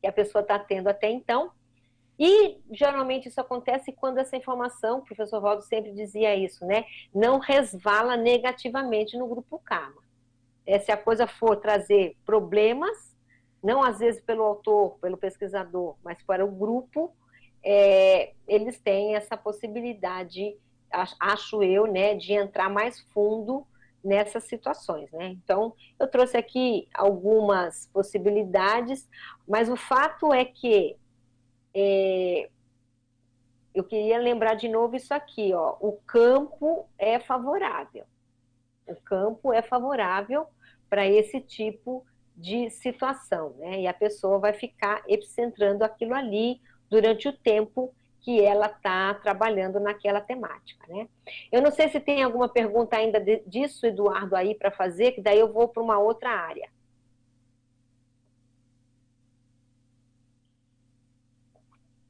que 0.00 0.06
a 0.06 0.12
pessoa 0.12 0.40
está 0.40 0.58
tendo 0.58 0.88
até 0.88 1.10
então. 1.10 1.50
E 2.18 2.58
geralmente 2.70 3.28
isso 3.28 3.40
acontece 3.40 3.92
quando 3.92 4.18
essa 4.18 4.36
informação, 4.36 4.98
o 4.98 5.04
professor 5.04 5.40
Valdo 5.40 5.62
sempre 5.62 5.92
dizia 5.92 6.34
isso, 6.34 6.64
né? 6.64 6.84
Não 7.14 7.38
resvala 7.38 8.16
negativamente 8.16 9.18
no 9.18 9.26
grupo 9.26 9.58
karma. 9.58 10.02
É, 10.66 10.78
se 10.78 10.90
a 10.90 10.96
coisa 10.96 11.26
for 11.26 11.56
trazer 11.56 12.16
problemas, 12.24 13.14
não 13.62 13.82
às 13.82 13.98
vezes 13.98 14.22
pelo 14.22 14.44
autor, 14.44 14.96
pelo 15.00 15.18
pesquisador, 15.18 15.96
mas 16.02 16.22
para 16.22 16.44
o 16.44 16.50
grupo, 16.50 17.14
é, 17.64 18.34
eles 18.46 18.78
têm 18.80 19.16
essa 19.16 19.36
possibilidade, 19.36 20.56
acho 21.18 21.62
eu, 21.62 21.86
né, 21.86 22.14
de 22.14 22.32
entrar 22.32 22.68
mais 22.68 23.00
fundo 23.12 23.66
nessas 24.04 24.44
situações, 24.44 25.10
né? 25.12 25.28
Então, 25.28 25.74
eu 25.98 26.06
trouxe 26.06 26.36
aqui 26.36 26.86
algumas 26.92 27.86
possibilidades, 27.86 29.08
mas 29.48 29.70
o 29.70 29.76
fato 29.76 30.32
é 30.32 30.44
que 30.44 30.94
é, 31.74 32.50
eu 33.74 33.82
queria 33.82 34.18
lembrar 34.18 34.54
de 34.54 34.68
novo 34.68 34.94
isso 34.94 35.14
aqui, 35.14 35.54
ó. 35.54 35.76
O 35.80 35.92
campo 36.06 36.86
é 36.98 37.18
favorável. 37.18 38.04
O 38.86 38.94
campo 38.96 39.52
é 39.52 39.62
favorável 39.62 40.46
para 40.90 41.06
esse 41.06 41.40
tipo 41.40 42.06
de 42.36 42.68
situação, 42.68 43.54
né? 43.58 43.80
E 43.80 43.86
a 43.86 43.94
pessoa 43.94 44.38
vai 44.38 44.52
ficar 44.52 45.02
epicentrando 45.08 45.82
aquilo 45.82 46.14
ali 46.14 46.60
durante 46.94 47.26
o 47.26 47.32
tempo 47.32 47.92
que 48.20 48.40
ela 48.40 48.66
está 48.66 49.12
trabalhando 49.14 49.80
naquela 49.80 50.20
temática, 50.20 50.86
né? 50.86 51.08
Eu 51.50 51.60
não 51.60 51.72
sei 51.72 51.88
se 51.88 51.98
tem 51.98 52.22
alguma 52.22 52.48
pergunta 52.48 52.96
ainda 52.96 53.20
disso, 53.44 53.84
Eduardo, 53.84 54.36
aí 54.36 54.54
para 54.54 54.70
fazer, 54.70 55.10
que 55.10 55.20
daí 55.20 55.40
eu 55.40 55.52
vou 55.52 55.66
para 55.66 55.82
uma 55.82 55.98
outra 55.98 56.30
área. 56.30 56.70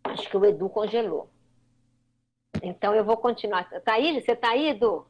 Acho 0.05 0.29
que 0.29 0.37
o 0.37 0.45
Edu 0.45 0.69
congelou. 0.69 1.31
Então 2.63 2.95
eu 2.95 3.05
vou 3.05 3.17
continuar. 3.17 3.65
Tá 3.81 3.95
aí? 3.95 4.21
Você 4.21 4.37
tá 4.37 4.51
aí, 4.51 4.69
Edu? 4.69 5.07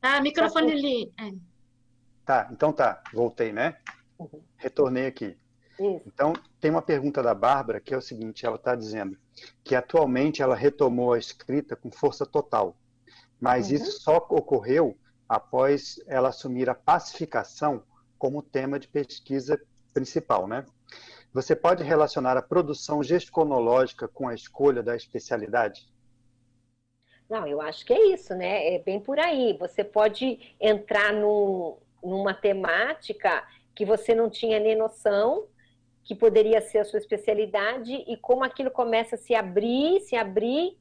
Ah, 0.00 0.20
microfone 0.20 0.72
ali. 0.72 1.12
É. 1.18 1.32
Tá, 2.24 2.48
então 2.52 2.72
tá. 2.72 3.02
Voltei, 3.12 3.52
né? 3.52 3.76
Uhum. 4.16 4.40
Retornei 4.56 5.06
aqui. 5.06 5.36
Isso. 5.80 6.02
Então, 6.06 6.34
tem 6.60 6.70
uma 6.70 6.82
pergunta 6.82 7.22
da 7.22 7.34
Bárbara 7.34 7.80
que 7.80 7.94
é 7.94 7.96
o 7.96 8.02
seguinte: 8.02 8.44
ela 8.44 8.56
está 8.56 8.74
dizendo 8.74 9.16
que 9.64 9.74
atualmente 9.74 10.42
ela 10.42 10.54
retomou 10.54 11.14
a 11.14 11.18
escrita 11.18 11.74
com 11.74 11.90
força 11.90 12.26
total, 12.26 12.76
mas 13.40 13.68
uhum. 13.68 13.76
isso 13.76 14.00
só 14.00 14.18
ocorreu 14.28 14.96
após 15.26 15.98
ela 16.06 16.28
assumir 16.28 16.68
a 16.68 16.74
pacificação 16.74 17.82
como 18.18 18.42
tema 18.42 18.78
de 18.78 18.88
pesquisa 18.88 19.58
principal, 19.94 20.46
né? 20.46 20.66
Você 21.32 21.56
pode 21.56 21.82
relacionar 21.82 22.36
a 22.36 22.42
produção 22.42 23.02
gesticonológica 23.02 24.06
com 24.08 24.28
a 24.28 24.34
escolha 24.34 24.82
da 24.82 24.94
especialidade? 24.94 25.88
Não, 27.28 27.46
eu 27.46 27.60
acho 27.60 27.86
que 27.86 27.92
é 27.92 28.12
isso, 28.12 28.34
né? 28.34 28.74
É 28.74 28.78
bem 28.80 29.00
por 29.00 29.18
aí. 29.18 29.56
Você 29.58 29.84
pode 29.84 30.54
entrar 30.60 31.12
num, 31.12 31.78
numa 32.02 32.34
temática 32.34 33.46
que 33.72 33.84
você 33.84 34.14
não 34.14 34.28
tinha 34.28 34.58
nem 34.58 34.76
noção 34.76 35.46
que 36.10 36.14
poderia 36.16 36.60
ser 36.60 36.78
a 36.78 36.84
sua 36.84 36.98
especialidade 36.98 37.94
e 38.08 38.16
como 38.16 38.42
aquilo 38.42 38.68
começa 38.68 39.14
a 39.14 39.18
se 39.18 39.32
abrir, 39.32 40.00
se 40.00 40.16
abrir, 40.16 40.76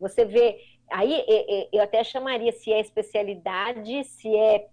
você 0.00 0.24
vê. 0.24 0.64
Aí 0.90 1.22
eu 1.70 1.82
até 1.82 2.02
chamaria 2.02 2.52
se 2.52 2.72
é 2.72 2.80
especialidade, 2.80 4.02
se 4.04 4.34
é 4.34 4.66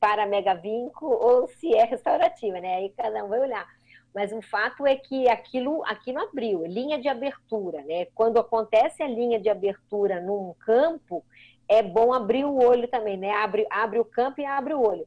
para 0.00 0.24
megavinco 0.24 1.04
ou 1.04 1.46
se 1.48 1.74
é 1.74 1.84
restaurativa, 1.84 2.62
né? 2.62 2.76
Aí 2.76 2.94
cada 2.96 3.22
um 3.22 3.28
vai 3.28 3.40
olhar. 3.40 3.68
Mas 4.14 4.32
o 4.32 4.40
fato 4.40 4.86
é 4.86 4.96
que 4.96 5.28
aquilo, 5.28 5.84
aquilo 5.84 6.18
abriu, 6.20 6.64
linha 6.64 6.98
de 6.98 7.06
abertura, 7.06 7.82
né? 7.82 8.06
Quando 8.14 8.38
acontece 8.38 9.02
a 9.02 9.06
linha 9.06 9.38
de 9.38 9.50
abertura 9.50 10.18
num 10.18 10.54
campo, 10.60 11.22
é 11.68 11.82
bom 11.82 12.14
abrir 12.14 12.46
o 12.46 12.56
olho 12.56 12.88
também, 12.88 13.18
né? 13.18 13.32
Abre, 13.32 13.66
abre 13.68 13.98
o 13.98 14.04
campo 14.06 14.40
e 14.40 14.46
abre 14.46 14.72
o 14.72 14.80
olho, 14.80 15.06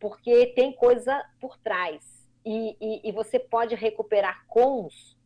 porque 0.00 0.48
tem 0.48 0.72
coisa 0.72 1.24
por 1.40 1.56
trás. 1.58 2.10
E, 2.44 2.76
e, 2.80 3.08
e 3.08 3.12
você 3.12 3.38
pode 3.38 3.74
recuperar 3.74 4.44
cons 4.46 5.16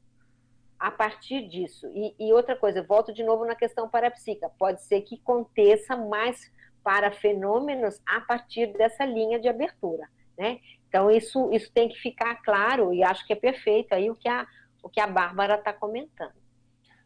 a 0.78 0.90
partir 0.90 1.48
disso. 1.48 1.90
E, 1.94 2.14
e, 2.18 2.32
outra 2.32 2.54
coisa, 2.54 2.80
eu 2.80 2.84
volto 2.84 3.12
de 3.12 3.22
novo 3.22 3.44
na 3.44 3.54
questão 3.54 3.88
parapsíquica. 3.88 4.50
Pode 4.58 4.82
ser 4.84 5.00
que 5.02 5.16
aconteça 5.16 5.96
mais 5.96 6.50
para 6.84 7.10
fenômenos 7.10 8.00
a 8.06 8.20
partir 8.20 8.66
dessa 8.74 9.04
linha 9.04 9.40
de 9.40 9.48
abertura, 9.48 10.08
né? 10.38 10.60
Então, 10.88 11.10
isso, 11.10 11.50
isso 11.52 11.70
tem 11.72 11.88
que 11.88 11.98
ficar 11.98 12.36
claro 12.42 12.94
e 12.94 13.02
acho 13.02 13.26
que 13.26 13.32
é 13.32 13.36
perfeito 13.36 13.92
aí 13.92 14.08
o 14.08 14.14
que 14.14 14.28
a, 14.28 14.46
o 14.82 14.88
que 14.88 15.00
a 15.00 15.06
Bárbara 15.06 15.56
está 15.56 15.72
comentando. 15.72 16.32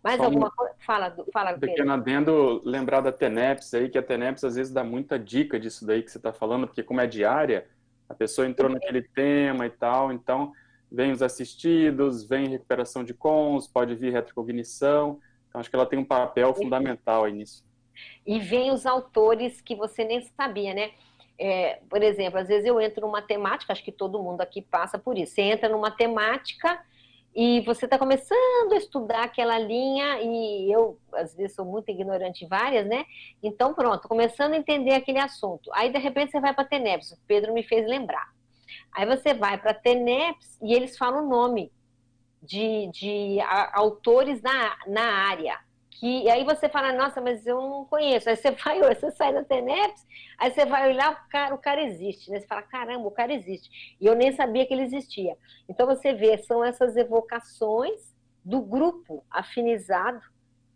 Mais 0.03 0.21
alguma 0.21 0.49
um 0.49 0.51
coisa? 0.51 0.75
Fala, 0.85 1.17
fala. 1.33 1.59
Pequeno 1.59 1.93
adendo, 1.93 2.63
lembrar 2.65 3.01
da 3.01 3.13
TENEPS 3.13 3.75
aí, 3.75 3.89
que 3.89 3.99
a 3.99 4.03
TENEPS 4.03 4.45
às 4.45 4.57
vezes 4.57 4.73
dá 4.73 4.83
muita 4.83 5.19
dica 5.19 5.59
disso 5.59 5.87
daí 5.87 6.03
que 6.03 6.11
você 6.11 6.19
está 6.19 6.33
falando, 6.33 6.67
porque 6.67 6.83
como 6.83 7.01
é 7.01 7.07
diária, 7.07 7.67
a 8.11 8.15
pessoa 8.15 8.47
entrou 8.47 8.69
naquele 8.69 9.03
tema 9.03 9.65
e 9.67 9.71
tal, 9.71 10.13
então 10.13 10.53
vem 10.91 11.13
os 11.13 11.23
assistidos, 11.23 12.25
vem 12.25 12.49
recuperação 12.49 13.05
de 13.05 13.15
cons, 13.15 13.69
pode 13.69 13.95
vir 13.95 14.13
retrocognição, 14.13 15.21
então 15.49 15.61
acho 15.61 15.71
que 15.71 15.77
ela 15.77 15.87
tem 15.87 15.97
um 15.97 16.05
papel 16.05 16.53
fundamental 16.53 17.23
aí 17.25 17.33
nisso. 17.33 17.65
E 18.27 18.41
vem 18.41 18.73
os 18.73 18.85
autores 18.85 19.61
que 19.61 19.77
você 19.77 20.03
nem 20.05 20.21
sabia, 20.23 20.75
né? 20.75 20.91
É, 21.39 21.81
por 21.89 22.03
exemplo, 22.03 22.41
às 22.41 22.49
vezes 22.49 22.67
eu 22.67 22.81
entro 22.81 23.07
numa 23.07 23.23
temática, 23.23 23.73
acho 23.73 23.85
que 23.85 23.93
todo 23.93 24.21
mundo 24.21 24.41
aqui 24.41 24.61
passa 24.61 24.99
por 24.99 25.17
isso. 25.17 25.35
Você 25.35 25.43
entra 25.43 25.69
numa 25.69 25.91
temática 25.91 26.85
e 27.43 27.63
você 27.63 27.87
está 27.87 27.99
começando 27.99 28.75
a 28.75 28.77
estudar 28.77 29.25
aquela 29.25 29.59
linha, 29.59 30.21
e 30.21 30.71
eu, 30.71 30.99
às 31.15 31.35
vezes, 31.35 31.57
sou 31.57 31.65
muito 31.65 31.91
ignorante 31.91 32.45
em 32.45 32.49
várias, 32.49 32.87
né? 32.87 33.07
Então, 33.43 33.73
pronto, 33.73 34.07
começando 34.07 34.53
a 34.53 34.59
entender 34.59 34.93
aquele 34.93 35.19
assunto. 35.19 35.71
Aí, 35.73 35.91
de 35.91 35.99
repente, 35.99 36.33
você 36.33 36.39
vai 36.39 36.53
para 36.53 36.67
TENEPS, 36.67 37.13
o 37.13 37.19
Pedro 37.27 37.55
me 37.55 37.63
fez 37.63 37.89
lembrar. 37.89 38.29
Aí 38.93 39.07
você 39.07 39.33
vai 39.33 39.57
para 39.57 39.73
TENEPS 39.73 40.59
e 40.61 40.75
eles 40.75 40.99
falam 40.99 41.25
o 41.25 41.29
nome 41.31 41.73
de, 42.43 42.89
de 42.89 43.39
autores 43.73 44.43
na, 44.43 44.77
na 44.87 45.11
área 45.27 45.59
que 46.01 46.31
aí 46.31 46.45
você 46.45 46.67
fala, 46.67 46.95
nossa, 46.95 47.21
mas 47.21 47.47
eu 47.47 47.61
não 47.61 47.85
conheço. 47.85 48.31
Aí 48.31 48.35
você 48.35 48.51
vai, 48.65 48.81
você 48.81 49.11
sai 49.11 49.35
da 49.35 49.45
TENEPS, 49.45 50.07
aí 50.39 50.51
você 50.51 50.65
vai 50.65 50.91
olhar, 50.91 51.13
o 51.13 51.29
cara, 51.29 51.55
o 51.55 51.59
cara 51.59 51.83
existe, 51.83 52.31
né? 52.31 52.41
Você 52.41 52.47
fala, 52.47 52.63
caramba, 52.63 53.07
o 53.07 53.11
cara 53.11 53.35
existe. 53.35 53.97
E 54.01 54.07
eu 54.07 54.15
nem 54.15 54.33
sabia 54.33 54.65
que 54.65 54.73
ele 54.73 54.85
existia. 54.85 55.37
Então 55.69 55.87
você 55.87 56.15
vê, 56.15 56.39
são 56.39 56.65
essas 56.65 56.97
evocações 56.97 58.15
do 58.43 58.63
grupo 58.63 59.23
afinizado 59.31 60.23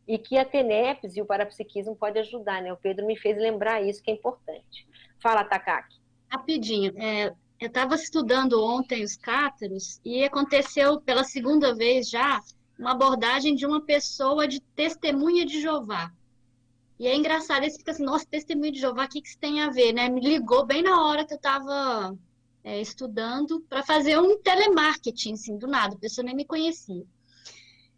e 0.07 0.19
que 0.19 0.37
a 0.37 0.45
TENEPS 0.45 1.17
e 1.17 1.23
o 1.23 1.27
parapsiquismo 1.27 1.97
pode 1.97 2.19
ajudar, 2.19 2.61
né? 2.61 2.71
O 2.71 2.77
Pedro 2.77 3.07
me 3.07 3.17
fez 3.17 3.39
lembrar 3.39 3.81
isso, 3.81 4.03
que 4.03 4.11
é 4.11 4.15
importante. 4.15 4.87
Fala, 5.23 5.43
Takaki. 5.43 5.97
Rapidinho, 6.31 6.93
é, 6.99 7.33
eu 7.59 7.69
estava 7.69 7.95
estudando 7.95 8.63
ontem 8.63 9.03
os 9.03 9.17
cátaros 9.17 10.03
e 10.05 10.23
aconteceu 10.23 11.01
pela 11.01 11.25
segunda 11.25 11.75
vez 11.75 12.11
já 12.11 12.43
uma 12.79 12.93
abordagem 12.93 13.55
de 13.55 13.67
uma 13.67 13.81
pessoa 13.81 14.47
de 14.47 14.61
testemunha 14.61 15.45
de 15.45 15.61
Jeová. 15.61 16.13
E 16.99 17.07
é 17.07 17.17
engraçado, 17.17 17.65
ele 17.65 17.73
fica 17.73 17.91
assim, 17.91 18.05
nossa, 18.05 18.27
testemunha 18.27 18.71
de 18.71 18.81
Jeová, 18.81 19.05
o 19.05 19.09
que, 19.09 19.21
que 19.21 19.29
isso 19.29 19.39
tem 19.39 19.61
a 19.61 19.71
ver, 19.71 19.93
né? 19.93 20.09
Me 20.09 20.21
ligou 20.21 20.65
bem 20.65 20.83
na 20.83 21.05
hora 21.05 21.25
que 21.25 21.35
eu 21.35 21.39
estava 21.39 22.17
é, 22.63 22.81
estudando 22.81 23.61
para 23.69 23.83
fazer 23.83 24.19
um 24.19 24.39
telemarketing, 24.41 25.33
assim, 25.35 25.59
do 25.59 25.67
nada, 25.67 25.95
a 25.95 25.99
pessoa 25.99 26.25
nem 26.25 26.35
me 26.35 26.45
conhecia. 26.45 27.05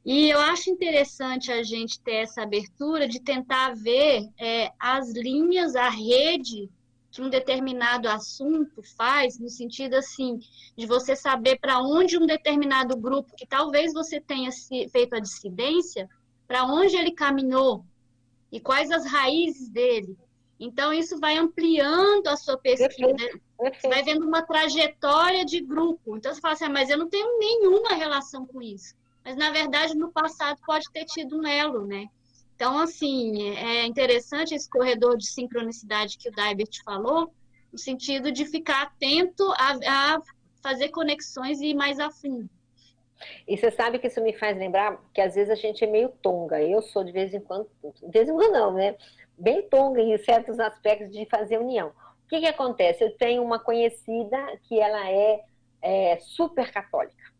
E 0.04 0.30
eu 0.30 0.38
acho 0.40 0.70
interessante 0.70 1.50
a 1.50 1.62
gente 1.62 2.00
ter 2.00 2.22
essa 2.22 2.42
abertura 2.42 3.08
de 3.08 3.20
tentar 3.20 3.74
ver 3.74 4.28
é, 4.38 4.70
as 4.78 5.12
linhas, 5.12 5.74
a 5.74 5.88
rede 5.88 6.70
que 7.16 7.22
um 7.22 7.30
determinado 7.30 8.10
assunto 8.10 8.82
faz, 8.94 9.38
no 9.38 9.48
sentido 9.48 9.94
assim, 9.94 10.38
de 10.76 10.84
você 10.84 11.16
saber 11.16 11.58
para 11.58 11.80
onde 11.80 12.18
um 12.18 12.26
determinado 12.26 12.94
grupo, 12.94 13.34
que 13.34 13.46
talvez 13.46 13.94
você 13.94 14.20
tenha 14.20 14.50
feito 14.92 15.14
a 15.14 15.18
dissidência, 15.18 16.06
para 16.46 16.64
onde 16.64 16.94
ele 16.94 17.12
caminhou 17.12 17.82
e 18.52 18.60
quais 18.60 18.90
as 18.90 19.06
raízes 19.06 19.70
dele. 19.70 20.14
Então, 20.60 20.92
isso 20.92 21.18
vai 21.18 21.38
ampliando 21.38 22.28
a 22.28 22.36
sua 22.36 22.58
pesquisa. 22.58 23.12
Né? 23.14 23.72
Vai 23.88 24.02
vendo 24.02 24.26
uma 24.26 24.42
trajetória 24.42 25.42
de 25.42 25.60
grupo. 25.60 26.18
Então, 26.18 26.34
você 26.34 26.40
fala 26.40 26.52
assim, 26.52 26.64
ah, 26.66 26.70
mas 26.70 26.90
eu 26.90 26.98
não 26.98 27.08
tenho 27.08 27.38
nenhuma 27.38 27.94
relação 27.94 28.46
com 28.46 28.60
isso. 28.60 28.94
Mas, 29.24 29.36
na 29.36 29.50
verdade, 29.50 29.94
no 29.94 30.12
passado 30.12 30.58
pode 30.66 30.84
ter 30.92 31.06
tido 31.06 31.38
um 31.38 31.46
elo, 31.46 31.86
né? 31.86 32.08
Então, 32.56 32.78
assim, 32.78 33.54
é 33.54 33.84
interessante 33.84 34.54
esse 34.54 34.68
corredor 34.68 35.18
de 35.18 35.26
sincronicidade 35.26 36.16
que 36.16 36.30
o 36.30 36.32
Daibert 36.32 36.82
falou, 36.82 37.30
no 37.70 37.78
sentido 37.78 38.32
de 38.32 38.46
ficar 38.46 38.84
atento 38.84 39.44
a, 39.58 40.14
a 40.14 40.22
fazer 40.62 40.88
conexões 40.88 41.60
e 41.60 41.66
ir 41.66 41.74
mais 41.74 42.00
a 42.00 42.10
fundo. 42.10 42.48
E 43.46 43.56
você 43.58 43.70
sabe 43.70 43.98
que 43.98 44.06
isso 44.06 44.22
me 44.22 44.32
faz 44.32 44.56
lembrar 44.56 44.98
que 45.12 45.20
às 45.20 45.34
vezes 45.34 45.50
a 45.50 45.54
gente 45.54 45.84
é 45.84 45.86
meio 45.86 46.08
tonga. 46.22 46.60
Eu 46.62 46.80
sou 46.80 47.04
de 47.04 47.12
vez 47.12 47.34
em 47.34 47.40
quando, 47.40 47.68
de 47.82 48.10
vez 48.10 48.26
em 48.26 48.32
quando 48.32 48.52
não, 48.52 48.72
né? 48.72 48.96
Bem 49.36 49.68
tonga 49.68 50.00
em 50.00 50.16
certos 50.16 50.58
aspectos 50.58 51.10
de 51.10 51.26
fazer 51.26 51.58
união. 51.58 51.88
O 52.24 52.28
que, 52.28 52.40
que 52.40 52.46
acontece? 52.46 53.04
Eu 53.04 53.16
tenho 53.16 53.42
uma 53.42 53.58
conhecida 53.58 54.38
que 54.62 54.80
ela 54.80 55.10
é, 55.10 55.44
é 55.82 56.18
super 56.20 56.72
católica. 56.72 57.32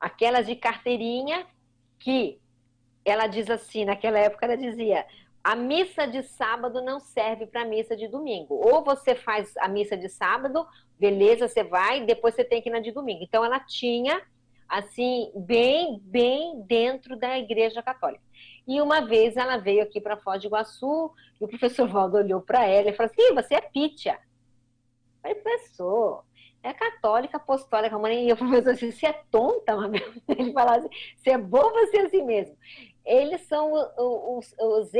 Aquelas 0.00 0.46
de 0.46 0.54
carteirinha 0.54 1.44
que 1.98 2.40
ela 3.04 3.26
diz 3.26 3.50
assim, 3.50 3.84
naquela 3.84 4.18
época 4.18 4.46
ela 4.46 4.56
dizia, 4.56 5.06
a 5.42 5.56
missa 5.56 6.06
de 6.06 6.22
sábado 6.22 6.80
não 6.80 7.00
serve 7.00 7.46
para 7.46 7.62
a 7.62 7.64
missa 7.64 7.96
de 7.96 8.06
domingo. 8.06 8.54
Ou 8.54 8.84
você 8.84 9.14
faz 9.14 9.56
a 9.56 9.68
missa 9.68 9.96
de 9.96 10.08
sábado, 10.08 10.66
beleza, 10.98 11.48
você 11.48 11.64
vai, 11.64 12.04
depois 12.04 12.34
você 12.34 12.44
tem 12.44 12.62
que 12.62 12.68
ir 12.68 12.72
na 12.72 12.80
de 12.80 12.92
domingo. 12.92 13.24
Então 13.24 13.44
ela 13.44 13.58
tinha 13.58 14.22
assim, 14.68 15.30
bem, 15.34 16.00
bem 16.04 16.62
dentro 16.66 17.16
da 17.16 17.38
igreja 17.38 17.82
católica. 17.82 18.22
E 18.66 18.80
uma 18.80 19.00
vez 19.00 19.36
ela 19.36 19.56
veio 19.56 19.82
aqui 19.82 20.00
para 20.00 20.16
Foz 20.16 20.40
do 20.40 20.46
Iguaçu 20.46 21.12
e 21.40 21.44
o 21.44 21.48
professor 21.48 21.88
Valdo 21.88 22.16
olhou 22.16 22.40
para 22.40 22.64
ela 22.66 22.88
e 22.88 22.92
falou 22.94 23.10
assim: 23.12 23.34
você 23.34 23.54
é 23.56 23.60
Pítia. 23.60 24.12
Eu 24.12 25.20
falei, 25.22 25.34
professor, 25.36 26.24
é 26.62 26.72
católica, 26.72 27.36
apostólica, 27.36 27.98
mãe. 27.98 28.28
E 28.28 28.32
o 28.32 28.36
professor 28.36 28.70
assim: 28.70 28.92
você 28.92 29.06
é 29.06 29.22
tonta, 29.30 29.74
mamãe. 29.74 30.00
Ele 30.28 30.52
falava 30.52 30.78
assim: 30.78 30.90
você 31.16 31.30
é 31.30 31.38
boa 31.38 31.70
você 31.72 31.98
assim 31.98 32.24
mesmo. 32.24 32.56
Eles 33.04 33.42
são 33.46 33.72
os, 33.72 34.54
os 34.58 34.92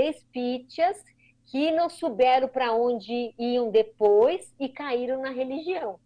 que 1.47 1.71
não 1.71 1.89
souberam 1.89 2.49
para 2.49 2.73
onde 2.73 3.35
iam 3.39 3.71
depois 3.71 4.55
e 4.59 4.69
caíram 4.69 5.21
na 5.21 5.31
religião. 5.31 6.01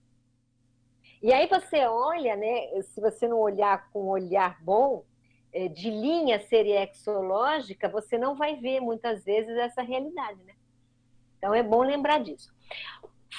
E 1.22 1.32
aí 1.32 1.46
você 1.46 1.84
olha, 1.86 2.36
né, 2.36 2.82
se 2.82 3.00
você 3.00 3.26
não 3.26 3.38
olhar 3.38 3.90
com 3.90 4.04
um 4.04 4.08
olhar 4.08 4.62
bom, 4.62 5.04
é, 5.52 5.68
de 5.68 5.90
linha 5.90 6.38
seriexológica, 6.38 7.88
você 7.88 8.18
não 8.18 8.34
vai 8.34 8.56
ver 8.56 8.80
muitas 8.80 9.24
vezes 9.24 9.56
essa 9.56 9.80
realidade, 9.80 10.42
né? 10.44 10.54
Então 11.38 11.54
é 11.54 11.62
bom 11.62 11.82
lembrar 11.82 12.18
disso. 12.18 12.54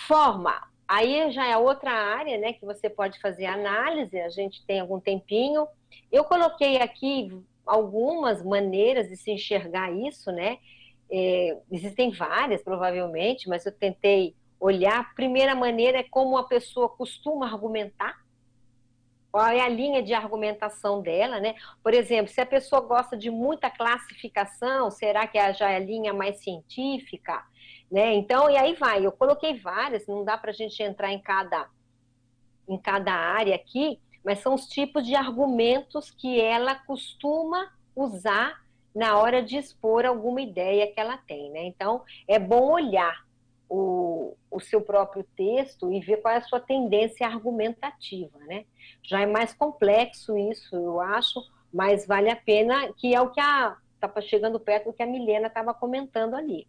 Forma, 0.07 0.67
aí 0.87 1.31
já 1.31 1.45
é 1.45 1.55
outra 1.57 1.91
área, 1.91 2.37
né, 2.37 2.53
que 2.53 2.65
você 2.65 2.89
pode 2.89 3.19
fazer 3.19 3.45
análise, 3.45 4.19
a 4.19 4.29
gente 4.29 4.65
tem 4.65 4.79
algum 4.79 4.99
tempinho. 4.99 5.67
Eu 6.11 6.23
coloquei 6.23 6.77
aqui 6.77 7.29
algumas 7.67 8.43
maneiras 8.43 9.09
de 9.09 9.17
se 9.17 9.31
enxergar 9.31 9.91
isso, 9.91 10.31
né? 10.31 10.57
É, 11.11 11.57
existem 11.71 12.11
várias, 12.11 12.63
provavelmente, 12.63 13.47
mas 13.47 13.65
eu 13.65 13.71
tentei 13.71 14.35
olhar. 14.59 14.99
A 14.99 15.13
primeira 15.15 15.53
maneira 15.55 15.99
é 15.99 16.03
como 16.03 16.37
a 16.37 16.47
pessoa 16.47 16.89
costuma 16.89 17.47
argumentar. 17.47 18.15
Qual 19.31 19.45
é 19.45 19.59
a 19.59 19.69
linha 19.69 20.01
de 20.01 20.13
argumentação 20.13 21.01
dela, 21.01 21.39
né? 21.39 21.55
Por 21.83 21.93
exemplo, 21.93 22.31
se 22.31 22.41
a 22.41 22.45
pessoa 22.45 22.81
gosta 22.81 23.15
de 23.15 23.29
muita 23.29 23.69
classificação, 23.69 24.89
será 24.89 25.27
que 25.27 25.37
já 25.53 25.69
é 25.69 25.75
a 25.75 25.79
linha 25.79 26.13
mais 26.13 26.37
científica? 26.37 27.43
Né? 27.91 28.15
Então, 28.15 28.49
e 28.49 28.57
aí 28.57 28.73
vai. 28.73 29.05
Eu 29.05 29.11
coloquei 29.11 29.59
várias, 29.59 30.07
não 30.07 30.23
dá 30.23 30.37
para 30.37 30.51
a 30.51 30.53
gente 30.53 30.81
entrar 30.81 31.11
em 31.11 31.21
cada, 31.21 31.69
em 32.67 32.77
cada 32.77 33.13
área 33.13 33.55
aqui, 33.55 33.99
mas 34.27 34.39
são 34.39 34.55
os 34.55 34.67
tipos 34.67 35.07
de 35.07 35.15
argumentos 35.15 36.11
que 36.11 36.37
ela 36.37 36.75
costuma 36.75 37.71
usar 37.95 38.61
na 38.93 39.17
hora 39.17 39.41
de 39.41 39.55
expor 39.55 40.05
alguma 40.05 40.41
ideia 40.41 40.91
que 40.91 40.99
ela 40.99 41.15
tem, 41.15 41.49
né? 41.49 41.63
Então, 41.63 42.01
é 42.27 42.37
bom 42.37 42.73
olhar 42.73 43.25
o, 43.69 44.35
o 44.51 44.59
seu 44.59 44.81
próprio 44.81 45.23
texto 45.33 45.93
e 45.93 46.01
ver 46.01 46.17
qual 46.17 46.33
é 46.33 46.37
a 46.39 46.41
sua 46.41 46.59
tendência 46.59 47.25
argumentativa, 47.25 48.37
né? 48.39 48.65
Já 49.01 49.21
é 49.21 49.25
mais 49.25 49.53
complexo 49.53 50.37
isso, 50.37 50.75
eu 50.75 50.99
acho, 50.99 51.39
mas 51.73 52.05
vale 52.05 52.29
a 52.29 52.35
pena, 52.35 52.91
que 52.97 53.15
é 53.15 53.21
o 53.21 53.29
que 53.29 53.39
a 53.39 53.77
está 53.95 54.19
chegando 54.19 54.59
perto 54.59 54.87
do 54.87 54.93
que 54.93 55.03
a 55.03 55.07
Milena 55.07 55.47
estava 55.47 55.73
comentando 55.73 56.35
ali. 56.35 56.67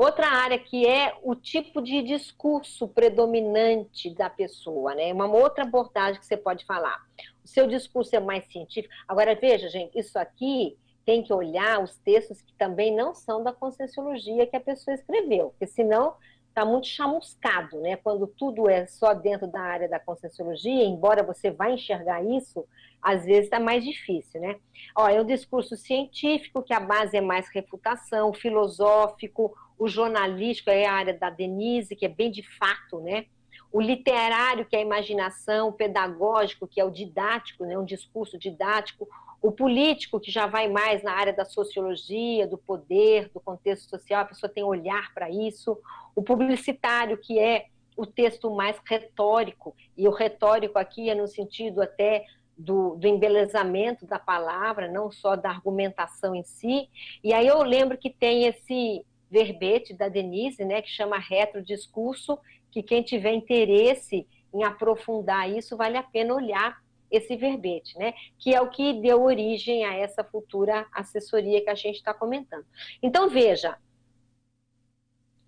Outra 0.00 0.28
área 0.28 0.58
que 0.58 0.86
é 0.86 1.14
o 1.22 1.34
tipo 1.34 1.82
de 1.82 2.00
discurso 2.00 2.88
predominante 2.88 4.08
da 4.08 4.30
pessoa, 4.30 4.94
né? 4.94 5.12
Uma 5.12 5.26
outra 5.26 5.62
abordagem 5.62 6.18
que 6.18 6.24
você 6.24 6.38
pode 6.38 6.64
falar. 6.64 7.04
O 7.44 7.46
seu 7.46 7.66
discurso 7.66 8.16
é 8.16 8.18
mais 8.18 8.46
científico. 8.46 8.94
Agora, 9.06 9.34
veja, 9.34 9.68
gente, 9.68 9.98
isso 9.98 10.18
aqui 10.18 10.74
tem 11.04 11.22
que 11.22 11.34
olhar 11.34 11.84
os 11.84 11.98
textos 11.98 12.40
que 12.40 12.54
também 12.54 12.96
não 12.96 13.14
são 13.14 13.44
da 13.44 13.52
conscienciologia 13.52 14.46
que 14.46 14.56
a 14.56 14.60
pessoa 14.60 14.94
escreveu, 14.94 15.50
porque 15.50 15.66
senão 15.66 16.14
está 16.48 16.64
muito 16.64 16.86
chamuscado, 16.86 17.78
né? 17.80 17.96
Quando 17.96 18.26
tudo 18.26 18.70
é 18.70 18.86
só 18.86 19.12
dentro 19.12 19.46
da 19.46 19.60
área 19.60 19.86
da 19.86 20.00
conscienciologia, 20.00 20.82
embora 20.82 21.22
você 21.22 21.50
vá 21.50 21.70
enxergar 21.70 22.24
isso, 22.24 22.66
às 23.02 23.26
vezes 23.26 23.44
está 23.44 23.60
mais 23.60 23.84
difícil, 23.84 24.40
né? 24.40 24.56
Ó, 24.96 25.06
é 25.06 25.20
um 25.20 25.26
discurso 25.26 25.76
científico, 25.76 26.62
que 26.62 26.72
a 26.72 26.80
base 26.80 27.18
é 27.18 27.20
mais 27.20 27.48
refutação, 27.48 28.32
filosófico, 28.32 29.54
o 29.80 29.88
jornalístico 29.88 30.68
é 30.68 30.84
a 30.84 30.92
área 30.92 31.14
da 31.14 31.30
Denise, 31.30 31.96
que 31.96 32.04
é 32.04 32.08
bem 32.08 32.30
de 32.30 32.42
fato, 32.58 33.00
né? 33.00 33.24
O 33.72 33.80
literário, 33.80 34.66
que 34.66 34.76
é 34.76 34.80
a 34.80 34.82
imaginação, 34.82 35.68
o 35.68 35.72
pedagógico, 35.72 36.68
que 36.68 36.78
é 36.78 36.84
o 36.84 36.90
didático, 36.90 37.64
né? 37.64 37.78
um 37.78 37.84
discurso 37.84 38.36
didático, 38.36 39.08
o 39.40 39.50
político, 39.50 40.20
que 40.20 40.30
já 40.30 40.46
vai 40.46 40.68
mais 40.68 41.02
na 41.02 41.12
área 41.12 41.32
da 41.32 41.46
sociologia, 41.46 42.46
do 42.46 42.58
poder, 42.58 43.30
do 43.30 43.40
contexto 43.40 43.88
social, 43.88 44.20
a 44.20 44.26
pessoa 44.26 44.52
tem 44.52 44.62
olhar 44.62 45.14
para 45.14 45.30
isso. 45.30 45.78
O 46.14 46.22
publicitário, 46.22 47.16
que 47.16 47.38
é 47.38 47.68
o 47.96 48.04
texto 48.04 48.50
mais 48.54 48.78
retórico, 48.84 49.74
e 49.96 50.06
o 50.06 50.10
retórico 50.10 50.78
aqui 50.78 51.08
é 51.08 51.14
no 51.14 51.26
sentido 51.26 51.80
até 51.80 52.26
do, 52.54 52.96
do, 52.96 53.06
embelezamento 53.06 54.04
da 54.04 54.18
palavra, 54.18 54.92
não 54.92 55.10
só 55.10 55.36
da 55.36 55.48
argumentação 55.48 56.34
em 56.34 56.42
si. 56.42 56.90
E 57.24 57.32
aí 57.32 57.46
eu 57.46 57.62
lembro 57.62 57.96
que 57.96 58.10
tem 58.10 58.44
esse 58.44 59.06
verbete 59.30 59.94
da 59.94 60.08
Denise, 60.08 60.64
né, 60.64 60.82
que 60.82 60.90
chama 60.90 61.18
retrodiscurso, 61.18 62.38
que 62.70 62.82
quem 62.82 63.02
tiver 63.02 63.32
interesse 63.32 64.26
em 64.52 64.64
aprofundar 64.64 65.48
isso, 65.48 65.76
vale 65.76 65.96
a 65.96 66.02
pena 66.02 66.34
olhar 66.34 66.82
esse 67.10 67.36
verbete, 67.36 67.98
né? 67.98 68.14
Que 68.38 68.54
é 68.54 68.60
o 68.60 68.70
que 68.70 69.00
deu 69.00 69.22
origem 69.22 69.84
a 69.84 69.94
essa 69.94 70.22
futura 70.22 70.86
assessoria 70.92 71.62
que 71.62 71.70
a 71.70 71.74
gente 71.74 71.96
está 71.96 72.14
comentando. 72.14 72.64
Então, 73.02 73.28
veja, 73.28 73.76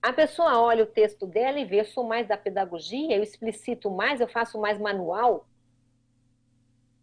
a 0.00 0.12
pessoa 0.12 0.60
olha 0.60 0.82
o 0.82 0.86
texto 0.86 1.26
dela 1.26 1.60
e 1.60 1.64
vê, 1.64 1.80
eu 1.80 1.84
sou 1.84 2.04
mais 2.04 2.26
da 2.26 2.36
pedagogia, 2.36 3.16
eu 3.16 3.22
explicito 3.22 3.88
mais, 3.90 4.20
eu 4.20 4.26
faço 4.26 4.60
mais 4.60 4.78
manual, 4.78 5.46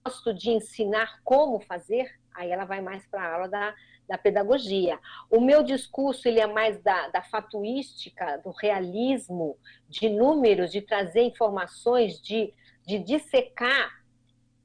gosto 0.04 0.34
de 0.34 0.50
ensinar 0.50 1.22
como 1.24 1.62
fazer, 1.62 2.20
aí 2.40 2.52
ela 2.52 2.66
vai 2.66 2.82
mais 2.82 3.06
para 3.08 3.22
a 3.22 3.34
aula 3.34 3.48
da, 3.48 3.76
da 4.08 4.18
pedagogia. 4.18 5.00
O 5.30 5.40
meu 5.40 5.62
discurso 5.62 6.28
ele 6.28 6.40
é 6.40 6.48
mais 6.48 6.82
da, 6.82 7.10
da 7.10 7.22
fatuística, 7.22 8.38
do 8.38 8.52
realismo, 8.52 9.58
de 9.88 10.10
números, 10.10 10.72
de 10.72 10.82
trazer 10.82 11.22
informações, 11.22 12.22
de, 12.22 12.54
de 12.86 13.00
dissecar 13.00 14.00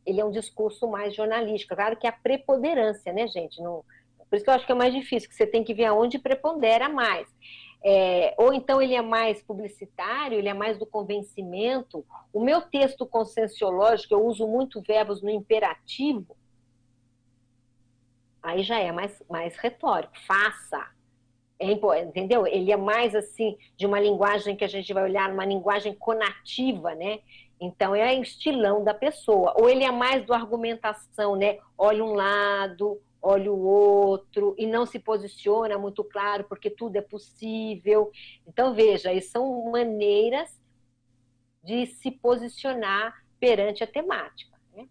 ele 0.07 0.21
é 0.21 0.25
um 0.25 0.31
discurso 0.31 0.87
mais 0.87 1.15
jornalístico. 1.15 1.75
Claro 1.75 1.97
que 1.97 2.07
a 2.07 2.13
preponderância, 2.13 3.13
né, 3.13 3.27
gente? 3.27 3.61
Não... 3.63 3.85
Por 4.29 4.37
isso 4.37 4.45
que 4.45 4.51
eu 4.51 4.55
acho 4.55 4.67
que 4.67 4.73
é 4.73 4.75
mais 4.75 4.93
difícil, 4.93 5.29
que 5.29 5.35
você 5.35 5.47
tem 5.47 5.65
que 5.65 5.75
ver 5.75 5.87
aonde 5.87 6.19
prepondera 6.19 6.89
mais. 6.89 7.29
É, 7.87 8.35
ou 8.39 8.53
então 8.55 8.81
ele 8.81 8.95
é 8.95 9.03
mais 9.03 9.43
publicitário, 9.43 10.39
ele 10.39 10.49
é 10.49 10.55
mais 10.55 10.79
do 10.79 10.87
convencimento. 10.87 12.05
O 12.33 12.43
meu 12.43 12.63
texto 12.63 13.07
conscienciológico, 13.07 14.15
eu 14.15 14.25
uso 14.25 14.47
muito 14.47 14.81
verbos 14.81 15.23
no 15.23 15.31
imperativo, 15.31 16.37
aí 18.45 18.63
já 18.63 18.79
é 18.79 18.93
mais, 18.93 19.21
mais 19.29 19.57
retórico. 19.57 20.13
Faça. 20.27 20.87
É, 21.59 21.71
entendeu? 22.03 22.47
Ele 22.47 22.71
é 22.71 22.77
mais 22.77 23.15
assim, 23.15 23.57
de 23.77 23.87
uma 23.87 23.99
linguagem 23.99 24.55
que 24.55 24.65
a 24.65 24.69
gente 24.69 24.93
vai 24.93 25.05
olhar, 25.05 25.33
uma 25.33 25.47
linguagem 25.47 25.95
conativa, 25.95 26.95
né? 26.95 27.21
Então, 27.59 27.95
é 27.95 28.19
o 28.19 28.23
estilão 28.23 28.85
da 28.85 28.93
pessoa. 28.93 29.55
Ou 29.57 29.69
ele 29.69 29.85
é 29.85 29.91
mais 29.91 30.27
do 30.27 30.35
argumentação, 30.35 31.37
né? 31.37 31.59
Olha 31.79 32.05
um 32.05 32.13
lado, 32.13 33.01
olha 33.23 33.51
o 33.51 33.65
outro, 33.65 34.55
e 34.59 34.67
não 34.67 34.85
se 34.85 34.99
posiciona 34.99 35.79
muito 35.79 36.05
claro, 36.05 36.45
porque 36.45 36.69
tudo 36.69 36.97
é 36.97 37.01
possível. 37.01 38.11
Então, 38.47 38.75
veja, 38.75 39.09
aí 39.09 39.23
são 39.23 39.71
maneiras 39.71 40.61
de 41.63 41.87
se 41.87 42.11
posicionar 42.11 43.15
perante 43.41 43.83
a 43.83 43.87
temática. 43.87 44.55
Né? 44.77 44.87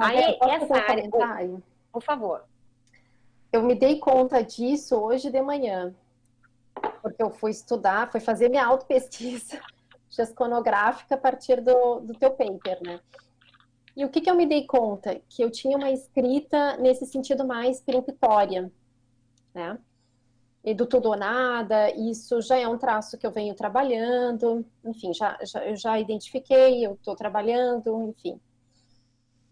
Aí, 0.00 0.38
essa 0.42 0.74
área. 0.74 1.08
Por, 1.08 1.62
por 1.92 2.02
favor. 2.02 2.44
Eu 3.52 3.62
me 3.62 3.74
dei 3.74 3.98
conta 3.98 4.42
disso 4.42 4.96
hoje 4.96 5.30
de 5.30 5.40
manhã, 5.40 5.94
porque 7.00 7.22
eu 7.22 7.30
fui 7.30 7.50
estudar, 7.50 8.10
fui 8.10 8.20
fazer 8.20 8.48
minha 8.48 8.66
auto-pesquisa 8.66 9.60
gesconográfica 10.10 11.14
a 11.14 11.18
partir 11.18 11.60
do, 11.60 12.00
do 12.00 12.14
teu 12.14 12.30
paper, 12.30 12.80
né? 12.82 13.00
E 13.96 14.04
o 14.04 14.10
que, 14.10 14.20
que 14.20 14.30
eu 14.30 14.34
me 14.34 14.44
dei 14.44 14.66
conta? 14.66 15.20
Que 15.28 15.42
eu 15.42 15.50
tinha 15.50 15.76
uma 15.76 15.90
escrita 15.90 16.76
nesse 16.76 17.06
sentido 17.06 17.46
mais 17.46 17.80
peremptória, 17.80 18.70
né? 19.54 19.78
E 20.62 20.74
do 20.74 20.84
tudo 20.84 21.10
ou 21.10 21.16
nada, 21.16 21.90
isso 21.92 22.42
já 22.42 22.58
é 22.58 22.68
um 22.68 22.76
traço 22.76 23.16
que 23.16 23.26
eu 23.26 23.30
venho 23.30 23.54
trabalhando, 23.54 24.66
enfim, 24.84 25.14
já, 25.14 25.38
já, 25.44 25.64
eu 25.64 25.76
já 25.76 25.98
identifiquei, 25.98 26.84
eu 26.84 26.94
estou 26.94 27.14
trabalhando, 27.14 28.02
enfim. 28.10 28.38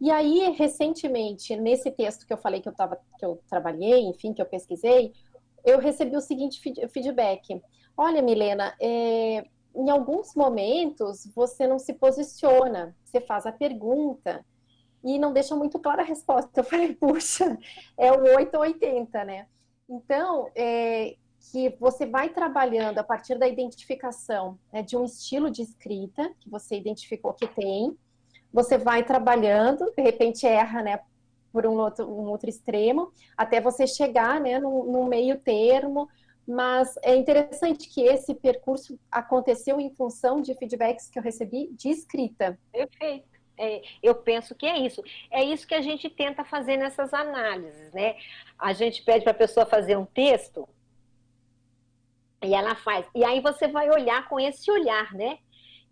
E 0.04 0.10
aí, 0.10 0.50
recentemente, 0.50 1.56
nesse 1.56 1.90
texto 1.90 2.26
que 2.26 2.32
eu 2.34 2.36
falei 2.36 2.60
que 2.60 2.68
eu, 2.68 2.74
tava, 2.74 3.00
que 3.18 3.24
eu 3.24 3.40
trabalhei, 3.48 4.00
enfim, 4.00 4.34
que 4.34 4.42
eu 4.42 4.44
pesquisei, 4.44 5.14
eu 5.64 5.78
recebi 5.78 6.14
o 6.14 6.20
seguinte 6.20 6.60
feedback. 6.90 7.62
Olha, 7.96 8.20
Milena, 8.20 8.76
é, 8.78 9.46
em 9.74 9.88
alguns 9.88 10.34
momentos 10.34 11.26
você 11.34 11.66
não 11.66 11.78
se 11.78 11.94
posiciona, 11.94 12.94
você 13.02 13.18
faz 13.18 13.46
a 13.46 13.52
pergunta 13.52 14.44
e 15.02 15.18
não 15.18 15.32
deixa 15.32 15.56
muito 15.56 15.78
clara 15.78 16.02
a 16.02 16.04
resposta. 16.04 16.50
Eu 16.60 16.64
falei, 16.64 16.94
puxa, 16.94 17.58
é 17.96 18.12
o 18.12 18.36
8 18.36 18.54
ou 18.56 18.60
80, 18.60 19.24
né? 19.24 19.46
Então, 19.88 20.50
é, 20.54 21.16
que 21.50 21.74
você 21.80 22.04
vai 22.04 22.28
trabalhando 22.28 22.98
a 22.98 23.02
partir 23.02 23.38
da 23.38 23.48
identificação 23.48 24.58
né, 24.70 24.82
de 24.82 24.98
um 24.98 25.04
estilo 25.06 25.50
de 25.50 25.62
escrita 25.62 26.30
que 26.40 26.50
você 26.50 26.76
identificou 26.76 27.32
que 27.32 27.46
tem, 27.46 27.96
você 28.54 28.78
vai 28.78 29.04
trabalhando, 29.04 29.92
de 29.96 30.02
repente 30.02 30.46
erra, 30.46 30.82
né, 30.82 31.00
por 31.52 31.66
um 31.66 31.74
outro, 31.74 32.06
um 32.08 32.28
outro 32.30 32.48
extremo, 32.50 33.12
até 33.36 33.60
você 33.60 33.86
chegar, 33.86 34.40
né, 34.40 34.60
num 34.60 35.06
meio 35.06 35.38
termo, 35.40 36.08
mas 36.46 36.94
é 37.02 37.16
interessante 37.16 37.88
que 37.88 38.02
esse 38.02 38.34
percurso 38.34 38.98
aconteceu 39.10 39.80
em 39.80 39.90
função 39.94 40.40
de 40.42 40.54
feedbacks 40.54 41.08
que 41.10 41.18
eu 41.18 41.24
recebi 41.24 41.70
de 41.72 41.90
escrita. 41.90 42.58
Perfeito. 42.72 43.28
É, 43.58 43.82
eu 44.02 44.14
penso 44.16 44.54
que 44.54 44.66
é 44.66 44.78
isso. 44.78 45.02
É 45.30 45.44
isso 45.44 45.66
que 45.66 45.74
a 45.74 45.82
gente 45.82 46.10
tenta 46.10 46.44
fazer 46.44 46.76
nessas 46.76 47.14
análises, 47.14 47.92
né? 47.92 48.16
A 48.58 48.72
gente 48.72 49.02
pede 49.04 49.24
para 49.24 49.32
a 49.32 49.34
pessoa 49.34 49.66
fazer 49.66 49.96
um 49.96 50.06
texto 50.06 50.68
E 52.42 52.54
ela 52.54 52.74
faz. 52.76 53.06
E 53.14 53.24
aí 53.24 53.40
você 53.40 53.68
vai 53.68 53.90
olhar 53.90 54.28
com 54.28 54.38
esse 54.38 54.70
olhar, 54.70 55.12
né? 55.14 55.38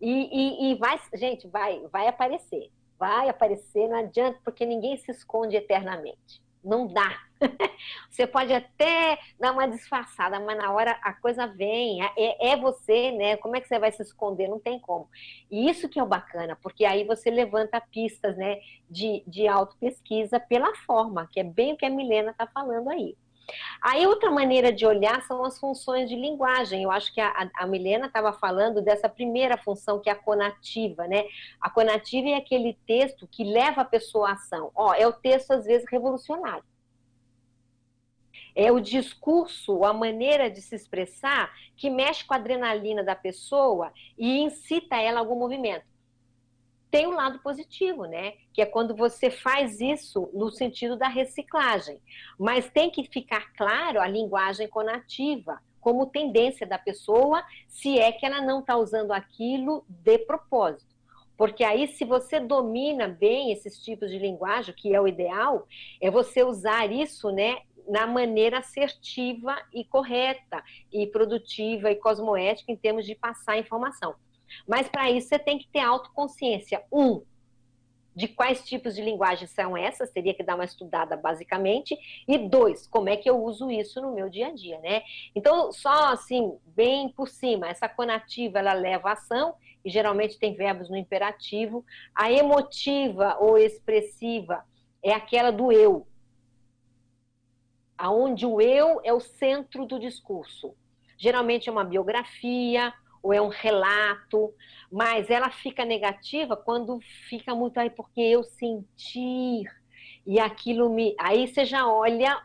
E, 0.02 0.10
e, 0.10 0.72
e 0.72 0.74
vai, 0.74 1.00
gente, 1.14 1.46
vai, 1.46 1.80
vai 1.92 2.08
aparecer. 2.08 2.72
Vai 2.98 3.28
aparecer, 3.28 3.88
não 3.88 4.00
adianta, 4.00 4.38
porque 4.44 4.66
ninguém 4.66 4.96
se 4.96 5.12
esconde 5.12 5.54
eternamente. 5.54 6.42
Não 6.62 6.88
dá. 6.88 7.20
Você 8.10 8.26
pode 8.26 8.52
até 8.52 9.16
dar 9.38 9.52
uma 9.52 9.68
disfarçada, 9.68 10.40
mas 10.40 10.58
na 10.58 10.72
hora 10.72 10.92
a 11.02 11.12
coisa 11.12 11.46
vem, 11.46 12.04
é, 12.04 12.50
é, 12.50 12.56
você, 12.56 13.10
né? 13.12 13.36
Como 13.36 13.56
é 13.56 13.60
que 13.60 13.66
você 13.66 13.78
vai 13.78 13.90
se 13.90 14.02
esconder? 14.02 14.48
Não 14.48 14.60
tem 14.60 14.78
como. 14.78 15.08
E 15.50 15.68
isso 15.68 15.88
que 15.88 15.98
é 15.98 16.02
o 16.02 16.06
bacana, 16.06 16.56
porque 16.62 16.84
aí 16.84 17.04
você 17.04 17.30
levanta 17.30 17.80
pistas, 17.80 18.36
né, 18.36 18.60
de, 18.88 19.24
de 19.26 19.48
auto-pesquisa 19.48 20.38
pela 20.38 20.72
forma, 20.86 21.28
que 21.32 21.40
é 21.40 21.44
bem 21.44 21.72
o 21.72 21.76
que 21.76 21.86
a 21.86 21.90
Milena 21.90 22.30
está 22.30 22.46
falando 22.46 22.90
aí. 22.90 23.16
Aí 23.80 24.06
outra 24.06 24.30
maneira 24.30 24.72
de 24.72 24.86
olhar 24.86 25.22
são 25.22 25.44
as 25.44 25.58
funções 25.58 26.08
de 26.08 26.16
linguagem. 26.16 26.84
Eu 26.84 26.90
acho 26.90 27.12
que 27.12 27.20
a, 27.20 27.50
a 27.54 27.66
Milena 27.66 28.06
estava 28.06 28.32
falando 28.32 28.80
dessa 28.80 29.08
primeira 29.08 29.56
função, 29.56 30.00
que 30.00 30.08
é 30.08 30.12
a 30.12 30.16
conativa, 30.16 31.06
né? 31.08 31.24
A 31.60 31.68
conativa 31.68 32.28
é 32.28 32.34
aquele 32.34 32.78
texto 32.86 33.26
que 33.26 33.44
leva 33.44 33.82
a 33.82 33.84
pessoa 33.84 34.30
à 34.30 34.32
ação. 34.32 34.70
Ó, 34.74 34.94
é 34.94 35.06
o 35.06 35.12
texto, 35.12 35.52
às 35.52 35.64
vezes, 35.64 35.86
revolucionário. 35.90 36.64
É 38.54 38.70
o 38.70 38.80
discurso, 38.80 39.84
a 39.84 39.92
maneira 39.92 40.50
de 40.50 40.60
se 40.60 40.74
expressar 40.74 41.50
que 41.76 41.88
mexe 41.88 42.24
com 42.24 42.34
a 42.34 42.36
adrenalina 42.36 43.02
da 43.02 43.16
pessoa 43.16 43.92
e 44.16 44.40
incita 44.40 44.96
ela 44.96 45.18
a 45.18 45.20
algum 45.20 45.36
movimento 45.36 45.91
tem 46.92 47.06
um 47.06 47.14
lado 47.14 47.38
positivo, 47.38 48.04
né? 48.04 48.34
Que 48.52 48.60
é 48.60 48.66
quando 48.66 48.94
você 48.94 49.30
faz 49.30 49.80
isso 49.80 50.28
no 50.34 50.50
sentido 50.50 50.94
da 50.94 51.08
reciclagem. 51.08 51.98
Mas 52.38 52.70
tem 52.70 52.90
que 52.90 53.04
ficar 53.04 53.50
claro 53.54 53.98
a 53.98 54.06
linguagem 54.06 54.68
conativa, 54.68 55.58
como 55.80 56.04
tendência 56.04 56.66
da 56.66 56.78
pessoa, 56.78 57.42
se 57.66 57.98
é 57.98 58.12
que 58.12 58.26
ela 58.26 58.42
não 58.42 58.60
está 58.60 58.76
usando 58.76 59.10
aquilo 59.10 59.86
de 59.88 60.18
propósito. 60.18 60.92
Porque 61.34 61.64
aí, 61.64 61.88
se 61.88 62.04
você 62.04 62.38
domina 62.38 63.08
bem 63.08 63.50
esses 63.52 63.82
tipos 63.82 64.10
de 64.10 64.18
linguagem, 64.18 64.74
que 64.74 64.94
é 64.94 65.00
o 65.00 65.08
ideal, 65.08 65.66
é 65.98 66.10
você 66.10 66.44
usar 66.44 66.92
isso, 66.92 67.30
né, 67.32 67.62
na 67.88 68.06
maneira 68.06 68.58
assertiva 68.58 69.56
e 69.72 69.82
correta, 69.82 70.62
e 70.92 71.06
produtiva 71.06 71.90
e 71.90 71.96
cosmoética 71.96 72.70
em 72.70 72.76
termos 72.76 73.06
de 73.06 73.14
passar 73.14 73.58
informação. 73.58 74.14
Mas 74.66 74.88
para 74.88 75.10
isso 75.10 75.28
você 75.28 75.38
tem 75.38 75.58
que 75.58 75.68
ter 75.68 75.80
autoconsciência. 75.80 76.82
Um, 76.92 77.22
de 78.14 78.28
quais 78.28 78.62
tipos 78.64 78.94
de 78.94 79.02
linguagem 79.02 79.46
são 79.48 79.76
essas, 79.76 80.10
teria 80.10 80.34
que 80.34 80.42
dar 80.42 80.54
uma 80.54 80.64
estudada 80.64 81.16
basicamente, 81.16 81.98
e 82.28 82.36
dois, 82.36 82.86
como 82.86 83.08
é 83.08 83.16
que 83.16 83.28
eu 83.28 83.42
uso 83.42 83.70
isso 83.70 84.00
no 84.00 84.12
meu 84.12 84.28
dia 84.28 84.48
a 84.48 84.52
dia, 84.52 84.78
né? 84.80 85.02
Então, 85.34 85.72
só 85.72 86.12
assim, 86.12 86.58
bem 86.66 87.08
por 87.08 87.28
cima, 87.28 87.68
essa 87.68 87.88
conativa, 87.88 88.58
ela 88.58 88.74
leva 88.74 89.08
a 89.08 89.12
ação, 89.12 89.54
e 89.84 89.90
geralmente 89.90 90.38
tem 90.38 90.54
verbos 90.54 90.88
no 90.88 90.96
imperativo, 90.96 91.84
a 92.14 92.30
emotiva 92.30 93.36
ou 93.40 93.58
expressiva 93.58 94.62
é 95.02 95.12
aquela 95.12 95.50
do 95.50 95.72
eu, 95.72 96.06
aonde 97.98 98.46
o 98.46 98.60
eu 98.60 99.00
é 99.04 99.12
o 99.12 99.20
centro 99.20 99.86
do 99.86 99.98
discurso. 99.98 100.74
Geralmente 101.16 101.68
é 101.68 101.72
uma 101.72 101.84
biografia, 101.84 102.92
ou 103.22 103.32
é 103.32 103.40
um 103.40 103.48
relato, 103.48 104.52
mas 104.90 105.30
ela 105.30 105.50
fica 105.50 105.84
negativa 105.84 106.56
quando 106.56 106.98
fica 107.28 107.54
muito 107.54 107.78
aí 107.78 107.90
porque 107.90 108.20
eu 108.20 108.42
sentir 108.42 109.64
e 110.26 110.40
aquilo 110.40 110.90
me. 110.90 111.14
Aí 111.18 111.46
você 111.46 111.64
já 111.64 111.86
olha 111.86 112.42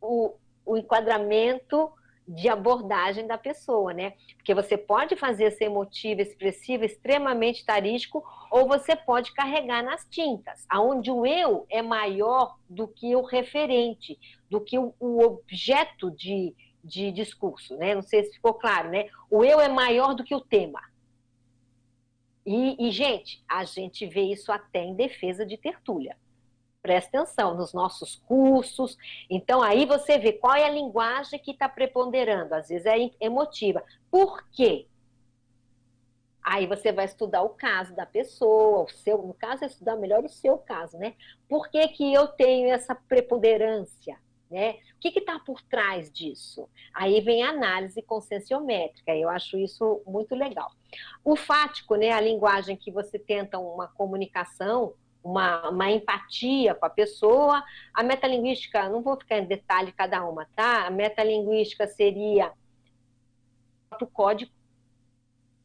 o, 0.00 0.34
o 0.64 0.76
enquadramento 0.76 1.92
de 2.28 2.48
abordagem 2.48 3.26
da 3.26 3.38
pessoa, 3.38 3.94
né? 3.94 4.14
Porque 4.36 4.52
você 4.52 4.76
pode 4.76 5.14
fazer 5.14 5.52
ser 5.52 5.66
emotivo, 5.66 6.20
expressivo, 6.20 6.84
extremamente 6.84 7.64
tarístico, 7.64 8.24
ou 8.50 8.66
você 8.66 8.96
pode 8.96 9.32
carregar 9.32 9.82
nas 9.82 10.04
tintas, 10.10 10.66
aonde 10.68 11.10
o 11.10 11.24
eu 11.24 11.66
é 11.70 11.82
maior 11.82 12.56
do 12.68 12.88
que 12.88 13.14
o 13.14 13.22
referente, 13.22 14.18
do 14.50 14.60
que 14.60 14.76
o, 14.76 14.92
o 14.98 15.22
objeto 15.22 16.10
de, 16.10 16.52
de 16.86 17.10
discurso, 17.10 17.76
né? 17.76 17.94
Não 17.94 18.02
sei 18.02 18.24
se 18.24 18.34
ficou 18.34 18.54
claro, 18.54 18.90
né? 18.90 19.08
O 19.30 19.44
eu 19.44 19.60
é 19.60 19.68
maior 19.68 20.14
do 20.14 20.24
que 20.24 20.34
o 20.34 20.40
tema. 20.40 20.80
E, 22.46 22.86
e, 22.86 22.92
gente, 22.92 23.44
a 23.48 23.64
gente 23.64 24.06
vê 24.06 24.22
isso 24.22 24.52
até 24.52 24.78
em 24.84 24.94
defesa 24.94 25.44
de 25.44 25.56
tertúlia. 25.56 26.16
Presta 26.80 27.18
atenção 27.18 27.56
nos 27.56 27.72
nossos 27.72 28.22
cursos. 28.24 28.96
Então, 29.28 29.60
aí 29.60 29.84
você 29.84 30.16
vê 30.16 30.32
qual 30.32 30.54
é 30.54 30.64
a 30.64 30.70
linguagem 30.70 31.40
que 31.40 31.50
está 31.50 31.68
preponderando. 31.68 32.54
Às 32.54 32.68
vezes 32.68 32.86
é 32.86 33.10
emotiva. 33.20 33.82
Por 34.08 34.48
quê? 34.50 34.86
Aí 36.40 36.64
você 36.68 36.92
vai 36.92 37.06
estudar 37.06 37.42
o 37.42 37.48
caso 37.48 37.92
da 37.96 38.06
pessoa, 38.06 38.84
o 38.84 38.88
seu, 38.88 39.20
no 39.20 39.34
caso, 39.34 39.64
é 39.64 39.66
estudar 39.66 39.96
melhor 39.96 40.24
o 40.24 40.28
seu 40.28 40.56
caso, 40.56 40.96
né? 40.96 41.14
Por 41.48 41.68
que, 41.68 41.88
que 41.88 42.14
eu 42.14 42.28
tenho 42.28 42.72
essa 42.72 42.94
preponderância? 42.94 44.16
Né? 44.50 44.76
O 44.96 45.00
que 45.00 45.18
está 45.18 45.40
por 45.40 45.60
trás 45.62 46.10
disso? 46.10 46.68
Aí 46.94 47.20
vem 47.20 47.42
a 47.42 47.50
análise 47.50 48.00
conscienciométrica, 48.00 49.14
eu 49.14 49.28
acho 49.28 49.58
isso 49.58 50.02
muito 50.06 50.36
legal. 50.36 50.70
O 51.24 51.34
fático, 51.34 51.96
né, 51.96 52.12
a 52.12 52.20
linguagem 52.20 52.76
que 52.76 52.92
você 52.92 53.18
tenta 53.18 53.58
uma 53.58 53.88
comunicação, 53.88 54.94
uma, 55.26 55.68
uma 55.68 55.90
empatia 55.90 56.74
com 56.74 56.86
a 56.86 56.90
pessoa. 56.90 57.62
A 57.92 58.02
metalinguística, 58.02 58.88
não 58.88 59.02
vou 59.02 59.16
ficar 59.16 59.38
em 59.38 59.46
detalhe 59.46 59.90
cada 59.90 60.24
uma, 60.24 60.46
tá? 60.54 60.86
A 60.86 60.90
metalinguística 60.90 61.86
seria 61.88 62.52
o 64.00 64.06
código 64.06 64.52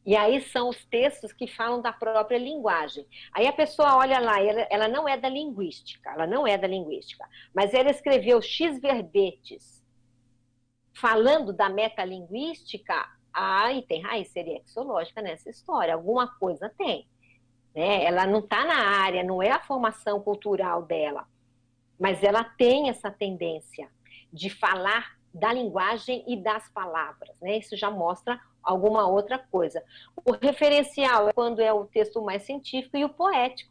e 0.04 0.16
aí 0.16 0.40
são 0.40 0.68
os 0.68 0.84
textos 0.86 1.32
que 1.32 1.46
falam 1.46 1.80
da 1.80 1.92
própria 1.92 2.38
linguagem. 2.38 3.06
Aí 3.32 3.46
a 3.46 3.52
pessoa 3.52 3.96
olha 3.96 4.18
lá, 4.18 4.42
ela, 4.42 4.66
ela 4.68 4.88
não 4.88 5.08
é 5.08 5.16
da 5.16 5.28
linguística, 5.28 6.10
ela 6.10 6.26
não 6.26 6.46
é 6.46 6.58
da 6.58 6.66
linguística, 6.66 7.28
mas 7.54 7.72
ela 7.72 7.90
escreveu 7.90 8.42
X 8.42 8.80
verbetes 8.80 9.82
falando 10.92 11.52
da 11.52 11.68
metalinguística, 11.68 13.08
aí 13.32 13.82
tem 13.82 14.02
raiz 14.02 14.28
seriexológica 14.28 15.22
nessa 15.22 15.48
história, 15.48 15.94
alguma 15.94 16.26
coisa 16.38 16.72
tem. 16.76 17.08
Né? 17.74 18.04
Ela 18.04 18.26
não 18.26 18.40
está 18.40 18.64
na 18.64 18.76
área, 18.76 19.22
não 19.22 19.42
é 19.42 19.50
a 19.50 19.62
formação 19.62 20.20
cultural 20.20 20.82
dela, 20.82 21.26
mas 21.98 22.22
ela 22.22 22.44
tem 22.44 22.90
essa 22.90 23.10
tendência 23.10 23.88
de 24.32 24.50
falar 24.50 25.16
da 25.32 25.52
linguagem 25.52 26.24
e 26.26 26.36
das 26.36 26.68
palavras. 26.68 27.34
Né? 27.40 27.58
Isso 27.58 27.76
já 27.76 27.90
mostra 27.90 28.40
alguma 28.62 29.06
outra 29.06 29.38
coisa. 29.38 29.82
O 30.24 30.32
referencial 30.32 31.28
é 31.28 31.32
quando 31.32 31.60
é 31.60 31.72
o 31.72 31.86
texto 31.86 32.22
mais 32.22 32.42
científico 32.42 32.96
e 32.96 33.04
o 33.04 33.08
poético. 33.08 33.70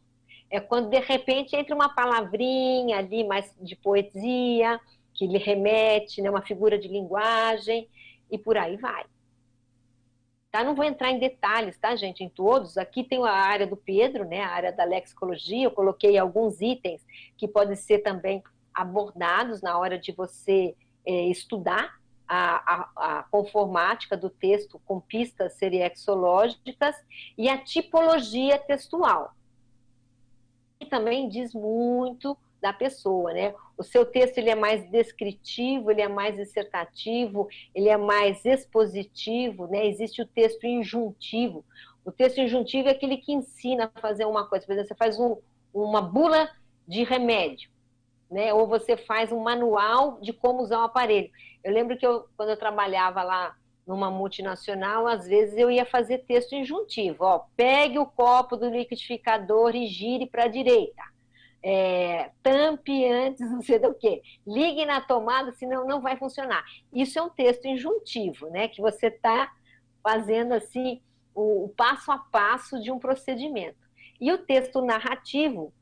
É 0.50 0.60
quando, 0.60 0.90
de 0.90 0.98
repente, 0.98 1.56
entra 1.56 1.74
uma 1.74 1.94
palavrinha 1.94 2.98
ali 2.98 3.24
mais 3.24 3.54
de 3.58 3.74
poesia, 3.74 4.78
que 5.14 5.26
lhe 5.26 5.38
remete, 5.38 6.20
né, 6.20 6.28
uma 6.28 6.42
figura 6.42 6.78
de 6.78 6.88
linguagem, 6.88 7.88
e 8.30 8.36
por 8.36 8.58
aí 8.58 8.76
vai. 8.76 9.04
Tá? 10.50 10.62
Não 10.62 10.74
vou 10.74 10.84
entrar 10.84 11.10
em 11.10 11.18
detalhes, 11.18 11.78
tá, 11.78 11.96
gente, 11.96 12.22
em 12.22 12.28
todos. 12.28 12.76
Aqui 12.76 13.02
tem 13.02 13.24
a 13.24 13.30
área 13.30 13.66
do 13.66 13.76
Pedro, 13.76 14.26
né, 14.26 14.42
a 14.42 14.50
área 14.50 14.72
da 14.72 14.84
lexicologia. 14.84 15.64
Eu 15.64 15.70
coloquei 15.70 16.18
alguns 16.18 16.60
itens 16.60 17.02
que 17.38 17.48
podem 17.48 17.74
ser 17.74 18.00
também 18.00 18.42
abordados 18.74 19.62
na 19.62 19.78
hora 19.78 19.98
de 19.98 20.12
você 20.12 20.74
é, 21.06 21.26
estudar 21.26 22.00
a, 22.26 22.74
a, 22.74 23.18
a, 23.18 23.22
conformática 23.24 24.16
do 24.16 24.30
texto 24.30 24.80
com 24.86 25.00
pistas 25.00 25.54
seriexológicas 25.54 26.96
e 27.36 27.48
a 27.48 27.58
tipologia 27.58 28.58
textual. 28.58 29.34
E 30.80 30.86
também 30.86 31.28
diz 31.28 31.52
muito 31.52 32.36
da 32.60 32.72
pessoa, 32.72 33.32
né? 33.32 33.54
O 33.76 33.82
seu 33.82 34.06
texto 34.06 34.38
ele 34.38 34.48
é 34.48 34.54
mais 34.54 34.88
descritivo, 34.88 35.90
ele 35.90 36.00
é 36.00 36.08
mais 36.08 36.36
dissertativo, 36.36 37.48
ele 37.74 37.88
é 37.88 37.96
mais 37.96 38.44
expositivo, 38.44 39.66
né? 39.66 39.86
Existe 39.86 40.22
o 40.22 40.26
texto 40.26 40.64
injuntivo. 40.64 41.64
O 42.04 42.12
texto 42.12 42.38
injuntivo 42.38 42.88
é 42.88 42.92
aquele 42.92 43.16
que 43.16 43.32
ensina 43.32 43.90
a 43.92 44.00
fazer 44.00 44.24
uma 44.24 44.46
coisa. 44.46 44.64
Por 44.64 44.72
exemplo, 44.72 44.88
você 44.88 44.94
faz 44.94 45.18
um, 45.18 45.36
uma 45.74 46.00
bula 46.00 46.50
de 46.86 47.02
remédio 47.02 47.72
né? 48.32 48.52
Ou 48.52 48.66
você 48.66 48.96
faz 48.96 49.30
um 49.30 49.40
manual 49.40 50.18
de 50.20 50.32
como 50.32 50.62
usar 50.62 50.80
o 50.80 50.84
aparelho. 50.84 51.30
Eu 51.62 51.72
lembro 51.72 51.96
que 51.96 52.06
eu, 52.06 52.26
quando 52.36 52.48
eu 52.48 52.56
trabalhava 52.56 53.22
lá 53.22 53.54
numa 53.86 54.10
multinacional, 54.10 55.06
às 55.06 55.26
vezes 55.26 55.56
eu 55.56 55.70
ia 55.70 55.84
fazer 55.84 56.24
texto 56.24 56.54
injuntivo. 56.54 57.24
Ó, 57.24 57.44
pegue 57.54 57.98
o 57.98 58.06
copo 58.06 58.56
do 58.56 58.68
liquidificador 58.68 59.76
e 59.76 59.86
gire 59.86 60.26
para 60.26 60.44
a 60.44 60.48
direita. 60.48 61.02
É, 61.62 62.30
tampe 62.42 63.06
antes, 63.06 63.40
não 63.52 63.60
sei 63.60 63.78
do 63.78 63.94
que. 63.94 64.22
Ligue 64.46 64.86
na 64.86 65.00
tomada, 65.00 65.52
senão 65.52 65.86
não 65.86 66.00
vai 66.00 66.16
funcionar. 66.16 66.64
Isso 66.92 67.18
é 67.18 67.22
um 67.22 67.30
texto 67.30 67.66
injuntivo, 67.66 68.48
né? 68.48 68.66
Que 68.66 68.80
você 68.80 69.08
está 69.08 69.52
fazendo 70.02 70.52
assim 70.54 71.00
o, 71.34 71.66
o 71.66 71.68
passo 71.68 72.10
a 72.10 72.18
passo 72.18 72.80
de 72.80 72.90
um 72.90 72.98
procedimento. 72.98 73.78
E 74.18 74.32
o 74.32 74.38
texto 74.38 74.80
narrativo 74.80 75.72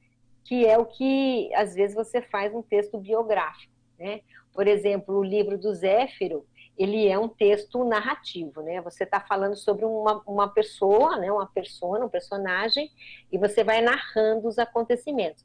que 0.44 0.66
é 0.66 0.78
o 0.78 0.86
que 0.86 1.52
às 1.54 1.74
vezes 1.74 1.94
você 1.94 2.22
faz 2.22 2.54
um 2.54 2.62
texto 2.62 2.98
biográfico, 2.98 3.72
né? 3.98 4.20
Por 4.52 4.66
exemplo, 4.66 5.16
o 5.16 5.22
livro 5.22 5.56
do 5.56 5.74
Zéfiro, 5.74 6.46
ele 6.76 7.06
é 7.06 7.18
um 7.18 7.28
texto 7.28 7.84
narrativo, 7.84 8.62
né? 8.62 8.80
Você 8.80 9.04
está 9.04 9.20
falando 9.20 9.54
sobre 9.54 9.84
uma, 9.84 10.22
uma 10.26 10.48
pessoa, 10.48 11.16
né? 11.18 11.30
Uma 11.30 11.46
persona, 11.46 12.04
um 12.04 12.08
personagem, 12.08 12.90
e 13.30 13.38
você 13.38 13.62
vai 13.62 13.80
narrando 13.80 14.48
os 14.48 14.58
acontecimentos. 14.58 15.44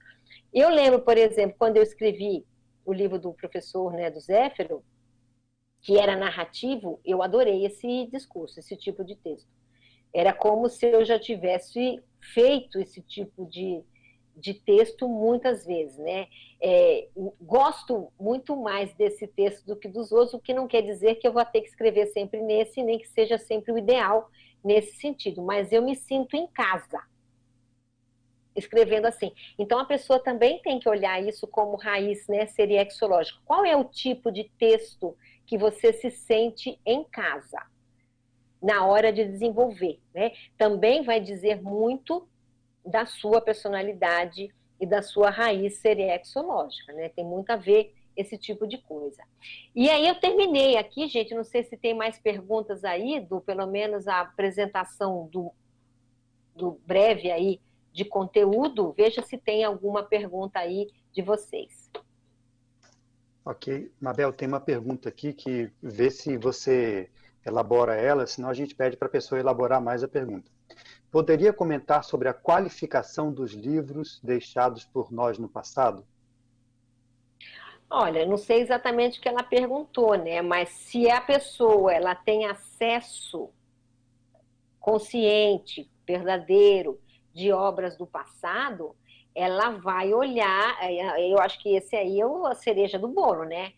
Eu 0.53 0.69
lembro, 0.69 1.01
por 1.01 1.17
exemplo, 1.17 1.55
quando 1.59 1.77
eu 1.77 1.83
escrevi 1.83 2.45
o 2.85 2.93
livro 2.93 3.19
do 3.19 3.33
professor, 3.33 3.91
né, 3.91 4.09
do 4.09 4.19
Zéfiro, 4.19 4.83
que 5.81 5.99
era 5.99 6.15
narrativo, 6.15 6.99
eu 7.03 7.21
adorei 7.21 7.65
esse 7.65 8.07
discurso, 8.07 8.59
esse 8.59 8.75
tipo 8.75 9.03
de 9.03 9.15
texto. 9.15 9.49
Era 10.13 10.31
como 10.31 10.69
se 10.69 10.85
eu 10.85 11.03
já 11.03 11.19
tivesse 11.19 12.01
feito 12.33 12.79
esse 12.79 13.01
tipo 13.01 13.45
de, 13.45 13.83
de 14.35 14.53
texto 14.53 15.07
muitas 15.07 15.65
vezes, 15.65 15.97
né? 15.97 16.27
É, 16.61 17.07
gosto 17.41 18.11
muito 18.19 18.55
mais 18.55 18.93
desse 18.95 19.27
texto 19.27 19.65
do 19.65 19.75
que 19.75 19.87
dos 19.87 20.11
outros, 20.11 20.33
o 20.33 20.39
que 20.39 20.53
não 20.53 20.67
quer 20.67 20.81
dizer 20.81 21.15
que 21.15 21.27
eu 21.27 21.33
vou 21.33 21.45
ter 21.45 21.61
que 21.61 21.69
escrever 21.69 22.07
sempre 22.07 22.41
nesse, 22.41 22.83
nem 22.83 22.99
que 22.99 23.07
seja 23.07 23.37
sempre 23.37 23.71
o 23.71 23.77
ideal 23.77 24.29
nesse 24.63 24.97
sentido, 24.97 25.41
mas 25.41 25.71
eu 25.71 25.81
me 25.81 25.95
sinto 25.95 26.35
em 26.35 26.47
casa 26.47 27.01
escrevendo 28.55 29.05
assim. 29.05 29.33
Então 29.59 29.77
a 29.79 29.85
pessoa 29.85 30.19
também 30.19 30.61
tem 30.61 30.79
que 30.79 30.87
olhar 30.87 31.21
isso 31.21 31.45
como 31.45 31.75
raiz, 31.75 32.25
né, 32.27 32.45
seriexológico. 32.45 33.41
Qual 33.45 33.65
é 33.65 33.75
o 33.75 33.83
tipo 33.83 34.31
de 34.31 34.45
texto 34.57 35.15
que 35.45 35.57
você 35.57 35.93
se 35.93 36.09
sente 36.09 36.79
em 36.85 37.03
casa 37.03 37.61
na 38.61 38.85
hora 38.85 39.11
de 39.11 39.25
desenvolver, 39.25 39.99
né? 40.13 40.31
Também 40.57 41.03
vai 41.03 41.19
dizer 41.19 41.61
muito 41.61 42.27
da 42.85 43.05
sua 43.05 43.41
personalidade 43.41 44.53
e 44.79 44.85
da 44.85 45.01
sua 45.01 45.29
raiz 45.29 45.77
seriexológica, 45.77 46.93
né? 46.93 47.09
Tem 47.09 47.25
muito 47.25 47.49
a 47.49 47.55
ver 47.55 47.93
esse 48.15 48.37
tipo 48.37 48.65
de 48.67 48.77
coisa. 48.77 49.23
E 49.75 49.89
aí 49.89 50.07
eu 50.07 50.15
terminei 50.15 50.77
aqui, 50.77 51.07
gente, 51.07 51.33
não 51.33 51.43
sei 51.43 51.63
se 51.63 51.75
tem 51.75 51.93
mais 51.93 52.17
perguntas 52.19 52.83
aí, 52.83 53.19
do 53.19 53.41
pelo 53.41 53.67
menos 53.67 54.07
a 54.07 54.21
apresentação 54.21 55.27
do, 55.31 55.51
do 56.55 56.79
breve 56.85 57.31
aí 57.31 57.59
de 57.91 58.05
conteúdo, 58.05 58.93
veja 58.93 59.21
se 59.21 59.37
tem 59.37 59.63
alguma 59.63 60.03
pergunta 60.03 60.59
aí 60.59 60.89
de 61.13 61.21
vocês. 61.21 61.89
Ok. 63.43 63.91
Mabel, 64.01 64.33
tem 64.33 64.47
uma 64.47 64.59
pergunta 64.59 65.07
aqui 65.07 65.31
que 65.31 65.71
vê 65.81 66.09
se 66.09 66.35
você 66.35 67.09
elabora 67.45 67.95
ela, 67.95 68.25
senão 68.25 68.49
a 68.49 68.53
gente 68.53 68.73
pede 68.73 68.97
para 68.97 69.07
a 69.07 69.11
pessoa 69.11 69.39
elaborar 69.39 69.79
mais 69.79 70.03
a 70.03 70.07
pergunta. 70.07 70.51
Poderia 71.15 71.53
comentar 71.53 72.03
sobre 72.03 72.27
a 72.27 72.33
qualificação 72.33 73.31
dos 73.31 73.53
livros 73.53 74.19
deixados 74.21 74.83
por 74.83 75.13
nós 75.13 75.39
no 75.39 75.47
passado? 75.47 76.05
Olha, 77.89 78.25
não 78.25 78.35
sei 78.35 78.59
exatamente 78.59 79.17
o 79.17 79.21
que 79.21 79.29
ela 79.29 79.41
perguntou, 79.41 80.17
né? 80.17 80.41
Mas 80.41 80.67
se 80.71 81.09
a 81.09 81.21
pessoa 81.21 81.93
ela 81.93 82.13
tem 82.13 82.45
acesso 82.45 83.49
consciente, 84.77 85.89
verdadeiro, 86.05 86.99
de 87.33 87.49
obras 87.49 87.95
do 87.95 88.05
passado, 88.05 88.93
ela 89.33 89.69
vai 89.69 90.13
olhar. 90.13 90.77
É, 90.81 91.31
eu 91.31 91.39
acho 91.39 91.57
que 91.61 91.77
esse 91.77 91.95
aí 91.95 92.19
é 92.19 92.25
a 92.25 92.55
cereja 92.55 92.99
do 92.99 93.07
bolo, 93.07 93.45
né? 93.45 93.71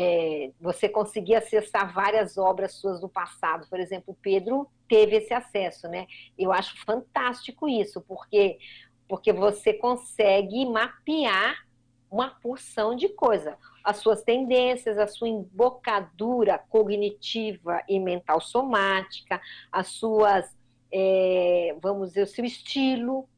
É, 0.00 0.52
você 0.60 0.88
conseguir 0.88 1.34
acessar 1.34 1.92
várias 1.92 2.38
obras 2.38 2.74
suas 2.74 3.00
do 3.00 3.08
passado. 3.08 3.66
Por 3.68 3.80
exemplo, 3.80 4.16
Pedro 4.22 4.68
teve 4.88 5.16
esse 5.16 5.34
acesso, 5.34 5.88
né? 5.88 6.06
Eu 6.38 6.52
acho 6.52 6.80
fantástico 6.84 7.68
isso, 7.68 8.00
porque, 8.02 8.60
porque 9.08 9.32
você 9.32 9.74
consegue 9.74 10.64
mapear 10.66 11.66
uma 12.08 12.30
porção 12.30 12.94
de 12.94 13.08
coisa. 13.08 13.58
As 13.82 13.96
suas 13.96 14.22
tendências, 14.22 14.98
a 14.98 15.08
sua 15.08 15.28
embocadura 15.28 16.58
cognitiva 16.68 17.82
e 17.88 17.98
mental 17.98 18.40
somática, 18.40 19.40
as 19.72 19.88
suas, 19.88 20.56
é, 20.92 21.76
vamos 21.82 22.10
dizer, 22.10 22.22
o 22.22 22.26
seu 22.28 22.44
estilo, 22.44 23.28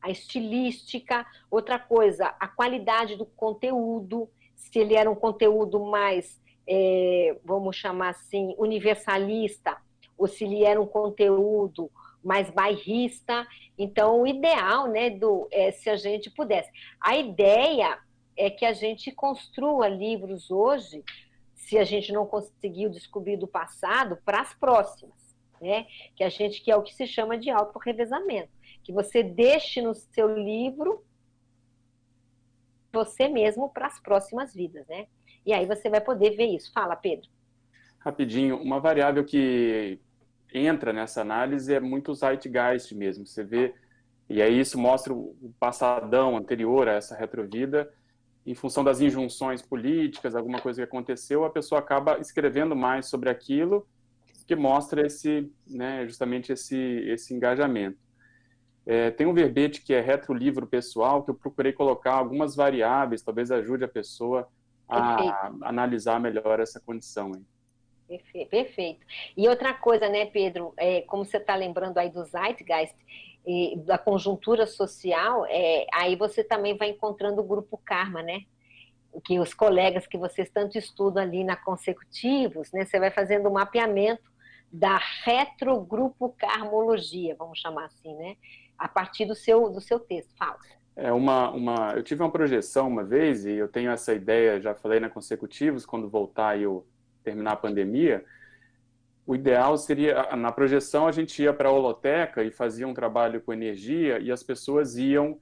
a 0.00 0.08
estilística. 0.08 1.26
Outra 1.50 1.78
coisa, 1.78 2.34
a 2.40 2.48
qualidade 2.48 3.16
do 3.16 3.26
conteúdo 3.26 4.30
se 4.60 4.78
ele 4.78 4.94
era 4.94 5.10
um 5.10 5.14
conteúdo 5.14 5.80
mais, 5.80 6.40
é, 6.66 7.36
vamos 7.44 7.76
chamar 7.76 8.10
assim, 8.10 8.54
universalista, 8.58 9.76
ou 10.16 10.28
se 10.28 10.44
ele 10.44 10.64
era 10.64 10.80
um 10.80 10.86
conteúdo 10.86 11.90
mais 12.22 12.50
bairrista. 12.50 13.46
Então, 13.78 14.20
o 14.20 14.26
ideal, 14.26 14.86
né, 14.86 15.08
do, 15.10 15.48
é 15.50 15.70
se 15.70 15.88
a 15.88 15.96
gente 15.96 16.30
pudesse. 16.30 16.70
A 17.00 17.16
ideia 17.16 17.98
é 18.36 18.50
que 18.50 18.64
a 18.64 18.72
gente 18.72 19.10
construa 19.10 19.88
livros 19.88 20.50
hoje, 20.50 21.02
se 21.54 21.78
a 21.78 21.84
gente 21.84 22.12
não 22.12 22.26
conseguiu 22.26 22.90
descobrir 22.90 23.36
do 23.36 23.46
passado, 23.46 24.18
para 24.24 24.40
as 24.40 24.54
próximas, 24.54 25.36
né? 25.60 25.86
Que 26.14 26.24
a 26.24 26.28
gente 26.28 26.62
que 26.62 26.70
é 26.70 26.76
o 26.76 26.82
que 26.82 26.94
se 26.94 27.06
chama 27.06 27.36
de 27.36 27.50
auto-revezamento, 27.50 28.50
que 28.82 28.92
você 28.92 29.22
deixe 29.22 29.82
no 29.82 29.94
seu 29.94 30.34
livro 30.36 31.04
você 32.92 33.28
mesmo 33.28 33.68
para 33.68 33.86
as 33.86 34.00
próximas 34.00 34.54
vidas, 34.54 34.86
né? 34.88 35.06
E 35.44 35.52
aí 35.52 35.66
você 35.66 35.88
vai 35.88 36.00
poder 36.00 36.36
ver 36.36 36.46
isso. 36.46 36.72
Fala, 36.72 36.96
Pedro. 36.96 37.28
Rapidinho, 37.98 38.56
uma 38.60 38.80
variável 38.80 39.24
que 39.24 39.98
entra 40.52 40.92
nessa 40.92 41.20
análise 41.20 41.74
é 41.74 41.80
muito 41.80 42.12
o 42.12 42.14
zeitgeist 42.14 42.94
mesmo. 42.94 43.26
Você 43.26 43.44
vê, 43.44 43.74
e 44.28 44.40
aí 44.42 44.58
isso 44.58 44.78
mostra 44.78 45.12
o 45.12 45.54
passadão 45.58 46.36
anterior 46.36 46.88
a 46.88 46.94
essa 46.94 47.16
retrovida, 47.16 47.92
em 48.46 48.54
função 48.54 48.82
das 48.82 49.00
injunções 49.00 49.62
políticas, 49.62 50.34
alguma 50.34 50.60
coisa 50.60 50.80
que 50.80 50.88
aconteceu, 50.88 51.44
a 51.44 51.50
pessoa 51.50 51.78
acaba 51.78 52.18
escrevendo 52.18 52.74
mais 52.74 53.06
sobre 53.06 53.28
aquilo 53.28 53.86
que 54.46 54.56
mostra 54.56 55.06
esse, 55.06 55.48
né, 55.68 56.04
justamente 56.06 56.52
esse, 56.52 56.76
esse 56.76 57.32
engajamento. 57.32 57.98
É, 58.90 59.08
tem 59.08 59.24
um 59.24 59.32
verbete 59.32 59.82
que 59.82 59.94
é 59.94 60.00
retrolivro 60.00 60.66
pessoal, 60.66 61.22
que 61.22 61.30
eu 61.30 61.34
procurei 61.36 61.72
colocar 61.72 62.14
algumas 62.14 62.56
variáveis, 62.56 63.22
talvez 63.22 63.52
ajude 63.52 63.84
a 63.84 63.88
pessoa 63.88 64.48
a 64.88 65.52
analisar 65.62 66.18
melhor 66.18 66.58
essa 66.58 66.80
condição. 66.80 67.30
Hein? 68.08 68.18
Perfeito. 68.50 69.06
E 69.36 69.48
outra 69.48 69.72
coisa, 69.72 70.08
né, 70.08 70.26
Pedro, 70.26 70.74
é, 70.76 71.02
como 71.02 71.24
você 71.24 71.36
está 71.36 71.54
lembrando 71.54 71.98
aí 71.98 72.10
do 72.10 72.24
Zeitgeist, 72.24 72.96
e 73.46 73.76
da 73.86 73.96
conjuntura 73.96 74.66
social, 74.66 75.46
é, 75.48 75.86
aí 75.94 76.16
você 76.16 76.42
também 76.42 76.76
vai 76.76 76.90
encontrando 76.90 77.40
o 77.40 77.44
grupo 77.44 77.80
Karma, 77.84 78.24
né? 78.24 78.42
Que 79.24 79.38
os 79.38 79.54
colegas 79.54 80.04
que 80.04 80.18
vocês 80.18 80.50
tanto 80.50 80.76
estudam 80.76 81.22
ali 81.22 81.44
na 81.44 81.54
consecutivos, 81.54 82.72
né? 82.72 82.84
Você 82.84 82.98
vai 82.98 83.12
fazendo 83.12 83.48
um 83.48 83.52
mapeamento 83.52 84.28
da 84.72 85.00
retrogrupo 85.24 86.34
karmologia, 86.36 87.36
vamos 87.36 87.60
chamar 87.60 87.86
assim, 87.86 88.14
né? 88.16 88.36
A 88.80 88.88
partir 88.88 89.26
do 89.26 89.34
seu, 89.34 89.68
do 89.70 89.80
seu 89.80 90.00
texto. 90.00 90.34
Fala. 90.36 90.58
É 90.96 91.12
uma, 91.12 91.50
uma, 91.50 91.92
eu 91.94 92.02
tive 92.02 92.22
uma 92.22 92.32
projeção 92.32 92.88
uma 92.88 93.04
vez 93.04 93.44
e 93.44 93.52
eu 93.52 93.68
tenho 93.68 93.90
essa 93.90 94.12
ideia, 94.14 94.60
já 94.60 94.74
falei 94.74 94.98
na 94.98 95.10
Consecutivos, 95.10 95.84
quando 95.86 96.08
voltar 96.08 96.58
e 96.58 96.62
eu 96.62 96.86
terminar 97.22 97.52
a 97.52 97.56
pandemia, 97.56 98.24
o 99.26 99.34
ideal 99.34 99.76
seria, 99.76 100.34
na 100.34 100.50
projeção 100.50 101.06
a 101.06 101.12
gente 101.12 101.40
ia 101.42 101.52
para 101.52 101.68
a 101.68 101.72
holoteca 101.72 102.42
e 102.42 102.50
fazia 102.50 102.88
um 102.88 102.94
trabalho 102.94 103.40
com 103.40 103.52
energia 103.52 104.18
e 104.18 104.32
as 104.32 104.42
pessoas 104.42 104.96
iam 104.96 105.38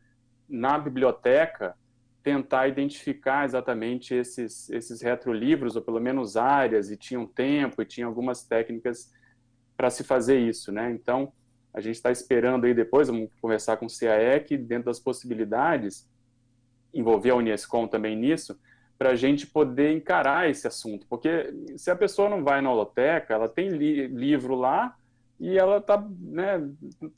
na 0.48 0.76
biblioteca 0.78 1.74
tentar 2.22 2.68
identificar 2.68 3.44
exatamente 3.44 4.14
esses, 4.14 4.68
esses 4.68 5.00
retrolivros, 5.00 5.76
ou 5.76 5.82
pelo 5.82 6.00
menos 6.00 6.36
áreas, 6.36 6.90
e 6.90 6.96
tinham 6.96 7.26
tempo, 7.26 7.80
e 7.80 7.86
tinha 7.86 8.06
algumas 8.06 8.42
técnicas 8.42 9.10
para 9.76 9.88
se 9.88 10.04
fazer 10.04 10.38
isso, 10.38 10.70
né? 10.70 10.90
Então, 10.90 11.32
a 11.72 11.80
gente 11.80 11.96
está 11.96 12.10
esperando 12.10 12.64
aí 12.64 12.74
depois, 12.74 13.08
vamos 13.08 13.30
conversar 13.40 13.76
com 13.76 13.86
o 13.86 13.88
CAEC, 13.88 14.56
dentro 14.56 14.86
das 14.86 14.98
possibilidades, 14.98 16.08
envolver 16.92 17.30
a 17.30 17.36
Unescom 17.36 17.86
também 17.86 18.16
nisso, 18.16 18.58
para 18.98 19.10
a 19.10 19.14
gente 19.14 19.46
poder 19.46 19.92
encarar 19.92 20.50
esse 20.50 20.66
assunto. 20.66 21.06
Porque 21.08 21.54
se 21.76 21.90
a 21.90 21.96
pessoa 21.96 22.28
não 22.28 22.42
vai 22.42 22.60
na 22.60 22.70
holoteca, 22.70 23.32
ela 23.32 23.48
tem 23.48 23.68
li 23.68 24.08
livro 24.08 24.56
lá, 24.56 24.96
e 25.40 25.56
ela 25.56 25.80
tá, 25.80 26.04
né, 26.20 26.68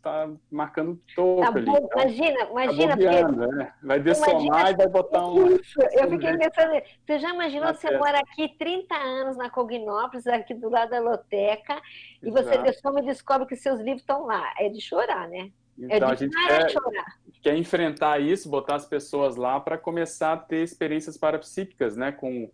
tá 0.03 0.31
marcando 0.51 1.01
topo 1.17 1.41
tá 1.41 1.49
ali. 1.49 1.63
Então, 1.63 1.89
imagina, 1.95 2.41
imagina. 2.51 2.97
Tá 2.97 3.29
porque... 3.29 3.47
né? 3.47 3.73
Vai 3.83 4.01
dessomar 4.01 4.71
e 4.71 4.77
vai 4.77 4.89
botar 4.89 5.27
um... 5.27 5.57
Isso, 5.57 5.81
eu 5.93 6.11
fiquei 6.11 6.37
pensando, 6.37 6.83
você 7.07 7.19
já 7.19 7.31
imaginou 7.31 7.73
você 7.73 7.97
mora 7.97 8.19
aqui 8.19 8.55
30 8.59 8.95
anos 8.95 9.37
na 9.39 9.49
Cognópolis, 9.49 10.27
aqui 10.27 10.53
do 10.53 10.69
lado 10.69 10.91
da 10.91 11.01
loteca, 11.01 11.81
e 12.23 12.31
você 12.31 12.59
dessoma 12.59 13.01
e 13.01 13.07
descobre 13.07 13.47
que 13.47 13.57
seus 13.57 13.81
livros 13.81 14.03
estão 14.03 14.27
lá. 14.27 14.53
É 14.59 14.69
de 14.69 14.83
chorar, 14.83 15.27
né? 15.27 15.51
É 15.89 15.97
então, 15.97 16.11
é 16.11 16.13
a 16.13 16.15
gente 16.15 16.47
quer, 16.47 16.71
chorar. 16.71 17.19
quer 17.43 17.57
enfrentar 17.57 18.21
isso, 18.21 18.51
botar 18.51 18.75
as 18.75 18.85
pessoas 18.85 19.37
lá 19.37 19.59
para 19.59 19.79
começar 19.79 20.35
a 20.35 20.37
ter 20.37 20.63
experiências 20.63 21.17
parapsíquicas, 21.17 21.97
né, 21.97 22.13
com, 22.13 22.51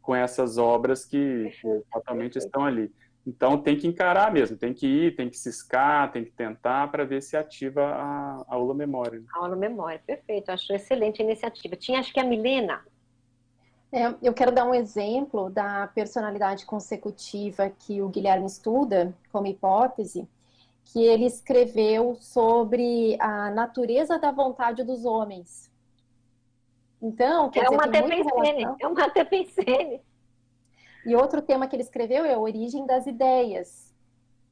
com 0.00 0.16
essas 0.16 0.56
obras 0.56 1.04
que, 1.04 1.50
que 1.60 1.82
totalmente 1.92 2.38
estão 2.38 2.64
ali. 2.64 2.90
Então 3.26 3.58
tem 3.58 3.76
que 3.76 3.86
encarar 3.86 4.32
mesmo, 4.32 4.56
tem 4.56 4.72
que 4.72 4.86
ir, 4.86 5.14
tem 5.14 5.28
que 5.28 5.36
ciscar, 5.36 6.10
tem 6.10 6.24
que 6.24 6.32
tentar 6.32 6.90
para 6.90 7.04
ver 7.04 7.22
se 7.22 7.36
ativa 7.36 7.84
a, 7.84 8.44
a 8.48 8.54
aula 8.54 8.74
memória. 8.74 9.22
A 9.34 9.38
aula 9.44 9.56
memória, 9.56 10.00
perfeito. 10.06 10.50
Acho 10.50 10.72
excelente 10.72 11.20
a 11.20 11.24
iniciativa. 11.24 11.76
Tinha, 11.76 12.00
acho 12.00 12.12
que 12.12 12.20
a 12.20 12.24
Milena. 12.24 12.82
É, 13.92 14.14
eu 14.22 14.32
quero 14.32 14.52
dar 14.52 14.64
um 14.64 14.74
exemplo 14.74 15.50
da 15.50 15.88
personalidade 15.88 16.64
consecutiva 16.64 17.70
que 17.70 18.00
o 18.00 18.08
Guilherme 18.08 18.46
estuda 18.46 19.12
como 19.32 19.48
hipótese, 19.48 20.28
que 20.84 21.02
ele 21.04 21.26
escreveu 21.26 22.16
sobre 22.20 23.16
a 23.20 23.50
natureza 23.50 24.18
da 24.18 24.30
vontade 24.30 24.82
dos 24.84 25.04
homens. 25.04 25.70
Então, 27.02 27.46
é, 27.46 27.50
dizer, 27.50 27.68
uma 27.68 27.86
relação... 27.86 28.76
é 28.78 28.86
uma 28.86 29.10
TPCN. 29.10 30.00
E 31.04 31.14
outro 31.14 31.40
tema 31.40 31.66
que 31.66 31.74
ele 31.74 31.82
escreveu 31.82 32.24
é 32.24 32.34
a 32.34 32.38
origem 32.38 32.86
das 32.86 33.06
ideias. 33.06 33.90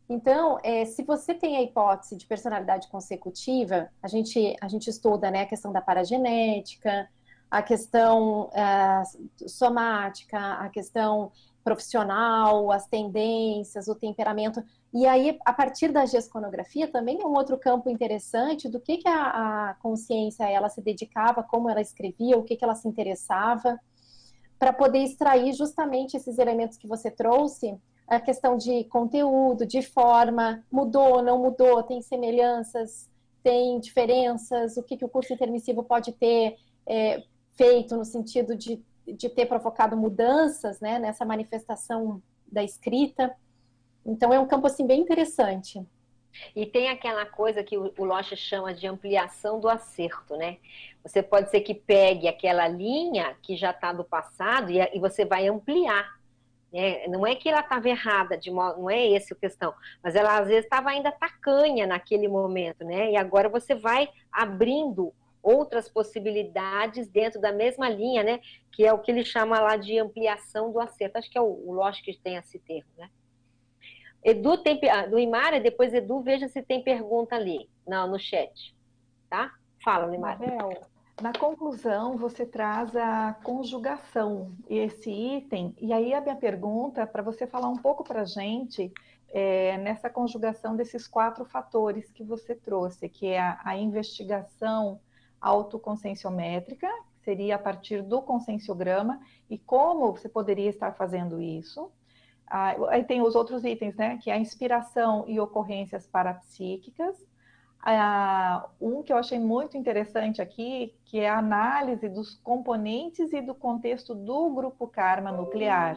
Então, 0.08 0.58
é, 0.62 0.86
se 0.86 1.02
você 1.02 1.34
tem 1.34 1.56
a 1.56 1.62
hipótese 1.62 2.16
de 2.16 2.26
personalidade 2.26 2.88
consecutiva, 2.88 3.90
a 4.02 4.08
gente, 4.08 4.56
a 4.60 4.66
gente 4.66 4.88
estuda 4.88 5.30
né, 5.30 5.42
a 5.42 5.46
questão 5.46 5.70
da 5.70 5.82
paragenética, 5.82 7.08
a 7.50 7.62
questão 7.62 8.50
é, 8.54 9.02
somática, 9.46 10.38
a 10.38 10.68
questão 10.70 11.30
profissional, 11.62 12.72
as 12.72 12.86
tendências, 12.86 13.88
o 13.88 13.94
temperamento. 13.94 14.62
E 14.94 15.06
aí, 15.06 15.38
a 15.44 15.52
partir 15.52 15.92
da 15.92 16.06
gesconografia, 16.06 16.90
também 16.90 17.20
é 17.20 17.26
um 17.26 17.34
outro 17.34 17.58
campo 17.58 17.90
interessante 17.90 18.70
do 18.70 18.80
que, 18.80 18.96
que 18.96 19.08
a, 19.08 19.70
a 19.70 19.74
consciência 19.74 20.48
ela 20.48 20.70
se 20.70 20.80
dedicava, 20.80 21.42
como 21.42 21.68
ela 21.68 21.82
escrevia, 21.82 22.38
o 22.38 22.42
que, 22.42 22.56
que 22.56 22.64
ela 22.64 22.74
se 22.74 22.88
interessava, 22.88 23.78
para 24.58 24.72
poder 24.72 24.98
extrair 24.98 25.52
justamente 25.52 26.16
esses 26.16 26.38
elementos 26.38 26.76
que 26.76 26.86
você 26.86 27.10
trouxe, 27.10 27.78
a 28.06 28.18
questão 28.18 28.56
de 28.56 28.84
conteúdo, 28.84 29.66
de 29.66 29.82
forma, 29.82 30.64
mudou, 30.72 31.22
não 31.22 31.38
mudou, 31.38 31.82
tem 31.82 32.00
semelhanças, 32.00 33.08
tem 33.42 33.78
diferenças, 33.78 34.76
o 34.76 34.82
que, 34.82 34.96
que 34.96 35.04
o 35.04 35.08
curso 35.08 35.32
intermissivo 35.32 35.82
pode 35.82 36.12
ter 36.12 36.56
é, 36.86 37.22
feito 37.52 37.96
no 37.96 38.04
sentido 38.04 38.56
de, 38.56 38.82
de 39.06 39.28
ter 39.28 39.46
provocado 39.46 39.96
mudanças 39.96 40.80
né, 40.80 40.98
nessa 40.98 41.24
manifestação 41.24 42.22
da 42.50 42.64
escrita. 42.64 43.34
Então 44.04 44.32
é 44.32 44.40
um 44.40 44.46
campo 44.46 44.66
assim 44.66 44.86
bem 44.86 45.00
interessante. 45.00 45.86
E 46.54 46.66
tem 46.66 46.88
aquela 46.88 47.26
coisa 47.26 47.62
que 47.62 47.76
o 47.76 48.04
Locha 48.04 48.36
chama 48.36 48.72
de 48.72 48.86
ampliação 48.86 49.58
do 49.60 49.68
acerto, 49.68 50.36
né? 50.36 50.58
Você 51.02 51.22
pode 51.22 51.50
ser 51.50 51.60
que 51.60 51.74
pegue 51.74 52.28
aquela 52.28 52.68
linha 52.68 53.36
que 53.42 53.56
já 53.56 53.70
está 53.70 53.92
do 53.92 54.04
passado 54.04 54.70
e, 54.70 54.98
você 54.98 55.24
vai 55.24 55.48
ampliar. 55.48 56.18
Né? 56.72 57.06
Não 57.06 57.26
é 57.26 57.34
que 57.34 57.48
ela 57.48 57.60
estava 57.60 57.88
errada, 57.88 58.36
de 58.36 58.50
modo, 58.50 58.82
não 58.82 58.90
é 58.90 59.14
essa 59.14 59.32
a 59.32 59.36
questão, 59.36 59.74
mas 60.02 60.14
ela 60.14 60.38
às 60.38 60.48
vezes 60.48 60.64
estava 60.64 60.90
ainda 60.90 61.10
tacanha 61.10 61.86
naquele 61.86 62.28
momento, 62.28 62.84
né? 62.84 63.12
E 63.12 63.16
agora 63.16 63.48
você 63.48 63.74
vai 63.74 64.08
abrindo 64.30 65.14
outras 65.42 65.88
possibilidades 65.88 67.08
dentro 67.08 67.40
da 67.40 67.52
mesma 67.52 67.88
linha, 67.88 68.22
né? 68.22 68.40
Que 68.70 68.84
é 68.84 68.92
o 68.92 68.98
que 68.98 69.10
ele 69.10 69.24
chama 69.24 69.58
lá 69.60 69.76
de 69.76 69.98
ampliação 69.98 70.70
do 70.70 70.78
acerto. 70.78 71.16
Acho 71.16 71.30
que 71.30 71.38
é 71.38 71.40
o, 71.40 71.46
o 71.46 71.92
que 71.92 72.18
tem 72.18 72.36
esse 72.36 72.58
termo, 72.58 72.90
né? 72.98 73.08
Edu 74.22 74.58
tem 74.58 74.80
ah, 74.90 75.06
depois 75.60 75.94
Edu, 75.94 76.20
veja 76.20 76.48
se 76.48 76.62
tem 76.62 76.82
pergunta 76.82 77.36
ali 77.36 77.68
não, 77.86 78.06
no 78.08 78.18
chat. 78.18 78.76
Tá? 79.30 79.52
Fala, 79.82 80.14
Imara. 80.14 80.38
na 81.22 81.32
conclusão, 81.32 82.16
você 82.16 82.44
traz 82.44 82.94
a 82.96 83.34
conjugação, 83.42 84.52
esse 84.68 85.10
item, 85.10 85.74
e 85.80 85.92
aí 85.92 86.12
a 86.12 86.20
minha 86.20 86.36
pergunta 86.36 87.06
para 87.06 87.22
você 87.22 87.46
falar 87.46 87.68
um 87.68 87.76
pouco 87.76 88.04
para 88.04 88.22
a 88.22 88.24
gente 88.24 88.92
é, 89.30 89.76
nessa 89.78 90.08
conjugação 90.08 90.76
desses 90.76 91.06
quatro 91.06 91.44
fatores 91.44 92.10
que 92.10 92.24
você 92.24 92.54
trouxe, 92.54 93.08
que 93.08 93.26
é 93.26 93.40
a, 93.40 93.60
a 93.64 93.76
investigação 93.76 95.00
autoconscienciométrica, 95.40 96.88
seria 97.22 97.56
a 97.56 97.58
partir 97.58 98.02
do 98.02 98.22
conscienciograma, 98.22 99.20
e 99.48 99.58
como 99.58 100.12
você 100.12 100.28
poderia 100.28 100.70
estar 100.70 100.92
fazendo 100.92 101.40
isso. 101.40 101.90
Ah, 102.50 102.74
aí 102.88 103.04
tem 103.04 103.20
os 103.22 103.34
outros 103.34 103.64
itens, 103.64 103.96
né? 103.96 104.18
Que 104.22 104.30
é 104.30 104.34
a 104.34 104.38
inspiração 104.38 105.24
e 105.26 105.38
ocorrências 105.38 106.06
parapsíquicas. 106.06 107.16
Ah, 107.80 108.68
um 108.80 109.02
que 109.02 109.12
eu 109.12 109.16
achei 109.16 109.38
muito 109.38 109.76
interessante 109.76 110.42
aqui, 110.42 110.94
que 111.04 111.20
é 111.20 111.28
a 111.28 111.38
análise 111.38 112.08
dos 112.08 112.34
componentes 112.42 113.32
e 113.32 113.40
do 113.40 113.54
contexto 113.54 114.14
do 114.14 114.50
grupo 114.50 114.86
karma 114.86 115.30
nuclear. 115.30 115.96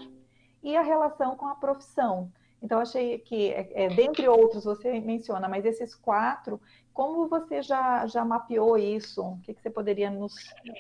E 0.64 0.78
a 0.78 0.82
relação 0.82 1.36
com 1.36 1.48
a 1.48 1.56
profissão. 1.56 2.32
Então, 2.62 2.80
achei 2.80 3.18
que, 3.18 3.50
é, 3.50 3.86
é, 3.86 3.88
dentre 3.88 4.28
outros, 4.28 4.64
você 4.64 5.00
menciona, 5.00 5.50
mas 5.50 5.66
esses 5.66 5.96
quatro, 5.96 6.62
como 6.94 7.28
você 7.28 7.62
já, 7.62 8.06
já 8.06 8.24
mapeou 8.26 8.78
isso? 8.78 9.22
O 9.22 9.40
que, 9.44 9.54
que 9.54 9.62
você 9.62 9.70
poderia 9.70 10.10
nos. 10.10 10.34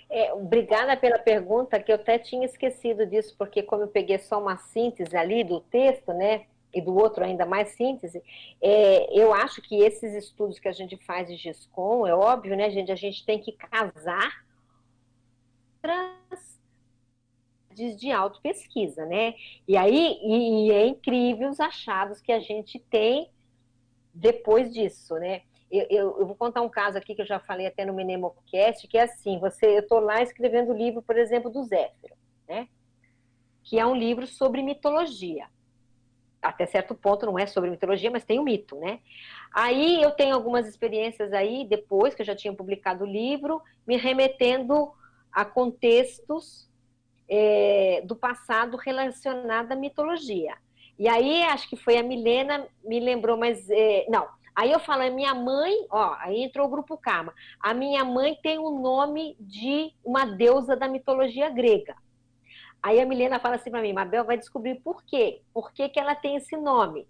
É, 0.09 0.33
obrigada 0.33 0.95
pela 0.97 1.17
pergunta, 1.17 1.79
que 1.79 1.91
eu 1.91 1.95
até 1.95 2.19
tinha 2.19 2.45
esquecido 2.45 3.05
disso, 3.05 3.35
porque 3.38 3.63
como 3.63 3.83
eu 3.83 3.88
peguei 3.88 4.17
só 4.19 4.39
uma 4.39 4.57
síntese 4.57 5.15
ali 5.15 5.43
do 5.43 5.59
texto, 5.61 6.13
né? 6.13 6.45
E 6.73 6.81
do 6.81 6.95
outro 6.95 7.23
ainda 7.23 7.45
mais 7.45 7.69
síntese, 7.69 8.23
é, 8.61 9.13
eu 9.17 9.33
acho 9.33 9.61
que 9.61 9.81
esses 9.81 10.13
estudos 10.13 10.57
que 10.57 10.69
a 10.69 10.71
gente 10.71 10.95
faz 10.97 11.27
de 11.27 11.35
GISCOM, 11.35 12.07
é 12.07 12.15
óbvio, 12.15 12.55
né, 12.55 12.69
gente? 12.69 12.91
A 12.91 12.95
gente 12.95 13.25
tem 13.25 13.39
que 13.39 13.51
casar 13.51 14.31
de 17.97 18.11
auto-pesquisa, 18.11 19.05
né? 19.05 19.33
E 19.67 19.75
aí 19.75 20.17
e, 20.21 20.67
e 20.67 20.71
é 20.71 20.85
incrível 20.85 21.49
os 21.49 21.59
achados 21.59 22.21
que 22.21 22.31
a 22.31 22.39
gente 22.39 22.79
tem 22.79 23.29
depois 24.13 24.73
disso, 24.73 25.15
né? 25.15 25.41
Eu, 25.72 25.88
eu, 25.89 26.19
eu, 26.19 26.26
vou 26.27 26.35
contar 26.35 26.61
um 26.61 26.69
caso 26.69 26.98
aqui 26.98 27.15
que 27.15 27.22
eu 27.22 27.26
já 27.26 27.39
falei 27.39 27.65
até 27.65 27.85
no 27.85 27.93
Menemocast, 27.93 28.88
que 28.88 28.98
é 28.98 29.03
assim, 29.03 29.39
você, 29.39 29.77
eu 29.77 29.80
estou 29.80 29.99
lá 29.99 30.22
escrevendo 30.22 30.72
o 30.72 30.77
livro, 30.77 31.02
por 31.02 31.18
exemplo, 31.18 31.49
do 31.49 31.64
Zéfiro, 31.64 32.15
né? 32.48 32.68
Que 33.64 33.80
é 33.80 33.85
um 33.85 33.95
livro 33.95 34.27
sobre 34.27 34.61
mitologia. 34.61 35.48
Até 36.41 36.65
certo 36.65 36.93
ponto 36.93 37.26
não 37.26 37.39
é 37.39 37.45
sobre 37.45 37.69
mitologia, 37.69 38.11
mas 38.11 38.26
tem 38.26 38.38
o 38.38 38.41
um 38.41 38.45
mito, 38.45 38.76
né? 38.76 38.99
Aí 39.53 40.02
eu 40.02 40.11
tenho 40.11 40.35
algumas 40.35 40.68
experiências 40.68 41.31
aí, 41.31 41.65
depois 41.65 42.14
que 42.14 42.22
eu 42.22 42.26
já 42.26 42.35
tinha 42.35 42.53
publicado 42.53 43.03
o 43.03 43.07
livro, 43.07 43.61
me 43.88 43.95
remetendo 43.95 44.91
a 45.31 45.45
contextos 45.45 46.69
é, 47.30 48.02
do 48.03 48.15
passado 48.15 48.76
relacionado 48.76 49.72
à 49.72 49.76
mitologia. 49.76 50.57
E 50.99 51.07
aí, 51.07 51.43
acho 51.43 51.69
que 51.69 51.77
foi 51.77 51.98
a 51.98 52.03
Milena, 52.03 52.68
me 52.84 52.99
lembrou, 52.99 53.38
mas 53.38 53.69
é, 53.69 54.06
não. 54.10 54.27
Aí 54.55 54.71
eu 54.71 54.79
falo, 54.79 55.09
minha 55.13 55.33
mãe, 55.33 55.73
ó, 55.89 56.15
aí 56.19 56.43
entrou 56.43 56.67
o 56.67 56.69
grupo 56.69 56.97
Karma. 56.97 57.33
A 57.59 57.73
minha 57.73 58.03
mãe 58.03 58.37
tem 58.41 58.59
o 58.59 58.69
nome 58.69 59.35
de 59.39 59.93
uma 60.03 60.25
deusa 60.25 60.75
da 60.75 60.87
mitologia 60.87 61.49
grega. 61.49 61.95
Aí 62.83 62.99
a 62.99 63.05
Milena 63.05 63.39
fala 63.39 63.55
assim 63.55 63.71
para 63.71 63.81
mim, 63.81 63.93
Mabel 63.93 64.25
vai 64.25 64.37
descobrir 64.37 64.75
por 64.81 65.03
quê. 65.03 65.41
Por 65.53 65.71
que, 65.71 65.87
que 65.87 65.99
ela 65.99 66.15
tem 66.15 66.35
esse 66.35 66.57
nome? 66.57 67.07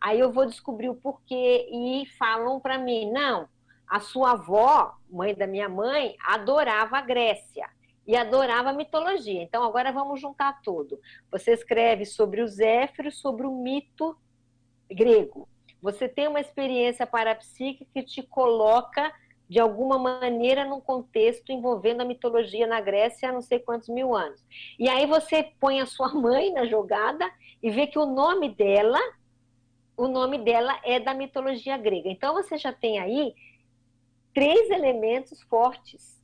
Aí 0.00 0.18
eu 0.18 0.32
vou 0.32 0.44
descobrir 0.44 0.88
o 0.88 0.94
porquê 0.94 1.68
e 1.70 2.06
falam 2.18 2.60
para 2.60 2.78
mim, 2.78 3.10
não, 3.10 3.48
a 3.86 4.00
sua 4.00 4.32
avó, 4.32 4.96
mãe 5.08 5.34
da 5.34 5.46
minha 5.46 5.68
mãe, 5.68 6.16
adorava 6.26 6.98
a 6.98 7.00
Grécia 7.00 7.68
e 8.06 8.16
adorava 8.16 8.70
a 8.70 8.74
mitologia. 8.74 9.42
Então, 9.42 9.62
agora 9.62 9.92
vamos 9.92 10.20
juntar 10.20 10.60
tudo. 10.62 11.00
Você 11.30 11.52
escreve 11.52 12.04
sobre 12.04 12.42
o 12.42 12.48
Zéfiro, 12.48 13.10
sobre 13.10 13.46
o 13.46 13.52
mito 13.52 14.16
grego. 14.90 15.48
Você 15.84 16.08
tem 16.08 16.26
uma 16.26 16.40
experiência 16.40 17.06
parapsíquica 17.06 17.84
que 17.92 18.02
te 18.02 18.22
coloca, 18.22 19.12
de 19.46 19.60
alguma 19.60 19.98
maneira, 19.98 20.64
num 20.64 20.80
contexto 20.80 21.52
envolvendo 21.52 22.00
a 22.00 22.06
mitologia 22.06 22.66
na 22.66 22.80
Grécia 22.80 23.28
há 23.28 23.32
não 23.32 23.42
sei 23.42 23.58
quantos 23.58 23.90
mil 23.90 24.16
anos. 24.16 24.42
E 24.78 24.88
aí 24.88 25.04
você 25.04 25.52
põe 25.60 25.82
a 25.82 25.86
sua 25.86 26.08
mãe 26.14 26.50
na 26.54 26.64
jogada 26.64 27.30
e 27.62 27.68
vê 27.68 27.86
que 27.86 27.98
o 27.98 28.06
nome 28.06 28.48
dela, 28.48 28.98
o 29.94 30.08
nome 30.08 30.38
dela 30.38 30.80
é 30.82 30.98
da 30.98 31.12
mitologia 31.12 31.76
grega. 31.76 32.08
Então, 32.08 32.32
você 32.32 32.56
já 32.56 32.72
tem 32.72 32.98
aí 32.98 33.34
três 34.32 34.70
elementos 34.70 35.42
fortes 35.42 36.18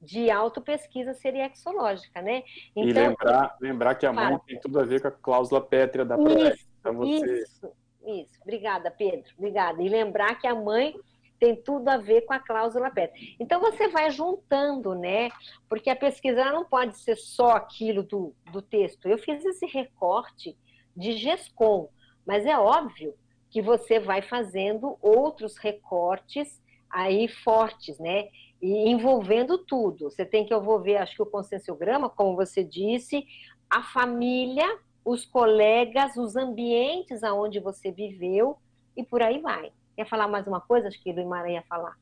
de 0.00 0.30
autopesquisa 0.30 1.12
seriexológica, 1.12 2.22
né? 2.22 2.42
Então, 2.74 2.88
e 2.88 2.92
lembrar, 2.94 3.56
lembrar 3.60 3.94
que 3.94 4.06
a 4.06 4.12
mãe 4.12 4.38
tem 4.46 4.58
tudo 4.58 4.80
a 4.80 4.84
ver 4.84 5.02
com 5.02 5.08
a 5.08 5.10
cláusula 5.10 5.60
pétrea 5.60 6.06
da 6.06 6.16
prece. 6.16 6.66
Então 6.80 6.94
você... 6.94 7.42
Isso, 7.42 7.70
isso. 8.06 8.40
Obrigada, 8.42 8.90
Pedro. 8.90 9.30
Obrigada. 9.36 9.82
E 9.82 9.88
lembrar 9.88 10.38
que 10.38 10.46
a 10.46 10.54
mãe 10.54 10.94
tem 11.38 11.56
tudo 11.56 11.88
a 11.88 11.96
ver 11.96 12.22
com 12.22 12.32
a 12.32 12.38
cláusula 12.38 12.90
pétrea. 12.90 13.34
Então 13.38 13.60
você 13.60 13.88
vai 13.88 14.10
juntando, 14.10 14.94
né? 14.94 15.30
Porque 15.68 15.90
a 15.90 15.96
pesquisa 15.96 16.44
não 16.46 16.64
pode 16.64 16.98
ser 16.98 17.16
só 17.16 17.50
aquilo 17.52 18.02
do, 18.02 18.34
do 18.52 18.62
texto. 18.62 19.08
Eu 19.08 19.18
fiz 19.18 19.44
esse 19.44 19.66
recorte 19.66 20.56
de 20.96 21.12
GESCOM, 21.12 21.88
mas 22.26 22.46
é 22.46 22.58
óbvio 22.58 23.14
que 23.50 23.60
você 23.60 23.98
vai 23.98 24.22
fazendo 24.22 24.96
outros 25.00 25.56
recortes 25.56 26.62
aí 26.90 27.26
fortes, 27.28 27.98
né? 27.98 28.28
e 28.64 28.88
envolvendo 28.88 29.58
tudo. 29.58 30.10
Você 30.10 30.24
tem 30.24 30.46
que 30.46 30.54
envolver, 30.54 30.96
acho 30.96 31.14
que 31.16 31.22
o 31.22 31.26
conscienciograma, 31.26 32.08
como 32.08 32.34
você 32.34 32.64
disse, 32.64 33.26
a 33.68 33.82
família, 33.82 34.66
os 35.04 35.26
colegas, 35.26 36.16
os 36.16 36.34
ambientes 36.36 37.22
aonde 37.22 37.60
você 37.60 37.90
viveu 37.90 38.56
e 38.96 39.04
por 39.04 39.22
aí 39.22 39.40
vai. 39.40 39.72
Quer 39.96 40.08
falar 40.08 40.26
mais 40.26 40.46
uma 40.46 40.60
coisa? 40.60 40.88
Acho 40.88 41.00
que 41.02 41.10
o 41.10 41.20
Imara 41.20 41.50
ia 41.50 41.62
falar. 41.62 41.96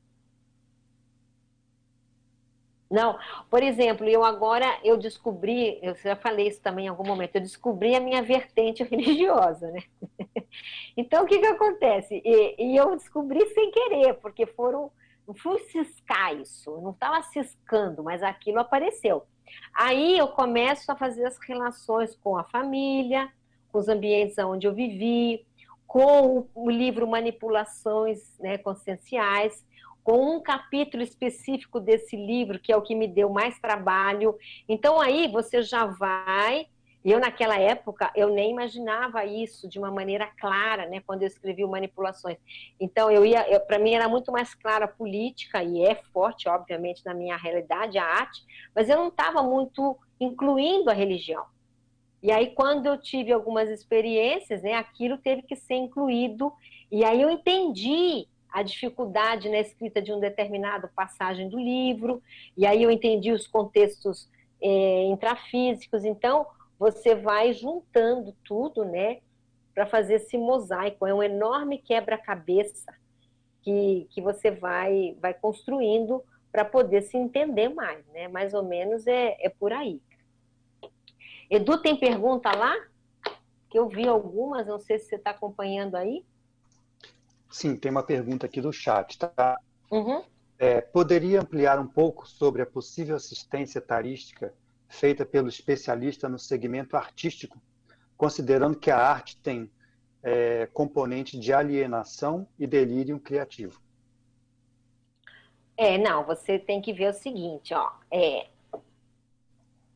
Não, 2.93 3.19
por 3.49 3.62
exemplo, 3.62 4.07
eu 4.07 4.23
agora 4.23 4.79
eu 4.85 4.99
descobri, 4.99 5.79
eu 5.83 5.95
já 5.97 6.15
falei 6.15 6.49
isso 6.49 6.61
também 6.61 6.85
em 6.85 6.89
algum 6.89 7.07
momento, 7.07 7.37
eu 7.37 7.41
descobri 7.41 7.95
a 7.95 8.01
minha 8.01 8.23
vertente 8.23 8.85
religiosa, 8.85 9.70
né? 9.70 9.83
Então 10.95 11.24
o 11.24 11.27
que 11.27 11.39
que 11.39 11.47
acontece? 11.47 12.20
E, 12.23 12.55
e 12.59 12.77
eu 12.77 12.95
descobri 12.95 13.47
sem 13.55 13.70
querer, 13.70 14.15
porque 14.20 14.45
foram, 14.45 14.93
não 15.27 15.35
fui 15.35 15.59
ciscar 15.70 16.35
isso, 16.35 16.70
não 16.83 16.91
estava 16.91 17.23
ciscando, 17.23 18.03
mas 18.03 18.23
aquilo 18.23 18.59
apareceu. 18.59 19.27
Aí 19.74 20.19
eu 20.19 20.28
começo 20.28 20.90
a 20.90 20.97
fazer 20.97 21.24
as 21.24 21.39
relações 21.39 22.16
com 22.23 22.36
a 22.36 22.44
família, 22.44 23.31
com 23.70 23.78
os 23.78 23.89
ambientes 23.89 24.36
onde 24.39 24.66
eu 24.66 24.74
vivi, 24.74 25.44
com 25.86 26.47
o 26.55 26.70
livro 26.70 27.06
Manipulações 27.06 28.39
né, 28.39 28.59
Conscienciais, 28.59 29.64
com 30.02 30.36
um 30.36 30.40
capítulo 30.40 31.02
específico 31.02 31.78
desse 31.78 32.16
livro, 32.16 32.59
que 32.59 32.73
é 32.73 32.77
o 32.77 32.82
que 32.82 32.94
me 32.94 33.06
deu 33.06 33.31
mais 33.31 33.59
trabalho. 33.59 34.36
Então 34.69 35.01
aí 35.01 35.28
você 35.28 35.62
já 35.62 35.86
vai. 35.86 36.66
Eu 37.05 37.19
naquela 37.19 37.59
época 37.59 38.12
eu 38.15 38.29
nem 38.29 38.51
imaginava 38.51 39.24
isso 39.24 39.69
de 39.69 39.79
uma 39.79 39.91
maneira 39.91 40.27
clara, 40.39 40.87
né? 40.87 41.03
Quando 41.05 41.23
eu 41.23 41.27
escrevi 41.27 41.65
Manipulações. 41.65 42.39
Então 42.79 43.11
eu 43.11 43.27
ia, 43.27 43.61
para 43.61 43.79
mim 43.79 43.95
era 43.95 44.09
muito 44.09 44.31
mais 44.31 44.55
clara 44.55 44.85
a 44.85 44.89
política 44.89 45.62
e 45.62 45.85
é 45.85 45.97
forte, 46.12 46.49
obviamente, 46.49 47.05
na 47.05 47.12
minha 47.12 47.37
realidade 47.37 47.99
a 47.99 48.05
arte, 48.05 48.45
mas 48.74 48.89
eu 48.89 48.97
não 48.97 49.09
estava 49.09 49.43
muito 49.43 49.97
incluindo 50.20 50.91
a 50.91 50.95
religião. 50.95 51.45
E 52.23 52.31
aí 52.31 52.55
quando 52.55 52.87
eu 52.87 52.97
tive 52.97 53.33
algumas 53.33 53.69
experiências, 53.69 54.62
né? 54.62 54.74
Aquilo 54.74 55.19
teve 55.19 55.43
que 55.43 55.57
ser 55.57 55.74
incluído 55.74 56.53
e 56.91 57.05
aí 57.05 57.20
eu 57.20 57.31
entendi 57.31 58.29
a 58.53 58.62
dificuldade 58.62 59.49
na 59.49 59.59
escrita 59.59 60.01
de 60.01 60.12
um 60.12 60.20
determinado 60.20 60.89
passagem 60.95 61.49
do 61.49 61.59
livro, 61.59 62.23
e 62.55 62.66
aí 62.66 62.83
eu 62.83 62.91
entendi 62.91 63.33
os 63.33 63.47
contextos 63.47 64.29
é, 64.61 65.05
intrafísicos, 65.07 66.05
então 66.05 66.47
você 66.83 67.15
vai 67.15 67.53
juntando 67.53 68.35
tudo, 68.45 68.85
né, 68.85 69.21
para 69.73 69.87
fazer 69.87 70.15
esse 70.15 70.37
mosaico, 70.37 71.07
é 71.07 71.15
um 71.15 71.23
enorme 71.23 71.79
quebra-cabeça 71.79 72.93
que, 73.63 74.09
que 74.11 74.21
você 74.21 74.51
vai, 74.51 75.17
vai 75.21 75.33
construindo 75.33 76.25
para 76.51 76.65
poder 76.65 77.03
se 77.03 77.17
entender 77.17 77.69
mais, 77.69 78.05
né, 78.09 78.27
mais 78.27 78.53
ou 78.53 78.65
menos 78.65 79.07
é, 79.07 79.37
é 79.39 79.49
por 79.49 79.73
aí. 79.73 80.03
Edu, 81.49 81.81
tem 81.81 81.95
pergunta 81.95 82.51
lá? 82.51 82.75
Que 83.71 83.79
eu 83.79 83.89
vi 83.89 84.09
algumas, 84.09 84.67
não 84.67 84.81
sei 84.81 84.99
se 84.99 85.07
você 85.07 85.15
está 85.15 85.31
acompanhando 85.31 85.95
aí. 85.95 86.25
Sim, 87.49 87.77
tem 87.77 87.93
uma 87.93 88.03
pergunta 88.03 88.47
aqui 88.47 88.61
do 88.61 88.73
chat, 88.73 89.17
tá? 89.21 89.57
Uhum. 89.89 90.25
É, 90.59 90.81
poderia 90.81 91.43
ampliar 91.43 91.79
um 91.79 91.87
pouco 91.87 92.27
sobre 92.27 92.61
a 92.61 92.67
possível 92.67 93.15
assistência 93.15 93.81
tarística 93.81 94.53
feita 94.93 95.24
pelo 95.24 95.48
especialista 95.48 96.28
no 96.28 96.39
segmento 96.39 96.97
artístico, 96.97 97.60
considerando 98.16 98.78
que 98.78 98.90
a 98.90 98.98
arte 98.98 99.36
tem 99.39 99.70
é, 100.23 100.66
componente 100.66 101.39
de 101.39 101.52
alienação 101.52 102.47
e 102.59 102.66
delírio 102.66 103.19
criativo? 103.19 103.81
É, 105.77 105.97
não, 105.97 106.24
você 106.24 106.59
tem 106.59 106.81
que 106.81 106.93
ver 106.93 107.10
o 107.10 107.14
seguinte, 107.14 107.73
ó, 107.74 107.90
é, 108.10 108.48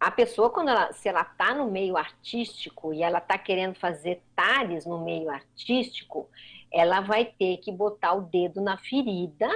a 0.01 0.11
pessoa, 0.11 0.51
quando 0.51 0.69
ela, 0.69 0.93
se 0.95 1.09
ela 1.09 1.23
está 1.23 1.55
no 1.55 1.71
meio 1.71 1.97
artístico 1.97 2.93
e 2.93 3.03
ela 3.03 3.19
está 3.19 3.39
querendo 3.39 3.75
fazer 3.75 4.23
tares 4.35 4.87
no 4.87 5.05
meio 5.05 5.29
artístico, 5.29 6.29
ela 6.73 7.01
vai 7.01 7.27
ter 7.27 7.59
que 7.59 7.71
botar 7.71 8.15
o 8.15 8.23
dedo 8.23 8.61
na 8.61 8.79
ferida, 8.79 9.49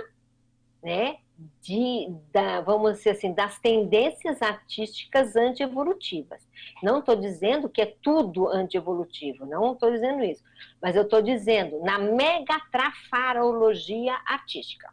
né? 0.83 1.19
De, 1.63 2.09
da, 2.33 2.61
vamos 2.61 2.99
dizer 2.99 3.11
assim, 3.11 3.33
das 3.33 3.57
tendências 3.59 4.43
artísticas 4.43 5.37
antievolutivas. 5.37 6.47
Não 6.83 6.99
estou 6.99 7.15
dizendo 7.17 7.69
que 7.69 7.81
é 7.81 7.97
tudo 8.03 8.49
antievolutivo, 8.49 9.47
não 9.47 9.73
estou 9.73 9.91
dizendo 9.91 10.23
isso, 10.23 10.45
mas 10.83 10.97
eu 10.97 11.03
estou 11.03 11.23
dizendo 11.23 11.81
na 11.81 11.99
megatrafarologia 11.99 14.15
artística. 14.27 14.93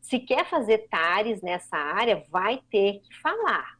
Se 0.00 0.18
quer 0.18 0.46
fazer 0.46 0.88
tares 0.88 1.42
nessa 1.42 1.76
área, 1.76 2.24
vai 2.30 2.62
ter 2.70 3.00
que 3.00 3.14
falar, 3.20 3.76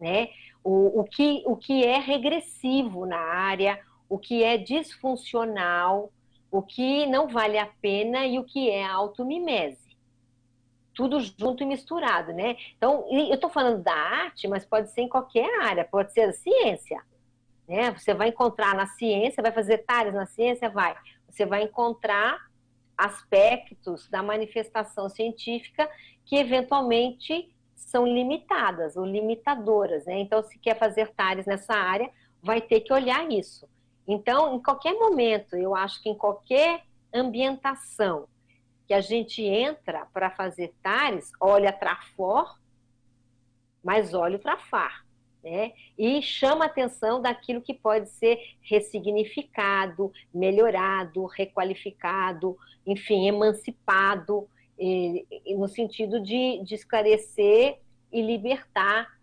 né? 0.00 0.28
O, 0.62 1.00
o, 1.00 1.04
que, 1.04 1.42
o 1.46 1.56
que 1.56 1.82
é 1.84 1.98
regressivo 1.98 3.06
na 3.06 3.18
área, 3.18 3.80
o 4.08 4.18
que 4.18 4.42
é 4.42 4.58
disfuncional, 4.58 6.12
o 6.50 6.62
que 6.62 7.06
não 7.06 7.28
vale 7.28 7.58
a 7.58 7.66
pena 7.66 8.26
e 8.26 8.38
o 8.38 8.44
que 8.44 8.70
é 8.70 8.84
automimese. 8.84 9.87
Tudo 10.98 11.20
junto 11.20 11.62
e 11.62 11.66
misturado, 11.66 12.32
né? 12.32 12.56
Então, 12.76 13.06
eu 13.08 13.32
estou 13.32 13.48
falando 13.48 13.84
da 13.84 13.94
arte, 13.94 14.48
mas 14.48 14.64
pode 14.64 14.90
ser 14.90 15.02
em 15.02 15.08
qualquer 15.08 15.48
área, 15.62 15.84
pode 15.84 16.12
ser 16.12 16.22
a 16.22 16.32
ciência. 16.32 17.00
Né? 17.68 17.92
Você 17.92 18.12
vai 18.12 18.30
encontrar 18.30 18.74
na 18.74 18.84
ciência, 18.84 19.40
vai 19.40 19.52
fazer 19.52 19.78
tares 19.78 20.12
na 20.12 20.26
ciência, 20.26 20.68
vai. 20.68 20.96
Você 21.30 21.46
vai 21.46 21.62
encontrar 21.62 22.48
aspectos 22.96 24.08
da 24.08 24.24
manifestação 24.24 25.08
científica 25.08 25.88
que 26.24 26.34
eventualmente 26.34 27.48
são 27.76 28.04
limitadas 28.04 28.96
ou 28.96 29.06
limitadoras, 29.06 30.04
né? 30.04 30.18
Então, 30.18 30.42
se 30.42 30.58
quer 30.58 30.76
fazer 30.76 31.12
tares 31.14 31.46
nessa 31.46 31.74
área, 31.74 32.10
vai 32.42 32.60
ter 32.60 32.80
que 32.80 32.92
olhar 32.92 33.30
isso. 33.30 33.68
Então, 34.04 34.56
em 34.56 34.60
qualquer 34.60 34.94
momento, 34.94 35.54
eu 35.54 35.76
acho 35.76 36.02
que 36.02 36.08
em 36.08 36.18
qualquer 36.18 36.82
ambientação 37.14 38.26
que 38.88 38.94
a 38.94 39.02
gente 39.02 39.42
entra 39.42 40.06
para 40.14 40.30
fazer 40.30 40.74
tares, 40.82 41.30
olha 41.38 41.70
trafor, 41.70 42.58
mas 43.84 44.14
olha 44.14 44.36
o 44.36 44.40
trafar. 44.40 45.04
Né? 45.44 45.74
E 45.96 46.22
chama 46.22 46.64
atenção 46.64 47.20
daquilo 47.20 47.60
que 47.60 47.74
pode 47.74 48.08
ser 48.08 48.38
ressignificado, 48.62 50.10
melhorado, 50.32 51.26
requalificado, 51.26 52.56
enfim, 52.86 53.28
emancipado, 53.28 54.48
e, 54.78 55.26
e 55.44 55.54
no 55.54 55.68
sentido 55.68 56.18
de, 56.20 56.62
de, 56.64 56.74
esclarecer 56.74 57.78
e 58.10 58.22
libertar 58.22 59.18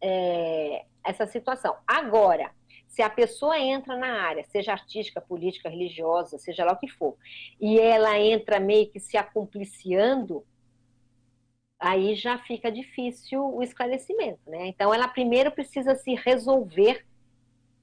é, 0.00 0.84
essa 1.04 1.26
situação. 1.26 1.76
Agora, 1.86 2.50
se 2.94 3.02
a 3.02 3.10
pessoa 3.10 3.58
entra 3.58 3.96
na 3.96 4.22
área, 4.22 4.44
seja 4.44 4.70
artística, 4.70 5.20
política, 5.20 5.68
religiosa, 5.68 6.38
seja 6.38 6.64
lá 6.64 6.74
o 6.74 6.78
que 6.78 6.86
for, 6.86 7.16
e 7.60 7.76
ela 7.76 8.16
entra 8.20 8.60
meio 8.60 8.88
que 8.88 9.00
se 9.00 9.16
acumpliciando, 9.16 10.46
aí 11.76 12.14
já 12.14 12.38
fica 12.38 12.70
difícil 12.70 13.42
o 13.52 13.64
esclarecimento, 13.64 14.48
né? 14.48 14.68
Então 14.68 14.94
ela 14.94 15.08
primeiro 15.08 15.50
precisa 15.50 15.96
se 15.96 16.14
resolver 16.14 17.04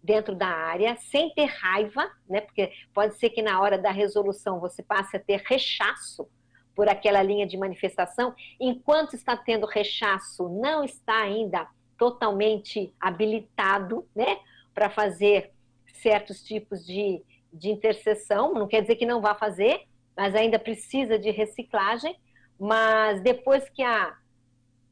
dentro 0.01 0.33
da 0.33 0.47
área, 0.47 0.95
sem 0.95 1.29
ter 1.33 1.45
raiva, 1.45 2.09
né? 2.29 2.39
Porque 2.39 2.71
pode 2.93 3.19
ser 3.19 3.31
que 3.31 3.41
na 3.41 3.59
hora 3.59 3.77
da 3.77 3.91
resolução 3.91 4.61
você 4.61 4.81
passe 4.81 5.17
a 5.17 5.19
ter 5.19 5.43
rechaço 5.45 6.25
por 6.73 6.87
aquela 6.87 7.21
linha 7.21 7.45
de 7.45 7.57
manifestação, 7.57 8.33
enquanto 8.57 9.13
está 9.13 9.35
tendo 9.35 9.67
rechaço, 9.67 10.47
não 10.47 10.85
está 10.85 11.21
ainda 11.21 11.67
totalmente 11.97 12.93
habilitado, 12.97 14.07
né? 14.15 14.39
Para 14.73 14.89
fazer 14.89 15.51
certos 15.93 16.43
tipos 16.43 16.85
de, 16.85 17.23
de 17.51 17.69
interseção, 17.69 18.53
não 18.53 18.67
quer 18.67 18.81
dizer 18.81 18.95
que 18.95 19.05
não 19.05 19.21
vá 19.21 19.35
fazer, 19.35 19.87
mas 20.15 20.35
ainda 20.35 20.59
precisa 20.59 21.17
de 21.17 21.29
reciclagem, 21.31 22.15
mas 22.59 23.21
depois 23.21 23.67
que, 23.69 23.83
a, 23.83 24.15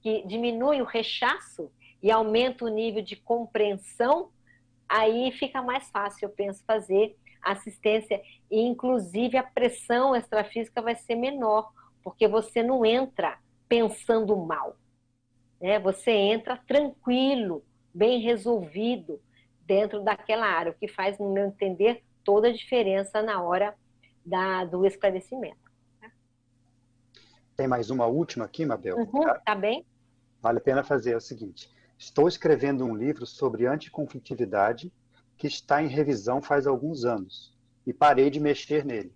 que 0.02 0.26
diminui 0.26 0.82
o 0.82 0.86
rechaço 0.86 1.72
e 2.02 2.12
aumenta 2.12 2.66
o 2.66 2.70
nível 2.70 3.02
de 3.02 3.16
compreensão, 3.16 4.32
aí 4.88 5.32
fica 5.32 5.62
mais 5.62 5.90
fácil, 5.92 6.26
eu 6.26 6.30
penso, 6.30 6.64
fazer 6.66 7.16
assistência. 7.42 8.22
E 8.50 8.60
inclusive 8.62 9.38
a 9.38 9.44
pressão 9.44 10.16
extrafísica 10.16 10.82
vai 10.82 10.96
ser 10.96 11.16
menor, 11.16 11.72
porque 12.04 12.28
você 12.28 12.64
não 12.64 12.86
entra 12.86 13.38
pensando 13.68 14.36
mal, 14.36 14.76
né? 15.62 15.78
Você 15.80 16.12
entra 16.12 16.58
tranquilo, 16.58 17.64
bem 17.94 18.20
resolvido, 18.20 19.22
dentro 19.70 20.02
daquela 20.02 20.48
área, 20.48 20.72
o 20.72 20.76
que 20.76 20.88
faz, 20.88 21.20
no 21.20 21.32
meu 21.32 21.46
entender, 21.46 22.04
toda 22.24 22.48
a 22.48 22.52
diferença 22.52 23.22
na 23.22 23.40
hora 23.40 23.76
da, 24.26 24.66
do 24.66 24.84
esclarecimento. 24.84 25.70
Tem 27.56 27.68
mais 27.68 27.92
uma 27.92 28.08
última 28.08 28.46
aqui, 28.46 28.66
Mabel? 28.66 28.98
Uhum, 28.98 29.22
tá? 29.22 29.40
tá 29.46 29.56
bem. 29.56 29.86
Vale 30.42 30.58
a 30.58 30.62
pena 30.62 30.84
fazer 30.84 31.16
o 31.16 31.22
seguinte: 31.22 31.70
estou 32.00 32.28
escrevendo 32.28 32.84
um 32.84 32.96
livro 32.96 33.28
sobre 33.28 33.68
anticonflitividade 33.68 34.92
que 35.38 35.46
está 35.46 35.84
em 35.84 35.88
revisão 35.88 36.42
faz 36.42 36.66
alguns 36.66 37.06
anos 37.06 37.56
e 37.86 37.94
parei 37.94 38.30
de 38.30 38.40
mexer 38.40 38.84
nele. 38.84 39.16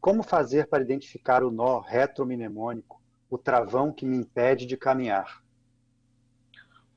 Como 0.00 0.22
fazer 0.22 0.66
para 0.66 0.82
identificar 0.82 1.44
o 1.44 1.50
nó 1.50 1.80
retromnemônico, 1.80 3.02
o 3.28 3.36
travão 3.36 3.92
que 3.92 4.06
me 4.06 4.16
impede 4.16 4.64
de 4.64 4.76
caminhar? 4.76 5.44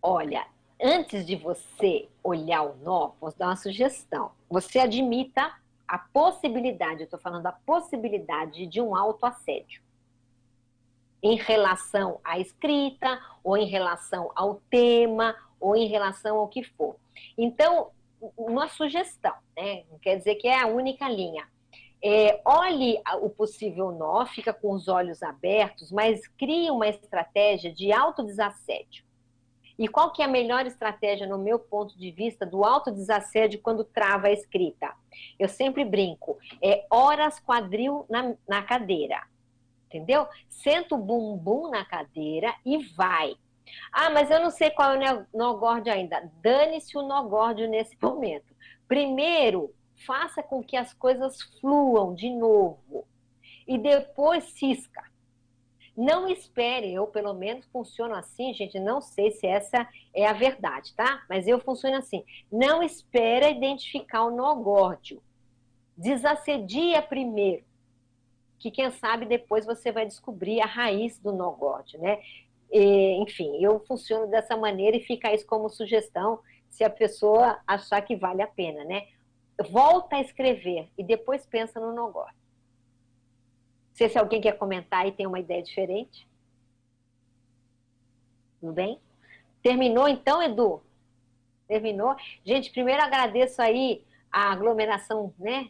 Olha, 0.01 0.45
antes 0.81 1.25
de 1.25 1.35
você 1.35 2.07
olhar 2.23 2.63
o 2.63 2.75
nó, 2.77 3.11
vou 3.19 3.33
dar 3.37 3.47
uma 3.47 3.55
sugestão. 3.55 4.31
Você 4.49 4.79
admita 4.79 5.53
a 5.87 5.97
possibilidade, 5.99 7.01
eu 7.01 7.05
estou 7.05 7.19
falando 7.19 7.45
a 7.47 7.51
possibilidade 7.51 8.65
de 8.67 8.81
um 8.81 8.95
autoassédio. 8.95 9.81
em 11.23 11.37
relação 11.37 12.19
à 12.23 12.39
escrita, 12.39 13.19
ou 13.43 13.57
em 13.57 13.65
relação 13.65 14.31
ao 14.35 14.61
tema, 14.69 15.35
ou 15.59 15.75
em 15.75 15.87
relação 15.87 16.37
ao 16.37 16.47
que 16.47 16.63
for. 16.63 16.95
Então, 17.35 17.89
uma 18.37 18.67
sugestão, 18.67 19.33
né? 19.57 19.83
Não 19.89 19.97
quer 19.97 20.17
dizer 20.17 20.35
que 20.35 20.47
é 20.47 20.61
a 20.61 20.67
única 20.67 21.09
linha. 21.09 21.47
É, 22.03 22.39
olhe 22.45 23.01
o 23.21 23.29
possível 23.29 23.91
nó, 23.91 24.25
fica 24.27 24.53
com 24.53 24.71
os 24.73 24.87
olhos 24.87 25.23
abertos, 25.23 25.91
mas 25.91 26.27
crie 26.37 26.69
uma 26.69 26.87
estratégia 26.87 27.73
de 27.73 27.91
autodesassédio. 27.91 29.03
E 29.77 29.87
qual 29.87 30.11
que 30.11 30.21
é 30.21 30.25
a 30.25 30.29
melhor 30.29 30.65
estratégia, 30.65 31.27
no 31.27 31.37
meu 31.37 31.59
ponto 31.59 31.97
de 31.97 32.09
vista, 32.11 32.45
do 32.45 32.63
autodesassédio 32.63 33.61
quando 33.61 33.83
trava 33.83 34.27
a 34.27 34.31
escrita? 34.31 34.93
Eu 35.37 35.49
sempre 35.49 35.83
brinco, 35.83 36.37
é 36.61 36.85
horas 36.89 37.39
quadril 37.39 38.05
na, 38.09 38.33
na 38.47 38.61
cadeira, 38.63 39.21
entendeu? 39.87 40.27
Senta 40.49 40.95
o 40.95 40.97
bumbum 40.97 41.69
na 41.69 41.83
cadeira 41.83 42.53
e 42.65 42.77
vai. 42.93 43.35
Ah, 43.91 44.09
mas 44.09 44.29
eu 44.31 44.39
não 44.39 44.51
sei 44.51 44.69
qual 44.69 44.93
é 44.93 45.13
o 45.13 45.25
nogórdio 45.33 45.91
ainda. 45.91 46.29
Dane-se 46.41 46.97
o 46.97 47.01
nogórdio 47.01 47.67
nesse 47.67 47.97
momento. 48.01 48.55
Primeiro, 48.87 49.73
faça 50.05 50.43
com 50.43 50.63
que 50.63 50.77
as 50.77 50.93
coisas 50.93 51.41
fluam 51.59 52.13
de 52.13 52.29
novo. 52.29 53.07
E 53.67 53.77
depois 53.77 54.43
cisca. 54.43 55.03
Não 55.95 56.27
espere, 56.27 56.93
eu 56.93 57.07
pelo 57.07 57.33
menos 57.33 57.65
funciono 57.67 58.15
assim, 58.15 58.53
gente, 58.53 58.77
não 58.79 58.99
sei 58.99 59.31
se 59.31 59.47
essa 59.47 59.87
é 60.13 60.27
a 60.27 60.33
verdade, 60.33 60.93
tá? 60.93 61.23
Mas 61.29 61.47
eu 61.47 61.59
funciono 61.59 61.95
assim. 61.95 62.23
Não 62.51 62.83
espera 62.83 63.49
identificar 63.49 64.25
o 64.25 64.35
nogórdio. 64.35 65.21
Desassedia 65.95 67.01
primeiro, 67.01 67.63
que 68.59 68.69
quem 68.69 68.91
sabe 68.91 69.25
depois 69.25 69.65
você 69.65 69.91
vai 69.91 70.05
descobrir 70.05 70.59
a 70.59 70.65
raiz 70.65 71.17
do 71.19 71.31
nogórdio, 71.31 71.99
né? 72.01 72.21
E, 72.69 73.21
enfim, 73.21 73.63
eu 73.63 73.79
funciono 73.85 74.27
dessa 74.27 74.57
maneira 74.57 74.97
e 74.97 75.03
fica 75.03 75.33
isso 75.33 75.45
como 75.45 75.69
sugestão 75.69 76.39
se 76.69 76.83
a 76.83 76.89
pessoa 76.89 77.57
achar 77.65 78.01
que 78.01 78.17
vale 78.17 78.41
a 78.41 78.47
pena, 78.47 78.83
né? 78.83 79.07
Volta 79.69 80.17
a 80.17 80.21
escrever 80.21 80.89
e 80.97 81.03
depois 81.03 81.45
pensa 81.45 81.79
no 81.79 81.93
negócio. 81.93 82.44
Sei 83.95 84.09
se 84.09 84.19
alguém 84.19 84.41
quer 84.41 84.57
comentar 84.57 85.07
e 85.07 85.11
tem 85.13 85.25
uma 85.25 85.39
ideia 85.39 85.63
diferente. 85.63 86.27
Tudo 88.59 88.73
bem? 88.73 88.99
Terminou 89.63 90.07
então, 90.07 90.43
Edu? 90.43 90.83
Terminou? 91.65 92.13
Gente, 92.43 92.71
primeiro 92.71 93.01
agradeço 93.01 93.61
aí 93.61 94.03
a 94.29 94.51
aglomeração 94.51 95.33
né, 95.39 95.69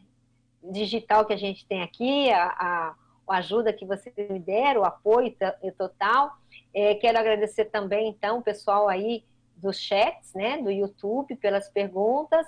digital 0.63 1.23
que 1.23 1.33
a 1.33 1.37
gente 1.37 1.67
tem 1.67 1.83
aqui, 1.83 2.31
a, 2.31 2.95
a, 3.27 3.35
ajuda 3.35 3.71
que 3.71 3.85
vocês 3.85 4.13
me 4.17 4.39
deram, 4.39 4.81
o 4.81 4.85
apoio 4.85 5.35
total. 5.77 6.35
É, 6.73 6.95
quero 6.95 7.19
agradecer 7.19 7.65
também, 7.65 8.09
então, 8.09 8.39
o 8.39 8.43
pessoal 8.43 8.89
aí 8.89 9.23
dos 9.55 9.77
chats, 9.77 10.33
né, 10.33 10.59
do 10.61 10.71
YouTube, 10.71 11.35
pelas 11.35 11.69
perguntas. 11.69 12.45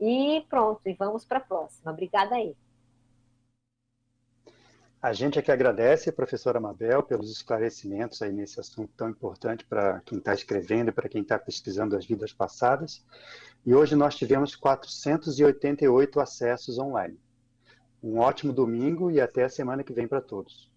E 0.00 0.44
pronto, 0.48 0.80
e 0.86 0.92
vamos 0.94 1.24
para 1.24 1.38
a 1.38 1.42
próxima. 1.42 1.92
Obrigada 1.92 2.34
aí. 2.34 2.56
A 5.02 5.14
gente 5.14 5.38
é 5.38 5.42
que 5.42 5.50
agradece, 5.50 6.12
professora 6.12 6.60
Mabel, 6.60 7.02
pelos 7.02 7.32
esclarecimentos 7.32 8.20
aí 8.20 8.30
nesse 8.30 8.60
assunto 8.60 8.92
tão 8.94 9.08
importante 9.08 9.64
para 9.64 10.02
quem 10.04 10.18
está 10.18 10.34
escrevendo 10.34 10.88
e 10.88 10.92
para 10.92 11.08
quem 11.08 11.22
está 11.22 11.38
pesquisando 11.38 11.96
as 11.96 12.04
vidas 12.04 12.34
passadas. 12.34 13.02
E 13.64 13.74
hoje 13.74 13.96
nós 13.96 14.14
tivemos 14.14 14.54
488 14.54 16.20
acessos 16.20 16.78
online. 16.78 17.18
Um 18.02 18.18
ótimo 18.18 18.52
domingo 18.52 19.10
e 19.10 19.22
até 19.22 19.44
a 19.44 19.48
semana 19.48 19.82
que 19.82 19.94
vem 19.94 20.06
para 20.06 20.20
todos. 20.20 20.69